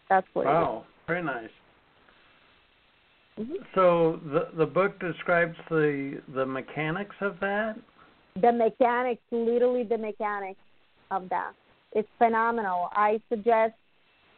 That's 0.10 0.28
what 0.34 0.46
wow, 0.46 0.86
very 1.08 1.24
nice. 1.24 1.50
Mm-hmm. 3.40 3.54
So 3.76 4.20
the 4.26 4.50
the 4.58 4.66
book 4.66 5.00
describes 5.00 5.56
the 5.70 6.22
the 6.34 6.46
mechanics 6.46 7.16
of 7.22 7.40
that. 7.40 7.76
The 8.42 8.52
mechanics, 8.52 9.22
literally 9.32 9.84
the 9.84 9.98
mechanics 9.98 10.60
of 11.12 11.30
that. 11.30 11.54
It's 11.94 12.08
phenomenal. 12.18 12.90
I 12.94 13.20
suggest 13.30 13.74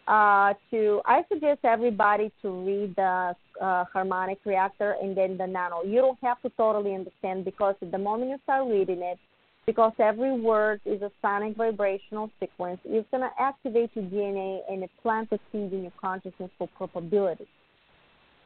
uh, 0.08 0.54
to 0.72 1.02
I 1.06 1.24
suggest 1.32 1.60
everybody 1.64 2.32
to 2.42 2.50
read 2.50 2.96
the 2.96 3.36
uh, 3.62 3.86
harmonic 3.86 4.40
reactor 4.46 4.96
and 5.02 5.16
then 5.16 5.38
the 5.38 5.48
nano. 5.48 5.84
You 5.84 6.02
don't 6.02 6.20
have 6.22 6.42
to 6.42 6.50
totally 6.58 6.94
understand 6.94 7.46
because 7.46 7.76
the 7.80 7.98
moment 7.98 8.32
you 8.32 8.38
start 8.44 8.68
reading 8.68 9.02
it, 9.02 9.18
because 9.66 9.94
every 10.00 10.38
word 10.40 10.82
is 10.86 11.02
a 11.02 11.12
sonic 11.22 11.56
vibrational 11.56 12.30
sequence, 12.40 12.80
it's 12.84 13.08
going 13.12 13.24
to 13.24 13.30
activate 13.40 13.92
your 13.94 14.06
DNA 14.06 14.60
and 14.70 14.84
it 14.84 14.90
plants 15.02 15.32
a 15.32 15.40
seed 15.52 15.72
in 15.72 15.84
your 15.84 15.94
consciousness 16.02 16.52
for 16.58 16.68
probability. 16.76 17.48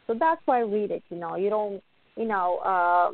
So 0.06 0.16
that's 0.18 0.42
why 0.46 0.60
I 0.60 0.62
read 0.62 0.92
it. 0.92 1.04
You 1.10 1.18
know, 1.18 1.36
you 1.36 1.50
don't, 1.50 1.82
you 2.16 2.26
know, 2.26 3.14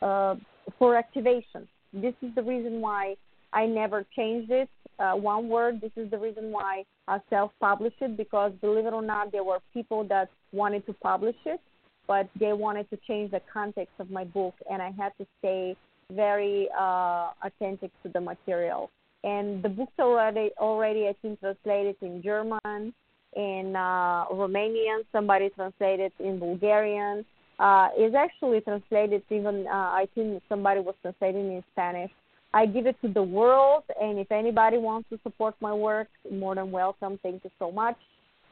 uh, 0.00 0.04
uh, 0.04 0.36
for 0.78 0.96
activation. 0.96 1.68
This 1.92 2.14
is 2.22 2.34
the 2.36 2.42
reason 2.42 2.80
why 2.80 3.16
I 3.52 3.66
never 3.66 4.06
changed 4.14 4.50
it. 4.50 4.68
Uh, 4.98 5.14
one 5.14 5.48
word. 5.48 5.80
This 5.80 5.92
is 5.96 6.10
the 6.10 6.18
reason 6.18 6.52
why 6.52 6.84
I 7.10 7.18
self-published 7.28 8.00
it 8.00 8.16
because, 8.16 8.52
believe 8.60 8.86
it 8.86 8.92
or 8.92 9.02
not, 9.02 9.32
there 9.32 9.42
were 9.42 9.58
people 9.74 10.04
that 10.04 10.28
wanted 10.52 10.86
to 10.86 10.92
publish 10.92 11.34
it, 11.44 11.60
but 12.06 12.28
they 12.38 12.52
wanted 12.52 12.88
to 12.90 12.98
change 13.08 13.32
the 13.32 13.40
context 13.52 13.94
of 13.98 14.12
my 14.12 14.24
book, 14.24 14.54
and 14.70 14.80
I 14.80 14.90
had 14.92 15.12
to 15.18 15.26
stay 15.40 15.76
very 16.12 16.68
uh, 16.78 17.30
attentive 17.42 17.90
to 18.04 18.08
the 18.14 18.20
material. 18.20 18.90
And 19.24 19.62
the 19.62 19.68
book's 19.68 19.98
already 19.98 20.50
already 20.58 21.08
I 21.08 21.14
think 21.20 21.40
translated 21.40 21.96
in 22.00 22.22
German, 22.22 22.94
in 23.36 23.74
uh, 23.76 24.24
Romanian. 24.32 25.00
Somebody 25.12 25.50
translated 25.50 26.12
in 26.20 26.38
Bulgarian. 26.38 27.24
Uh, 27.58 27.88
is 27.98 28.14
actually 28.14 28.60
translated 28.62 29.22
even. 29.30 29.66
Uh, 29.66 29.90
I 30.02 30.06
think 30.14 30.42
somebody 30.48 30.80
was 30.80 30.94
translating 31.02 31.46
in 31.56 31.62
Spanish. 31.72 32.10
I 32.52 32.66
give 32.66 32.86
it 32.86 32.96
to 33.02 33.08
the 33.08 33.22
world, 33.22 33.84
and 34.00 34.18
if 34.18 34.32
anybody 34.32 34.76
wants 34.76 35.08
to 35.10 35.20
support 35.22 35.54
my 35.60 35.72
work, 35.72 36.08
more 36.30 36.54
than 36.54 36.70
welcome. 36.70 37.18
Thank 37.22 37.44
you 37.44 37.50
so 37.58 37.70
much. 37.70 37.96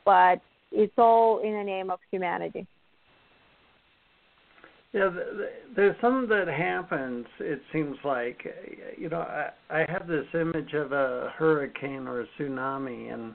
But 0.05 0.41
it's 0.71 0.93
all 0.97 1.41
in 1.41 1.53
the 1.53 1.65
name 1.65 1.91
of 1.91 1.99
humanity. 2.11 2.67
Yeah, 4.93 5.11
there's 5.77 5.97
something 6.01 6.29
that 6.31 6.49
happens. 6.49 7.27
It 7.41 7.61
seems 7.73 7.97
like, 8.05 8.43
you 8.97 9.11
know, 9.11 9.21
I, 9.69 9.85
have 9.87 10.09
this 10.09 10.25
image 10.33 10.73
of 10.73 10.93
a 10.93 11.31
hurricane 11.37 12.07
or 12.09 12.23
a 12.23 12.27
tsunami, 12.39 13.13
and 13.13 13.35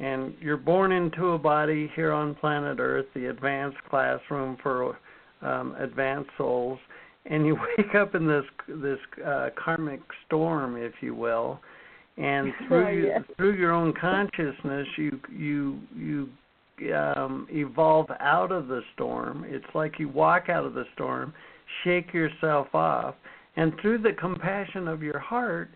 and 0.00 0.34
you're 0.40 0.56
born 0.56 0.92
into 0.92 1.32
a 1.32 1.38
body 1.38 1.92
here 1.94 2.10
on 2.10 2.34
planet 2.34 2.78
Earth, 2.80 3.06
the 3.14 3.26
advanced 3.26 3.76
classroom 3.88 4.56
for 4.62 4.98
um, 5.42 5.76
advanced 5.78 6.30
souls, 6.38 6.78
and 7.26 7.46
you 7.46 7.56
wake 7.78 7.94
up 7.94 8.14
in 8.14 8.26
this 8.26 8.44
this 8.68 8.98
uh, 9.24 9.50
karmic 9.62 10.00
storm, 10.26 10.76
if 10.76 10.92
you 11.00 11.14
will, 11.14 11.60
and 12.16 12.52
through 12.68 12.86
oh, 12.86 12.90
your, 12.90 13.06
yes. 13.06 13.22
through 13.36 13.56
your 13.56 13.72
own 13.72 13.92
consciousness, 13.98 14.86
you 14.96 15.20
you 15.30 15.80
you 15.96 16.28
um, 16.94 17.46
evolve 17.50 18.06
out 18.20 18.52
of 18.52 18.68
the 18.68 18.80
storm. 18.94 19.44
It's 19.46 19.66
like 19.74 19.98
you 19.98 20.08
walk 20.08 20.48
out 20.48 20.64
of 20.64 20.74
the 20.74 20.84
storm, 20.94 21.34
shake 21.84 22.14
yourself 22.14 22.68
off, 22.74 23.14
and 23.56 23.72
through 23.82 23.98
the 23.98 24.12
compassion 24.18 24.88
of 24.88 25.02
your 25.02 25.18
heart, 25.18 25.70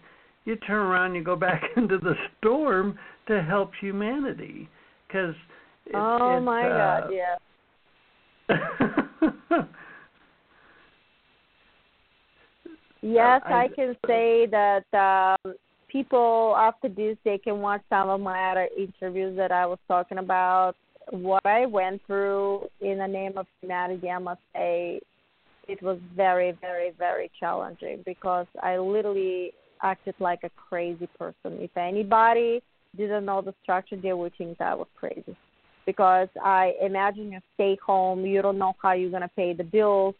you 0.44 0.56
turn 0.56 0.86
around, 0.86 1.14
you 1.14 1.22
go 1.22 1.36
back 1.36 1.62
into 1.76 1.98
the 1.98 2.14
storm 2.38 2.98
to 3.28 3.42
help 3.42 3.72
humanity. 3.80 4.68
Because 5.06 5.34
oh 5.94 6.38
it's, 6.38 6.44
my 6.44 6.68
uh, 6.68 7.00
God, 7.00 7.10
yeah. 7.12 7.36
Yes, 13.04 13.42
I- 13.44 13.64
I, 13.64 13.68
can 13.68 13.94
say 14.06 14.46
that 14.46 14.84
um, 14.94 15.54
people 15.88 16.56
after 16.58 16.88
this 16.88 17.18
they 17.22 17.36
can 17.36 17.60
watch 17.60 17.82
some 17.90 18.08
of 18.08 18.18
my 18.20 18.50
other 18.50 18.68
interviews 18.78 19.36
that 19.36 19.52
I 19.52 19.66
was 19.66 19.78
talking 19.86 20.18
about. 20.18 20.74
What 21.10 21.44
I 21.44 21.66
went 21.66 22.00
through 22.06 22.66
in 22.80 22.96
the 22.96 23.06
name 23.06 23.36
of 23.36 23.46
humanity, 23.60 24.08
I 24.08 24.18
must 24.18 24.40
say, 24.54 25.00
it 25.68 25.82
was 25.82 25.98
very, 26.16 26.52
very, 26.62 26.92
very 26.98 27.30
challenging 27.38 28.02
because 28.06 28.46
I 28.62 28.78
literally 28.78 29.52
acted 29.82 30.14
like 30.18 30.40
a 30.44 30.50
crazy 30.56 31.06
person. 31.18 31.58
If 31.60 31.76
anybody 31.76 32.62
didn't 32.96 33.26
know 33.26 33.42
the 33.42 33.54
structure, 33.62 33.96
they 33.96 34.14
would 34.14 34.32
think 34.38 34.62
I 34.62 34.74
was 34.74 34.88
crazy. 34.98 35.36
Because 35.84 36.28
I 36.42 36.72
imagine 36.80 37.32
you 37.32 37.40
stay 37.52 37.76
home, 37.84 38.24
you 38.24 38.40
don't 38.40 38.58
know 38.58 38.74
how 38.80 38.92
you're 38.92 39.10
gonna 39.10 39.30
pay 39.36 39.52
the 39.52 39.64
bills, 39.64 40.14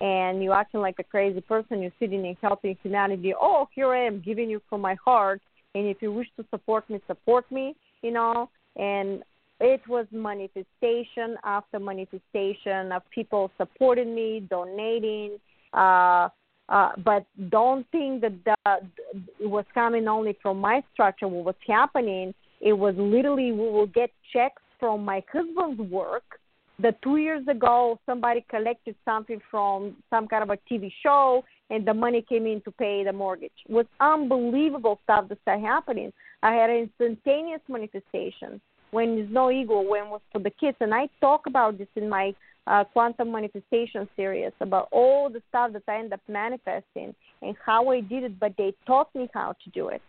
and 0.00 0.42
you're 0.42 0.54
acting 0.54 0.80
like 0.80 0.96
a 0.98 1.04
crazy 1.04 1.40
person, 1.40 1.82
you're 1.82 1.92
sitting 1.98 2.26
and 2.26 2.36
helping 2.40 2.76
humanity. 2.82 3.34
Oh, 3.38 3.68
here 3.74 3.88
I 3.88 4.06
am 4.06 4.22
giving 4.24 4.48
you 4.48 4.60
from 4.68 4.80
my 4.80 4.96
heart, 5.04 5.40
and 5.74 5.86
if 5.86 5.98
you 6.00 6.12
wish 6.12 6.28
to 6.36 6.44
support 6.50 6.88
me, 6.88 7.00
support 7.06 7.50
me, 7.52 7.76
you 8.02 8.10
know. 8.10 8.48
And 8.76 9.22
it 9.60 9.82
was 9.86 10.06
manifestation 10.10 11.36
after 11.44 11.78
manifestation 11.78 12.92
of 12.92 13.02
people 13.14 13.50
supporting 13.58 14.14
me, 14.14 14.46
donating. 14.48 15.36
Uh, 15.74 16.28
uh, 16.70 16.92
but 17.04 17.26
don't 17.50 17.86
think 17.90 18.22
that 18.22 18.32
the, 18.44 18.54
it 19.38 19.50
was 19.50 19.64
coming 19.74 20.08
only 20.08 20.36
from 20.40 20.58
my 20.58 20.82
structure. 20.92 21.28
What 21.28 21.44
was 21.44 21.54
happening, 21.66 22.32
it 22.60 22.72
was 22.72 22.94
literally 22.96 23.52
we 23.52 23.58
will 23.58 23.86
get 23.86 24.10
checks 24.32 24.62
from 24.78 25.04
my 25.04 25.22
husband's 25.30 25.80
work 25.92 26.39
that 26.82 27.00
two 27.02 27.16
years 27.16 27.46
ago 27.48 27.98
somebody 28.06 28.44
collected 28.48 28.94
something 29.04 29.40
from 29.50 29.96
some 30.08 30.28
kind 30.28 30.42
of 30.42 30.50
a 30.50 30.58
TV 30.72 30.92
show 31.02 31.44
and 31.70 31.86
the 31.86 31.94
money 31.94 32.24
came 32.28 32.46
in 32.46 32.60
to 32.62 32.70
pay 32.72 33.04
the 33.04 33.12
mortgage. 33.12 33.52
It 33.68 33.72
was 33.72 33.86
unbelievable 34.00 34.98
stuff 35.04 35.28
that 35.28 35.38
started 35.42 35.64
happening. 35.64 36.12
I 36.42 36.52
had 36.54 36.70
an 36.70 36.90
instantaneous 36.98 37.60
manifestation 37.68 38.60
when 38.90 39.16
there's 39.16 39.30
no 39.30 39.50
ego, 39.50 39.80
when 39.80 40.04
it 40.04 40.10
was 40.10 40.20
for 40.32 40.40
the 40.40 40.50
kids. 40.50 40.76
And 40.80 40.92
I 40.92 41.08
talk 41.20 41.46
about 41.46 41.78
this 41.78 41.88
in 41.94 42.08
my 42.08 42.34
uh, 42.66 42.84
quantum 42.84 43.32
manifestation 43.32 44.08
series 44.16 44.52
about 44.60 44.88
all 44.90 45.30
the 45.30 45.42
stuff 45.48 45.72
that 45.72 45.82
I 45.88 45.98
end 45.98 46.12
up 46.12 46.20
manifesting 46.28 47.14
and 47.42 47.56
how 47.64 47.90
I 47.90 48.00
did 48.00 48.24
it, 48.24 48.40
but 48.40 48.54
they 48.58 48.74
taught 48.86 49.14
me 49.14 49.28
how 49.32 49.54
to 49.64 49.70
do 49.70 49.88
it. 49.88 50.02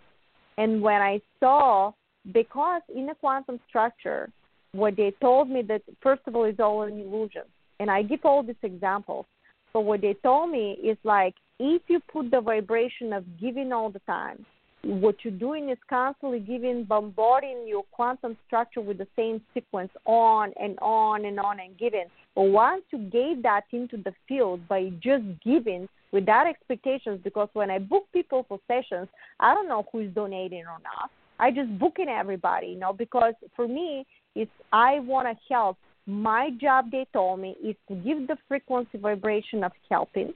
And 0.57 0.81
when 0.81 1.02
I 1.02 1.22
saw, 1.39 1.91
because 2.31 2.81
in 2.93 3.10
a 3.10 3.15
quantum 3.15 3.60
structure, 3.69 4.30
what 4.73 4.95
they 4.95 5.14
told 5.22 5.49
me 5.49 5.61
that 5.64 5.81
first 6.02 6.22
of 6.27 6.35
all 6.35 6.45
it's 6.45 6.60
all 6.60 6.84
an 6.84 6.99
illusion. 6.99 7.43
And 7.80 7.89
i 7.89 8.02
give 8.02 8.19
all 8.23 8.43
these 8.43 8.56
examples. 8.64 9.26
But 9.73 9.81
what 9.81 10.02
they 10.02 10.15
told 10.15 10.52
me 10.52 10.77
is 10.84 10.98
like 11.03 11.35
if 11.60 11.81
you 11.88 11.99
put 12.11 12.31
the 12.31 12.41
vibration 12.41 13.14
of 13.14 13.23
giving 13.39 13.72
all 13.72 13.89
the 13.89 13.99
time 13.99 14.45
what 14.84 15.15
you're 15.23 15.34
doing 15.34 15.69
is 15.69 15.77
constantly 15.89 16.39
giving 16.39 16.84
bombarding 16.84 17.65
your 17.68 17.84
quantum 17.91 18.35
structure 18.48 18.81
with 18.81 18.98
the 18.98 19.07
same 19.15 19.41
sequence 19.53 19.91
on 20.06 20.52
and 20.60 20.77
on 20.81 21.26
and 21.26 21.39
on 21.39 21.60
and 21.60 21.77
giving. 21.77 22.06
But 22.35 22.43
once 22.43 22.84
you 22.91 22.98
gave 22.98 23.43
that 23.43 23.65
into 23.72 23.98
the 23.98 24.14
field 24.27 24.68
by 24.68 24.91
just 25.02 25.23
giving 25.43 25.88
without 26.11 26.48
expectations 26.48 27.19
because 27.23 27.48
when 27.53 27.69
i 27.69 27.77
book 27.80 28.06
people 28.11 28.45
for 28.49 28.60
sessions 28.68 29.07
i 29.39 29.53
don't 29.53 29.69
know 29.69 29.85
who's 29.91 30.14
donating 30.14 30.64
or 30.64 30.80
not. 30.84 31.10
I 31.39 31.52
just 31.52 31.80
book 31.80 31.98
in 31.99 32.10
everybody 32.10 32.68
you 32.68 32.80
know 32.80 32.93
because 32.93 33.34
for 33.56 33.68
me 33.68 34.06
it's 34.36 34.52
I 34.72 34.99
want 34.99 35.28
to 35.28 35.53
help. 35.53 35.78
My 36.08 36.49
job, 36.60 36.91
they 36.91 37.06
told 37.14 37.40
me, 37.40 37.56
is 37.64 37.76
to 37.88 37.95
give 37.95 38.28
the 38.28 38.38
frequency 38.48 38.98
vibration 38.98 39.64
of 39.64 39.72
helping. 39.90 40.34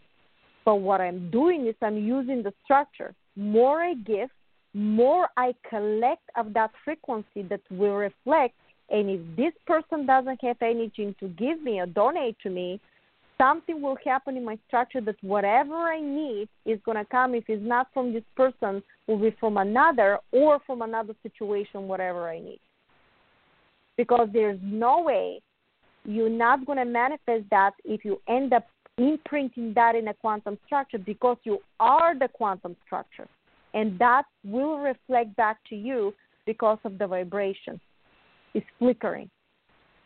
But 0.64 0.76
what 0.76 1.02
I'm 1.02 1.30
doing 1.32 1.68
is 1.68 1.76
I'm 1.82 1.98
using 1.98 2.44
the 2.44 2.54
structure. 2.64 3.14
More 3.36 3.82
I 3.82 3.94
give, 3.94 4.30
more 4.74 5.30
I 5.38 5.54
collect 5.70 6.30
of 6.36 6.54
that 6.54 6.72
frequency 6.84 7.44
that 7.50 7.62
will 7.72 7.96
reflect. 7.96 8.56
And 8.90 9.10
if 9.10 9.22
this 9.36 9.54
person 9.66 10.06
doesn't 10.06 10.42
have 10.44 10.58
anything 10.62 11.16
to 11.20 11.28
give 11.30 11.62
me 11.62 11.80
or 11.80 11.86
donate 11.86 12.38
to 12.44 12.50
me, 12.50 12.80
something 13.38 13.82
will 13.82 13.98
happen 14.06 14.38
in 14.38 14.46
my 14.46 14.58
structure 14.68 15.02
that 15.02 15.16
whatever 15.22 15.76
I 15.76 16.00
need 16.00 16.48
is 16.66 16.80
going 16.86 16.98
to 16.98 17.06
come. 17.06 17.36
If 17.36 17.46
it's 17.48 17.64
not 17.64 17.88
from 17.94 18.14
this 18.14 18.24
person, 18.36 18.84
will 19.08 19.18
be 19.18 19.36
from 19.40 19.58
another 19.58 20.20
or 20.32 20.60
from 20.66 20.82
another 20.82 21.16
situation, 21.24 21.88
whatever 21.88 22.30
I 22.30 22.40
need. 22.40 22.60
Because 23.98 24.30
there's 24.34 24.60
no 24.62 25.02
way 25.02 25.42
you're 26.06 26.30
not 26.30 26.66
going 26.66 26.78
to 26.78 26.86
manifest 26.86 27.44
that 27.50 27.72
if 27.84 28.06
you 28.06 28.22
end 28.28 28.54
up 28.54 28.66
imprinting 28.98 29.74
that 29.74 29.96
in 29.96 30.08
a 30.08 30.14
quantum 30.14 30.58
structure 30.66 30.98
because 31.00 31.38
you 31.44 31.60
are 31.80 32.18
the 32.18 32.28
quantum 32.28 32.76
structure. 32.86 33.28
And 33.74 34.00
that 34.00 34.24
will 34.44 34.78
reflect 34.78 35.36
back 35.36 35.58
to 35.70 35.76
you 35.76 36.14
because 36.46 36.78
of 36.86 36.98
the 36.98 37.08
vibration. 37.08 37.80
It's 38.54 38.66
flickering. 38.80 39.30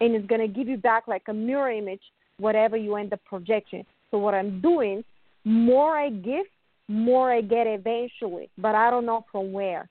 And 0.02 0.16
it's 0.16 0.26
going 0.28 0.41
to 0.41 0.48
give 0.48 0.68
you 0.68 0.78
back 0.78 1.07
like 1.07 1.24
a 1.28 1.34
mirror 1.34 1.72
image 1.72 2.02
whatever 2.40 2.78
you 2.78 2.95
end 2.95 3.14
up 3.14 3.20
projecting. 3.26 3.86
So 4.11 4.18
what 4.18 4.34
I'm 4.34 4.61
doing, 4.61 5.03
more 5.44 5.98
I 5.98 6.10
give, 6.10 6.45
more 6.88 7.32
I 7.32 7.41
get 7.41 7.68
eventually, 7.68 8.49
but 8.57 8.76
I 8.76 8.90
don't 8.90 9.06
know 9.06 9.26
from 9.32 9.52
where. 9.52 9.88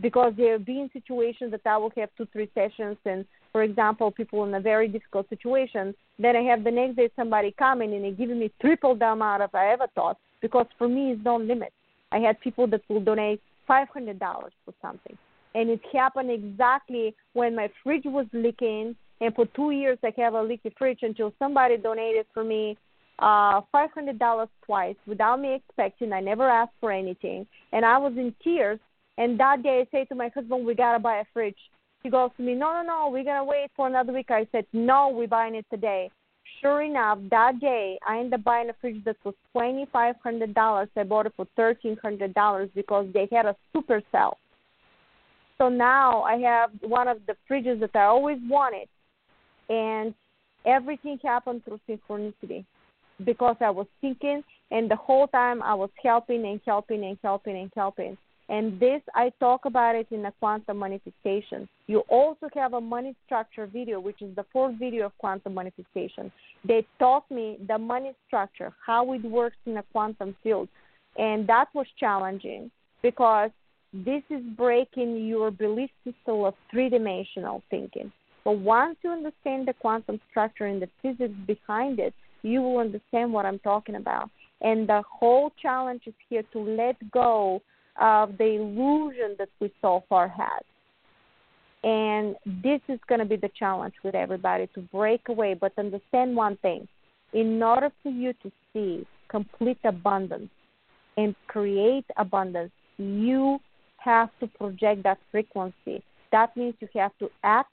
Because 0.00 0.32
there 0.36 0.52
have 0.52 0.64
been 0.64 0.88
situations 0.92 1.50
that 1.50 1.62
I 1.66 1.76
will 1.76 1.92
have 1.96 2.10
two, 2.16 2.26
three 2.32 2.50
sessions, 2.54 2.96
and 3.04 3.24
for 3.50 3.62
example, 3.62 4.10
people 4.10 4.44
in 4.44 4.54
a 4.54 4.60
very 4.60 4.86
difficult 4.86 5.28
situation, 5.28 5.94
then 6.18 6.36
I 6.36 6.42
have 6.42 6.62
the 6.62 6.70
next 6.70 6.96
day 6.96 7.10
somebody 7.16 7.52
coming 7.58 7.92
and 7.94 8.04
they 8.04 8.12
giving 8.12 8.38
me 8.38 8.52
triple 8.60 8.94
the 8.94 9.06
amount 9.06 9.42
of 9.42 9.54
I 9.54 9.72
ever 9.72 9.86
thought. 9.94 10.18
Because 10.40 10.66
for 10.78 10.86
me, 10.88 11.12
it's 11.12 11.24
no 11.24 11.36
limit. 11.36 11.72
I 12.12 12.18
had 12.18 12.40
people 12.40 12.66
that 12.68 12.82
will 12.88 13.00
donate 13.00 13.40
five 13.66 13.88
hundred 13.88 14.18
dollars 14.18 14.52
for 14.64 14.72
something, 14.80 15.18
and 15.54 15.68
it 15.68 15.80
happened 15.92 16.30
exactly 16.30 17.14
when 17.32 17.56
my 17.56 17.68
fridge 17.82 18.04
was 18.04 18.26
leaking 18.32 18.94
and 19.20 19.34
for 19.34 19.46
two 19.46 19.72
years 19.72 19.98
I 20.02 20.12
have 20.16 20.34
a 20.34 20.42
leaky 20.42 20.72
fridge 20.78 21.00
until 21.02 21.32
somebody 21.38 21.76
donated 21.76 22.26
for 22.32 22.44
me 22.44 22.76
uh 23.18 23.60
five 23.72 23.90
hundred 23.92 24.18
dollars 24.18 24.48
twice 24.64 24.94
without 25.06 25.40
me 25.40 25.54
expecting. 25.54 26.12
I 26.12 26.20
never 26.20 26.48
asked 26.48 26.74
for 26.80 26.92
anything, 26.92 27.46
and 27.72 27.84
I 27.84 27.98
was 27.98 28.12
in 28.16 28.34
tears. 28.42 28.78
And 29.18 29.38
that 29.38 29.62
day 29.62 29.80
I 29.80 29.88
say 29.90 30.04
to 30.06 30.14
my 30.14 30.28
husband, 30.34 30.64
"We 30.64 30.74
gotta 30.74 30.98
buy 30.98 31.16
a 31.18 31.24
fridge." 31.34 31.58
He 32.02 32.08
goes 32.08 32.30
to 32.36 32.42
me, 32.42 32.54
"No, 32.54 32.72
no, 32.72 32.82
no, 32.82 33.08
we're 33.10 33.24
gonna 33.24 33.44
wait 33.44 33.70
for 33.76 33.86
another 33.86 34.12
week." 34.12 34.30
I 34.30 34.46
said, 34.52 34.66
"No, 34.72 35.08
we're 35.08 35.28
buying 35.28 35.56
it 35.56 35.66
today." 35.70 36.10
Sure 36.60 36.82
enough, 36.82 37.18
that 37.30 37.58
day 37.60 37.98
I 38.06 38.18
ended 38.20 38.34
up 38.34 38.44
buying 38.44 38.70
a 38.70 38.72
fridge 38.74 39.02
that 39.04 39.16
was 39.24 39.34
twenty 39.52 39.86
five 39.86 40.16
hundred 40.22 40.54
dollars. 40.54 40.88
I 40.96 41.02
bought 41.02 41.26
it 41.26 41.34
for 41.36 41.46
thirteen 41.56 41.96
hundred 41.98 42.32
dollars 42.32 42.70
because 42.74 43.12
they 43.12 43.26
had 43.30 43.46
a 43.46 43.56
super 43.72 44.00
sale. 44.12 44.38
So 45.58 45.68
now 45.68 46.22
I 46.22 46.36
have 46.38 46.70
one 46.82 47.08
of 47.08 47.18
the 47.26 47.36
fridges 47.48 47.80
that 47.80 47.94
I 47.96 48.04
always 48.04 48.38
wanted 48.48 48.88
and 49.68 50.14
everything 50.64 51.18
happened 51.22 51.64
through 51.64 51.80
synchronicity 51.88 52.64
because 53.24 53.56
I 53.60 53.70
was 53.70 53.86
thinking, 54.00 54.44
and 54.70 54.88
the 54.88 54.96
whole 54.96 55.26
time 55.26 55.62
I 55.62 55.74
was 55.74 55.90
helping 56.02 56.46
and 56.46 56.60
helping 56.64 57.04
and 57.04 57.18
helping 57.22 57.56
and 57.56 57.72
helping. 57.74 58.16
And 58.50 58.80
this, 58.80 59.02
I 59.14 59.30
talk 59.40 59.66
about 59.66 59.94
it 59.94 60.06
in 60.10 60.22
the 60.22 60.32
quantum 60.38 60.78
manifestation. 60.78 61.68
You 61.86 61.98
also 62.08 62.48
have 62.54 62.72
a 62.72 62.80
money 62.80 63.14
structure 63.26 63.66
video, 63.66 64.00
which 64.00 64.22
is 64.22 64.34
the 64.36 64.46
fourth 64.52 64.76
video 64.78 65.06
of 65.06 65.18
quantum 65.18 65.54
manifestation. 65.54 66.32
They 66.66 66.86
taught 66.98 67.30
me 67.30 67.58
the 67.68 67.76
money 67.76 68.12
structure, 68.26 68.72
how 68.84 69.12
it 69.12 69.22
works 69.22 69.56
in 69.66 69.76
a 69.76 69.82
quantum 69.92 70.34
field. 70.42 70.68
And 71.18 71.46
that 71.48 71.66
was 71.74 71.86
challenging 72.00 72.70
because 73.02 73.50
this 73.92 74.22
is 74.30 74.42
breaking 74.56 75.26
your 75.26 75.50
belief 75.50 75.90
system 76.04 76.44
of 76.44 76.54
three 76.70 76.88
dimensional 76.88 77.62
thinking. 77.70 78.12
But 78.44 78.58
once 78.58 78.96
you 79.02 79.10
understand 79.10 79.68
the 79.68 79.74
quantum 79.74 80.20
structure 80.30 80.64
and 80.64 80.80
the 80.80 80.88
physics 81.02 81.34
behind 81.46 81.98
it, 81.98 82.14
you 82.42 82.62
will 82.62 82.78
understand 82.78 83.32
what 83.32 83.44
I'm 83.44 83.58
talking 83.58 83.96
about. 83.96 84.30
And 84.62 84.88
the 84.88 85.02
whole 85.10 85.52
challenge 85.60 86.02
is 86.06 86.14
here 86.30 86.44
to 86.52 86.58
let 86.58 86.96
go 87.10 87.60
of 88.00 88.38
the 88.38 88.44
illusion 88.44 89.36
that 89.38 89.48
we 89.60 89.72
so 89.82 90.04
far 90.08 90.28
had. 90.28 90.60
And 91.84 92.36
this 92.62 92.80
is 92.88 92.98
going 93.08 93.20
to 93.20 93.24
be 93.24 93.36
the 93.36 93.50
challenge 93.58 93.94
with 94.02 94.14
everybody 94.14 94.68
to 94.74 94.80
break 94.80 95.28
away, 95.28 95.54
but 95.54 95.72
understand 95.78 96.34
one 96.34 96.56
thing. 96.58 96.88
In 97.32 97.62
order 97.62 97.90
for 98.02 98.10
you 98.10 98.32
to 98.42 98.50
see 98.72 99.06
complete 99.28 99.78
abundance 99.84 100.50
and 101.16 101.34
create 101.46 102.04
abundance, 102.16 102.72
you 102.96 103.58
have 103.98 104.30
to 104.40 104.46
project 104.46 105.02
that 105.04 105.18
frequency. 105.30 106.02
That 106.32 106.56
means 106.56 106.74
you 106.80 106.88
have 106.94 107.16
to 107.20 107.30
act 107.44 107.72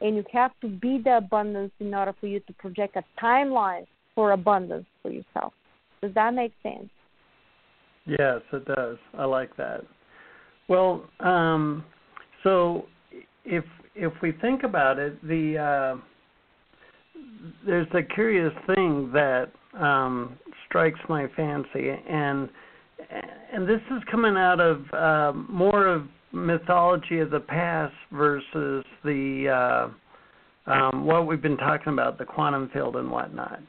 and 0.00 0.16
you 0.16 0.24
have 0.32 0.52
to 0.60 0.68
be 0.68 1.00
the 1.02 1.18
abundance 1.18 1.72
in 1.80 1.94
order 1.94 2.14
for 2.20 2.26
you 2.26 2.40
to 2.40 2.52
project 2.54 2.96
a 2.96 3.04
timeline 3.22 3.86
for 4.14 4.32
abundance 4.32 4.86
for 5.02 5.10
yourself. 5.10 5.52
Does 6.02 6.14
that 6.14 6.34
make 6.34 6.52
sense? 6.62 6.88
Yes, 8.06 8.40
it 8.52 8.64
does. 8.64 8.96
I 9.16 9.24
like 9.24 9.56
that. 9.56 9.82
Well, 10.68 11.04
um, 11.20 11.84
so 12.42 12.86
if 13.44 13.64
if 13.94 14.12
we 14.22 14.32
think 14.40 14.62
about 14.62 14.98
it, 14.98 15.20
the 15.26 15.58
uh, 15.58 16.00
there's 17.66 17.88
a 17.94 18.02
curious 18.02 18.52
thing 18.74 19.10
that 19.12 19.50
um, 19.78 20.38
strikes 20.66 21.00
my 21.08 21.26
fancy, 21.36 21.90
and 22.08 22.48
and 23.52 23.68
this 23.68 23.80
is 23.90 24.02
coming 24.10 24.36
out 24.36 24.60
of 24.60 24.84
uh, 24.92 25.36
more 25.48 25.86
of 25.86 26.04
mythology 26.32 27.18
of 27.18 27.30
the 27.30 27.40
past 27.40 27.94
versus 28.12 28.84
the 29.04 29.90
uh, 30.66 30.70
um, 30.70 31.04
what 31.04 31.26
we've 31.26 31.42
been 31.42 31.56
talking 31.56 31.92
about, 31.92 32.18
the 32.18 32.24
quantum 32.24 32.70
field 32.72 32.96
and 32.96 33.10
whatnot, 33.10 33.60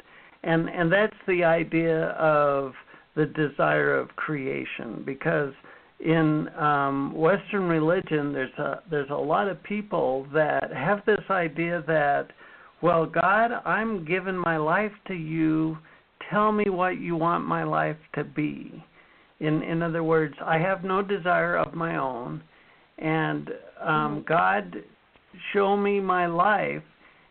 and 0.44 0.70
and 0.70 0.92
that's 0.92 1.16
the 1.28 1.44
idea 1.44 2.10
of 2.10 2.74
the 3.16 3.26
desire 3.26 3.98
of 3.98 4.10
creation 4.16 5.04
because 5.06 5.54
in 6.00 6.50
um, 6.58 7.14
Western 7.14 7.64
religion 7.64 8.34
there's 8.34 8.58
a 8.58 8.82
there's 8.90 9.10
a 9.10 9.16
lot 9.16 9.48
of 9.48 9.62
people 9.64 10.26
that 10.34 10.72
have 10.74 11.02
this 11.06 11.24
idea 11.30 11.84
that 11.88 12.28
well 12.82 13.06
God 13.06 13.52
I'm 13.66 14.06
giving 14.06 14.38
my 14.38 14.58
life 14.58 14.94
to 15.08 15.14
you. 15.14 15.78
Tell 16.30 16.52
me 16.52 16.66
what 16.70 17.00
you 17.00 17.16
want 17.16 17.46
my 17.46 17.64
life 17.64 17.98
to 18.16 18.24
be. 18.24 18.84
In 19.40 19.62
in 19.62 19.84
other 19.84 20.04
words 20.04 20.36
I 20.44 20.58
have 20.58 20.84
no 20.84 21.02
desire 21.02 21.58
of 21.58 21.74
my 21.74 21.98
own. 21.98 22.42
And 22.98 23.50
um, 23.82 23.88
mm-hmm. 23.88 24.28
God 24.28 24.84
show 25.54 25.76
me 25.76 26.00
my 26.00 26.28
life. 26.28 26.84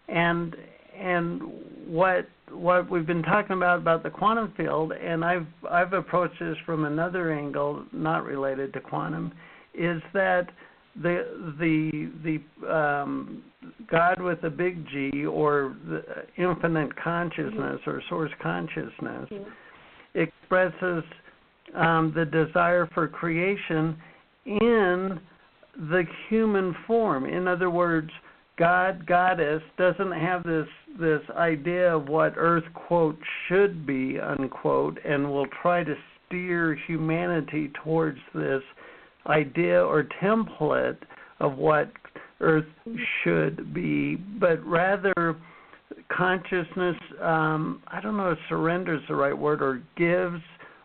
And 0.08 0.56
and 1.00 1.40
what 1.86 2.28
what 2.50 2.90
we've 2.90 3.06
been 3.06 3.22
talking 3.22 3.56
about 3.56 3.78
about 3.78 4.02
the 4.02 4.10
quantum 4.10 4.52
field 4.56 4.92
and 4.92 5.24
I've 5.24 5.46
I've 5.70 5.92
approached 5.92 6.38
this 6.40 6.56
from 6.66 6.84
another 6.84 7.32
angle 7.32 7.84
not 7.92 8.24
related 8.24 8.72
to 8.74 8.80
quantum 8.80 9.32
is 9.74 10.02
that 10.12 10.48
the 11.00 11.54
the 11.58 12.10
the 12.24 12.72
um, 12.72 13.42
God 13.90 14.20
with 14.20 14.42
a 14.44 14.50
big 14.50 14.86
G 14.88 15.24
or 15.24 15.76
the 15.88 16.02
infinite 16.36 16.94
consciousness 17.02 17.80
mm-hmm. 17.80 17.90
or 17.90 18.02
source 18.08 18.32
consciousness 18.42 19.28
mm-hmm. 19.30 19.50
expresses 20.14 21.04
um, 21.76 22.12
the 22.14 22.24
desire 22.24 22.88
for 22.92 23.06
creation 23.06 23.96
in 24.44 25.20
the 25.76 26.02
human 26.28 26.74
form. 26.86 27.24
In 27.26 27.46
other 27.46 27.70
words, 27.70 28.10
God, 28.60 29.06
goddess 29.06 29.62
doesn't 29.78 30.12
have 30.12 30.42
this 30.44 30.66
this 31.00 31.22
idea 31.34 31.96
of 31.96 32.08
what 32.08 32.34
Earth 32.36 32.64
quote 32.74 33.18
should 33.48 33.86
be 33.86 34.20
unquote, 34.20 34.98
and 35.02 35.30
will 35.30 35.46
try 35.62 35.82
to 35.82 35.94
steer 36.26 36.78
humanity 36.86 37.72
towards 37.82 38.18
this 38.34 38.60
idea 39.26 39.82
or 39.82 40.06
template 40.22 40.98
of 41.40 41.56
what 41.56 41.90
Earth 42.40 42.66
should 43.24 43.72
be, 43.72 44.16
but 44.16 44.62
rather 44.66 45.36
consciousness. 46.14 46.96
Um, 47.22 47.82
I 47.88 48.02
don't 48.02 48.18
know 48.18 48.32
if 48.32 48.38
surrender 48.50 48.96
is 48.96 49.00
the 49.08 49.14
right 49.14 49.36
word, 49.36 49.62
or 49.62 49.82
gives, 49.96 50.42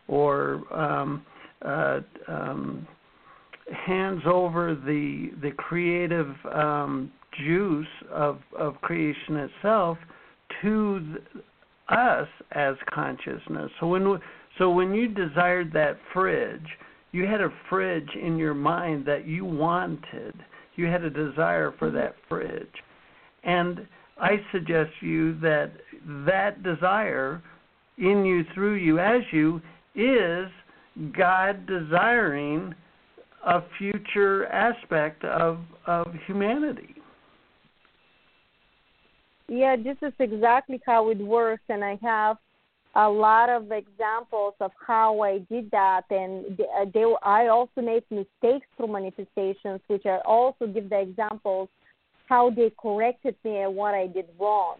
or 0.07 0.63
um, 0.73 1.25
uh, 1.61 1.99
um, 2.29 2.87
hands 3.85 4.21
over 4.25 4.75
the 4.75 5.31
the 5.41 5.51
creative 5.57 6.33
um, 6.53 7.11
juice 7.43 7.87
of 8.11 8.39
of 8.57 8.75
creation 8.81 9.37
itself 9.37 9.97
to 10.61 11.15
us 11.89 12.27
as 12.51 12.75
consciousness. 12.93 13.71
So 13.79 13.87
when 13.87 14.19
so 14.57 14.69
when 14.69 14.93
you 14.93 15.07
desired 15.07 15.71
that 15.73 15.97
fridge, 16.13 16.67
you 17.11 17.25
had 17.25 17.41
a 17.41 17.49
fridge 17.69 18.09
in 18.21 18.37
your 18.37 18.53
mind 18.53 19.05
that 19.05 19.27
you 19.27 19.45
wanted. 19.45 20.33
You 20.75 20.87
had 20.87 21.03
a 21.03 21.09
desire 21.09 21.73
for 21.77 21.89
that 21.91 22.15
fridge, 22.27 22.67
and 23.43 23.87
I 24.17 24.41
suggest 24.51 24.91
you 25.01 25.39
that 25.39 25.71
that 26.25 26.63
desire 26.63 27.41
in 27.97 28.25
you, 28.25 28.43
through 28.53 28.75
you, 28.75 28.99
as 28.99 29.21
you, 29.31 29.61
is 29.95 30.47
God 31.17 31.65
desiring 31.65 32.73
a 33.45 33.61
future 33.77 34.47
aspect 34.47 35.23
of 35.23 35.59
of 35.85 36.07
humanity. 36.25 36.94
Yeah, 39.47 39.75
this 39.75 39.97
is 40.01 40.13
exactly 40.19 40.81
how 40.85 41.09
it 41.09 41.19
works, 41.19 41.63
and 41.69 41.83
I 41.83 41.99
have 42.01 42.37
a 42.95 43.07
lot 43.07 43.49
of 43.49 43.71
examples 43.71 44.55
of 44.59 44.71
how 44.85 45.21
I 45.21 45.39
did 45.51 45.69
that, 45.71 46.05
and 46.09 46.57
they, 46.57 46.63
uh, 46.63 46.85
they, 46.91 47.05
I 47.21 47.47
also 47.47 47.81
made 47.81 48.03
mistakes 48.09 48.65
through 48.75 48.87
manifestations, 48.87 49.81
which 49.87 50.05
I 50.05 50.17
also 50.25 50.65
give 50.65 50.89
the 50.89 50.99
examples 50.99 51.69
how 52.27 52.49
they 52.49 52.71
corrected 52.81 53.35
me 53.43 53.57
and 53.59 53.75
what 53.75 53.93
I 53.93 54.07
did 54.07 54.25
wrong. 54.39 54.77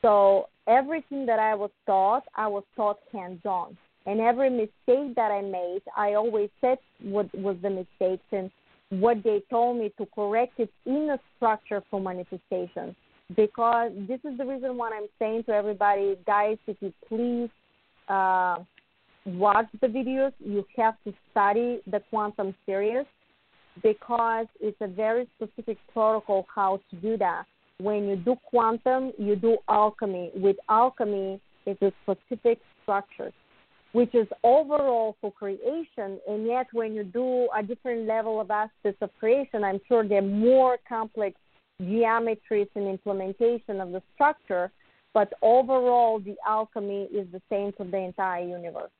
So 0.00 0.48
everything 0.68 1.26
that 1.26 1.40
I 1.40 1.54
was 1.56 1.70
taught, 1.86 2.24
I 2.36 2.46
was 2.46 2.62
taught 2.76 2.98
hands-on, 3.12 3.76
and 4.06 4.20
every 4.20 4.50
mistake 4.50 5.16
that 5.16 5.32
I 5.32 5.40
made, 5.40 5.82
I 5.96 6.14
always 6.14 6.50
said 6.60 6.78
what 7.02 7.34
was 7.34 7.56
the 7.62 7.70
mistakes 7.70 8.24
and 8.30 8.50
what 8.90 9.24
they 9.24 9.42
told 9.50 9.78
me 9.78 9.92
to 9.98 10.06
correct 10.14 10.60
it 10.60 10.70
in 10.86 11.10
a 11.10 11.18
structure 11.36 11.82
for 11.90 12.00
manifestation 12.00 12.94
because 13.36 13.92
this 14.08 14.20
is 14.24 14.36
the 14.38 14.44
reason 14.44 14.76
why 14.76 14.90
I'm 14.90 15.08
saying 15.18 15.44
to 15.44 15.52
everybody, 15.52 16.16
guys, 16.26 16.58
if 16.66 16.76
you 16.80 16.92
please 17.08 17.48
uh, 18.08 18.58
watch 19.24 19.66
the 19.80 19.86
videos, 19.86 20.32
you 20.38 20.64
have 20.76 20.94
to 21.04 21.12
study 21.30 21.80
the 21.90 22.00
quantum 22.10 22.54
series 22.66 23.06
because 23.82 24.46
it's 24.60 24.76
a 24.80 24.86
very 24.86 25.28
specific 25.36 25.78
protocol 25.92 26.46
how 26.54 26.80
to 26.90 26.96
do 26.96 27.16
that. 27.16 27.44
When 27.78 28.06
you 28.06 28.16
do 28.16 28.36
quantum, 28.44 29.12
you 29.18 29.36
do 29.36 29.56
alchemy. 29.68 30.30
With 30.36 30.56
alchemy, 30.68 31.40
it's 31.66 31.82
a 31.82 31.92
specific 32.02 32.58
structure, 32.82 33.32
which 33.92 34.14
is 34.14 34.28
overall 34.44 35.16
for 35.20 35.32
creation. 35.32 36.20
And 36.28 36.46
yet, 36.46 36.66
when 36.72 36.94
you 36.94 37.02
do 37.02 37.48
a 37.56 37.62
different 37.62 38.06
level 38.06 38.40
of 38.40 38.50
aspects 38.50 39.02
of 39.02 39.10
creation, 39.18 39.64
I'm 39.64 39.80
sure 39.88 40.06
they're 40.06 40.22
more 40.22 40.78
complex 40.88 41.36
geometries 41.82 42.68
and 42.74 42.86
implementation 42.88 43.80
of 43.80 43.90
the 43.90 44.02
structure, 44.14 44.70
but 45.12 45.32
overall 45.42 46.20
the 46.20 46.36
alchemy 46.46 47.08
is 47.12 47.26
the 47.32 47.42
same 47.50 47.72
for 47.76 47.84
the 47.84 47.96
entire 47.96 48.46
universe. 48.46 48.90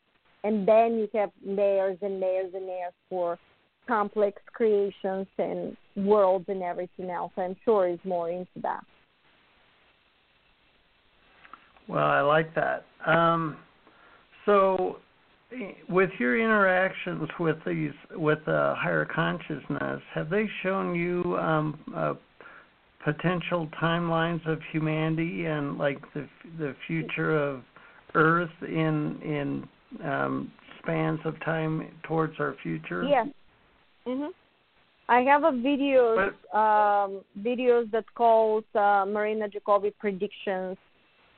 And 0.43 0.69
then 0.69 0.99
you 0.99 1.09
have 1.15 1.31
layers 1.45 1.99
and 2.03 2.21
layers 2.21 2.53
and 2.55 2.67
layers 2.67 2.93
for 3.09 3.39
complex 3.87 4.41
creations 4.53 5.27
and 5.39 5.77
worlds 5.97 6.47
and 6.49 6.63
everything 6.63 7.11
else. 7.11 7.33
I'm 7.37 7.57
sure 7.65 7.89
is 7.89 7.99
more 8.05 8.31
into 8.31 8.61
that. 8.63 8.85
Well, 11.89 12.05
I 12.05 12.21
like 12.21 12.55
that. 12.55 12.87
Um, 13.07 13.59
so, 14.47 14.99
with 15.89 16.11
your 16.19 16.39
interactions 16.39 17.29
with 17.39 17.57
these 17.67 17.93
with 18.13 18.47
uh, 18.49 18.75
higher 18.75 19.05
consciousness, 19.05 20.01
have 20.15 20.31
they 20.31 20.49
shown 20.63 20.95
you 20.95 21.37
um, 21.39 21.79
uh, 21.95 22.15
potential 23.05 23.69
timelines 23.81 24.47
of 24.49 24.59
humanity 24.73 25.45
and 25.45 25.79
like 25.79 26.01
the 26.15 26.27
the 26.59 26.75
future 26.87 27.37
of 27.37 27.63
Earth 28.15 28.51
in 28.63 29.21
in 29.23 29.69
um, 30.05 30.53
spans 30.83 31.21
of 31.25 31.39
time 31.45 31.87
towards 32.05 32.35
our 32.41 32.57
future? 32.63 33.05
Yes. 33.05 33.29
Mhm. 34.07 34.31
I 35.09 35.21
have 35.21 35.45
a 35.45 35.53
videos 35.53 36.33
um, 36.55 37.21
videos 37.41 37.91
that 37.91 38.07
calls 38.15 38.65
uh, 38.75 39.05
Marina 39.07 39.49
Jacobi 39.49 39.93
predictions. 39.99 40.79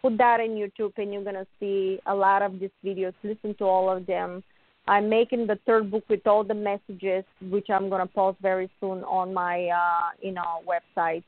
Put 0.03 0.19
that 0.19 0.39
in 0.41 0.51
YouTube, 0.51 0.93
and 0.99 1.13
you're 1.13 1.25
gonna 1.25 1.47
see 1.59 1.99
a 2.07 2.15
lot 2.15 2.43
of 2.43 2.61
these 2.61 2.71
videos. 2.85 3.15
Listen 3.25 3.55
to 3.57 3.65
all 3.65 3.91
of 3.91 4.07
them. 4.07 4.45
I'm 4.89 5.09
making 5.09 5.49
the 5.49 5.59
third 5.67 5.91
book 5.91 6.05
with 6.09 6.25
all 6.29 6.45
the 6.45 6.55
messages, 6.55 7.25
which 7.51 7.69
I'm 7.71 7.89
gonna 7.91 8.07
post 8.07 8.39
very 8.41 8.71
soon 8.79 9.03
on 9.03 9.35
my 9.35 9.67
uh, 9.67 10.11
you 10.21 10.31
know 10.31 10.63
website 10.65 11.25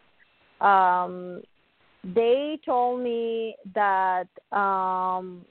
um, 0.60 1.42
they 2.04 2.58
told 2.64 3.02
me 3.02 3.56
that 3.74 4.28
um, 4.52 5.44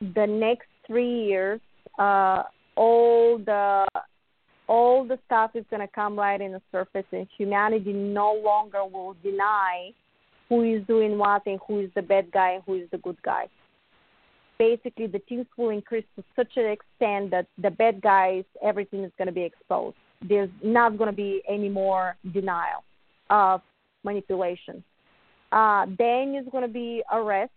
the 0.00 0.26
next 0.26 0.68
three 0.86 1.24
years, 1.26 1.60
uh, 1.98 2.42
all 2.76 3.38
the 3.38 3.86
all 4.68 5.04
the 5.04 5.18
stuff 5.26 5.52
is 5.54 5.64
going 5.70 5.80
to 5.80 5.92
come 5.94 6.18
right 6.18 6.40
in 6.40 6.52
the 6.52 6.62
surface, 6.72 7.04
and 7.12 7.26
humanity 7.38 7.92
no 7.92 8.34
longer 8.34 8.84
will 8.84 9.14
deny 9.22 9.90
who 10.48 10.62
is 10.62 10.84
doing 10.86 11.18
what 11.18 11.42
and 11.46 11.60
who 11.66 11.80
is 11.80 11.90
the 11.94 12.02
bad 12.02 12.30
guy 12.32 12.52
and 12.52 12.62
who 12.66 12.74
is 12.74 12.88
the 12.90 12.98
good 12.98 13.20
guy. 13.22 13.46
Basically, 14.58 15.06
the 15.06 15.20
things 15.28 15.46
will 15.56 15.70
increase 15.70 16.04
to 16.16 16.24
such 16.34 16.56
an 16.56 16.66
extent 16.66 17.30
that 17.30 17.46
the 17.58 17.70
bad 17.70 18.00
guys, 18.00 18.44
everything 18.62 19.04
is 19.04 19.12
going 19.18 19.26
to 19.26 19.32
be 19.32 19.42
exposed. 19.42 19.96
There's 20.26 20.50
not 20.64 20.96
going 20.96 21.10
to 21.10 21.16
be 21.16 21.42
any 21.48 21.68
more 21.68 22.16
denial 22.32 22.82
of 23.30 23.60
manipulation. 24.06 24.82
Uh, 25.52 25.84
then 25.98 26.34
is 26.34 26.46
going 26.50 26.62
to 26.62 26.74
be 26.84 27.02
arrest 27.12 27.52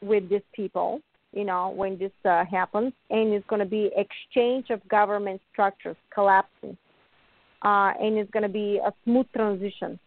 with 0.00 0.28
these 0.30 0.48
people, 0.54 1.00
you 1.32 1.44
know, 1.44 1.70
when 1.70 1.98
this 1.98 2.12
uh, 2.24 2.44
happens, 2.44 2.92
and 3.10 3.32
it's 3.34 3.46
going 3.48 3.60
to 3.60 3.72
be 3.78 3.90
exchange 3.96 4.66
of 4.70 4.86
government 4.88 5.40
structures 5.52 5.96
collapsing, 6.14 6.76
uh, 7.62 7.92
and 8.00 8.16
it's 8.16 8.30
going 8.30 8.42
to 8.42 8.48
be 8.64 8.80
a 8.84 8.92
smooth 9.04 9.26
transition. 9.34 9.98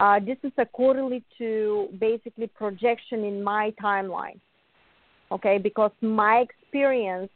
Uh, 0.00 0.20
this 0.20 0.38
is 0.44 0.52
accordingly 0.58 1.24
to 1.36 1.88
basically 1.98 2.46
projection 2.46 3.24
in 3.24 3.42
my 3.42 3.72
timeline, 3.82 4.38
okay? 5.32 5.58
Because 5.58 5.90
my 6.00 6.44
experience 6.46 7.30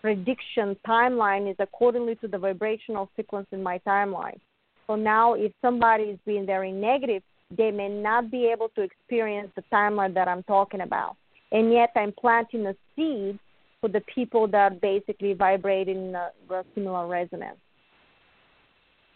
prediction 0.00 0.76
timeline 0.86 1.50
is 1.50 1.56
accordingly 1.58 2.14
to 2.16 2.28
the 2.28 2.38
vibrational 2.38 3.08
sequence 3.16 3.46
in 3.52 3.62
my 3.62 3.78
timeline. 3.86 4.38
So 4.86 4.96
now, 4.96 5.34
if 5.34 5.52
somebody 5.62 6.04
is 6.04 6.18
being 6.26 6.46
very 6.46 6.72
negative, 6.72 7.22
they 7.50 7.70
may 7.70 7.88
not 7.88 8.30
be 8.30 8.46
able 8.46 8.68
to 8.70 8.82
experience 8.82 9.50
the 9.56 9.62
timeline 9.72 10.14
that 10.14 10.28
I'm 10.28 10.42
talking 10.44 10.80
about. 10.80 11.16
And 11.52 11.72
yet, 11.72 11.90
I'm 11.96 12.12
planting 12.12 12.66
a 12.66 12.74
seed 12.96 13.38
for 13.80 13.88
the 13.88 14.02
people 14.14 14.48
that 14.48 14.80
basically 14.80 15.34
vibrate 15.34 15.88
in 15.88 16.14
a, 16.14 16.30
a 16.50 16.64
similar 16.74 17.06
resonance, 17.06 17.58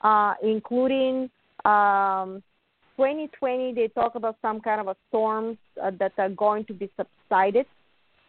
uh, 0.03 0.35
including 0.43 1.31
um, 1.65 2.43
2020. 2.97 3.75
They 3.75 3.89
talk 3.89 4.15
about 4.15 4.37
some 4.43 4.61
kind 4.61 4.81
of 4.81 4.89
a 4.89 4.97
storms 5.09 5.57
uh, 5.83 5.91
that 5.99 6.13
are 6.19 6.29
going 6.29 6.65
to 6.67 6.75
be 6.75 6.91
subsided. 6.97 7.67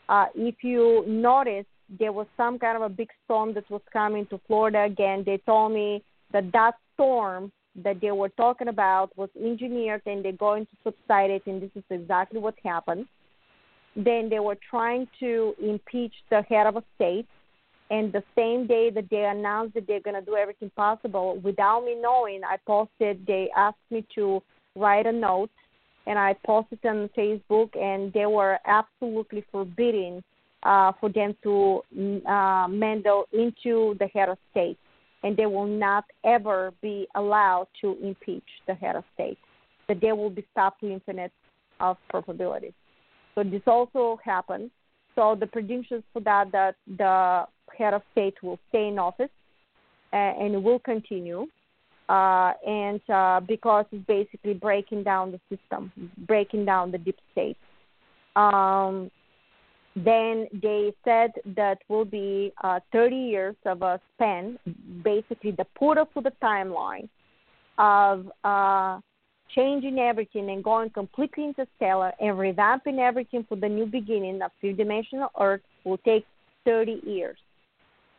Uh, 0.08 0.26
if 0.34 0.56
you 0.64 1.04
notice, 1.08 1.66
there 2.00 2.12
was 2.12 2.28
some 2.38 2.58
kind 2.60 2.76
of 2.78 2.84
a 2.84 2.90
big 2.90 3.10
storm 3.26 3.54
that 3.54 3.70
was 3.70 3.82
coming 3.92 4.26
to 4.28 4.40
Florida 4.48 4.84
again. 4.84 5.24
They 5.26 5.38
told 5.46 5.74
me 5.74 6.04
that 6.32 6.52
that 6.54 6.76
storm 7.00 7.52
that 7.84 8.02
they 8.02 8.12
were 8.12 8.30
talking 8.30 8.68
about 8.68 9.16
was 9.18 9.30
engineered 9.42 10.02
and 10.06 10.24
they're 10.24 10.34
going 10.34 10.66
to 10.66 10.76
subside 10.84 11.30
it, 11.30 11.44
and 11.46 11.62
this 11.62 11.70
is 11.76 11.84
exactly 11.90 12.40
what 12.40 12.56
happened. 12.64 13.06
Then 13.96 14.30
they 14.30 14.40
were 14.40 14.58
trying 14.70 15.08
to 15.22 15.56
impeach 15.62 16.14
the 16.30 16.42
head 16.44 16.68
of 16.68 16.76
a 16.76 16.84
state, 16.96 17.28
and 17.90 18.12
the 18.12 18.24
same 18.36 18.68
day 18.68 18.90
that 18.92 19.10
they 19.10 19.26
announced 19.26 19.76
that 19.76 19.88
they're 19.88 20.02
going 20.02 20.20
to 20.20 20.22
do 20.22 20.36
everything 20.36 20.72
possible, 20.76 21.40
without 21.42 21.86
me 21.86 21.96
knowing, 22.00 22.42
I 22.44 22.58
posted, 22.68 23.26
they 23.26 23.50
asked 23.56 23.78
me 23.90 24.06
to 24.16 24.44
write 24.76 25.06
a 25.06 25.12
note, 25.12 25.52
and 26.06 26.20
I 26.20 26.36
posted 26.46 26.80
on 26.86 27.10
Facebook, 27.18 27.76
and 27.78 28.12
they 28.14 28.26
were 28.26 28.60
absolutely 28.66 29.46
forbidding 29.52 30.24
uh, 30.64 30.92
for 31.00 31.10
them 31.10 31.36
to 31.44 31.82
uh, 32.28 32.68
meddle 32.68 33.26
into 33.32 33.96
the 34.00 34.08
head 34.14 34.30
of 34.30 34.38
state 34.52 34.78
and 35.24 35.36
they 35.36 35.46
will 35.46 35.68
not 35.68 36.06
ever 36.24 36.72
be 36.82 37.08
allowed 37.16 37.68
to 37.82 37.98
impeach 38.02 38.44
the 38.68 38.74
head 38.74 38.96
of 38.96 39.04
state. 39.14 39.38
That 39.88 40.02
they 40.02 40.12
will 40.12 40.30
be 40.30 40.46
stopped 40.52 40.82
to 40.82 40.92
infinite 40.92 41.32
of 41.80 41.98
probabilities. 42.10 42.74
So 43.36 43.44
this 43.44 43.62
also 43.66 44.20
happened. 44.24 44.72
So 45.16 45.36
the 45.40 45.48
predictions 45.48 46.04
for 46.14 46.22
that 46.22 46.52
that 46.52 46.76
the 46.98 47.46
head 47.78 47.94
of 47.94 48.02
state 48.12 48.36
will 48.44 48.60
stay 48.70 48.88
in 48.88 49.00
office 49.00 49.30
uh, 50.14 50.16
and 50.16 50.64
will 50.64 50.80
continue. 50.80 51.48
Uh, 52.08 52.54
and 52.66 53.02
uh, 53.10 53.40
because 53.48 53.86
it's 53.92 54.06
basically 54.08 54.54
breaking 54.54 55.04
down 55.04 55.32
the 55.32 55.40
system, 55.56 55.92
breaking 56.28 56.66
down 56.66 56.92
the 56.92 56.98
deep 56.98 57.18
state. 57.32 57.58
Um, 58.36 59.12
then 59.96 60.48
they 60.62 60.94
said 61.04 61.32
that 61.56 61.80
will 61.88 62.06
be 62.06 62.54
uh, 62.64 62.80
30 62.92 63.16
years 63.16 63.56
of 63.66 63.82
a 63.82 64.00
span, 64.16 64.58
basically 65.04 65.52
the 65.52 65.66
portal 65.76 66.08
for 66.14 66.22
the 66.22 66.34
timeline 66.42 67.10
of 67.78 68.32
uh, 68.44 69.00
changing 69.56 70.00
everything 70.00 70.50
and 70.50 70.64
going 70.64 70.90
completely 70.92 71.46
interstellar 71.46 72.14
and 72.20 72.38
revamping 72.38 73.00
everything 73.00 73.46
for 73.50 73.56
the 73.56 73.68
new 73.68 73.86
beginning 73.86 74.42
of 74.42 74.52
three 74.62 74.74
dimensional 74.74 75.30
Earth 75.40 75.62
will 75.84 75.98
take 76.00 76.26
30 76.66 77.02
years. 77.06 77.38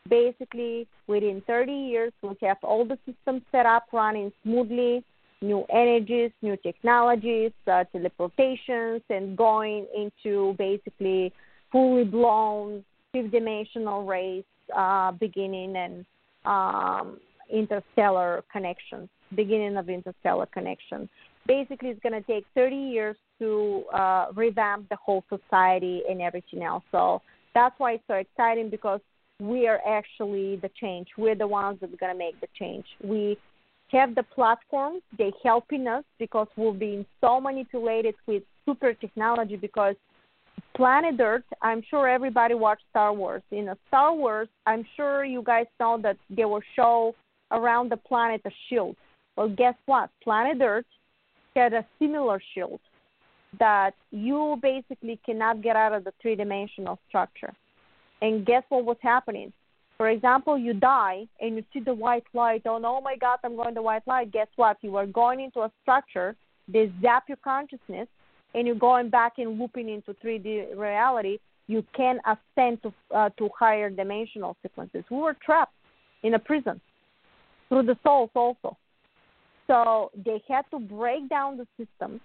Basically, 0.08 0.88
within 1.06 1.42
30 1.46 1.72
years, 1.72 2.12
we'll 2.22 2.36
have 2.42 2.56
all 2.62 2.84
the 2.84 2.98
systems 3.06 3.42
set 3.52 3.66
up 3.66 3.84
running 3.92 4.32
smoothly, 4.42 5.04
new 5.42 5.64
energies, 5.72 6.32
new 6.42 6.56
technologies, 6.56 7.52
uh, 7.66 7.84
teleportations, 7.94 9.02
and 9.08 9.36
going 9.36 9.86
into 9.96 10.54
basically 10.58 11.32
fully 11.72 12.04
blown 12.04 12.84
fifth 13.12 13.30
dimensional 13.30 14.04
race 14.04 14.44
uh, 14.76 15.12
beginning 15.12 15.76
and 15.76 16.04
um, 16.44 17.18
interstellar 17.52 18.44
connections, 18.52 19.08
beginning 19.34 19.76
of 19.76 19.88
interstellar 19.88 20.46
connection. 20.46 21.08
Basically, 21.46 21.88
it's 21.88 22.00
going 22.00 22.12
to 22.12 22.22
take 22.22 22.44
30 22.54 22.76
years 22.76 23.16
to 23.38 23.84
uh, 23.92 24.26
revamp 24.34 24.88
the 24.88 24.96
whole 24.96 25.24
society 25.28 26.02
and 26.08 26.20
everything 26.20 26.62
else. 26.62 26.84
So 26.92 27.22
that's 27.54 27.74
why 27.78 27.92
it's 27.92 28.04
so 28.06 28.14
exciting 28.14 28.70
because 28.70 29.00
we 29.40 29.66
are 29.66 29.80
actually 29.88 30.56
the 30.56 30.70
change. 30.80 31.08
We're 31.16 31.34
the 31.34 31.48
ones 31.48 31.78
that 31.80 31.92
are 31.92 31.96
going 31.96 32.12
to 32.12 32.18
make 32.18 32.40
the 32.40 32.46
change. 32.58 32.84
We 33.02 33.38
have 33.90 34.14
the 34.14 34.22
platforms. 34.22 35.02
They're 35.16 35.30
helping 35.42 35.88
us 35.88 36.04
because 36.18 36.46
we're 36.56 36.72
being 36.72 37.06
so 37.20 37.40
manipulated 37.40 38.14
with 38.26 38.42
super 38.66 38.92
technology 38.94 39.56
because 39.56 39.96
planet 40.74 41.20
Earth, 41.20 41.44
I'm 41.62 41.82
sure 41.88 42.08
everybody 42.08 42.54
watched 42.54 42.84
Star 42.90 43.12
Wars. 43.12 43.42
In 43.50 43.68
a 43.68 43.76
Star 43.88 44.14
Wars, 44.14 44.48
I'm 44.66 44.84
sure 44.96 45.24
you 45.24 45.42
guys 45.42 45.66
know 45.78 45.98
that 46.02 46.16
they 46.28 46.44
will 46.44 46.62
show 46.76 47.14
around 47.50 47.90
the 47.90 47.96
planet 47.96 48.40
a 48.44 48.50
shield. 48.68 48.96
Well, 49.36 49.48
guess 49.48 49.74
what? 49.86 50.10
Planet 50.22 50.60
Earth 50.62 50.84
had 51.54 51.72
a 51.72 51.84
similar 51.98 52.40
shield 52.54 52.80
that 53.58 53.94
you 54.10 54.58
basically 54.62 55.18
cannot 55.26 55.62
get 55.62 55.76
out 55.76 55.92
of 55.92 56.04
the 56.04 56.12
three 56.22 56.36
dimensional 56.36 56.98
structure. 57.08 57.52
And 58.22 58.46
guess 58.46 58.62
what 58.68 58.84
was 58.84 58.98
happening? 59.02 59.52
For 59.96 60.08
example, 60.08 60.56
you 60.56 60.72
die 60.72 61.26
and 61.40 61.56
you 61.56 61.64
see 61.72 61.80
the 61.80 61.92
white 61.92 62.24
light. 62.32 62.62
Oh, 62.64 62.80
oh 62.82 63.00
my 63.00 63.16
God, 63.16 63.38
I'm 63.44 63.56
going 63.56 63.68
to 63.68 63.74
the 63.74 63.82
white 63.82 64.06
light. 64.06 64.32
Guess 64.32 64.48
what? 64.56 64.78
You 64.82 64.96
are 64.96 65.06
going 65.06 65.40
into 65.40 65.60
a 65.60 65.72
structure. 65.82 66.36
They 66.68 66.92
zap 67.02 67.24
your 67.28 67.38
consciousness, 67.42 68.08
and 68.54 68.66
you're 68.66 68.76
going 68.76 69.10
back 69.10 69.34
and 69.38 69.58
looping 69.58 69.88
into 69.88 70.14
3D 70.24 70.76
reality. 70.76 71.38
You 71.66 71.84
can 71.96 72.18
ascend 72.26 72.82
to 72.82 72.92
uh, 73.14 73.30
to 73.38 73.48
higher 73.56 73.90
dimensional 73.90 74.56
sequences. 74.62 75.04
We 75.10 75.18
were 75.18 75.36
trapped 75.44 75.74
in 76.22 76.34
a 76.34 76.38
prison 76.38 76.80
through 77.68 77.84
the 77.84 77.96
souls 78.02 78.30
also. 78.34 78.76
So 79.66 80.10
they 80.24 80.42
had 80.48 80.64
to 80.72 80.80
break 80.80 81.28
down 81.28 81.56
the 81.56 81.66
systems. 81.78 82.20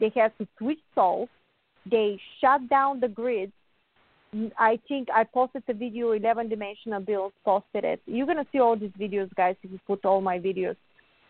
They 0.00 0.10
had 0.14 0.32
to 0.38 0.48
switch 0.58 0.78
souls. 0.94 1.28
They 1.90 2.18
shut 2.40 2.68
down 2.70 3.00
the 3.00 3.08
grids. 3.08 3.52
I 4.58 4.78
think 4.88 5.08
I 5.14 5.24
posted 5.24 5.62
the 5.66 5.74
video. 5.74 6.12
Eleven 6.12 6.48
Dimensional 6.48 7.00
Bills 7.00 7.32
posted 7.44 7.84
it. 7.84 8.00
You're 8.06 8.26
gonna 8.26 8.46
see 8.50 8.60
all 8.60 8.76
these 8.76 8.90
videos, 8.98 9.32
guys. 9.34 9.56
If 9.62 9.70
you 9.70 9.80
put 9.86 10.04
all 10.06 10.22
my 10.22 10.38
videos, 10.38 10.76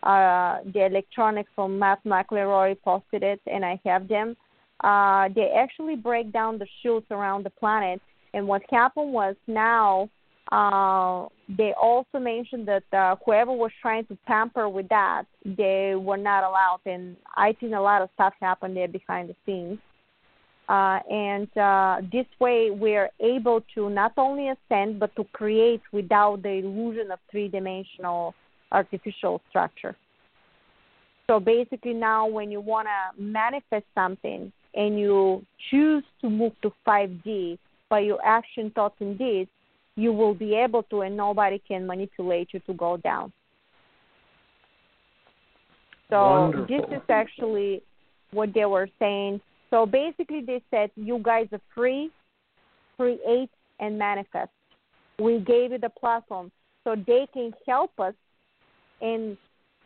uh, 0.03 0.59
the 0.73 0.85
electronics 0.85 1.49
from 1.55 1.79
Matt 1.79 2.03
McElroy 2.05 2.77
posted 2.81 3.23
it, 3.23 3.41
and 3.51 3.65
I 3.65 3.79
have 3.85 4.07
them. 4.07 4.35
Uh, 4.83 5.29
they 5.35 5.51
actually 5.57 5.95
break 5.95 6.31
down 6.31 6.59
the 6.59 6.67
shields 6.81 7.05
around 7.11 7.43
the 7.43 7.49
planet. 7.49 8.01
And 8.33 8.47
what 8.47 8.61
happened 8.69 9.11
was 9.11 9.35
now 9.47 10.09
uh, 10.51 11.27
they 11.49 11.73
also 11.81 12.19
mentioned 12.19 12.67
that 12.67 12.83
uh, 12.93 13.15
whoever 13.25 13.51
was 13.51 13.71
trying 13.81 14.05
to 14.05 14.17
tamper 14.27 14.69
with 14.69 14.87
that, 14.89 15.23
they 15.43 15.95
were 15.95 16.17
not 16.17 16.43
allowed. 16.43 16.79
And 16.85 17.17
I 17.35 17.53
think 17.53 17.73
a 17.73 17.79
lot 17.79 18.01
of 18.01 18.09
stuff 18.13 18.33
happened 18.39 18.77
there 18.77 18.87
behind 18.87 19.29
the 19.29 19.35
scenes. 19.45 19.79
Uh, 20.69 20.99
and 21.09 21.57
uh, 21.57 22.01
this 22.11 22.25
way, 22.39 22.71
we're 22.71 23.09
able 23.21 23.61
to 23.73 23.89
not 23.89 24.13
only 24.17 24.49
ascend, 24.49 24.99
but 24.99 25.15
to 25.15 25.23
create 25.33 25.81
without 25.91 26.43
the 26.43 26.49
illusion 26.49 27.11
of 27.11 27.19
three 27.31 27.47
dimensional 27.47 28.33
artificial 28.71 29.41
structure. 29.49 29.95
So 31.27 31.39
basically, 31.39 31.93
now 31.93 32.27
when 32.27 32.51
you 32.51 32.61
want 32.61 32.87
to 32.87 33.21
manifest 33.21 33.85
something 33.93 34.51
and 34.73 34.99
you 34.99 35.45
choose 35.69 36.03
to 36.21 36.29
move 36.29 36.53
to 36.61 36.71
5D 36.87 37.57
by 37.89 37.99
your 37.99 38.23
action, 38.23 38.71
thoughts, 38.71 38.95
and 38.99 39.17
deeds, 39.17 39.49
you 39.95 40.13
will 40.13 40.33
be 40.33 40.53
able 40.55 40.83
to, 40.83 41.01
and 41.01 41.17
nobody 41.17 41.61
can 41.67 41.85
manipulate 41.87 42.49
you 42.53 42.59
to 42.61 42.73
go 42.73 42.97
down. 42.97 43.33
So 46.09 46.23
Wonderful. 46.23 46.67
this 46.67 46.97
is 46.97 47.03
actually 47.09 47.83
what 48.31 48.53
they 48.53 48.65
were 48.65 48.87
saying 48.99 49.41
so 49.69 49.85
basically, 49.85 50.41
they 50.41 50.61
said, 50.71 50.91
you 50.95 51.19
guys 51.21 51.47
are 51.51 51.61
free, 51.75 52.09
create 52.95 53.49
and 53.79 53.97
manifest. 53.97 54.51
We 55.19 55.39
gave 55.39 55.71
you 55.71 55.77
the 55.77 55.89
platform 55.89 56.51
so 56.83 56.95
they 56.95 57.27
can 57.33 57.53
help 57.67 57.91
us 57.99 58.13
and 59.01 59.37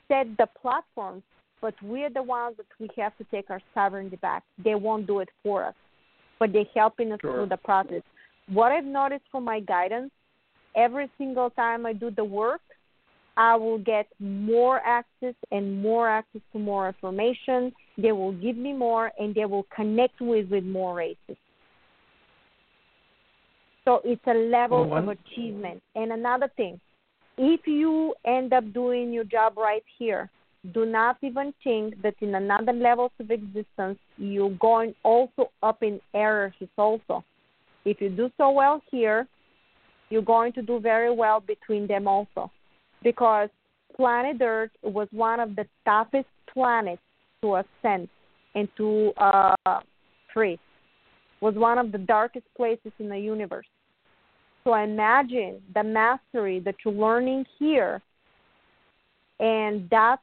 set 0.07 0.27
the 0.37 0.47
platforms, 0.61 1.23
but 1.61 1.73
we're 1.81 2.09
the 2.09 2.23
ones 2.23 2.55
that 2.57 2.65
we 2.79 2.89
have 3.01 3.17
to 3.17 3.23
take 3.25 3.49
our 3.49 3.61
sovereignty 3.73 4.17
back. 4.17 4.43
They 4.63 4.75
won't 4.75 5.07
do 5.07 5.19
it 5.19 5.29
for 5.43 5.65
us, 5.65 5.75
but 6.39 6.51
they're 6.53 6.65
helping 6.75 7.11
us 7.11 7.19
sure. 7.21 7.33
through 7.33 7.49
the 7.49 7.57
process. 7.57 8.01
What 8.47 8.71
I've 8.71 8.85
noticed 8.85 9.23
from 9.31 9.45
my 9.45 9.59
guidance, 9.59 10.11
every 10.75 11.09
single 11.17 11.49
time 11.51 11.85
I 11.85 11.93
do 11.93 12.11
the 12.11 12.23
work, 12.23 12.61
I 13.37 13.55
will 13.55 13.77
get 13.77 14.07
more 14.19 14.79
access 14.79 15.35
and 15.51 15.81
more 15.81 16.09
access 16.09 16.41
to 16.51 16.59
more 16.59 16.87
information. 16.87 17.71
They 17.97 18.11
will 18.11 18.33
give 18.33 18.57
me 18.57 18.73
more 18.73 19.11
and 19.17 19.33
they 19.33 19.45
will 19.45 19.65
connect 19.73 20.19
with 20.19 20.49
with 20.49 20.65
more 20.65 20.95
races. 20.95 21.37
So 23.85 24.01
it's 24.03 24.21
a 24.27 24.33
level 24.33 24.87
well, 24.87 25.09
of 25.09 25.17
achievement. 25.17 25.81
And 25.95 26.11
another 26.11 26.49
thing, 26.55 26.79
if 27.43 27.61
you 27.65 28.13
end 28.23 28.53
up 28.53 28.71
doing 28.71 29.11
your 29.11 29.23
job 29.23 29.57
right 29.57 29.83
here, 29.97 30.29
do 30.75 30.85
not 30.85 31.17
even 31.23 31.51
think 31.63 31.99
that 32.03 32.13
in 32.21 32.35
another 32.35 32.71
levels 32.71 33.11
of 33.19 33.31
existence 33.31 33.97
you're 34.17 34.55
going 34.61 34.93
also 35.01 35.49
up 35.63 35.81
in 35.81 35.99
hierarchies 36.13 36.69
also. 36.77 37.23
If 37.83 37.99
you 37.99 38.09
do 38.09 38.29
so 38.37 38.51
well 38.51 38.79
here, 38.91 39.27
you're 40.11 40.21
going 40.21 40.53
to 40.53 40.61
do 40.61 40.79
very 40.79 41.11
well 41.11 41.39
between 41.39 41.87
them 41.87 42.07
also 42.07 42.51
because 43.01 43.49
planet 43.95 44.37
Earth 44.39 44.69
was 44.83 45.07
one 45.09 45.39
of 45.39 45.55
the 45.55 45.65
toughest 45.83 46.29
planets 46.53 47.01
to 47.41 47.55
ascend 47.55 48.07
and 48.53 48.67
to 48.77 49.13
uh, 49.17 49.79
free. 50.31 50.59
Was 51.41 51.55
one 51.55 51.79
of 51.79 51.91
the 51.91 51.97
darkest 51.97 52.45
places 52.55 52.91
in 52.99 53.09
the 53.09 53.17
universe. 53.17 53.65
So 54.63 54.75
imagine 54.75 55.61
the 55.73 55.83
mastery 55.83 56.59
that 56.61 56.75
you're 56.85 56.93
learning 56.93 57.45
here, 57.57 58.01
and 59.39 59.89
that 59.89 60.19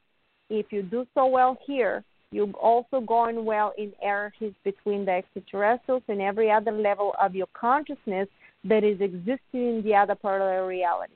if 0.49 0.67
you 0.71 0.81
do 0.81 1.05
so 1.13 1.27
well 1.27 1.57
here, 1.65 2.03
you're 2.31 2.51
also 2.51 3.01
going 3.01 3.43
well 3.43 3.73
in 3.77 3.91
hierarchies 4.01 4.53
between 4.63 5.03
the 5.05 5.11
extraterrestrials 5.11 6.03
and 6.07 6.21
every 6.21 6.51
other 6.51 6.71
level 6.71 7.15
of 7.21 7.35
your 7.35 7.47
consciousness 7.53 8.27
that 8.63 8.83
is 8.83 9.01
existing 9.01 9.39
in 9.53 9.81
the 9.83 9.95
other 9.95 10.15
the 10.21 10.63
reality. 10.65 11.13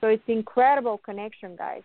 So 0.00 0.08
it's 0.08 0.22
incredible 0.26 0.98
connection, 0.98 1.56
guys. 1.56 1.82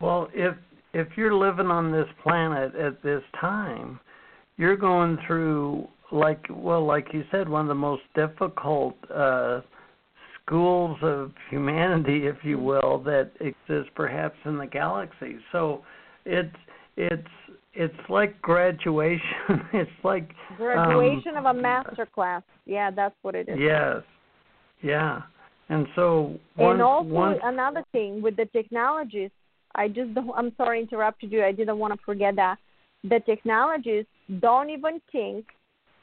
Well, 0.00 0.28
if 0.34 0.54
if 0.92 1.08
you're 1.16 1.34
living 1.34 1.68
on 1.68 1.90
this 1.90 2.06
planet 2.22 2.74
at 2.74 3.02
this 3.02 3.22
time, 3.40 3.98
you're 4.56 4.76
going 4.76 5.18
through 5.26 5.88
like 6.12 6.44
well, 6.50 6.84
like 6.84 7.08
you 7.12 7.24
said, 7.30 7.48
one 7.48 7.62
of 7.62 7.68
the 7.68 7.74
most 7.74 8.02
difficult 8.14 8.96
uh 9.14 9.60
schools 10.44 10.98
of 11.02 11.32
humanity, 11.50 12.26
if 12.26 12.36
you 12.42 12.58
will, 12.58 13.02
that 13.04 13.30
exists 13.40 13.90
perhaps 13.94 14.36
in 14.44 14.58
the 14.58 14.66
galaxy. 14.66 15.36
So 15.52 15.82
it's 16.24 16.54
it's 16.96 17.28
it's 17.74 17.94
like 18.08 18.40
graduation. 18.42 19.20
it's 19.72 19.90
like 20.02 20.30
graduation 20.56 21.36
um, 21.36 21.46
of 21.46 21.56
a 21.56 21.60
master 21.60 22.06
class. 22.06 22.42
Yeah, 22.66 22.90
that's 22.90 23.14
what 23.22 23.34
it 23.34 23.48
is. 23.48 23.58
Yes. 23.58 24.02
Yeah. 24.82 25.22
And 25.70 25.86
so 25.96 26.38
one, 26.56 26.72
and 26.72 26.82
also 26.82 27.08
one, 27.08 27.38
another 27.42 27.82
thing 27.92 28.20
with 28.20 28.36
the 28.36 28.44
technologies, 28.46 29.30
I 29.74 29.88
just 29.88 30.10
I'm 30.36 30.52
sorry 30.56 30.80
interrupted 30.80 31.32
you. 31.32 31.42
I 31.42 31.52
didn't 31.52 31.78
want 31.78 31.94
to 31.94 32.00
forget 32.04 32.36
that 32.36 32.58
the 33.02 33.20
technologies 33.24 34.04
don't 34.40 34.70
even 34.70 35.00
think 35.12 35.46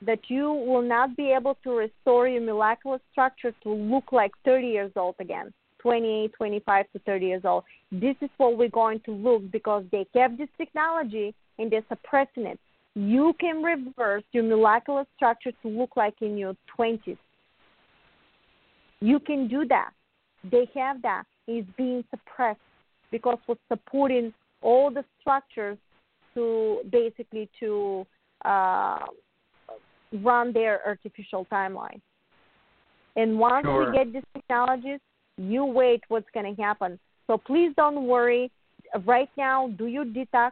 that 0.05 0.19
you 0.29 0.51
will 0.51 0.81
not 0.81 1.15
be 1.15 1.31
able 1.31 1.57
to 1.63 1.71
restore 1.71 2.27
your 2.27 2.41
molecular 2.41 2.99
structure 3.11 3.53
to 3.63 3.73
look 3.73 4.11
like 4.11 4.31
30 4.45 4.67
years 4.67 4.91
old 4.95 5.15
again, 5.19 5.53
28, 5.79 6.33
25 6.33 6.85
to 6.93 6.99
30 6.99 7.25
years 7.25 7.41
old. 7.45 7.63
This 7.91 8.15
is 8.21 8.29
what 8.37 8.57
we're 8.57 8.69
going 8.69 8.99
to 9.05 9.11
look 9.11 9.51
because 9.51 9.83
they 9.91 10.05
kept 10.13 10.37
this 10.37 10.49
technology 10.57 11.35
and 11.59 11.71
they're 11.71 11.85
suppressing 11.89 12.45
it. 12.45 12.59
You 12.95 13.33
can 13.39 13.61
reverse 13.61 14.23
your 14.31 14.43
molecular 14.43 15.05
structure 15.15 15.51
to 15.61 15.67
look 15.67 15.95
like 15.95 16.15
in 16.21 16.37
your 16.37 16.55
20s 16.77 17.17
you 19.01 19.19
can 19.19 19.47
do 19.47 19.65
that. 19.67 19.91
They 20.49 20.69
have 20.75 21.01
that. 21.01 21.23
It's 21.47 21.67
being 21.75 22.03
suppressed 22.11 22.59
because 23.11 23.39
we're 23.47 23.55
supporting 23.67 24.33
all 24.61 24.91
the 24.91 25.03
structures 25.19 25.77
to 26.35 26.79
basically 26.91 27.49
to 27.59 28.05
uh, 28.45 28.99
run 30.21 30.53
their 30.53 30.85
artificial 30.85 31.45
timeline. 31.51 32.01
And 33.15 33.37
once 33.37 33.65
sure. 33.65 33.91
we 33.91 33.97
get 33.97 34.13
these 34.13 34.23
technologies, 34.33 34.99
you 35.37 35.65
wait 35.65 36.01
what's 36.07 36.29
going 36.33 36.55
to 36.55 36.61
happen. 36.61 36.99
So 37.27 37.37
please 37.37 37.73
don't 37.75 38.07
worry. 38.07 38.51
Right 39.05 39.29
now, 39.37 39.69
do 39.77 39.87
your 39.87 40.05
detox, 40.05 40.51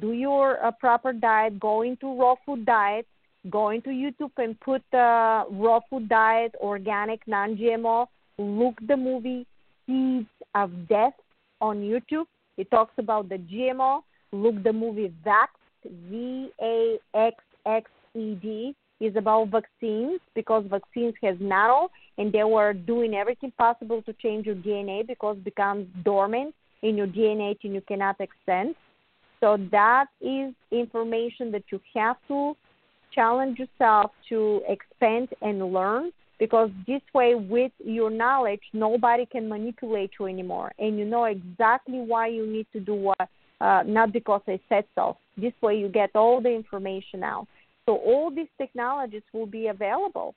do 0.00 0.12
your 0.12 0.64
uh, 0.64 0.70
proper 0.72 1.12
diet, 1.12 1.60
go 1.60 1.82
into 1.82 2.18
raw 2.18 2.34
food 2.44 2.64
diet, 2.66 3.06
go 3.50 3.70
into 3.70 3.90
YouTube 3.90 4.30
and 4.36 4.58
put 4.60 4.82
the 4.90 5.44
raw 5.50 5.80
food 5.90 6.08
diet, 6.08 6.54
organic, 6.60 7.20
non-GMO. 7.26 8.06
Look 8.38 8.74
the 8.86 8.96
movie 8.96 9.46
Seeds 9.86 10.26
of 10.54 10.88
Death 10.88 11.14
on 11.60 11.78
YouTube. 11.78 12.24
It 12.56 12.70
talks 12.70 12.94
about 12.98 13.28
the 13.28 13.38
GMO, 13.38 14.02
look 14.32 14.62
the 14.62 14.72
movie 14.72 15.12
Vaxxed, 15.24 15.90
V 16.10 16.50
A 16.60 16.98
X 17.14 17.36
X 17.66 17.90
E 18.14 18.34
D, 18.34 18.74
is 19.00 19.16
about 19.16 19.48
vaccines 19.48 20.20
because 20.34 20.64
vaccines 20.68 21.14
has 21.22 21.36
nano 21.40 21.88
and 22.18 22.32
they 22.32 22.44
were 22.44 22.72
doing 22.72 23.14
everything 23.14 23.52
possible 23.58 24.00
to 24.02 24.12
change 24.14 24.46
your 24.46 24.54
DNA 24.54 25.06
because 25.06 25.36
it 25.36 25.44
becomes 25.44 25.86
dormant 26.04 26.54
in 26.82 26.96
your 26.96 27.06
DNA 27.06 27.56
and 27.64 27.74
you 27.74 27.80
cannot 27.80 28.16
extend. 28.20 28.74
So 29.40 29.58
that 29.72 30.06
is 30.20 30.54
information 30.70 31.50
that 31.50 31.64
you 31.72 31.80
have 31.94 32.16
to 32.28 32.54
challenge 33.12 33.58
yourself 33.58 34.12
to 34.28 34.62
expand 34.68 35.28
and 35.42 35.72
learn 35.72 36.12
because 36.38 36.70
this 36.86 37.02
way 37.12 37.34
with 37.34 37.72
your 37.84 38.10
knowledge 38.10 38.62
nobody 38.72 39.26
can 39.26 39.48
manipulate 39.48 40.10
you 40.18 40.26
anymore 40.26 40.72
and 40.78 40.98
you 40.98 41.04
know 41.04 41.24
exactly 41.24 41.98
why 41.98 42.26
you 42.26 42.46
need 42.46 42.66
to 42.72 42.80
do 42.80 42.94
what 42.94 43.28
uh, 43.62 43.84
not 43.86 44.12
because 44.12 44.42
I 44.48 44.58
said 44.68 44.84
so. 44.96 45.16
This 45.36 45.52
way 45.62 45.78
you 45.78 45.88
get 45.88 46.10
all 46.16 46.40
the 46.42 46.50
information 46.50 47.22
out. 47.22 47.46
So 47.86 47.96
all 47.96 48.30
these 48.34 48.48
technologies 48.58 49.22
will 49.32 49.46
be 49.46 49.68
available. 49.68 50.34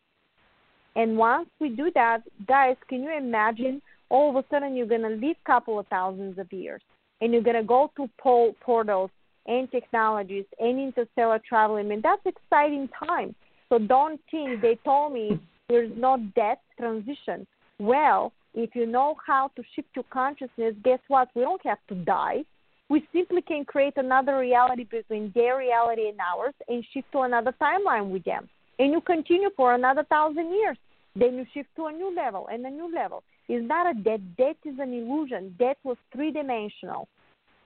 And 0.96 1.18
once 1.18 1.50
we 1.60 1.70
do 1.70 1.92
that, 1.96 2.20
guys, 2.48 2.76
can 2.88 3.02
you 3.02 3.18
imagine 3.18 3.82
all 4.10 4.30
of 4.30 4.36
a 4.36 4.48
sudden 4.50 4.76
you're 4.76 4.86
going 4.86 5.02
to 5.02 5.10
live 5.10 5.36
a 5.44 5.48
couple 5.48 5.80
of 5.80 5.88
thousands 5.88 6.38
of 6.38 6.54
years 6.54 6.82
and 7.20 7.34
you're 7.34 7.42
going 7.42 7.56
to 7.56 7.64
go 7.64 7.92
to 7.98 8.08
pol- 8.22 8.56
portals 8.62 9.10
and 9.48 9.72
technologies 9.72 10.46
and 10.60 10.80
interstellar 10.80 11.42
travel. 11.48 11.78
I 11.78 11.84
mean, 11.84 12.02
that's 12.04 12.22
exciting 12.26 12.90
time. 13.08 13.34
So 13.70 13.80
don't 13.80 14.22
think 14.30 14.62
they 14.62 14.78
told 14.86 15.14
me 15.14 15.40
there's 15.68 15.92
no 15.98 16.18
death 16.36 16.60
transition. 16.78 17.48
Well, 17.80 18.32
if 18.54 18.76
you 18.76 18.86
know 18.86 19.16
how 19.26 19.50
to 19.56 19.64
shift 19.76 19.90
your 19.96 20.06
consciousness, 20.14 20.76
guess 20.84 21.00
what? 21.08 21.30
We 21.36 21.42
don't 21.42 21.66
have 21.66 21.80
to 21.90 21.96
die 21.96 22.44
we 22.90 23.08
simply 23.14 23.42
can 23.42 23.66
create 23.66 23.94
another 23.98 24.38
reality 24.38 24.84
between 24.84 25.32
their 25.34 25.58
reality 25.58 26.10
and 26.10 26.20
ours 26.20 26.54
and 26.68 26.86
shift 26.94 27.12
to 27.12 27.22
another 27.22 27.54
timeline 27.62 28.10
with 28.10 28.24
them. 28.24 28.48
And 28.78 28.92
you 28.92 29.02
continue 29.02 29.50
for 29.56 29.74
another 29.74 30.04
thousand 30.04 30.54
years. 30.54 30.78
Then 31.16 31.36
you 31.36 31.46
shift 31.54 31.70
to 31.78 31.86
a 31.86 31.92
new 31.92 32.14
level 32.14 32.48
and 32.52 32.66
a 32.66 32.70
new 32.70 32.94
level. 32.94 33.24
It's 33.48 33.66
not 33.68 33.90
a 33.90 34.00
death. 34.00 34.20
Death 34.38 34.58
is 34.66 34.76
an 34.80 34.94
illusion. 34.94 35.56
Death 35.58 35.78
was 35.84 35.98
three 36.14 36.32
dimensional. 36.32 37.08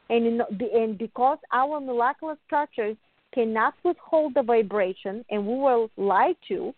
And, 0.10 0.26
in, 0.26 0.42
and 0.74 0.98
because 0.98 1.40
our 1.52 1.80
molecular 1.80 2.38
structures 2.46 2.96
cannot 3.34 3.74
withhold 3.84 4.34
the 4.36 4.44
vibration, 4.44 5.24
and 5.30 5.46
we 5.46 5.56
were 5.56 5.88
lied 5.98 6.36
to, 6.48 6.74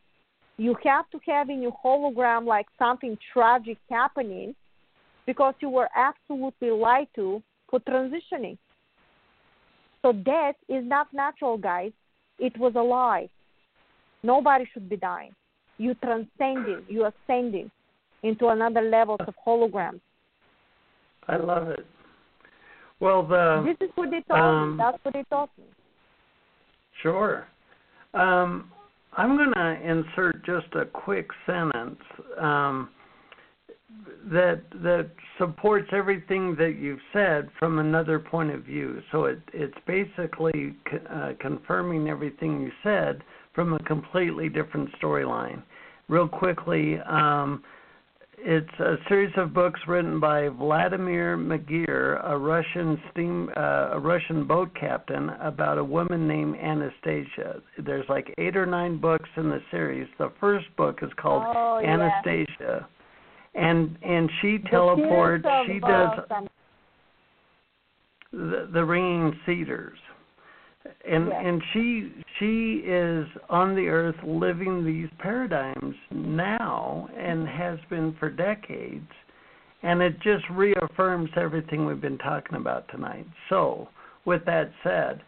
you 0.57 0.75
have 0.83 1.09
to 1.11 1.19
have 1.27 1.49
in 1.49 1.61
your 1.61 1.75
hologram 1.83 2.45
like 2.45 2.67
something 2.77 3.17
tragic 3.33 3.77
happening 3.89 4.53
because 5.25 5.53
you 5.59 5.69
were 5.69 5.89
absolutely 5.95 6.71
lied 6.71 7.07
to 7.15 7.41
for 7.71 7.79
transitioning. 7.79 8.57
So 10.03 10.11
death 10.11 10.55
is 10.69 10.85
not 10.85 11.07
natural, 11.13 11.57
guys. 11.57 11.91
It 12.37 12.57
was 12.59 12.73
a 12.75 12.81
lie. 12.81 13.29
Nobody 14.23 14.65
should 14.73 14.89
be 14.89 14.97
dying. 14.97 15.31
You 15.77 15.95
transcending, 15.95 16.83
you 16.87 17.07
ascending 17.07 17.71
into 18.21 18.49
another 18.49 18.81
level 18.81 19.17
of 19.19 19.33
holograms. 19.45 20.01
I 21.27 21.37
love 21.37 21.69
it. 21.69 21.85
Well, 22.99 23.23
the 23.25 23.63
this 23.65 23.87
is 23.87 23.91
what 23.95 24.11
they 24.11 24.21
told 24.27 24.39
um, 24.39 24.71
me. 24.71 24.77
That's 24.77 25.03
what 25.03 25.13
they 25.13 25.23
told 25.31 25.49
me. 25.57 25.63
Sure. 27.01 27.47
Um, 28.13 28.71
I'm 29.13 29.35
going 29.37 29.53
to 29.53 29.89
insert 29.89 30.45
just 30.45 30.67
a 30.75 30.85
quick 30.85 31.27
sentence. 31.45 31.99
Um, 32.39 32.89
that 34.31 34.61
that 34.83 35.09
supports 35.37 35.89
everything 35.91 36.55
that 36.55 36.75
you've 36.79 36.99
said 37.11 37.49
from 37.57 37.79
another 37.79 38.19
point 38.19 38.51
of 38.51 38.63
view. 38.63 39.01
So 39.11 39.25
it 39.25 39.39
it's 39.53 39.77
basically 39.87 40.75
uh, 41.09 41.31
confirming 41.39 42.09
everything 42.09 42.61
you 42.61 42.71
said 42.83 43.23
from 43.53 43.73
a 43.73 43.79
completely 43.79 44.49
different 44.49 44.89
storyline. 45.01 45.63
Real 46.07 46.27
quickly, 46.27 46.99
um, 46.99 47.63
it's 48.37 48.79
a 48.79 48.95
series 49.07 49.33
of 49.37 49.53
books 49.53 49.79
written 49.87 50.19
by 50.19 50.49
Vladimir 50.49 51.37
Megre, 51.37 52.19
a 52.23 52.37
Russian 52.37 53.01
steam 53.11 53.49
uh, 53.57 53.89
a 53.93 53.99
Russian 53.99 54.45
boat 54.45 54.69
captain, 54.79 55.29
about 55.41 55.77
a 55.77 55.83
woman 55.83 56.27
named 56.27 56.55
Anastasia. 56.57 57.61
There's 57.77 58.07
like 58.07 58.33
eight 58.37 58.55
or 58.55 58.65
nine 58.65 58.99
books 58.99 59.29
in 59.35 59.49
the 59.49 59.61
series. 59.71 60.07
The 60.19 60.31
first 60.39 60.67
book 60.77 60.99
is 61.01 61.09
called 61.17 61.43
oh, 61.45 61.81
Anastasia. 61.83 62.47
Yeah 62.59 62.79
and 63.55 63.97
and 64.01 64.29
she 64.41 64.59
teleports. 64.69 65.45
She 65.67 65.79
does 65.79 66.19
the, 68.31 68.69
the 68.73 68.83
ringing 68.83 69.37
cedars, 69.45 69.97
and 71.07 71.27
yes. 71.27 71.41
and 71.43 71.61
she 71.73 72.11
she 72.39 72.81
is 72.85 73.27
on 73.49 73.75
the 73.75 73.87
earth 73.87 74.15
living 74.25 74.85
these 74.85 75.09
paradigms 75.19 75.95
now 76.11 77.09
and 77.17 77.47
has 77.47 77.77
been 77.89 78.15
for 78.19 78.29
decades, 78.29 79.09
and 79.83 80.01
it 80.01 80.15
just 80.21 80.45
reaffirms 80.51 81.29
everything 81.35 81.85
we've 81.85 82.01
been 82.01 82.17
talking 82.19 82.57
about 82.57 82.87
tonight. 82.89 83.27
So, 83.49 83.89
with 84.25 84.45
that 84.45 84.71
said. 84.83 85.21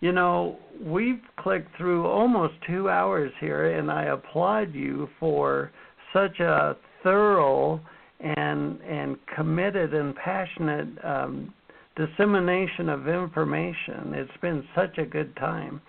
You 0.00 0.12
know, 0.12 0.60
we've 0.80 1.20
clicked 1.40 1.76
through 1.76 2.06
almost 2.06 2.54
two 2.68 2.88
hours 2.88 3.32
here, 3.40 3.76
and 3.76 3.90
I 3.90 4.04
applaud 4.04 4.72
you 4.72 5.08
for 5.18 5.72
such 6.12 6.38
a 6.38 6.76
thorough 7.02 7.80
and 8.20 8.80
and 8.82 9.16
committed 9.34 9.94
and 9.94 10.14
passionate 10.16 10.88
um, 11.04 11.54
dissemination 11.96 12.88
of 12.88 13.08
information. 13.08 14.14
It's 14.14 14.40
been 14.40 14.64
such 14.74 14.98
a 14.98 15.04
good 15.04 15.34
time. 15.36 15.80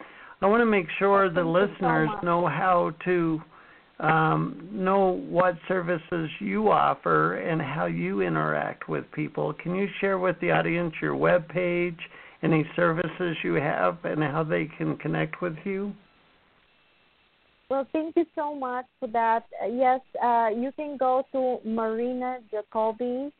I 0.41 0.47
want 0.47 0.61
to 0.61 0.65
make 0.65 0.87
sure 0.97 1.29
the 1.29 1.43
listeners 1.43 2.09
know 2.23 2.47
how 2.47 2.91
to 3.05 3.41
um, 3.99 4.69
know 4.71 5.21
what 5.29 5.55
services 5.67 6.29
you 6.39 6.71
offer 6.71 7.37
and 7.37 7.61
how 7.61 7.85
you 7.85 8.21
interact 8.21 8.87
with 8.87 9.03
people. 9.11 9.53
Can 9.61 9.75
you 9.75 9.87
share 9.99 10.17
with 10.17 10.39
the 10.39 10.51
audience 10.51 10.93
your 11.01 11.15
web 11.15 11.47
page, 11.49 11.99
any 12.41 12.65
services 12.75 13.35
you 13.43 13.55
have, 13.55 13.97
and 14.05 14.23
how 14.23 14.43
they 14.43 14.69
can 14.77 14.95
connect 14.97 15.41
with 15.41 15.57
you? 15.65 15.93
Well, 17.69 17.85
thank 17.93 18.15
you 18.15 18.25
so 18.33 18.55
much 18.55 18.85
for 18.99 19.07
that. 19.09 19.45
Uh, 19.61 19.67
yes, 19.67 20.01
uh, 20.23 20.49
you 20.55 20.71
can 20.75 20.97
go 20.97 21.23
to 21.31 21.59
Marina 21.63 22.39
Jacobi, 22.51 23.31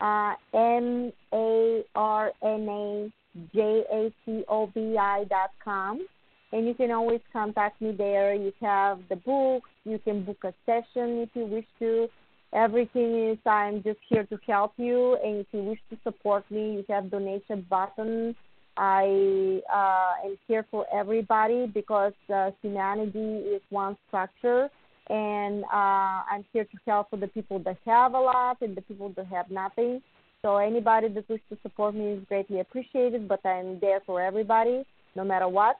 uh, 0.00 0.34
M 0.52 1.12
A 1.32 1.84
R 1.94 2.32
N 2.42 2.68
A 2.68 3.12
J 3.54 3.84
A 3.92 4.12
C 4.24 4.44
O 4.48 4.66
B 4.66 4.96
I 4.98 5.24
dot 5.30 5.50
com, 5.62 6.04
and 6.52 6.66
you 6.66 6.74
can 6.74 6.90
always 6.90 7.20
contact 7.32 7.80
me 7.80 7.92
there. 7.92 8.34
You 8.34 8.52
have 8.60 8.98
the 9.08 9.16
books. 9.16 9.70
You 9.84 10.00
can 10.00 10.24
book 10.24 10.42
a 10.42 10.52
session 10.66 11.20
if 11.20 11.28
you 11.34 11.44
wish 11.44 11.66
to. 11.78 12.08
Everything 12.52 13.30
is 13.30 13.38
I'm 13.46 13.84
just 13.84 14.00
here 14.08 14.24
to 14.24 14.38
help 14.48 14.72
you, 14.78 15.16
and 15.22 15.36
if 15.36 15.46
you 15.52 15.62
wish 15.62 15.80
to 15.90 15.98
support 16.02 16.44
me, 16.50 16.74
you 16.74 16.84
have 16.88 17.10
donation 17.10 17.64
button 17.70 18.34
I 18.76 19.62
uh, 19.72 20.26
am 20.26 20.38
here 20.46 20.66
for 20.70 20.86
everybody 20.92 21.66
because 21.66 22.12
uh, 22.32 22.50
humanity 22.62 23.38
is 23.48 23.62
one 23.70 23.96
structure, 24.08 24.68
and 25.08 25.64
uh, 25.64 26.22
I'm 26.30 26.44
here 26.52 26.64
to 26.64 26.78
help 26.86 27.10
for 27.10 27.16
the 27.16 27.28
people 27.28 27.58
that 27.60 27.78
have 27.86 28.14
a 28.14 28.20
lot 28.20 28.60
and 28.60 28.76
the 28.76 28.82
people 28.82 29.12
that 29.16 29.26
have 29.26 29.50
nothing. 29.50 30.02
So 30.42 30.58
anybody 30.58 31.08
that 31.08 31.28
wishes 31.28 31.44
to 31.50 31.58
support 31.62 31.94
me 31.94 32.12
is 32.12 32.24
greatly 32.28 32.60
appreciated, 32.60 33.26
but 33.26 33.44
I'm 33.44 33.80
there 33.80 34.00
for 34.04 34.20
everybody, 34.20 34.84
no 35.14 35.24
matter 35.24 35.48
what. 35.48 35.76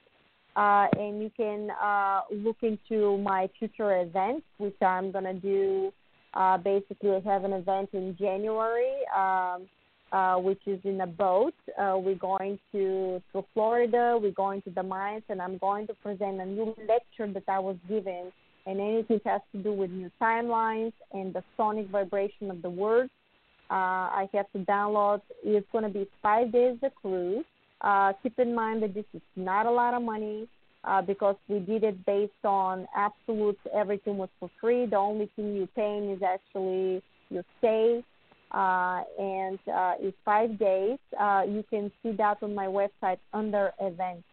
Uh, 0.57 0.87
and 0.99 1.23
you 1.23 1.31
can 1.37 1.71
uh, 1.71 2.23
look 2.33 2.57
into 2.63 3.19
my 3.19 3.49
future 3.59 4.01
events, 4.01 4.47
which 4.57 4.81
I'm 4.81 5.13
gonna 5.13 5.35
do. 5.35 5.93
Uh, 6.33 6.57
basically, 6.57 7.11
I 7.11 7.21
have 7.21 7.45
an 7.45 7.53
event 7.53 7.91
in 7.93 8.17
January. 8.19 8.95
Um, 9.15 9.69
uh, 10.13 10.37
which 10.37 10.61
is 10.67 10.79
in 10.85 11.01
a 11.01 11.07
boat. 11.07 11.55
Uh, 11.79 11.97
we're 11.99 12.15
going 12.15 12.59
to 12.73 13.23
to 13.33 13.45
Florida. 13.55 14.19
We're 14.21 14.31
going 14.31 14.63
to 14.63 14.71
the 14.71 14.83
mines, 14.83 15.25
and 15.29 15.41
I'm 15.43 15.59
going 15.59 15.87
to 15.89 15.95
present 15.95 16.41
a 16.41 16.47
new 16.47 16.75
lecture 16.89 17.33
that 17.33 17.45
I 17.49 17.59
was 17.59 17.77
given, 17.89 18.33
and 18.67 18.81
anything 18.81 19.21
has 19.25 19.41
to 19.53 19.63
do 19.63 19.73
with 19.73 19.91
new 19.91 20.11
timelines 20.21 20.93
and 21.13 21.35
the 21.35 21.43
sonic 21.57 21.89
vibration 21.89 22.51
of 22.51 22.63
the 22.63 22.71
words. 22.71 23.11
Uh, 23.69 23.75
I 23.75 24.29
have 24.33 24.51
to 24.53 24.59
download. 24.61 25.23
It's 25.45 25.67
going 25.73 25.85
to 25.85 25.91
be 25.91 26.09
five 26.23 26.53
days 26.53 26.79
a 26.83 26.91
cruise. 26.91 27.45
Uh, 27.81 28.13
keep 28.23 28.39
in 28.39 28.55
mind 28.55 28.83
that 28.85 28.95
this 28.95 29.05
is 29.13 29.23
not 29.35 29.67
a 29.67 29.71
lot 29.71 29.95
of 29.95 30.03
money. 30.03 30.49
Uh, 30.85 31.03
because 31.03 31.35
we 31.49 31.59
did 31.59 31.83
it 31.83 32.07
based 32.07 32.45
on 32.45 32.87
absolute 32.95 33.59
everything 33.75 34.17
was 34.19 34.29
for 34.39 34.49
free. 34.61 34.87
The 34.87 34.95
only 34.95 35.29
thing 35.35 35.57
you're 35.57 35.67
paying 35.75 36.13
is 36.13 36.23
actually 36.23 37.03
your 37.29 37.43
stay 37.59 38.05
uh, 38.57 39.01
and 39.19 39.59
uh, 39.81 39.95
it's 40.07 40.17
five 40.25 40.51
days. 40.59 40.99
Uh, 41.25 41.43
you 41.47 41.63
can 41.69 41.85
see 42.03 42.13
that 42.23 42.37
on 42.43 42.55
my 42.55 42.69
website 42.81 43.21
under 43.41 43.65
events. 43.81 44.25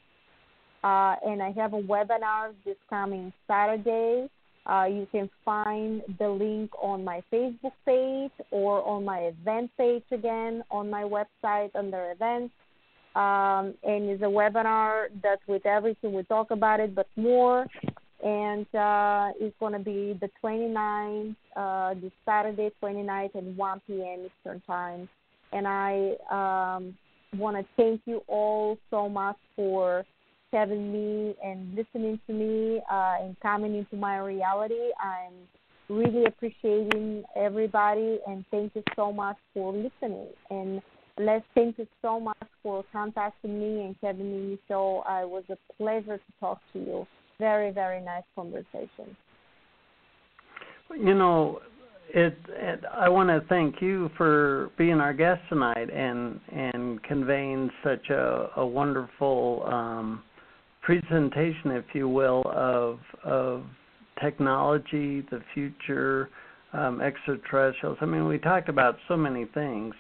Uh, 0.84 1.16
and 1.30 1.38
I 1.42 1.52
have 1.62 1.74
a 1.74 1.82
webinar 1.82 2.54
this 2.66 2.80
coming 2.90 3.34
Saturday. 3.48 4.30
Uh, 4.66 4.86
you 4.98 5.06
can 5.12 5.30
find 5.44 6.02
the 6.20 6.30
link 6.30 6.70
on 6.82 7.04
my 7.04 7.20
Facebook 7.32 7.78
page 7.86 8.36
or 8.52 8.74
on 8.94 9.04
my 9.04 9.20
event 9.34 9.70
page 9.78 10.08
again 10.12 10.64
on 10.72 10.90
my 10.90 11.04
website 11.04 11.72
under 11.76 12.02
events. 12.12 12.54
um, 13.16 13.76
and 13.84 14.10
it's 14.10 14.24
a 14.24 14.26
webinar 14.26 15.08
that 15.22 15.40
with 15.48 15.66
everything 15.66 16.14
we 16.14 16.24
talk 16.24 16.52
about 16.52 16.80
it, 16.80 16.96
but 16.96 17.08
more. 17.16 17.66
And 18.24 18.66
uh, 18.74 19.32
it's 19.40 19.56
going 19.60 19.74
to 19.74 19.80
be 19.80 20.18
the 20.20 20.30
29th, 20.42 21.36
uh, 21.56 21.94
this 21.96 22.12
Saturday, 22.26 22.72
29th 22.82 23.36
at 23.36 23.44
1 23.44 23.82
p.m. 23.86 24.28
Eastern 24.28 24.62
Time. 24.66 25.10
And 25.52 25.68
I 25.68 26.14
um, 26.32 26.98
want 27.38 27.58
to 27.58 27.66
thank 27.76 28.02
you 28.06 28.24
all 28.28 28.78
so 28.90 29.10
much 29.10 29.36
for 29.56 30.06
having 30.54 30.94
me 30.94 31.36
and 31.44 31.76
listening 31.76 32.20
to 32.28 32.34
me 32.34 32.82
uh, 32.90 33.16
and 33.22 33.36
coming 33.42 33.76
into 33.76 33.96
my 33.98 34.18
reality. 34.20 34.92
I'm 35.04 35.34
really 35.90 36.26
appreciating 36.26 37.24
everybody 37.36 38.20
and 38.26 38.46
thank 38.52 38.74
you 38.76 38.84
so 38.96 39.12
much 39.12 39.38
for 39.54 39.74
listening. 39.74 40.28
And 40.50 40.82
Les, 41.20 41.42
thank 41.56 41.78
you 41.78 41.88
so 42.02 42.20
much 42.20 42.38
for 42.62 42.86
contacting 42.92 43.60
me 43.60 43.86
and 43.86 43.96
having 44.02 44.32
me 44.32 44.60
So 44.68 45.04
the. 45.08 45.22
It 45.24 45.30
was 45.30 45.44
a 45.50 45.58
pleasure 45.78 46.18
to 46.18 46.34
talk 46.40 46.60
to 46.74 46.80
you. 46.80 47.08
Very, 47.40 47.72
very 47.72 48.02
nice 48.02 48.24
conversation. 48.36 49.18
You 50.96 51.16
know, 51.16 51.60
it, 52.14 52.38
it 52.50 52.84
I 52.92 53.10
want 53.10 53.30
to 53.30 53.42
thank 53.50 53.82
you 53.82 54.10
for 54.18 54.70
being 54.78 55.00
our 55.00 55.14
guest 55.14 55.42
tonight 55.50 55.90
and 55.90 56.40
and 56.52 57.02
conveying 57.04 57.70
such 57.84 58.10
a, 58.10 58.50
a 58.58 58.66
wonderful 58.66 59.64
um, 59.66 60.24
presentation, 60.82 61.72
if 61.72 61.86
you 61.94 62.08
will, 62.08 62.44
of 62.54 63.00
of 63.24 63.64
technology, 64.22 65.22
the 65.32 65.42
future, 65.54 66.30
um, 66.74 67.02
extraterrestrials. 67.02 67.98
I 68.02 68.06
mean, 68.06 68.28
we 68.28 68.38
talked 68.38 68.70
about 68.70 68.98
so 69.08 69.18
many 69.18 69.46
things, 69.54 69.96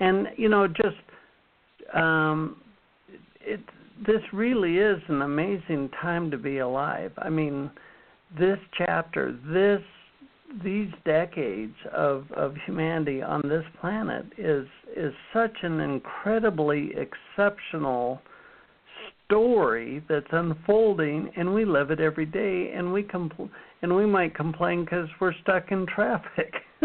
and 0.00 0.28
you 0.36 0.48
know, 0.48 0.66
just 0.66 1.94
um, 1.94 2.56
it. 3.40 3.60
This 4.06 4.22
really 4.32 4.78
is 4.78 5.00
an 5.08 5.22
amazing 5.22 5.90
time 6.00 6.30
to 6.30 6.38
be 6.38 6.58
alive. 6.58 7.12
I 7.18 7.28
mean, 7.28 7.70
this 8.38 8.58
chapter, 8.76 9.38
this 9.46 9.82
these 10.62 10.90
decades 11.04 11.74
of 11.94 12.30
of 12.32 12.54
humanity 12.66 13.22
on 13.22 13.40
this 13.48 13.64
planet 13.80 14.26
is 14.36 14.66
is 14.96 15.12
such 15.32 15.56
an 15.62 15.80
incredibly 15.80 16.92
exceptional 16.96 18.20
story 19.24 20.02
that's 20.08 20.26
unfolding 20.32 21.30
and 21.36 21.54
we 21.54 21.64
live 21.64 21.90
it 21.90 22.00
every 22.00 22.26
day 22.26 22.72
and 22.74 22.92
we 22.92 23.02
compl- 23.02 23.48
and 23.80 23.94
we 23.94 24.04
might 24.04 24.34
complain 24.34 24.84
cuz 24.84 25.08
we're 25.20 25.32
stuck 25.42 25.72
in 25.72 25.86
traffic. 25.86 26.52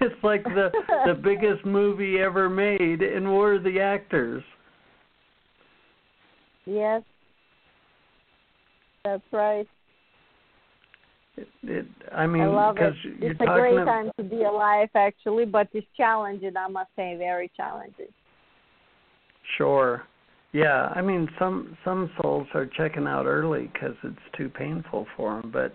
it's 0.00 0.22
like 0.22 0.44
the 0.44 0.70
the 1.06 1.14
biggest 1.22 1.64
movie 1.64 2.20
ever 2.20 2.48
made 2.48 3.02
and 3.02 3.36
we're 3.36 3.58
the 3.58 3.80
actors. 3.80 4.44
Yes. 6.68 7.02
That's 9.04 9.22
right. 9.32 9.66
It, 11.36 11.48
it, 11.62 11.86
I 12.12 12.26
mean, 12.26 12.42
I 12.42 12.46
love 12.46 12.76
it. 12.78 12.92
It's 13.20 13.40
a 13.40 13.44
great 13.44 13.76
time 13.86 14.10
to 14.18 14.22
be 14.22 14.42
alive, 14.42 14.88
actually, 14.94 15.46
but 15.46 15.68
it's 15.72 15.86
challenging. 15.96 16.56
I 16.56 16.68
must 16.68 16.90
say, 16.96 17.16
very 17.16 17.50
challenging. 17.56 18.08
Sure. 19.56 20.02
Yeah, 20.52 20.92
I 20.94 21.00
mean, 21.00 21.28
some 21.38 21.76
some 21.84 22.10
souls 22.20 22.48
are 22.54 22.66
checking 22.66 23.06
out 23.06 23.26
early 23.26 23.70
because 23.72 23.94
it's 24.02 24.16
too 24.36 24.48
painful 24.48 25.06
for 25.16 25.40
them. 25.40 25.50
But 25.52 25.74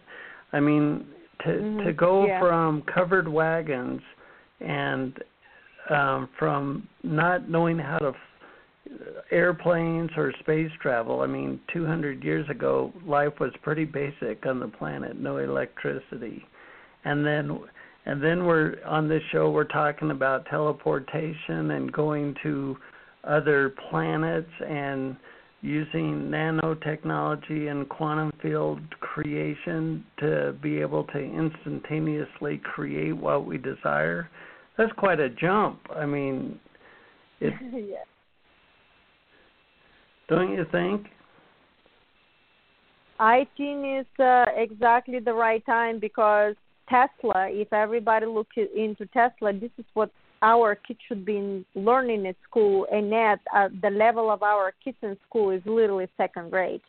I 0.51 0.59
mean, 0.59 1.05
to 1.45 1.49
mm-hmm. 1.49 1.85
to 1.87 1.93
go 1.93 2.25
yeah. 2.25 2.39
from 2.39 2.83
covered 2.93 3.27
wagons 3.27 4.01
and 4.59 5.17
um, 5.89 6.29
from 6.37 6.87
not 7.03 7.49
knowing 7.49 7.77
how 7.79 7.99
to 7.99 8.13
airplanes 9.31 10.09
or 10.17 10.33
space 10.39 10.71
travel. 10.81 11.21
I 11.21 11.27
mean, 11.27 11.59
200 11.73 12.23
years 12.23 12.47
ago, 12.49 12.93
life 13.05 13.33
was 13.39 13.51
pretty 13.61 13.85
basic 13.85 14.45
on 14.45 14.59
the 14.59 14.67
planet, 14.67 15.19
no 15.19 15.37
electricity. 15.37 16.45
And 17.05 17.25
then 17.25 17.59
and 18.05 18.21
then 18.21 18.45
we're 18.45 18.75
on 18.85 19.07
this 19.07 19.21
show 19.31 19.49
we're 19.49 19.63
talking 19.63 20.11
about 20.11 20.45
teleportation 20.47 21.71
and 21.71 21.91
going 21.91 22.35
to 22.43 22.75
other 23.23 23.73
planets 23.89 24.51
and 24.67 25.15
using 25.61 26.29
nanotechnology 26.29 27.71
and 27.71 27.87
quantum 27.87 28.29
field 28.41 28.81
creation 28.99 30.03
to 30.19 30.53
be 30.61 30.79
able 30.79 31.05
to 31.05 31.17
instantaneously 31.17 32.61
create 32.65 33.15
what 33.15 33.45
we 33.45 33.57
desire. 33.57 34.29
That's 34.77 34.91
quite 34.97 35.21
a 35.21 35.29
jump. 35.29 35.79
I 35.95 36.05
mean, 36.05 36.59
it 37.39 37.53
yes 37.89 38.05
don't 40.27 40.53
you 40.53 40.65
think? 40.71 41.07
I 43.19 43.47
think 43.57 43.85
it's 43.85 44.19
uh, 44.19 44.45
exactly 44.55 45.19
the 45.19 45.33
right 45.33 45.65
time 45.65 45.99
because 45.99 46.55
Tesla, 46.89 47.47
if 47.49 47.71
everybody 47.71 48.25
looks 48.25 48.55
into 48.75 49.05
Tesla, 49.07 49.53
this 49.53 49.71
is 49.77 49.85
what 49.93 50.09
our 50.41 50.75
kids 50.75 50.99
should 51.07 51.25
be 51.25 51.65
learning 51.73 52.27
at 52.27 52.35
school, 52.49 52.85
and 52.91 53.13
at 53.13 53.39
uh, 53.55 53.69
the 53.81 53.89
level 53.89 54.29
of 54.29 54.43
our 54.43 54.73
kids 54.83 54.97
in 55.01 55.15
school 55.27 55.51
is 55.51 55.61
literally 55.65 56.07
second 56.17 56.51
grade. 56.51 56.81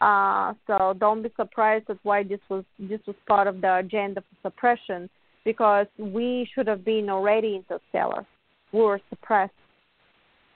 Uh, 0.00 0.52
so 0.66 0.94
don't 0.98 1.22
be 1.22 1.30
surprised 1.34 1.88
at 1.88 1.96
why 2.02 2.22
this 2.22 2.40
was 2.50 2.64
this 2.78 3.00
was 3.06 3.16
part 3.26 3.46
of 3.46 3.62
the 3.62 3.78
agenda 3.78 4.20
for 4.20 4.50
suppression, 4.50 5.08
because 5.44 5.86
we 5.98 6.46
should 6.54 6.66
have 6.66 6.84
been 6.84 7.08
already 7.08 7.56
interstellar. 7.56 8.26
We 8.72 8.80
were 8.80 9.00
suppressed 9.08 9.54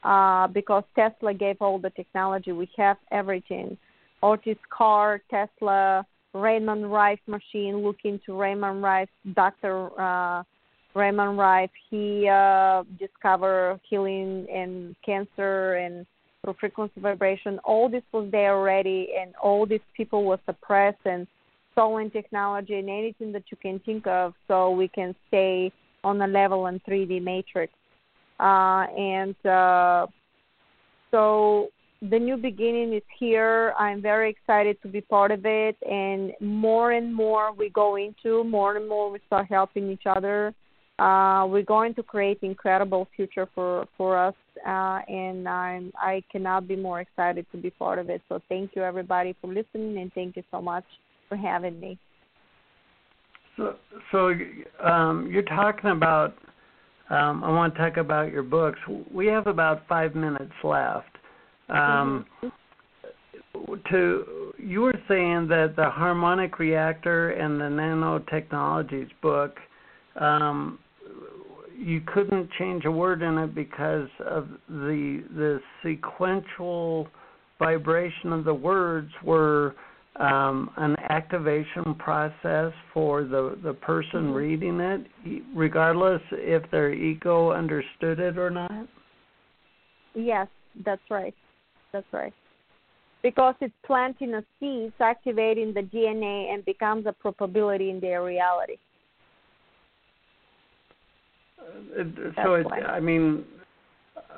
uh, 0.05 0.47
because 0.49 0.85
Tesla 0.95 1.35
gave 1.35 1.57
all 1.61 1.79
the 1.79 1.91
technology. 1.91 2.53
We 2.53 2.69
have 2.77 2.97
everything. 3.11 3.77
Otis 4.23 4.59
Carr, 4.70 5.20
Tesla, 5.31 6.07
Raymond 6.35 6.93
Rife 6.93 7.20
machine. 7.27 7.79
Look 7.79 7.99
into 8.05 8.35
Raymond 8.35 8.83
Rife, 8.83 9.09
Dr. 9.35 9.91
Uh, 9.99 10.43
Raymond 10.95 11.39
Rife. 11.39 11.70
He 11.91 12.29
uh, 12.29 12.85
discovered 12.99 13.81
healing 13.89 14.47
and 14.53 14.95
cancer 15.05 15.75
and 15.75 16.07
through 16.43 16.55
frequency 16.61 17.01
vibration. 17.01 17.59
All 17.65 17.89
this 17.89 18.03
was 18.12 18.29
there 18.31 18.57
already, 18.57 19.09
and 19.20 19.35
all 19.43 19.66
these 19.66 19.81
people 19.97 20.25
were 20.25 20.39
suppressed 20.47 21.05
and 21.05 21.27
stolen 21.73 22.11
technology 22.11 22.75
and 22.75 22.89
anything 22.89 23.33
that 23.33 23.45
you 23.51 23.57
can 23.57 23.79
think 23.81 24.07
of, 24.07 24.35
so 24.49 24.70
we 24.70 24.89
can 24.89 25.15
stay 25.29 25.73
on 26.05 26.20
a 26.23 26.27
level 26.27 26.66
in 26.66 26.81
3D 26.81 27.23
matrix. 27.23 27.73
Uh, 28.39 28.86
and 28.97 29.47
uh, 29.47 30.06
so 31.10 31.69
the 32.02 32.19
new 32.19 32.36
beginning 32.36 32.94
is 32.94 33.02
here. 33.19 33.74
I'm 33.78 34.01
very 34.01 34.31
excited 34.31 34.81
to 34.82 34.89
be 34.89 35.01
part 35.01 35.31
of 35.32 35.44
it, 35.44 35.77
and 35.89 36.32
more 36.40 36.93
and 36.93 37.12
more 37.12 37.52
we 37.52 37.70
go 37.70 37.97
into, 37.97 38.44
more 38.44 38.77
and 38.77 38.89
more 38.89 39.10
we 39.10 39.19
start 39.27 39.47
helping 39.48 39.90
each 39.90 40.06
other. 40.06 40.55
Uh, 40.98 41.47
we're 41.48 41.62
going 41.62 41.94
to 41.94 42.02
create 42.02 42.39
incredible 42.43 43.09
future 43.15 43.48
for 43.55 43.86
for 43.97 44.19
us, 44.19 44.35
uh, 44.66 45.01
and 45.09 45.48
I'm 45.48 45.93
I 45.97 46.23
cannot 46.31 46.66
be 46.66 46.77
more 46.77 47.01
excited 47.01 47.47
to 47.52 47.59
be 47.59 47.70
part 47.70 47.98
of 47.98 48.10
it. 48.10 48.20
So 48.28 48.40
thank 48.48 48.74
you 48.74 48.82
everybody 48.82 49.35
for 49.40 49.47
listening, 49.48 49.98
and 49.98 50.12
thank 50.12 50.36
you 50.36 50.43
so 50.51 50.60
much 50.60 50.85
for 51.28 51.36
having 51.36 51.78
me. 51.78 51.98
So, 53.56 53.74
so 54.12 54.35
um, 54.85 55.28
you're 55.32 55.43
talking 55.43 55.90
about 55.90 56.35
um, 57.10 57.43
I 57.43 57.51
want 57.51 57.74
to 57.74 57.80
talk 57.80 57.97
about 57.97 58.32
your 58.32 58.43
books. 58.43 58.78
We 59.12 59.26
have 59.26 59.47
about 59.47 59.86
five 59.89 60.14
minutes 60.14 60.52
left. 60.62 61.06
Um. 61.68 62.26
To 63.90 64.52
you 64.59 64.82
were 64.82 64.94
saying 65.09 65.48
that 65.48 65.74
the 65.76 65.90
harmonic 65.90 66.59
reactor 66.59 67.30
and 67.30 67.60
the 67.60 67.64
nanotechnologies 67.64 69.10
book, 69.20 69.56
um, 70.20 70.78
you 71.76 72.01
couldn't 72.12 72.48
change 72.59 72.85
a 72.85 72.90
word 72.90 73.22
in 73.22 73.36
it 73.39 73.55
because 73.55 74.09
of 74.24 74.48
the 74.68 75.24
the 75.35 75.60
sequential 75.82 77.09
vibration 77.59 78.32
of 78.32 78.44
the 78.44 78.55
words 78.55 79.10
were 79.24 79.74
um, 80.19 80.70
an 80.77 80.97
activation 81.11 81.95
process 81.95 82.73
for 82.93 83.24
the 83.24 83.59
the 83.62 83.74
person 83.74 84.24
mm-hmm. 84.24 84.32
reading 84.32 84.81
it, 84.81 85.07
regardless 85.55 86.20
if 86.32 86.69
their 86.70 86.93
ego 86.93 87.53
understood 87.53 88.19
it 88.19 88.36
or 88.36 88.51
not. 88.51 88.89
Yes, 90.15 90.49
that's 90.85 91.03
right. 91.11 91.35
That's 91.93 92.07
right. 92.12 92.32
Because 93.23 93.55
it's 93.61 93.74
planting 93.85 94.35
a 94.35 94.40
seed, 94.61 94.93
it's 94.93 95.01
activating 95.01 95.74
the 95.74 95.82
DNA, 95.82 96.53
and 96.53 96.65
becomes 96.65 97.07
a 97.07 97.12
probability 97.12 97.90
in 97.90 98.01
their 98.01 98.24
reality. 98.24 98.77
Uh, 101.61 102.03
so, 102.43 102.55
it, 102.55 102.66
I 102.86 103.01
mean, 103.01 103.45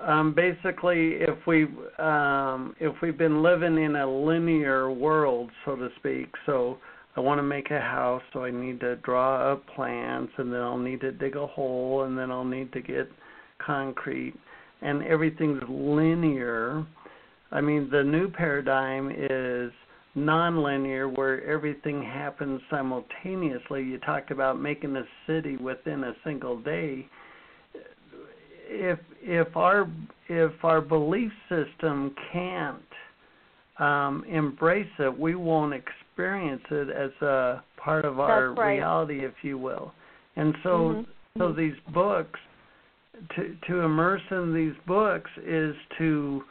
um, 0.06 0.34
basically, 0.34 1.14
if 1.20 1.46
we 1.46 1.64
um, 1.98 2.74
if 2.80 2.94
we've 3.02 3.18
been 3.18 3.42
living 3.42 3.78
in 3.78 3.96
a 3.96 4.06
linear 4.06 4.90
world, 4.90 5.50
so 5.64 5.76
to 5.76 5.88
speak, 5.96 6.28
so 6.46 6.78
I 7.16 7.20
want 7.20 7.38
to 7.38 7.42
make 7.42 7.70
a 7.70 7.80
house, 7.80 8.22
so 8.32 8.44
I 8.44 8.50
need 8.50 8.80
to 8.80 8.96
draw 8.96 9.52
up 9.52 9.66
plans, 9.74 10.28
and 10.38 10.52
then 10.52 10.60
I'll 10.60 10.78
need 10.78 11.00
to 11.00 11.12
dig 11.12 11.36
a 11.36 11.46
hole, 11.46 12.04
and 12.04 12.16
then 12.16 12.30
I'll 12.30 12.44
need 12.44 12.72
to 12.72 12.80
get 12.80 13.10
concrete. 13.64 14.34
and 14.82 15.02
everything's 15.02 15.62
linear. 15.68 16.86
I 17.52 17.60
mean, 17.60 17.88
the 17.90 18.02
new 18.02 18.30
paradigm 18.30 19.10
is 19.10 19.72
nonlinear 20.16 21.14
where 21.16 21.44
everything 21.44 22.02
happens 22.02 22.60
simultaneously. 22.70 23.82
You 23.82 23.98
talked 23.98 24.30
about 24.30 24.60
making 24.60 24.96
a 24.96 25.04
city 25.26 25.56
within 25.56 26.04
a 26.04 26.14
single 26.24 26.60
day. 26.60 27.06
If 28.72 28.98
if 29.20 29.56
our 29.56 29.88
if 30.28 30.52
our 30.62 30.80
belief 30.80 31.32
system 31.48 32.14
can't 32.32 32.78
um, 33.78 34.24
embrace 34.28 34.86
it, 34.98 35.18
we 35.18 35.34
won't 35.34 35.74
experience 35.74 36.62
it 36.70 36.88
as 36.88 37.10
a 37.22 37.62
part 37.76 38.04
of 38.04 38.20
our 38.20 38.52
right. 38.52 38.76
reality, 38.76 39.24
if 39.24 39.32
you 39.42 39.58
will. 39.58 39.92
And 40.36 40.54
so 40.62 40.68
mm-hmm. 40.68 41.40
so 41.40 41.52
these 41.52 41.74
books 41.92 42.38
to 43.36 43.56
to 43.68 43.80
immerse 43.80 44.22
in 44.30 44.54
these 44.54 44.74
books 44.86 45.30
is 45.44 45.74
to 45.98 46.42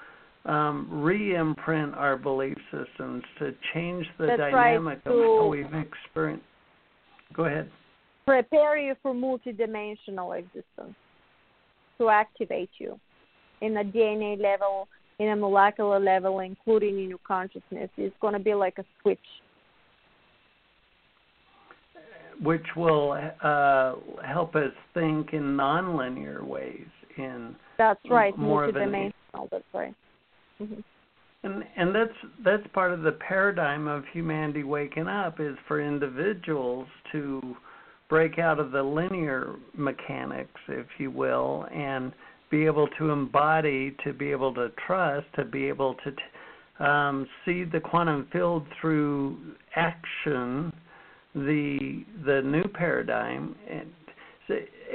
um, 0.45 0.87
re-imprint 0.91 1.93
our 1.95 2.17
belief 2.17 2.57
systems 2.71 3.23
to 3.39 3.53
change 3.73 4.05
the 4.17 4.27
That's 4.27 4.39
dynamic 4.39 4.99
right. 5.05 5.13
of 5.13 5.19
how 5.19 5.47
we've 5.47 5.65
experienced. 5.73 6.45
Go 7.33 7.45
ahead. 7.45 7.69
Prepare 8.25 8.77
you 8.77 8.95
for 9.01 9.13
multidimensional 9.13 10.37
existence 10.37 10.95
to 11.99 12.09
activate 12.09 12.69
you 12.77 12.99
in 13.61 13.77
a 13.77 13.84
DNA 13.84 14.41
level, 14.41 14.88
in 15.19 15.30
a 15.30 15.35
molecular 15.35 15.99
level, 15.99 16.39
including 16.39 16.99
in 16.99 17.09
your 17.09 17.19
consciousness. 17.27 17.89
It's 17.97 18.15
going 18.21 18.34
to 18.34 18.39
be 18.39 18.53
like 18.53 18.77
a 18.77 18.85
switch. 19.01 19.19
Which 22.41 22.65
will 22.76 23.19
uh, 23.43 23.95
help 24.26 24.55
us 24.55 24.71
think 24.93 25.34
in 25.34 25.57
nonlinear 25.57 26.41
ways. 26.41 26.88
In 27.17 27.55
that's 27.77 27.99
right, 28.09 28.38
more 28.38 28.71
multidimensional. 28.71 29.49
That's 29.51 29.63
right. 29.73 29.93
Mm-hmm. 30.61 30.80
And 31.43 31.63
and 31.76 31.95
that's 31.95 32.34
that's 32.43 32.63
part 32.73 32.93
of 32.93 33.01
the 33.01 33.11
paradigm 33.11 33.88
of 33.88 34.03
humanity 34.13 34.63
waking 34.63 35.07
up 35.07 35.41
is 35.41 35.55
for 35.67 35.81
individuals 35.81 36.88
to 37.11 37.57
break 38.10 38.40
out 38.40 38.60
of 38.60 38.72
the 38.72 38.81
linear 38.81 39.56
mechanics, 39.76 40.60
if 40.68 40.88
you 40.98 41.11
will, 41.11 41.68
and 41.73 42.11
be 42.49 42.65
able 42.65 42.88
to 42.98 43.11
embody, 43.11 43.95
to 44.03 44.11
be 44.11 44.31
able 44.31 44.53
to 44.56 44.72
trust, 44.88 45.27
to 45.36 45.45
be 45.45 45.68
able 45.68 45.95
to 45.95 46.84
um, 46.84 47.27
see 47.45 47.64
the 47.64 47.80
quantum 47.80 48.27
field 48.31 48.65
through 48.80 49.38
action, 49.76 50.73
the 51.36 52.03
the 52.26 52.41
new 52.44 52.64
paradigm, 52.64 53.56
and 53.69 53.90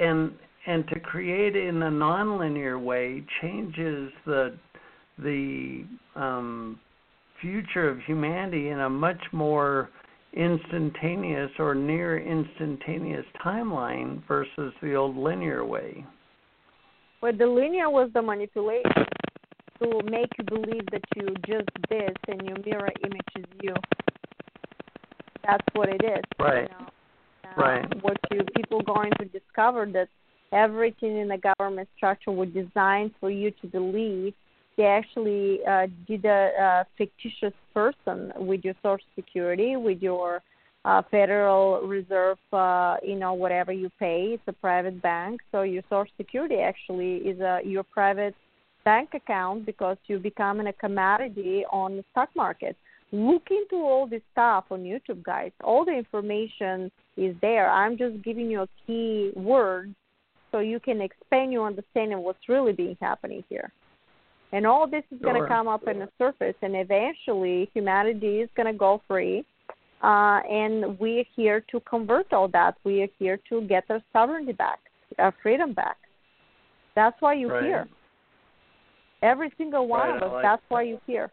and 0.00 0.32
and 0.66 0.88
to 0.88 0.98
create 0.98 1.54
in 1.54 1.82
a 1.82 1.90
nonlinear 1.90 2.82
way 2.82 3.22
changes 3.40 4.10
the 4.26 4.56
the 5.18 5.84
um, 6.16 6.80
future 7.40 7.88
of 7.88 7.98
humanity 8.06 8.70
in 8.70 8.80
a 8.80 8.90
much 8.90 9.22
more 9.32 9.90
instantaneous 10.36 11.50
or 11.58 11.74
near 11.74 12.18
instantaneous 12.18 13.24
timeline 13.44 14.26
versus 14.26 14.72
the 14.82 14.94
old 14.94 15.16
linear 15.16 15.64
way. 15.64 16.04
Well, 17.20 17.32
the 17.36 17.46
linear 17.46 17.88
was 17.88 18.10
the 18.12 18.22
manipulation 18.22 19.04
to 19.82 20.00
make 20.10 20.28
you 20.38 20.44
believe 20.44 20.86
that 20.92 21.02
you 21.16 21.34
just 21.46 21.68
this 21.88 22.14
and 22.28 22.42
your 22.42 22.58
mirror 22.64 22.90
image 23.04 23.20
is 23.36 23.44
you. 23.62 23.74
That's 25.44 25.64
what 25.74 25.88
it 25.88 26.02
is. 26.04 26.22
Right. 26.38 26.62
You 26.62 26.68
know? 26.68 26.90
uh, 27.44 27.60
right. 27.60 28.02
What 28.02 28.16
you 28.30 28.40
people 28.56 28.80
going 28.82 29.12
to 29.18 29.24
discover 29.26 29.86
that 29.92 30.08
everything 30.52 31.18
in 31.18 31.28
the 31.28 31.38
government 31.58 31.88
structure 31.96 32.30
was 32.30 32.48
designed 32.50 33.12
for 33.20 33.30
you 33.30 33.50
to 33.62 33.66
believe 33.66 34.34
they 34.76 34.84
actually 34.86 35.60
uh, 35.68 35.86
did 36.06 36.24
a, 36.24 36.50
a 36.58 36.86
fictitious 36.98 37.54
person 37.72 38.32
with 38.36 38.64
your 38.64 38.74
Social 38.82 39.06
Security, 39.14 39.76
with 39.76 40.02
your 40.02 40.42
uh, 40.84 41.02
Federal 41.10 41.80
Reserve, 41.86 42.38
uh, 42.52 42.96
you 43.02 43.16
know, 43.16 43.32
whatever 43.32 43.72
you 43.72 43.90
pay. 43.98 44.32
It's 44.34 44.42
a 44.46 44.52
private 44.52 45.00
bank, 45.00 45.40
so 45.52 45.62
your 45.62 45.82
Social 45.88 46.12
Security 46.16 46.56
actually 46.56 47.16
is 47.16 47.40
a 47.40 47.60
your 47.64 47.82
private 47.82 48.34
bank 48.84 49.10
account 49.14 49.64
because 49.64 49.96
you 50.06 50.18
become 50.18 50.60
a 50.60 50.72
commodity 50.72 51.64
on 51.72 51.96
the 51.96 52.04
stock 52.10 52.28
market. 52.36 52.76
Look 53.12 53.48
into 53.50 53.76
all 53.76 54.06
this 54.06 54.22
stuff 54.32 54.64
on 54.70 54.80
YouTube, 54.80 55.22
guys. 55.22 55.52
All 55.62 55.84
the 55.84 55.92
information 55.92 56.90
is 57.16 57.34
there. 57.40 57.70
I'm 57.70 57.96
just 57.96 58.22
giving 58.22 58.50
you 58.50 58.62
a 58.62 58.68
key 58.86 59.30
word 59.36 59.94
so 60.50 60.58
you 60.58 60.80
can 60.80 61.00
expand 61.00 61.52
your 61.52 61.66
understanding 61.66 62.18
of 62.18 62.24
what's 62.24 62.48
really 62.48 62.72
being 62.72 62.96
happening 63.00 63.44
here. 63.48 63.72
And 64.54 64.68
all 64.68 64.86
this 64.86 65.02
is 65.10 65.18
sure. 65.20 65.32
going 65.32 65.42
to 65.42 65.48
come 65.48 65.66
up 65.66 65.88
in 65.88 65.98
the 65.98 66.08
surface, 66.16 66.54
and 66.62 66.76
eventually 66.76 67.68
humanity 67.74 68.38
is 68.38 68.48
going 68.56 68.72
to 68.72 68.78
go 68.78 69.02
free. 69.08 69.44
Uh, 70.00 70.40
and 70.48 70.96
we're 71.00 71.24
here 71.34 71.64
to 71.72 71.80
convert 71.80 72.32
all 72.32 72.46
that. 72.48 72.76
We 72.84 73.02
are 73.02 73.08
here 73.18 73.40
to 73.48 73.62
get 73.62 73.82
our 73.90 74.00
sovereignty 74.12 74.52
back, 74.52 74.78
our 75.18 75.34
freedom 75.42 75.72
back. 75.72 75.96
That's 76.94 77.16
why 77.18 77.34
you're 77.34 77.50
right. 77.50 77.64
here. 77.64 77.88
Every 79.22 79.52
single 79.58 79.88
one 79.88 80.10
right, 80.10 80.22
of 80.22 80.22
us. 80.22 80.32
Like 80.34 80.42
that's 80.44 80.62
that. 80.62 80.74
why 80.74 80.82
you're 80.82 81.00
here. 81.04 81.32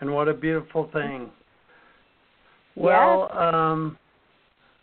And 0.00 0.14
what 0.14 0.28
a 0.28 0.34
beautiful 0.34 0.88
thing. 0.92 1.30
Well, 2.76 3.28
yes. 3.32 3.54
um 3.54 3.98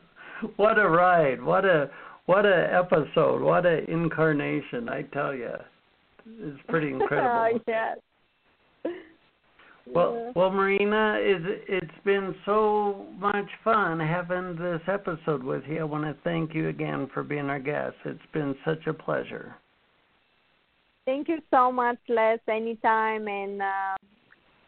what 0.56 0.78
a 0.78 0.88
ride. 0.88 1.42
What 1.42 1.66
a 1.66 1.90
what 2.28 2.44
a 2.44 2.68
episode. 2.70 3.40
What 3.40 3.64
a 3.64 3.90
incarnation, 3.90 4.90
I 4.90 5.00
tell 5.14 5.34
you. 5.34 5.54
It's 6.26 6.60
pretty 6.68 6.88
incredible. 6.92 7.58
yes. 7.66 7.96
Well, 9.94 10.12
Yeah. 10.14 10.32
well, 10.36 10.50
Marina, 10.50 11.16
it's 11.18 11.64
it's 11.66 12.04
been 12.04 12.34
so 12.44 13.06
much 13.18 13.48
fun 13.64 13.98
having 13.98 14.56
this 14.56 14.82
episode 14.86 15.42
with 15.42 15.62
you. 15.66 15.80
I 15.80 15.84
want 15.84 16.04
to 16.04 16.14
thank 16.22 16.54
you 16.54 16.68
again 16.68 17.08
for 17.14 17.22
being 17.22 17.48
our 17.48 17.58
guest. 17.58 17.96
It's 18.04 18.20
been 18.34 18.54
such 18.62 18.86
a 18.86 18.92
pleasure. 18.92 19.56
Thank 21.06 21.28
you 21.28 21.38
so 21.50 21.72
much, 21.72 21.96
Les. 22.10 22.38
Anytime, 22.46 23.26
and 23.26 23.62
uh, 23.62 23.96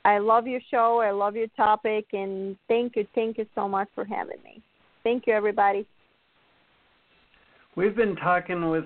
I 0.07 0.17
love 0.17 0.47
your 0.47 0.63
show. 0.71 1.01
I 1.01 1.11
love 1.11 1.37
your 1.37 1.49
topic, 1.49 2.07
and 2.15 2.57
thank 2.69 2.97
you, 2.97 3.07
thank 3.15 3.37
you 3.37 3.45
so 3.55 3.69
much 3.69 3.89
for 3.95 4.07
having 4.07 4.43
me. 4.43 4.63
Thank 5.05 5.27
you, 5.27 5.35
everybody. 5.35 5.87
We've 7.81 7.97
been 7.97 8.17
talking 8.17 8.69
with 8.69 8.85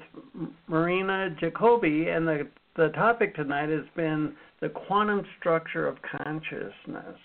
Marina 0.69 1.35
Jacobi, 1.43 2.17
and 2.17 2.29
the 2.29 2.47
the 2.77 2.91
topic 2.91 3.35
tonight 3.35 3.69
has 3.69 3.83
been 3.97 4.35
the 4.61 4.69
quantum 4.69 5.27
structure 5.41 5.89
of 5.89 5.97
consciousness. 6.17 7.19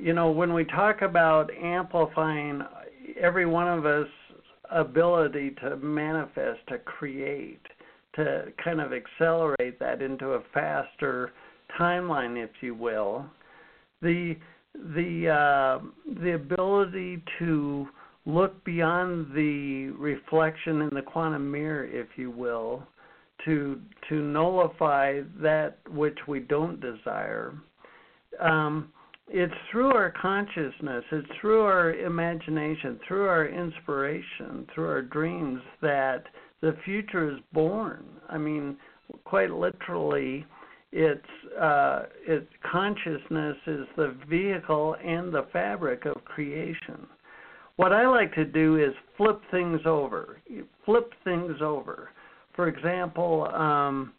You 0.00 0.14
know, 0.14 0.30
when 0.30 0.54
we 0.54 0.64
talk 0.64 1.02
about 1.02 1.50
amplifying 1.54 2.62
every 3.20 3.44
one 3.44 3.68
of 3.68 3.84
us 3.84 4.08
ability 4.70 5.54
to 5.60 5.76
manifest, 5.76 6.60
to 6.68 6.78
create, 6.78 7.60
to 8.16 8.46
kind 8.64 8.80
of 8.80 8.94
accelerate 8.94 9.78
that 9.80 10.00
into 10.00 10.28
a 10.28 10.42
faster 10.54 11.32
timeline, 11.78 12.42
if 12.42 12.50
you 12.62 12.74
will, 12.74 13.26
the 14.00 14.34
the 14.96 15.28
uh, 15.28 15.84
the 16.22 16.36
ability 16.36 17.22
to 17.38 17.86
look 18.28 18.62
beyond 18.62 19.34
the 19.34 19.88
reflection 19.98 20.82
in 20.82 20.90
the 20.92 21.02
quantum 21.02 21.50
mirror, 21.50 21.86
if 21.86 22.06
you 22.16 22.30
will, 22.30 22.86
to 23.44 23.80
to 24.08 24.22
nullify 24.22 25.20
that 25.40 25.78
which 25.90 26.18
we 26.28 26.40
don't 26.40 26.80
desire. 26.80 27.54
Um, 28.38 28.92
it's 29.28 29.54
through 29.70 29.92
our 29.92 30.12
consciousness, 30.20 31.04
it's 31.10 31.28
through 31.40 31.62
our 31.62 31.94
imagination, 31.94 33.00
through 33.06 33.26
our 33.26 33.46
inspiration, 33.46 34.66
through 34.74 34.88
our 34.88 35.02
dreams 35.02 35.60
that 35.82 36.24
the 36.60 36.76
future 36.84 37.30
is 37.30 37.38
born. 37.52 38.04
I 38.28 38.38
mean, 38.38 38.76
quite 39.24 39.50
literally, 39.50 40.44
it's 40.92 41.22
uh, 41.60 42.04
it 42.26 42.46
consciousness 42.70 43.56
is 43.66 43.86
the 43.96 44.16
vehicle 44.28 44.96
and 45.02 45.32
the 45.32 45.46
fabric 45.52 46.04
of 46.04 46.24
creation. 46.24 47.06
What 47.78 47.92
I 47.92 48.06
like 48.06 48.34
to 48.34 48.44
do 48.44 48.76
is 48.76 48.92
flip 49.16 49.40
things 49.50 49.80
over. 49.86 50.38
Flip 50.84 51.12
things 51.24 51.56
over 51.62 52.10
for 52.58 52.66
example, 52.66 53.48
um, 53.54 54.12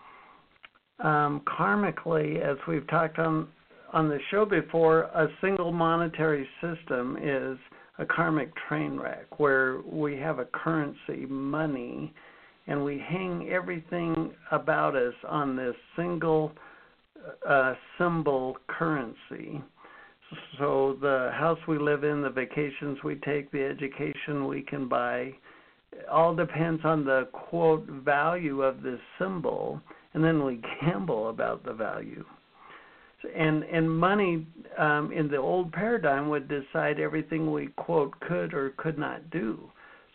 um, 0.99 1.41
karmically, 1.41 2.41
as 2.41 2.55
we've 2.69 2.87
talked 2.87 3.19
on 3.19 3.49
on 3.91 4.07
the 4.07 4.19
show 4.31 4.45
before, 4.45 5.01
a 5.01 5.27
single 5.41 5.73
monetary 5.73 6.47
system 6.61 7.17
is 7.21 7.57
a 7.97 8.05
karmic 8.05 8.49
train 8.69 8.97
wreck 8.97 9.39
where 9.39 9.81
we 9.81 10.15
have 10.15 10.39
a 10.39 10.45
currency, 10.45 11.25
money, 11.27 12.13
and 12.67 12.81
we 12.81 12.97
hang 12.97 13.49
everything 13.51 14.31
about 14.51 14.95
us 14.95 15.13
on 15.27 15.57
this 15.57 15.75
single 15.97 16.53
uh, 17.45 17.73
symbol 17.97 18.55
currency. 18.67 19.61
So 20.57 20.97
the 21.01 21.31
house 21.33 21.59
we 21.67 21.79
live 21.79 22.03
in, 22.03 22.21
the 22.21 22.29
vacations 22.29 22.97
we 23.03 23.15
take, 23.15 23.51
the 23.51 23.63
education 23.63 24.47
we 24.47 24.61
can 24.61 24.87
buy, 24.87 25.33
all 26.11 26.35
depends 26.35 26.81
on 26.83 27.03
the 27.03 27.27
quote 27.31 27.85
value 27.87 28.61
of 28.61 28.81
this 28.83 28.99
symbol, 29.17 29.81
and 30.13 30.23
then 30.23 30.43
we 30.43 30.61
gamble 30.81 31.29
about 31.29 31.63
the 31.63 31.73
value. 31.73 32.23
And 33.35 33.63
and 33.63 33.89
money 33.89 34.47
um, 34.77 35.11
in 35.11 35.27
the 35.27 35.37
old 35.37 35.73
paradigm 35.73 36.29
would 36.29 36.47
decide 36.47 36.99
everything 36.99 37.51
we 37.51 37.67
quote 37.75 38.17
could 38.21 38.53
or 38.53 38.73
could 38.77 38.97
not 38.97 39.29
do. 39.29 39.59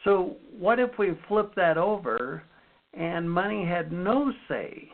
So 0.04 0.36
what 0.58 0.78
if 0.78 0.90
we 0.98 1.12
flip 1.28 1.54
that 1.56 1.76
over, 1.76 2.42
and 2.94 3.30
money 3.30 3.66
had 3.66 3.92
no 3.92 4.32
say? 4.48 4.88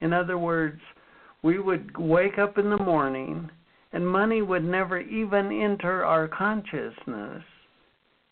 In 0.00 0.12
other 0.12 0.36
words, 0.36 0.80
we 1.42 1.58
would 1.58 1.96
wake 1.96 2.38
up 2.38 2.58
in 2.58 2.68
the 2.68 2.76
morning, 2.76 3.48
and 3.96 4.06
money 4.06 4.42
would 4.42 4.62
never 4.62 5.00
even 5.00 5.50
enter 5.50 6.04
our 6.04 6.28
consciousness 6.28 7.42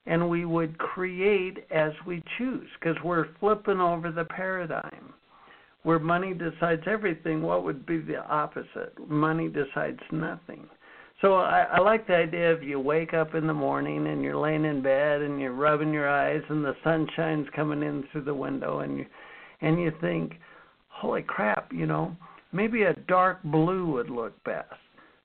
and 0.04 0.28
we 0.28 0.44
would 0.44 0.76
create 0.76 1.64
as 1.70 1.92
we 2.06 2.22
choose 2.36 2.68
because 2.78 3.02
we're 3.02 3.28
flipping 3.40 3.80
over 3.80 4.12
the 4.12 4.26
paradigm. 4.26 5.14
Where 5.82 5.98
money 5.98 6.34
decides 6.34 6.82
everything, 6.86 7.40
what 7.40 7.64
would 7.64 7.86
be 7.86 7.98
the 7.98 8.22
opposite? 8.26 8.92
Money 9.08 9.48
decides 9.48 10.00
nothing. 10.12 10.68
So 11.22 11.36
I, 11.36 11.66
I 11.72 11.80
like 11.80 12.06
the 12.06 12.16
idea 12.16 12.52
of 12.52 12.62
you 12.62 12.78
wake 12.78 13.14
up 13.14 13.34
in 13.34 13.46
the 13.46 13.54
morning 13.54 14.08
and 14.08 14.20
you're 14.20 14.36
laying 14.36 14.66
in 14.66 14.82
bed 14.82 15.22
and 15.22 15.40
you're 15.40 15.54
rubbing 15.54 15.94
your 15.94 16.10
eyes 16.10 16.42
and 16.50 16.62
the 16.62 16.76
sunshine's 16.84 17.48
coming 17.56 17.82
in 17.82 18.04
through 18.12 18.24
the 18.24 18.34
window 18.34 18.80
and 18.80 18.98
you 18.98 19.06
and 19.62 19.80
you 19.80 19.92
think, 20.02 20.34
holy 20.90 21.22
crap, 21.22 21.72
you 21.72 21.86
know, 21.86 22.14
maybe 22.52 22.82
a 22.82 22.92
dark 23.08 23.42
blue 23.44 23.90
would 23.90 24.10
look 24.10 24.34
best 24.44 24.74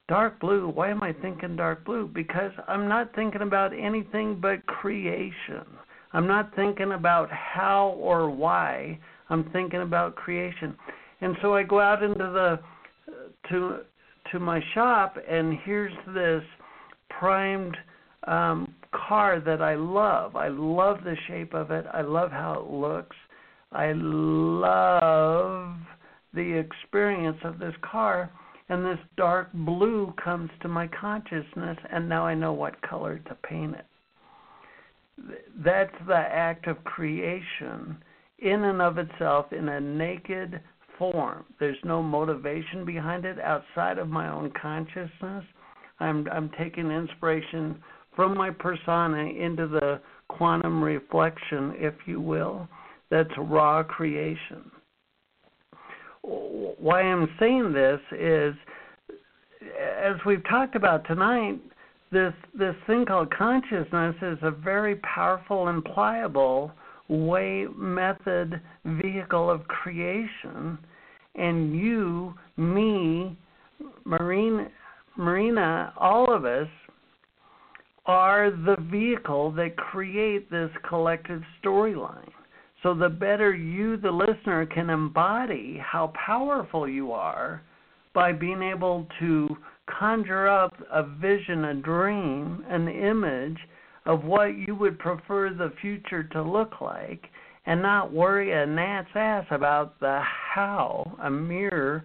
dark 0.09 0.39
blue. 0.39 0.67
Why 0.67 0.89
am 0.89 1.01
I 1.01 1.13
thinking 1.13 1.55
dark 1.55 1.85
blue? 1.85 2.09
Because 2.13 2.51
I'm 2.67 2.89
not 2.89 3.15
thinking 3.15 3.43
about 3.43 3.71
anything 3.71 4.39
but 4.41 4.65
creation. 4.65 5.63
I'm 6.11 6.27
not 6.27 6.53
thinking 6.55 6.91
about 6.93 7.29
how 7.31 7.95
or 7.99 8.29
why. 8.29 8.99
I'm 9.29 9.49
thinking 9.51 9.83
about 9.83 10.15
creation. 10.15 10.75
And 11.21 11.37
so 11.41 11.53
I 11.53 11.63
go 11.63 11.79
out 11.79 12.03
into 12.03 12.17
the 12.17 12.59
to 13.49 13.81
to 14.31 14.39
my 14.39 14.61
shop 14.73 15.17
and 15.27 15.57
here's 15.63 15.93
this 16.13 16.43
primed 17.09 17.77
um 18.27 18.73
car 18.91 19.39
that 19.39 19.61
I 19.61 19.75
love. 19.75 20.35
I 20.35 20.47
love 20.47 21.03
the 21.03 21.15
shape 21.27 21.53
of 21.53 21.69
it. 21.69 21.85
I 21.93 22.01
love 22.01 22.31
how 22.31 22.53
it 22.59 22.71
looks. 22.71 23.15
I 23.71 23.93
love 23.93 25.75
the 26.33 26.57
experience 26.57 27.37
of 27.43 27.59
this 27.59 27.75
car 27.83 28.31
and 28.69 28.85
this 28.85 28.99
dark 29.17 29.51
blue 29.53 30.13
comes 30.23 30.49
to 30.61 30.67
my 30.67 30.87
consciousness, 30.87 31.77
and 31.91 32.07
now 32.07 32.25
I 32.25 32.35
know 32.35 32.53
what 32.53 32.81
color 32.81 33.19
to 33.27 33.35
paint 33.43 33.75
it. 33.75 33.85
That's 35.63 35.93
the 36.07 36.15
act 36.15 36.67
of 36.67 36.83
creation 36.83 37.97
in 38.37 38.63
and 38.63 38.81
of 38.81 38.97
itself 38.97 39.51
in 39.51 39.67
a 39.67 39.81
naked 39.81 40.61
form. 40.97 41.45
There's 41.59 41.77
no 41.83 42.01
motivation 42.01 42.85
behind 42.85 43.25
it 43.25 43.39
outside 43.39 43.97
of 43.97 44.07
my 44.07 44.29
own 44.29 44.51
consciousness. 44.61 45.43
I'm 45.99 46.27
I'm 46.31 46.49
taking 46.57 46.91
inspiration 46.91 47.81
from 48.15 48.37
my 48.37 48.51
persona 48.51 49.23
into 49.23 49.67
the 49.67 49.99
quantum 50.29 50.81
reflection, 50.81 51.73
if 51.75 51.95
you 52.05 52.21
will. 52.21 52.67
That's 53.09 53.29
raw 53.37 53.83
creation 53.83 54.71
why 56.29 57.01
I'm 57.01 57.27
saying 57.39 57.73
this 57.73 57.99
is, 58.11 58.53
as 59.61 60.15
we've 60.25 60.43
talked 60.47 60.75
about 60.75 61.05
tonight, 61.05 61.59
this 62.11 62.33
this 62.57 62.75
thing 62.87 63.05
called 63.05 63.31
consciousness 63.31 64.15
is 64.21 64.37
a 64.41 64.51
very 64.51 64.95
powerful 64.97 65.67
and 65.67 65.83
pliable 65.83 66.71
way, 67.07 67.65
method, 67.75 68.61
vehicle 68.85 69.49
of 69.49 69.67
creation, 69.67 70.77
and 71.35 71.75
you, 71.75 72.33
me, 72.57 73.37
Marina, 74.05 74.69
Marina, 75.17 75.93
all 75.97 76.33
of 76.33 76.45
us 76.45 76.67
are 78.05 78.51
the 78.51 78.77
vehicle 78.91 79.51
that 79.51 79.75
create 79.77 80.49
this 80.49 80.71
collective 80.87 81.41
storyline. 81.63 82.31
So 82.81 82.93
the 82.93 83.09
better 83.09 83.53
you, 83.53 83.97
the 83.97 84.11
listener, 84.11 84.65
can 84.65 84.89
embody 84.89 85.77
how 85.83 86.13
powerful 86.25 86.87
you 86.87 87.11
are 87.11 87.61
by 88.13 88.31
being 88.31 88.61
able 88.61 89.07
to 89.19 89.57
conjure 89.99 90.47
up 90.47 90.73
a 90.91 91.03
vision, 91.03 91.65
a 91.65 91.73
dream, 91.73 92.63
an 92.69 92.87
image 92.87 93.57
of 94.05 94.23
what 94.23 94.57
you 94.57 94.75
would 94.75 94.97
prefer 94.97 95.49
the 95.49 95.73
future 95.81 96.23
to 96.23 96.41
look 96.41 96.79
like 96.79 97.25
and 97.65 97.81
not 97.81 98.13
worry 98.13 98.51
a 98.51 98.65
gnat's 98.65 99.09
ass 99.13 99.45
about 99.51 99.99
the 99.99 100.21
how. 100.21 101.17
A 101.21 101.29
mirror 101.29 102.03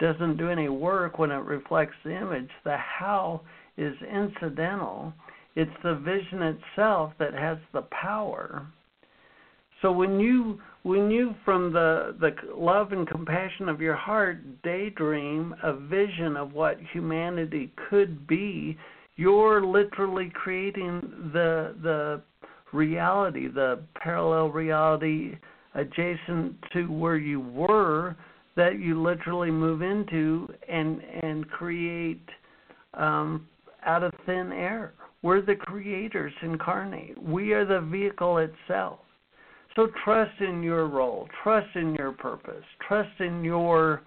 doesn't 0.00 0.38
do 0.38 0.48
any 0.48 0.68
work 0.68 1.18
when 1.18 1.30
it 1.30 1.44
reflects 1.44 1.96
the 2.04 2.10
image. 2.16 2.48
The 2.64 2.76
how 2.76 3.42
is 3.76 3.94
incidental. 4.02 5.12
It's 5.54 5.70
the 5.82 5.94
vision 5.96 6.42
itself 6.42 7.12
that 7.18 7.34
has 7.34 7.58
the 7.72 7.82
power. 7.82 8.66
So 9.84 9.92
when 9.92 10.18
you 10.18 10.62
when 10.82 11.10
you 11.10 11.34
from 11.44 11.70
the 11.70 12.16
the 12.18 12.30
love 12.56 12.92
and 12.92 13.06
compassion 13.06 13.68
of 13.68 13.82
your 13.82 13.94
heart 13.94 14.38
daydream 14.62 15.54
a 15.62 15.74
vision 15.74 16.38
of 16.38 16.54
what 16.54 16.78
humanity 16.94 17.70
could 17.90 18.26
be, 18.26 18.78
you're 19.16 19.62
literally 19.62 20.32
creating 20.32 21.02
the 21.34 21.74
the 21.82 22.22
reality, 22.72 23.46
the 23.46 23.80
parallel 23.94 24.48
reality 24.48 25.36
adjacent 25.74 26.54
to 26.72 26.86
where 26.86 27.18
you 27.18 27.40
were 27.40 28.16
that 28.56 28.78
you 28.78 29.02
literally 29.02 29.50
move 29.50 29.82
into 29.82 30.48
and 30.66 31.02
and 31.22 31.46
create 31.50 32.26
um, 32.94 33.46
out 33.84 34.02
of 34.02 34.14
thin 34.24 34.50
air. 34.50 34.94
We're 35.20 35.42
the 35.42 35.56
creators 35.56 36.32
incarnate. 36.40 37.22
We 37.22 37.52
are 37.52 37.66
the 37.66 37.82
vehicle 37.82 38.38
itself. 38.38 39.00
So 39.76 39.88
trust 40.04 40.40
in 40.40 40.62
your 40.62 40.86
role, 40.86 41.28
trust 41.42 41.74
in 41.74 41.94
your 41.94 42.12
purpose, 42.12 42.64
trust 42.86 43.20
in 43.20 43.42
your 43.42 44.02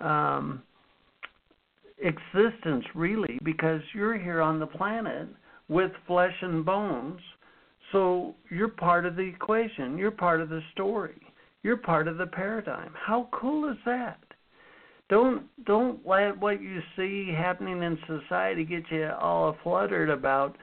um, 0.00 0.62
existence, 1.98 2.84
really, 2.94 3.38
because 3.44 3.80
you're 3.94 4.18
here 4.18 4.40
on 4.40 4.58
the 4.58 4.66
planet 4.66 5.28
with 5.68 5.92
flesh 6.06 6.34
and 6.42 6.64
bones. 6.64 7.20
So 7.92 8.34
you're 8.50 8.68
part 8.68 9.06
of 9.06 9.14
the 9.14 9.22
equation, 9.22 9.96
you're 9.96 10.10
part 10.10 10.40
of 10.40 10.48
the 10.48 10.60
story, 10.72 11.20
you're 11.62 11.76
part 11.76 12.08
of 12.08 12.18
the 12.18 12.26
paradigm. 12.26 12.92
How 12.94 13.28
cool 13.32 13.70
is 13.70 13.78
that? 13.86 14.18
Don't 15.08 15.44
don't 15.64 16.04
let 16.04 16.36
what 16.36 16.60
you 16.60 16.80
see 16.96 17.32
happening 17.32 17.80
in 17.84 17.96
society 18.08 18.64
get 18.64 18.82
you 18.90 19.08
all 19.20 19.56
fluttered 19.62 20.10
about 20.10 20.56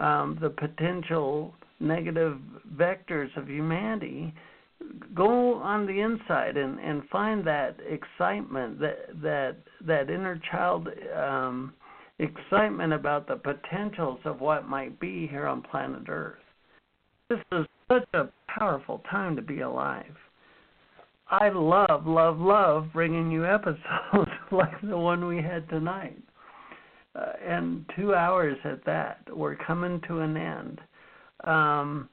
um, 0.00 0.38
the 0.40 0.50
potential 0.50 1.54
negative 1.78 2.38
vectors 2.76 3.34
of 3.36 3.48
humanity, 3.48 4.34
go 5.14 5.54
on 5.54 5.86
the 5.86 6.00
inside 6.00 6.56
and, 6.56 6.78
and 6.80 7.02
find 7.10 7.46
that 7.46 7.76
excitement, 7.86 8.80
that 8.80 9.22
that 9.22 9.56
that 9.86 10.10
inner 10.10 10.40
child 10.50 10.88
um, 11.16 11.72
excitement 12.18 12.92
about 12.92 13.26
the 13.26 13.36
potentials 13.36 14.20
of 14.24 14.40
what 14.40 14.68
might 14.68 14.98
be 15.00 15.26
here 15.26 15.46
on 15.46 15.62
planet 15.62 16.08
Earth. 16.08 16.38
This 17.28 17.38
is 17.52 17.66
such 17.88 18.08
a 18.14 18.28
powerful 18.48 19.02
time 19.10 19.36
to 19.36 19.42
be 19.42 19.60
alive. 19.60 20.16
I 21.30 21.48
love, 21.50 22.06
love, 22.06 22.38
love 22.40 22.88
bringing 22.92 23.30
you 23.30 23.46
episodes 23.46 24.30
like 24.50 24.80
the 24.82 24.98
one 24.98 25.26
we 25.26 25.36
had 25.36 25.68
tonight. 25.68 26.20
Uh, 27.14 27.32
and 27.44 27.84
two 27.96 28.14
hours 28.14 28.56
at 28.64 28.84
that. 28.84 29.22
We're 29.34 29.56
coming 29.56 30.00
to 30.06 30.20
an 30.20 30.36
end. 30.36 30.80
Um, 31.42 32.08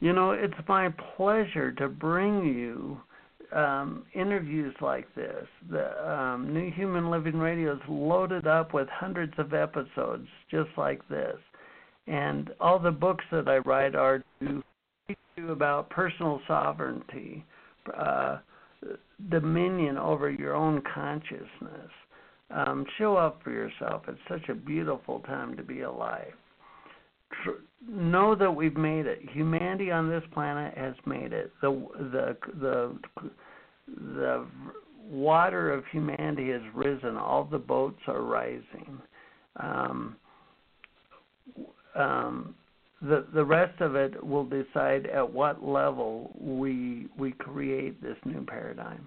you 0.00 0.12
know, 0.12 0.32
it's 0.32 0.54
my 0.68 0.92
pleasure 1.16 1.72
to 1.72 1.88
bring 1.88 2.44
you 2.44 3.00
um, 3.52 4.04
interviews 4.14 4.74
like 4.80 5.12
this. 5.14 5.46
The 5.70 6.10
um, 6.10 6.52
New 6.52 6.70
Human 6.72 7.10
Living 7.10 7.38
Radio 7.38 7.74
is 7.74 7.80
loaded 7.88 8.46
up 8.46 8.74
with 8.74 8.88
hundreds 8.90 9.32
of 9.38 9.54
episodes 9.54 10.28
just 10.50 10.70
like 10.76 11.06
this, 11.08 11.36
and 12.06 12.50
all 12.60 12.78
the 12.78 12.90
books 12.90 13.24
that 13.32 13.48
I 13.48 13.58
write 13.58 13.94
are 13.94 14.22
to 14.40 14.62
teach 15.06 15.16
you 15.36 15.52
about 15.52 15.88
personal 15.88 16.40
sovereignty, 16.46 17.44
uh, 17.98 18.38
dominion 19.30 19.96
over 19.96 20.30
your 20.30 20.54
own 20.54 20.82
consciousness. 20.94 21.90
Um, 22.50 22.86
show 22.96 23.16
up 23.16 23.42
for 23.42 23.50
yourself. 23.50 24.02
It's 24.08 24.18
such 24.28 24.48
a 24.48 24.54
beautiful 24.54 25.20
time 25.20 25.56
to 25.56 25.62
be 25.62 25.82
alive 25.82 26.32
tr- 27.44 27.62
know 27.88 28.34
that 28.34 28.50
we've 28.50 28.76
made 28.76 29.06
it. 29.06 29.20
Humanity 29.32 29.90
on 29.90 30.08
this 30.08 30.22
planet 30.32 30.76
has 30.76 30.94
made 31.06 31.32
it. 31.32 31.52
The 31.60 31.86
the 32.12 32.36
the 32.60 32.98
the 34.14 34.46
water 35.08 35.72
of 35.72 35.84
humanity 35.90 36.50
has 36.50 36.62
risen. 36.74 37.16
All 37.16 37.44
the 37.44 37.58
boats 37.58 38.00
are 38.06 38.22
rising. 38.22 39.00
Um, 39.56 40.16
um, 41.94 42.54
the 43.00 43.26
the 43.32 43.44
rest 43.44 43.80
of 43.80 43.94
it 43.94 44.22
will 44.24 44.44
decide 44.44 45.06
at 45.06 45.32
what 45.32 45.64
level 45.64 46.34
we 46.38 47.08
we 47.16 47.32
create 47.32 48.02
this 48.02 48.16
new 48.24 48.44
paradigm. 48.44 49.06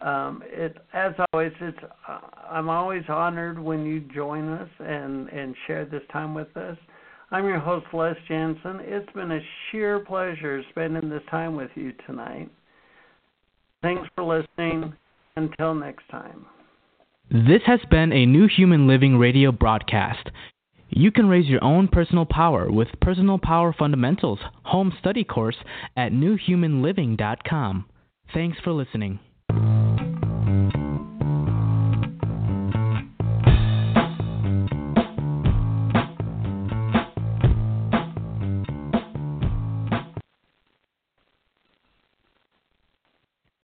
Um, 0.00 0.42
it 0.46 0.76
as 0.92 1.12
always, 1.32 1.52
it's 1.60 1.78
uh, 2.08 2.18
I'm 2.48 2.68
always 2.68 3.02
honored 3.08 3.58
when 3.58 3.84
you 3.84 4.00
join 4.14 4.48
us 4.48 4.68
and 4.78 5.28
and 5.28 5.54
share 5.66 5.84
this 5.84 6.02
time 6.12 6.34
with 6.34 6.56
us. 6.56 6.76
I'm 7.30 7.44
your 7.44 7.58
host 7.58 7.86
Les 7.92 8.14
Jansen. 8.26 8.80
It's 8.80 9.12
been 9.12 9.32
a 9.32 9.40
sheer 9.70 10.00
pleasure 10.00 10.62
spending 10.70 11.10
this 11.10 11.22
time 11.30 11.56
with 11.56 11.70
you 11.74 11.92
tonight. 12.06 12.50
Thanks 13.82 14.08
for 14.14 14.24
listening. 14.24 14.94
Until 15.36 15.72
next 15.74 16.08
time. 16.10 16.46
This 17.30 17.62
has 17.66 17.78
been 17.90 18.12
a 18.12 18.26
New 18.26 18.48
Human 18.48 18.88
Living 18.88 19.18
radio 19.18 19.52
broadcast. 19.52 20.30
You 20.88 21.12
can 21.12 21.28
raise 21.28 21.46
your 21.46 21.62
own 21.62 21.86
personal 21.86 22.24
power 22.24 22.72
with 22.72 22.88
Personal 23.00 23.38
Power 23.38 23.74
Fundamentals 23.78 24.40
home 24.64 24.92
study 24.98 25.22
course 25.22 25.56
at 25.96 26.10
newhumanliving.com. 26.12 27.84
Thanks 28.34 28.58
for 28.64 28.72
listening. 28.72 29.20